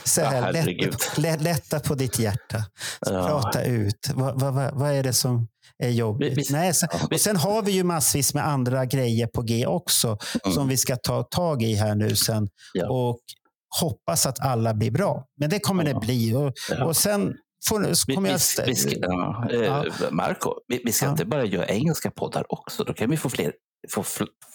Så 0.04 0.22
här, 0.22 0.52
lätta, 0.54 1.22
lä- 1.22 1.38
lätta 1.38 1.80
på 1.80 1.96
ditt 1.96 2.20
hjärta. 2.20 2.64
Prata 3.06 3.64
ut. 3.64 4.10
Vad, 4.14 4.40
vad, 4.40 4.54
vad, 4.74 4.92
är 4.92 5.04
det 5.04 5.14
som 5.14 5.48
är 5.84 5.90
jobbigt? 5.90 6.38
Vi- 6.38 6.44
vi- 6.48 6.54
Nej, 6.54 6.74
sen, 6.74 6.90
och 7.12 7.20
sen 7.22 7.36
har 7.36 7.62
vi 7.62 7.72
ju 7.72 7.84
massvis 7.84 8.34
med 8.34 8.48
andra 8.48 8.86
grejer 8.86 9.28
på 9.28 9.42
G 9.42 9.66
också 9.68 10.18
Mm. 10.46 10.56
som 10.56 10.68
vi 10.68 10.78
ska 10.78 10.96
ta 10.96 11.24
tag 11.24 11.64
i 11.64 11.74
här 11.76 11.96
nu 11.96 12.16
sen. 12.16 12.48
Ja. 12.74 12.90
Och 12.92 13.20
hoppas 13.82 14.26
att 14.26 14.40
alla 14.40 14.74
blir 14.74 14.92
bra. 14.92 15.26
Men 15.40 15.50
det 15.50 15.60
kommer 15.60 15.86
Ja. 15.86 15.94
det 15.94 16.00
bli. 16.00 16.34
Och, 16.36 16.54
Ja. 16.70 16.86
och 16.86 16.98
sen 16.98 17.34
får, 17.68 17.94
så 17.94 18.04
Vi, 18.08 18.16
kommer 18.16 18.30
vi, 18.30 18.38
jag... 18.58 18.66
vi 18.66 18.76
ska, 18.76 18.96
ja, 19.02 19.48
eh, 19.52 19.60
Ja. 19.62 19.86
Marco, 20.12 20.54
vi, 20.68 20.82
vi 20.86 20.92
ska 20.92 21.06
Ja. 21.06 21.12
inte 21.12 21.26
bara 21.26 21.46
göra 21.46 21.66
engelska 21.66 22.12
poddar 22.12 22.46
också. 22.54 22.84
Då 22.84 22.94
kan 22.94 23.10
vi 23.10 23.18
få 23.18 23.30
fler 23.30 23.52
få, 23.90 24.04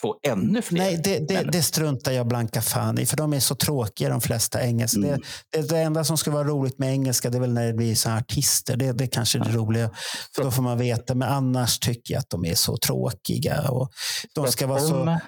få 0.00 0.18
ännu 0.26 0.62
fler. 0.62 0.78
Nej, 0.78 1.00
det, 1.04 1.28
det, 1.28 1.42
det 1.52 1.62
struntar 1.62 2.12
jag 2.12 2.28
blanka 2.28 2.62
fan 2.62 2.98
i, 2.98 3.06
för 3.06 3.16
de 3.16 3.32
är 3.32 3.40
så 3.40 3.54
tråkiga 3.54 4.08
de 4.08 4.20
flesta 4.20 4.62
engelska. 4.62 4.98
Mm. 4.98 5.20
Det, 5.50 5.60
det, 5.60 5.68
det 5.68 5.78
enda 5.78 6.04
som 6.04 6.18
ska 6.18 6.30
vara 6.30 6.44
roligt 6.44 6.78
med 6.78 6.92
engelska 6.92 7.30
det 7.30 7.38
är 7.38 7.40
väl 7.40 7.52
när 7.52 7.66
det 7.66 7.72
blir 7.72 7.94
så 7.94 8.10
artister. 8.10 8.76
Det, 8.76 8.92
det 8.92 9.06
kanske 9.06 9.38
är 9.38 9.44
det 9.44 9.50
roliga. 9.50 9.90
För 10.36 10.42
då 10.42 10.50
får 10.50 10.62
man 10.62 10.78
veta. 10.78 11.14
Men 11.14 11.28
annars 11.28 11.78
tycker 11.78 12.14
jag 12.14 12.20
att 12.20 12.30
de 12.30 12.44
är 12.44 12.54
så 12.54 12.76
tråkiga. 12.76 13.68
Och 13.70 13.90
de 14.34 14.46
ska 14.46 14.66
vara 14.66 14.80
så, 14.80 15.18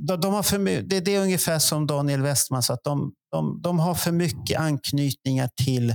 de, 0.00 0.20
de 0.20 0.34
har 0.34 0.42
för, 0.42 0.58
det, 0.58 1.00
det 1.00 1.14
är 1.14 1.20
ungefär 1.20 1.58
som 1.58 1.86
Daniel 1.86 2.22
Westman 2.22 2.62
sa, 2.62 2.74
att 2.74 2.84
de, 2.84 3.12
de, 3.32 3.60
de 3.62 3.78
har 3.78 3.94
för 3.94 4.12
mycket 4.12 4.60
anknytningar 4.60 5.50
till 5.64 5.94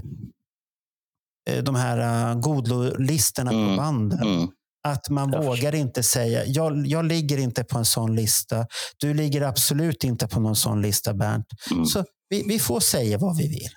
de 1.63 1.75
här 1.75 2.35
godlistorna 2.35 3.51
på 3.51 3.57
Mm, 3.57 3.77
banden. 3.77 4.27
Mm. 4.27 4.47
Att 4.87 5.09
man 5.09 5.31
Jag 5.33 5.43
vågar 5.43 5.75
inte 5.75 6.03
säga, 6.03 6.45
jag, 6.45 6.87
jag 6.87 7.05
ligger 7.05 7.37
inte 7.37 7.63
på 7.63 7.77
en 7.77 7.85
sån 7.85 8.15
lista. 8.15 8.65
Du 8.97 9.13
ligger 9.13 9.41
absolut 9.41 10.03
inte 10.03 10.27
på 10.27 10.39
någon 10.39 10.55
sån 10.55 10.81
lista, 10.81 11.13
Bernt. 11.13 11.45
Mm. 11.71 11.85
Så 11.85 12.03
vi, 12.29 12.43
vi 12.47 12.59
får 12.59 12.79
säga 12.79 13.17
vad 13.17 13.37
vi 13.37 13.47
vill. 13.47 13.69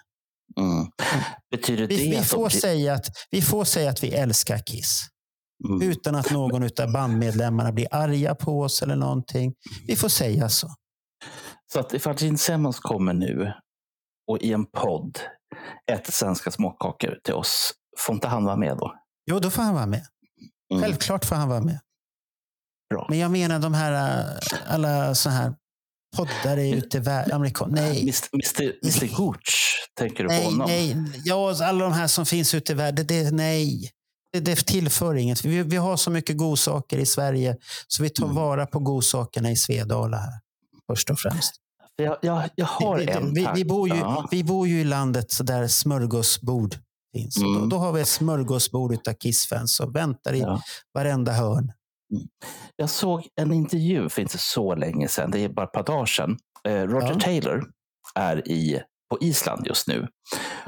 Mm. 0.60 0.86
Betyder 1.50 1.86
det 1.88 1.96
Vi, 1.96 2.10
vi, 2.10 2.16
att 2.16 2.22
de 2.22 2.28
får 2.28 2.48
blir- 2.48 2.60
säga 2.60 2.94
att, 2.94 3.06
vi 3.30 3.42
får 3.42 3.64
säga 3.64 3.90
att 3.90 4.02
vi 4.04 4.08
älskar 4.10 4.58
Kiss. 4.58 5.02
Mm. 5.68 5.90
Utan 5.90 6.14
att 6.14 6.30
någon 6.30 6.62
av 6.62 6.92
bandmedlemmarna 6.92 7.72
blir 7.72 7.86
arga 7.90 8.34
på 8.34 8.60
oss 8.60 8.82
eller 8.82 8.96
någonting. 8.96 9.54
Vi 9.86 9.96
får 9.96 10.08
säga 10.08 10.48
så. 10.48 10.68
Så 11.72 11.80
att 11.80 11.92
ifall 11.94 12.14
Gene 12.18 12.38
Simmons 12.38 12.78
kommer 12.80 13.12
nu 13.14 13.52
och 14.30 14.38
i 14.38 14.52
en 14.52 14.66
podd 14.66 15.18
äter 15.92 16.12
svenska 16.12 16.50
småkakor 16.50 17.18
till 17.24 17.34
oss, 17.34 17.72
får 17.98 18.14
inte 18.14 18.28
han 18.28 18.44
vara 18.44 18.56
med 18.56 18.76
då? 18.76 18.94
Jo, 19.30 19.38
då 19.38 19.50
får 19.50 19.62
han 19.62 19.74
vara 19.74 19.86
med. 19.86 20.06
Mm. 20.72 20.82
Självklart 20.82 21.24
får 21.24 21.36
han 21.36 21.48
vara 21.48 21.60
med. 21.60 21.78
Bra. 22.94 23.06
Men 23.08 23.18
jag 23.18 23.30
menar 23.30 23.58
de 23.58 23.74
här, 23.74 23.92
äh, 24.20 24.74
alla 24.74 25.14
så 25.14 25.30
här 25.30 25.54
poddar 26.16 26.56
är 26.56 26.74
ute 26.74 26.96
i 26.96 27.00
världen. 27.00 27.32
Amerikan. 27.32 27.70
Nej, 27.72 28.02
Mr. 28.32 29.16
Gooch, 29.16 29.88
tänker 29.98 30.22
du 30.22 30.28
på 30.28 30.34
nej, 30.34 30.44
honom? 30.44 30.66
nej. 30.68 30.96
Ja, 31.24 31.64
alla 31.64 31.84
de 31.84 31.92
här 31.92 32.06
som 32.06 32.26
finns 32.26 32.54
ute 32.54 32.72
i 32.72 32.74
världen. 32.74 33.06
Det, 33.06 33.30
nej, 33.30 33.90
det, 34.32 34.40
det 34.40 34.56
tillför 34.66 35.14
inget. 35.14 35.44
Vi, 35.44 35.62
vi 35.62 35.76
har 35.76 35.96
så 35.96 36.10
mycket 36.10 36.36
godsaker 36.36 36.98
i 36.98 37.06
Sverige 37.06 37.56
så 37.88 38.02
vi 38.02 38.10
tar 38.10 38.24
Mm. 38.24 38.36
vara 38.36 38.66
på 38.66 38.78
godsakerna 38.78 39.50
i 39.50 39.56
Svedala 39.56 40.16
här. 40.16 40.32
Först 40.86 41.10
och 41.10 41.18
främst. 41.18 41.54
Jag, 42.02 42.16
jag, 42.22 42.42
jag 42.54 42.66
har 42.66 42.98
vi, 42.98 43.10
en 43.10 43.34
vi, 43.34 43.48
vi, 43.54 43.64
bor 43.64 43.88
ju, 43.88 43.96
Ja. 43.96 44.28
vi 44.30 44.44
bor 44.44 44.68
ju 44.68 44.80
i 44.80 44.84
landet 44.84 45.30
så 45.30 45.42
där 45.42 45.66
smörgåsbord 45.66 46.74
finns. 47.16 47.36
Och 47.36 47.42
Då, 47.44 47.56
Mm. 47.56 47.68
då 47.68 47.76
har 47.76 47.92
vi 47.92 48.00
ett 48.00 48.08
smörgåsbord 48.08 48.92
av 49.08 49.12
Kiss-fans 49.12 49.76
som 49.76 49.92
väntar 49.92 50.34
i 50.34 50.40
Ja. 50.40 50.60
varenda 50.94 51.32
hörn. 51.32 51.72
Jag 52.76 52.90
såg 52.90 53.26
en 53.40 53.52
intervju 53.52 54.08
för 54.08 54.22
inte 54.22 54.38
så 54.38 54.74
länge 54.74 55.08
sedan, 55.08 55.30
det 55.30 55.38
är 55.44 55.48
bara 55.48 55.66
ett 55.66 55.72
par 55.72 55.82
dagar 55.84 56.06
sedan. 56.06 56.38
Eh, 56.64 56.82
Roger 56.82 57.08
Ja. 57.12 57.20
Taylor 57.20 57.64
är 58.14 58.48
i, 58.48 58.82
på 59.10 59.18
Island 59.20 59.66
just 59.66 59.88
nu. 59.88 60.08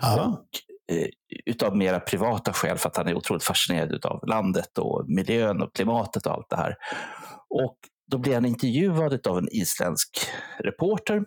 Ja. 0.01 0.25
Och, 0.25 0.95
eh, 0.97 1.07
utav 1.47 1.77
mera 1.77 2.01
privata 2.01 2.53
skäl 2.53 2.79
för 2.79 2.89
att 2.89 2.97
han 2.97 3.09
är 3.09 3.15
otroligt 3.15 3.45
fascinerad 3.45 4.07
av 4.07 4.27
landet 4.27 4.79
och 4.79 5.05
miljön 5.09 5.63
och 5.63 5.75
klimatet 5.75 6.27
och 6.27 6.33
allt 6.33 6.51
det 6.51 6.57
här. 6.57 6.75
Och 7.51 7.77
då 8.11 8.19
blir 8.19 8.35
han 8.35 8.45
intervjuad 8.45 9.27
av 9.27 9.39
en 9.39 9.49
isländsk 9.53 10.09
reporter 10.65 11.21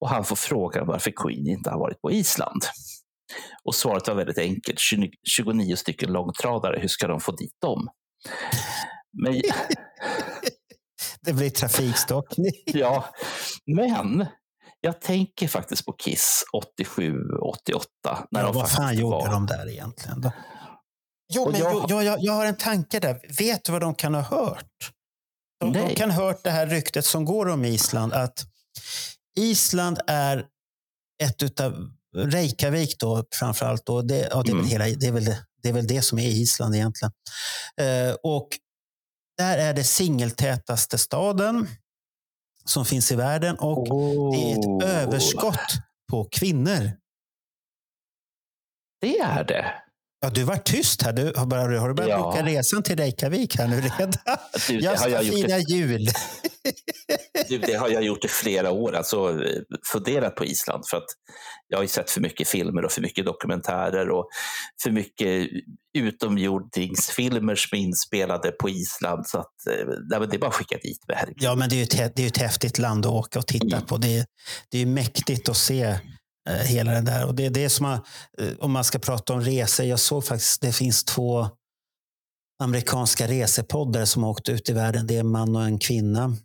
och 0.00 0.08
han 0.08 0.24
får 0.24 0.36
frågan 0.36 0.86
varför 0.86 1.10
Queen 1.16 1.46
inte 1.48 1.70
har 1.70 1.78
varit 1.78 2.00
på 2.00 2.10
Island. 2.12 2.62
Och 3.64 3.74
svaret 3.74 4.08
var 4.08 4.14
väldigt 4.14 4.38
enkelt. 4.38 4.78
20 4.78 5.10
29 5.28 5.76
stycken 5.76 6.12
långtradare, 6.12 6.78
hur 6.80 6.88
ska 6.88 7.06
de 7.06 7.20
få 7.20 7.32
dit 7.32 7.60
dem? 7.60 7.88
Men, 9.22 9.34
Det 11.20 11.32
blir 11.32 11.50
trafikstockning. 11.50 12.52
ja, 12.66 13.04
men 13.76 14.26
jag 14.80 15.00
tänker 15.00 15.48
faktiskt 15.48 15.86
på 15.86 15.92
Kiss 15.92 16.44
87, 16.78 17.12
88. 17.42 17.88
När 18.30 18.40
Ja, 18.40 18.46
de 18.46 18.54
vad 18.54 18.70
fan 18.70 18.96
gjorde 18.96 19.16
var. 19.16 19.30
de 19.32 19.46
där 19.46 19.68
egentligen? 19.68 20.20
Då? 20.20 20.32
Jo, 21.34 21.50
men 21.50 21.60
jag- 21.60 21.74
jag, 21.74 21.90
jag, 21.90 22.04
jag, 22.04 22.18
jag 22.20 22.32
har 22.32 22.46
en 22.46 22.56
tanke 22.56 23.00
där. 23.00 23.20
Vet 23.38 23.64
du 23.64 23.72
vad 23.72 23.80
de 23.80 23.94
kan 23.94 24.14
ha 24.14 24.20
hört? 24.22 24.64
De, 25.72 25.72
de 25.72 25.84
Nej. 25.86 25.96
kan 25.96 26.10
ha 26.10 26.22
hört 26.24 26.44
det 26.44 26.50
här 26.50 26.66
ryktet 26.66 27.04
som 27.04 27.24
går 27.24 27.48
om 27.48 27.64
Island. 27.64 28.12
Att 28.12 28.38
Island 29.38 29.98
är 30.06 30.46
ett 31.22 31.42
utav 31.42 31.90
Reykjavik 32.16 32.98
då 32.98 33.24
framförallt. 33.34 33.86
Då, 33.86 34.02
det, 34.02 34.28
ja, 34.30 34.42
det, 34.42 34.50
är 34.50 34.54
Mm. 34.54 34.66
hela, 34.66 34.84
det, 34.84 35.06
är 35.06 35.12
väl, 35.12 35.24
det- 35.24 35.44
det 35.62 35.68
är 35.68 35.72
väl 35.72 35.86
det 35.86 36.02
som 36.02 36.18
är 36.18 36.28
Island 36.28 36.74
egentligen. 36.74 37.12
Eh, 37.80 38.14
och 38.22 38.48
där 39.38 39.58
är 39.58 39.74
det 39.74 39.84
singeltätaste 39.84 40.98
staden 40.98 41.68
som 42.64 42.84
finns 42.84 43.12
i 43.12 43.16
världen. 43.16 43.56
Och 43.58 43.84
det 44.34 44.52
är 44.52 44.56
Oh. 44.56 44.78
ett 44.78 44.90
överskott 44.90 45.72
på 46.10 46.28
kvinnor. 46.32 46.90
Det 49.00 49.18
är 49.18 49.44
det. 49.44 49.82
Ja, 50.24 50.30
du 50.30 50.42
var 50.44 50.56
tyst 50.56 51.02
här. 51.02 51.12
Du 51.12 51.32
har, 51.36 51.88
du 51.88 51.94
börjat 51.94 52.10
Ja. 52.10 52.22
boka 52.22 52.42
resan 52.42 52.82
till 52.82 52.96
Reykjavik 52.96 53.58
här 53.58 53.68
nu 53.68 53.80
redan? 53.80 54.12
Du, 54.68 54.80
Jag 54.80 54.98
ska 54.98 55.08
jag 55.08 55.24
fira 55.24 55.58
jul. 55.58 56.08
du, 57.48 57.58
det 57.58 57.74
har 57.74 57.88
jag 57.88 58.02
gjort 58.02 58.24
i 58.24 58.28
flera 58.28 58.70
år. 58.70 58.94
Alltså 58.94 59.38
funderat 59.92 60.34
på 60.36 60.44
Island. 60.44 60.84
För 60.90 60.96
att 60.96 61.04
jag 61.68 61.78
har 61.78 61.82
ju 61.82 61.88
sett 61.88 62.10
för 62.10 62.20
mycket 62.20 62.48
filmer 62.48 62.84
och 62.84 62.92
för 62.92 63.00
mycket 63.02 63.24
dokumentärer 63.26 64.10
och 64.10 64.28
för 64.82 64.90
mycket 64.90 65.48
utomjordingsfilmer 65.98 67.54
som 67.54 67.78
är 67.78 67.82
inspelade 67.82 68.50
på 68.50 68.68
Island. 68.68 69.26
Så 69.26 69.38
att, 69.38 69.66
eh, 69.70 69.86
nej, 70.10 70.28
det 70.28 70.36
är 70.36 70.38
bara 70.38 70.46
att 70.48 70.54
skicka 70.54 70.76
dit 70.82 71.08
mig. 71.08 71.34
Ja, 71.36 71.54
men 71.54 71.68
det 71.68 71.74
är 71.74 71.76
ju 71.76 71.82
ett, 72.04 72.16
det 72.16 72.22
är 72.22 72.26
ett 72.26 72.36
häftigt 72.38 72.78
land 72.78 73.06
att 73.06 73.12
åka 73.12 73.38
och 73.38 73.46
titta 73.46 73.76
Mm. 73.76 73.86
på. 73.86 73.96
Det 73.96 74.18
är, 74.18 74.26
det 74.70 74.78
är 74.78 74.86
mäktigt 74.86 75.48
att 75.48 75.56
se 75.56 75.98
hela 76.50 76.92
den 76.92 77.04
där. 77.04 77.26
Och 77.26 77.34
det 77.34 77.46
är 77.46 77.50
det 77.50 77.70
som 77.70 77.84
man, 77.86 78.00
eh, 78.38 78.52
om 78.58 78.72
man 78.72 78.84
ska 78.84 78.98
prata 78.98 79.32
om 79.34 79.40
resor. 79.40 79.86
Jag 79.86 80.00
såg 80.00 80.24
faktiskt, 80.24 80.60
det 80.60 80.72
finns 80.72 81.04
två 81.04 81.48
amerikanska 82.62 83.26
resepoddar 83.28 84.04
som 84.04 84.22
har 84.22 84.30
åkt 84.30 84.48
ut 84.48 84.68
i 84.68 84.72
världen. 84.72 85.06
Det 85.06 85.16
är 85.16 85.20
en 85.20 85.30
man 85.30 85.56
och 85.56 85.64
en 85.64 85.78
kvinna 85.78 86.36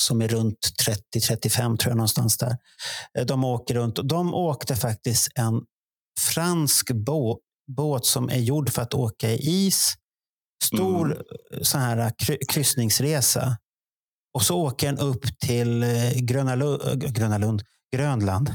som 0.00 0.22
är 0.22 0.28
runt 0.28 0.58
30-35 1.14 1.76
tror 1.76 1.90
jag 1.90 1.96
någonstans 1.96 2.36
där. 2.38 2.56
Eh, 3.18 3.26
De 3.26 3.44
åker 3.44 3.74
runt 3.74 3.98
och 3.98 4.06
de 4.06 4.34
åkte 4.34 4.76
faktiskt 4.76 5.28
en 5.34 5.62
fransk 6.20 6.90
bå- 6.90 7.38
båt 7.76 8.06
som 8.06 8.28
är 8.28 8.38
gjord 8.38 8.70
för 8.70 8.82
att 8.82 8.94
åka 8.94 9.30
i 9.30 9.66
is. 9.66 9.94
Stor 10.64 11.06
Mm. 11.12 11.18
eh, 11.52 11.62
sån 11.62 11.80
här 11.80 12.10
kry- 12.22 12.46
kryssningsresa. 12.48 13.56
Och 14.34 14.42
så 14.42 14.58
åker 14.60 14.86
den 14.86 14.98
upp 14.98 15.38
till 15.38 15.82
eh, 15.82 16.12
Gröna 16.14 16.56
Lu- 16.56 16.88
eh, 16.88 16.94
Gröna 16.94 17.38
Lund, 17.38 17.62
Grönland. 17.96 18.54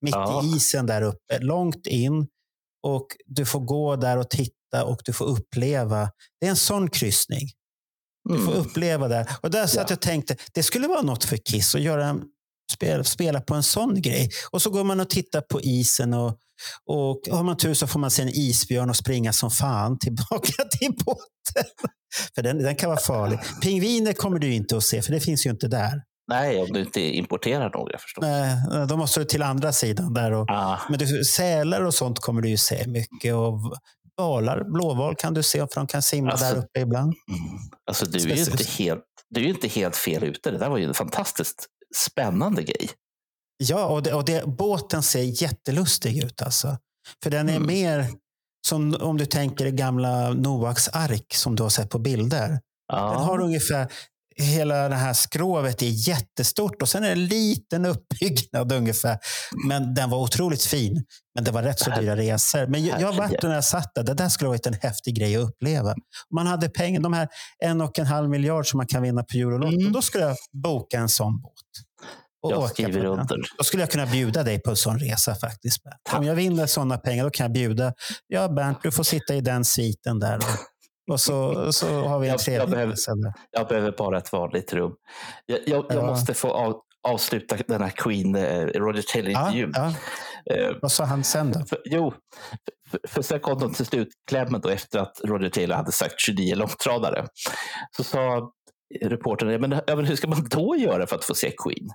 Mitt 0.00 0.14
Ja. 0.14 0.44
i 0.44 0.56
isen 0.56 0.86
där 0.86 1.02
uppe, 1.02 1.38
långt 1.40 1.86
in. 1.86 2.26
Och 2.82 3.06
du 3.26 3.46
får 3.46 3.60
gå 3.60 3.96
där 3.96 4.16
och 4.16 4.30
titta 4.30 4.84
och 4.84 5.00
du 5.04 5.12
får 5.12 5.24
uppleva. 5.24 6.10
Det 6.40 6.46
är 6.46 6.50
en 6.50 6.56
sån 6.56 6.90
kryssning. 6.90 7.48
Du 8.28 8.34
får 8.44 8.52
Mm. 8.52 8.64
uppleva 8.66 9.08
där. 9.08 9.30
Och 9.42 9.50
där 9.50 9.66
satt 9.66 9.76
Ja. 9.90 9.92
jag 9.92 10.00
tänkte, 10.00 10.36
det 10.52 10.62
skulle 10.62 10.88
vara 10.88 11.02
något 11.02 11.24
för 11.24 11.36
Kiss 11.36 11.74
att 11.74 11.80
göra 11.80 12.06
en, 12.06 12.22
spela, 12.72 13.04
spela 13.04 13.40
på 13.40 13.54
en 13.54 13.62
sån 13.62 14.02
grej. 14.02 14.30
Och 14.50 14.62
så 14.62 14.70
går 14.70 14.84
man 14.84 15.00
och 15.00 15.10
tittar 15.10 15.40
på 15.40 15.60
isen 15.60 16.14
och, 16.14 16.38
och 16.86 17.20
har 17.30 17.42
man 17.42 17.56
tur 17.56 17.74
så 17.74 17.86
får 17.86 17.98
man 18.00 18.10
se 18.10 18.22
en 18.22 18.28
isbjörn 18.28 18.90
och 18.90 18.96
springa 18.96 19.32
som 19.32 19.50
fan 19.50 19.98
tillbaka 19.98 20.52
till 20.78 20.92
båten. 21.04 21.70
För 22.34 22.42
den, 22.42 22.58
den 22.62 22.76
kan 22.76 22.90
vara 22.90 23.00
farlig. 23.00 23.38
Pingviner 23.62 24.12
kommer 24.12 24.38
du 24.38 24.52
inte 24.54 24.76
att 24.76 24.84
se, 24.84 25.02
för 25.02 25.12
det 25.12 25.20
finns 25.20 25.46
ju 25.46 25.50
inte 25.50 25.68
där. 25.68 26.02
Nej, 26.28 26.60
om 26.62 26.66
du 26.72 26.80
inte 26.80 27.00
importerar 27.00 27.70
några 27.74 27.98
förstås. 27.98 28.22
Nej, 28.22 28.56
Då 28.88 28.96
måste 28.96 29.20
du 29.20 29.24
till 29.24 29.42
andra 29.42 29.72
sidan 29.72 30.14
där. 30.14 30.32
Och, 30.32 30.46
Ah, 30.50 30.78
men 30.88 30.98
du, 30.98 31.24
sälar 31.24 31.84
och 31.84 31.94
sånt 31.94 32.18
kommer 32.18 32.42
du 32.42 32.48
ju 32.48 32.56
se 32.56 32.86
mycket. 32.86 33.34
Och 33.34 33.58
valar, 34.16 34.64
blåval 34.64 35.14
kan 35.16 35.34
du 35.34 35.42
se, 35.42 35.58
för 35.58 35.74
de 35.74 35.86
kan 35.86 36.02
simma 36.02 36.30
Alltså, 36.30 36.46
där 36.46 36.56
uppe 36.58 36.80
ibland. 36.80 37.12
mm. 37.28 37.40
Alltså, 37.86 38.06
du, 38.06 38.18
är 38.30 38.34
ju 38.36 38.42
inte 38.42 38.64
helt, 38.64 39.04
du 39.30 39.44
är 39.44 39.48
inte 39.48 39.68
helt 39.68 39.96
fel 39.96 40.24
ute. 40.24 40.50
Det 40.50 40.58
där 40.58 40.68
var 40.68 40.78
ju 40.78 40.84
en 40.84 40.94
fantastiskt 40.94 41.66
spännande 41.96 42.62
grej. 42.62 42.88
Ja, 43.56 43.86
och, 43.86 44.02
det, 44.02 44.12
och 44.14 44.24
det, 44.24 44.46
båten 44.46 45.02
ser 45.02 45.42
jättelustig 45.42 46.24
ut 46.24 46.42
alltså. 46.42 46.76
För 47.22 47.30
den 47.30 47.48
är 47.48 47.56
Mm. 47.56 47.66
mer 47.66 48.06
som 48.68 48.96
om 49.00 49.16
du 49.18 49.26
tänker 49.26 49.64
det 49.64 49.70
gamla 49.70 50.30
Noaks 50.30 50.88
ark 50.88 51.34
som 51.34 51.56
du 51.56 51.62
har 51.62 51.70
sett 51.70 51.90
på 51.90 51.98
bilder. 51.98 52.60
Ja. 52.92 53.10
Den 53.12 53.22
har 53.22 53.40
ungefär, 53.40 53.88
hela 54.42 54.88
det 54.88 54.94
här 54.94 55.12
skrovet 55.12 55.82
är 55.82 56.08
jättestort 56.08 56.82
och 56.82 56.88
sen 56.88 57.02
är 57.04 57.06
det 57.06 57.12
en 57.12 57.26
liten 57.26 57.86
uppbyggnad 57.86 58.72
ungefär. 58.72 59.18
Men 59.68 59.94
den 59.94 60.10
var 60.10 60.18
otroligt 60.18 60.64
fin. 60.64 61.04
Men 61.34 61.44
det 61.44 61.50
var 61.50 61.62
rätt 61.62 61.78
så 61.78 61.90
dyra 61.90 62.16
resor. 62.16 62.66
Men 62.66 62.84
jag, 62.86 63.00
jag 63.00 63.12
vart 63.12 63.42
när 63.42 63.54
jag 63.54 63.64
satt 63.64 63.94
där. 63.94 64.02
Det 64.02 64.14
där 64.14 64.28
skulle 64.28 64.48
varit 64.48 64.66
en 64.66 64.74
häftig 64.74 65.14
grej 65.16 65.36
att 65.36 65.42
uppleva. 65.42 65.94
Man 66.34 66.46
hade 66.46 66.68
pengar, 66.68 67.00
de 67.00 67.12
här 67.12 67.28
en 67.64 67.80
och 67.80 67.98
en 67.98 68.06
halv 68.06 68.28
miljard 68.30 68.66
som 68.70 68.76
man 68.78 68.86
kan 68.86 69.02
vinna 69.02 69.22
på 69.22 69.36
Eurolotto, 69.36 69.78
Mm. 69.80 69.92
då 69.92 70.02
skulle 70.02 70.24
jag 70.24 70.36
boka 70.62 70.98
en 70.98 71.08
sån 71.08 71.40
båt. 71.40 71.52
Och 72.42 72.52
Jag 72.52 72.58
åka 72.58 72.68
skriver 72.68 73.04
under. 73.04 73.36
Då 73.58 73.64
skulle 73.64 73.82
jag 73.82 73.90
kunna 73.90 74.06
bjuda 74.06 74.42
dig 74.42 74.60
på 74.62 74.70
en 74.70 74.76
sån 74.76 74.98
resa 74.98 75.34
faktiskt. 75.34 75.82
Bert. 75.84 76.18
Om 76.18 76.24
jag 76.24 76.34
vinner 76.34 76.66
sådana 76.66 76.98
pengar, 76.98 77.24
då 77.24 77.30
kan 77.30 77.44
jag 77.44 77.52
bjuda. 77.52 77.92
Ja, 78.26 78.48
Bernt, 78.48 78.78
du 78.82 78.90
får 78.90 79.04
sitta 79.04 79.34
i 79.34 79.40
den 79.40 79.64
sviten 79.64 80.18
där. 80.18 80.36
Och 80.36 80.42
Och 81.08 81.20
så, 81.20 81.72
så 81.72 81.86
har 81.86 82.18
vi 82.18 82.26
en 82.26 82.28
Jag- 82.28 82.34
jag 82.34 82.40
tredje. 82.40 82.66
behöver-. 82.66 82.96
Jag 83.50 83.68
behöver 83.68 83.92
bara 83.92 84.18
ett 84.18 84.32
vanligt 84.32 84.72
rum. 84.72 84.92
Jag, 85.46 85.58
jag, 85.66 85.84
jag 85.88 85.96
Ja. 86.02 86.06
måste 86.06 86.34
få 86.34 86.48
av, 86.50 86.80
avsluta 87.08 87.56
den 87.68 87.82
här 87.82 87.90
Queen, 87.90 88.34
eh, 88.36 88.66
Roger 88.66 88.98
Ja, 89.06 89.12
Taylor-intervjun. 89.12 89.72
ja. 89.74 89.92
Eh, 90.54 90.76
Vad 90.82 90.92
sa 90.92 91.04
han 91.04 91.24
sen 91.24 91.52
då? 91.52 91.64
För, 91.66 91.78
jo, 91.84 92.12
för, 92.90 93.00
för 93.08 93.22
sen 93.22 93.40
kom 93.40 93.58
de 93.58 93.74
till 93.74 93.86
slutklämmen 93.86 94.60
då 94.60 94.68
efter 94.68 94.98
att 94.98 95.20
Roger 95.24 95.48
Taylor 95.48 95.76
hade 95.76 95.92
sagt 95.92 96.14
29 96.20 96.54
långtradare. 96.54 97.26
Så 97.96 98.04
sa 98.04 98.52
reportern, 99.04 99.50
"Ja, 99.50 99.58
men, 99.58 99.80
ja, 99.86 99.96
men 99.96 100.04
hur 100.04 100.16
ska 100.16 100.28
man 100.28 100.48
då 100.50 100.76
göra 100.76 101.06
för 101.06 101.16
att 101.16 101.24
få 101.24 101.34
se 101.34 101.50
Queen? 101.64 101.88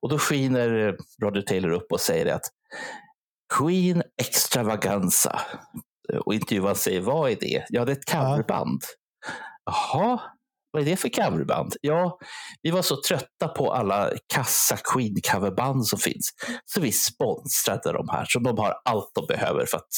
Och 0.00 0.08
då 0.08 0.18
skiner 0.18 0.88
eh, 0.88 0.94
Roger 1.22 1.42
Taylor 1.42 1.70
upp 1.70 1.92
och 1.92 2.00
säger 2.00 2.34
att 2.34 2.44
Queen 3.58 4.02
extravaganza. 4.22 5.40
Och 6.18 6.34
intervjuaren 6.34 6.76
säger, 6.76 7.00
vad 7.00 7.30
är 7.30 7.36
det? 7.40 7.64
Ja, 7.68 7.84
det 7.84 7.92
är 7.92 7.96
ett 7.96 8.12
coverband. 8.12 8.82
Jaha, 9.64 10.20
vad 10.70 10.82
är 10.82 10.86
det 10.86 10.96
för 10.96 11.08
coverband? 11.08 11.74
Ja, 11.80 12.18
vi 12.62 12.70
var 12.70 12.82
så 12.82 13.02
trötta 13.08 13.48
på 13.48 13.72
alla 13.72 14.10
kassa 14.34 14.76
Queen-coverband 14.76 15.82
som 15.82 15.98
finns. 15.98 16.30
Så 16.64 16.80
vi 16.80 16.92
sponsrade 16.92 17.92
de 17.92 18.08
här, 18.08 18.24
så 18.28 18.38
de 18.38 18.58
har 18.58 18.74
allt 18.84 19.10
de 19.14 19.26
behöver 19.26 19.66
för 19.66 19.76
att, 19.76 19.94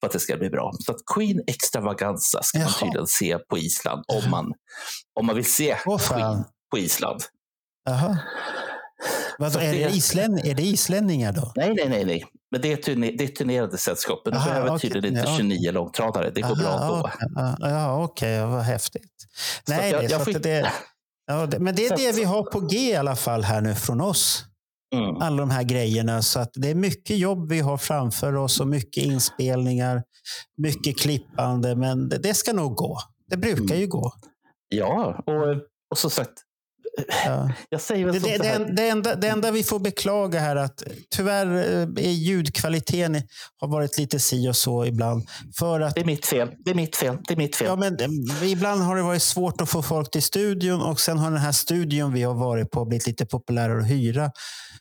för 0.00 0.06
att 0.06 0.12
det 0.12 0.18
ska 0.18 0.36
bli 0.36 0.50
bra. 0.50 0.72
Så 0.78 0.92
att 0.92 0.98
Queen 1.14 1.40
Extravaganza 1.46 2.42
ska 2.42 2.58
man 2.58 2.68
Jaha. 2.68 2.80
tydligen 2.80 3.06
se 3.06 3.38
på 3.38 3.58
Island 3.58 4.04
om 4.08 4.30
man, 4.30 4.52
om 5.20 5.26
man 5.26 5.36
vill 5.36 5.52
se. 5.52 5.76
Queen 6.08 6.44
på 6.70 6.78
Island. 6.78 7.20
Jaha. 7.84 8.18
Vad, 9.38 9.52
Så 9.52 9.58
är, 9.58 9.72
det 9.72 9.90
islän, 9.90 10.38
är 10.38 10.54
det 10.54 10.62
islänningar 10.62 11.32
då? 11.32 11.52
Nej, 11.56 11.74
nej, 11.74 11.88
nej, 11.88 12.04
nej. 12.04 12.24
Men 12.50 12.60
det 12.60 12.72
är, 12.72 12.76
turne, 12.76 13.10
det 13.18 13.24
är 13.24 13.28
turnerade 13.28 13.78
sällskap. 13.78 14.20
Men 14.24 14.34
de 14.34 14.44
behöver 14.44 14.68
okej. 14.76 14.90
tydligen 14.90 15.18
inte 15.18 15.30
Ja. 15.30 15.36
29 15.36 15.72
långtradare. 15.72 16.30
Det 16.30 16.40
går 16.40 16.56
bra 16.56 16.66
Aha, 16.68 16.88
då. 16.96 17.00
okej. 17.00 17.28
Ja, 17.34 17.56
Ja, 17.70 18.04
okej. 18.04 18.46
Vad 18.46 18.62
häftigt. 18.62 19.12
Så 19.66 19.72
Nej, 19.72 19.90
jag- 19.90 20.02
det, 20.02 20.10
jag 20.10 20.24
fick- 20.24 20.42
det, 20.42 20.72
ja, 21.26 21.46
det, 21.46 21.58
men 21.58 21.74
det 21.74 21.86
är 21.86 21.96
det 21.96 22.12
vi 22.12 22.24
har 22.24 22.42
på 22.42 22.60
G 22.60 22.76
i 22.90 22.96
alla 22.96 23.16
fall 23.16 23.42
här 23.44 23.60
nu 23.60 23.74
från 23.74 24.00
oss. 24.00 24.44
Mm. 24.94 25.16
Alla 25.16 25.36
de 25.36 25.50
här 25.50 25.62
grejerna. 25.62 26.22
Så 26.22 26.40
att 26.40 26.50
det 26.54 26.70
är 26.70 26.74
mycket 26.74 27.18
jobb 27.18 27.48
vi 27.48 27.60
har 27.60 27.76
framför 27.76 28.36
oss 28.36 28.60
och 28.60 28.68
mycket 28.68 29.04
inspelningar, 29.04 30.02
mycket 30.56 30.98
klippande. 30.98 31.76
Men 31.76 32.08
det, 32.08 32.18
det 32.18 32.34
ska 32.34 32.52
nog 32.52 32.74
gå. 32.74 32.98
Det 33.30 33.36
brukar 33.36 33.62
Mm. 33.64 33.78
ju 33.80 33.86
gå. 33.86 34.12
Ja, 34.68 35.22
och, 35.26 35.56
och 35.90 35.98
som 35.98 36.10
sagt, 36.10 36.32
Ja. 37.24 37.50
jag 37.68 37.80
säger 37.80 38.04
väl 38.04 38.20
Det, 38.20 38.38
det, 38.38 38.58
det, 38.58 38.72
det, 38.72 38.88
enda, 38.88 39.14
det 39.14 39.28
enda 39.28 39.50
vi 39.50 39.62
får 39.62 39.78
beklaga 39.78 40.40
här 40.40 40.56
är 40.56 40.60
att 40.60 40.82
tyvärr 41.16 41.46
eh, 41.46 42.06
är 42.06 42.10
ljudkvaliteten 42.10 43.22
har 43.60 43.68
varit 43.68 43.98
lite 43.98 44.20
si 44.20 44.48
och 44.48 44.56
så 44.56 44.84
ibland. 44.84 45.28
För 45.58 45.80
att 45.80 45.94
Det 45.94 46.00
är 46.00 46.04
mitt 46.04 46.26
fel. 46.26 46.50
Det 46.58 46.70
är 46.70 46.74
mitt 46.74 46.96
fel. 46.96 47.18
Det 47.28 47.34
är 47.34 47.36
mitt 47.36 47.56
fel. 47.56 47.66
Ja, 47.68 47.76
men 47.76 48.00
eh, 48.00 48.52
ibland 48.52 48.82
har 48.82 48.96
det 48.96 49.02
varit 49.02 49.22
svårt 49.22 49.60
att 49.60 49.68
få 49.68 49.82
folk 49.82 50.10
till 50.10 50.22
studion 50.22 50.82
och 50.82 51.00
sen 51.00 51.18
har 51.18 51.30
den 51.30 51.40
här 51.40 51.52
studion 51.52 52.12
vi 52.12 52.22
har 52.22 52.34
varit 52.34 52.70
på 52.70 52.84
blivit 52.84 53.06
lite 53.06 53.26
populärare 53.26 53.80
att 53.80 53.90
hyra. 53.90 54.30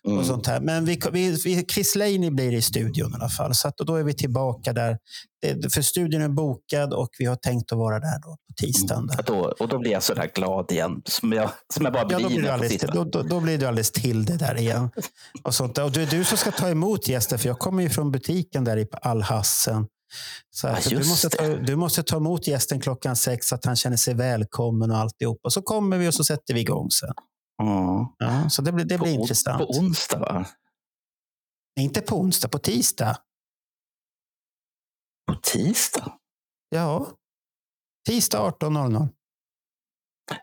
Mm. 0.07 0.19
och 0.19 0.25
sånt 0.25 0.47
här. 0.47 0.59
Men 0.59 0.85
vi, 0.85 0.99
vi, 1.11 1.31
vi, 1.45 1.65
Chris 1.65 1.95
Laney 1.95 2.29
blir 2.29 2.53
i 2.53 2.61
studion 2.61 3.11
i 3.11 3.15
alla 3.15 3.29
fall. 3.29 3.55
Så 3.55 3.67
att, 3.67 3.77
då 3.77 3.95
är 3.95 4.03
vi 4.03 4.13
tillbaka 4.13 4.73
där. 4.73 4.97
Det, 5.41 5.73
för 5.73 5.81
studion 5.81 6.21
är 6.21 6.29
bokad 6.29 6.93
och 6.93 7.09
vi 7.19 7.25
har 7.25 7.35
tänkt 7.35 7.71
att 7.71 7.77
vara 7.77 7.99
där 7.99 8.21
då 8.21 8.29
på 8.29 8.53
tisdagen. 8.57 9.07
Där. 9.07 9.19
Och 9.19 9.25
då, 9.25 9.55
och 9.59 9.67
då 9.67 9.79
blir 9.79 9.91
jag 9.91 10.03
sådär 10.03 10.31
glad 10.35 10.71
igen, 10.71 11.01
som 11.05 11.33
jag, 11.33 11.49
som 11.73 11.85
jag 11.85 11.93
bara 11.93 12.07
Ja, 12.09 12.19
då 12.19 12.27
blir 12.27 12.27
blir, 12.27 12.41
du 12.41 12.49
alldeles, 12.49 12.81
då, 12.81 13.03
då, 13.03 13.21
då 13.21 13.39
blir 13.39 13.57
du 13.57 13.65
alldeles 13.65 13.91
till 13.91 14.25
det 14.25 14.37
där 14.37 14.57
igen. 14.57 14.89
Och 15.43 15.53
sånt 15.53 15.75
där. 15.75 15.83
Och 15.83 15.91
det 15.91 16.01
är 16.01 16.07
du 16.07 16.23
som 16.23 16.37
ska 16.37 16.51
ta 16.51 16.69
emot 16.69 17.07
gäster, 17.07 17.37
för 17.37 17.47
jag 17.47 17.59
kommer 17.59 17.83
ju 17.83 17.89
från 17.89 18.11
butiken 18.11 18.63
där 18.63 18.77
i 18.77 18.87
Allhassen. 19.01 19.87
Så 20.49 20.67
Ja, 20.67 20.77
du, 20.89 20.97
måste 20.97 21.29
ta, 21.29 21.43
du 21.47 21.75
måste 21.75 22.03
ta 22.03 22.17
emot 22.17 22.47
gästen 22.47 22.79
klockan 22.79 23.15
sex 23.15 23.47
så 23.47 23.55
att 23.55 23.65
han 23.65 23.75
känner 23.75 23.97
sig 23.97 24.13
välkommen 24.13 24.91
och 24.91 24.97
alltihop. 24.97 25.39
Och 25.43 25.53
så 25.53 25.61
kommer 25.61 25.97
vi 25.97 26.07
och 26.07 26.13
så 26.13 26.23
sätter 26.23 26.53
vi 26.53 26.61
igång 26.61 26.91
sen. 26.91 27.13
Mm. 27.63 28.05
Ja, 28.17 28.49
så 28.49 28.61
det 28.61 28.71
blir, 28.71 28.85
det 28.85 28.97
På, 28.97 29.03
blir 29.03 29.13
on- 29.15 29.21
intressant. 29.21 29.57
på 29.57 29.69
onsdag, 29.69 30.19
va? 30.19 30.45
Inte 31.79 32.01
på 32.01 32.15
onsdag, 32.19 32.47
på 32.49 32.59
tisdag. 32.59 33.17
På 35.27 35.35
tisdag? 35.35 36.13
Ja. 36.69 37.07
Tisdag 38.09 38.39
18.00. 38.59 39.09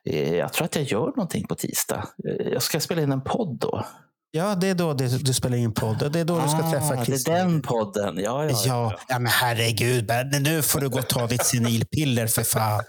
Eh, 0.05 0.35
Jag 0.35 0.53
tror 0.53 0.65
att 0.65 0.77
jag 0.77 0.85
gör 0.85 1.07
någonting 1.07 1.47
på 1.47 1.55
tisdag. 1.55 2.09
Eh, 2.29 2.47
Jag 2.49 2.63
ska 2.63 2.81
spela 2.81 3.03
in 3.03 3.13
en 3.13 3.21
podd 3.25 3.59
då. 3.59 3.87
Ja, 4.31 4.55
det 4.55 4.67
är 4.69 4.75
då 4.75 4.93
du 4.95 5.35
spelar 5.35 5.57
in 5.57 5.75
podd. 5.75 6.13
Det 6.13 6.21
är 6.21 6.25
då 6.25 6.41
du 6.41 6.49
ska 6.49 6.71
träffa 6.71 6.87
Ah, 7.01 7.05
det 7.05 7.13
är 7.13 7.25
den 7.45 7.63
podden. 7.63 8.19
Ja, 8.19 8.45
ja, 8.45 8.63
Ja, 8.67 8.99
ja, 9.09 9.19
men 9.19 9.33
herregud. 9.33 10.11
Nu 10.41 10.63
får 10.63 10.81
du 10.81 10.89
gå 10.89 10.99
och 10.99 11.09
ta 11.09 11.27
ditt 11.27 11.45
senilpiller 11.47 12.27
för 12.27 12.43
fan. 12.43 12.85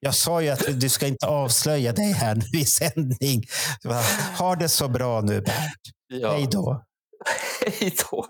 Jag 0.00 0.14
sa 0.14 0.42
ju 0.42 0.48
att 0.48 0.80
du 0.80 0.88
ska 0.88 1.06
inte 1.06 1.26
avslöja 1.26 1.92
dig 1.92 2.12
här 2.12 2.34
nu 2.34 2.58
i 2.60 2.64
sändning. 2.64 3.44
Ha 4.38 4.56
det 4.56 4.68
så 4.68 4.88
bra 4.88 5.20
nu, 5.20 5.40
Bernt. 5.40 5.80
ja. 6.08 6.32
Hej 6.32 6.48
då. 6.50 6.84
Hej 7.80 7.94
då. 8.10 8.26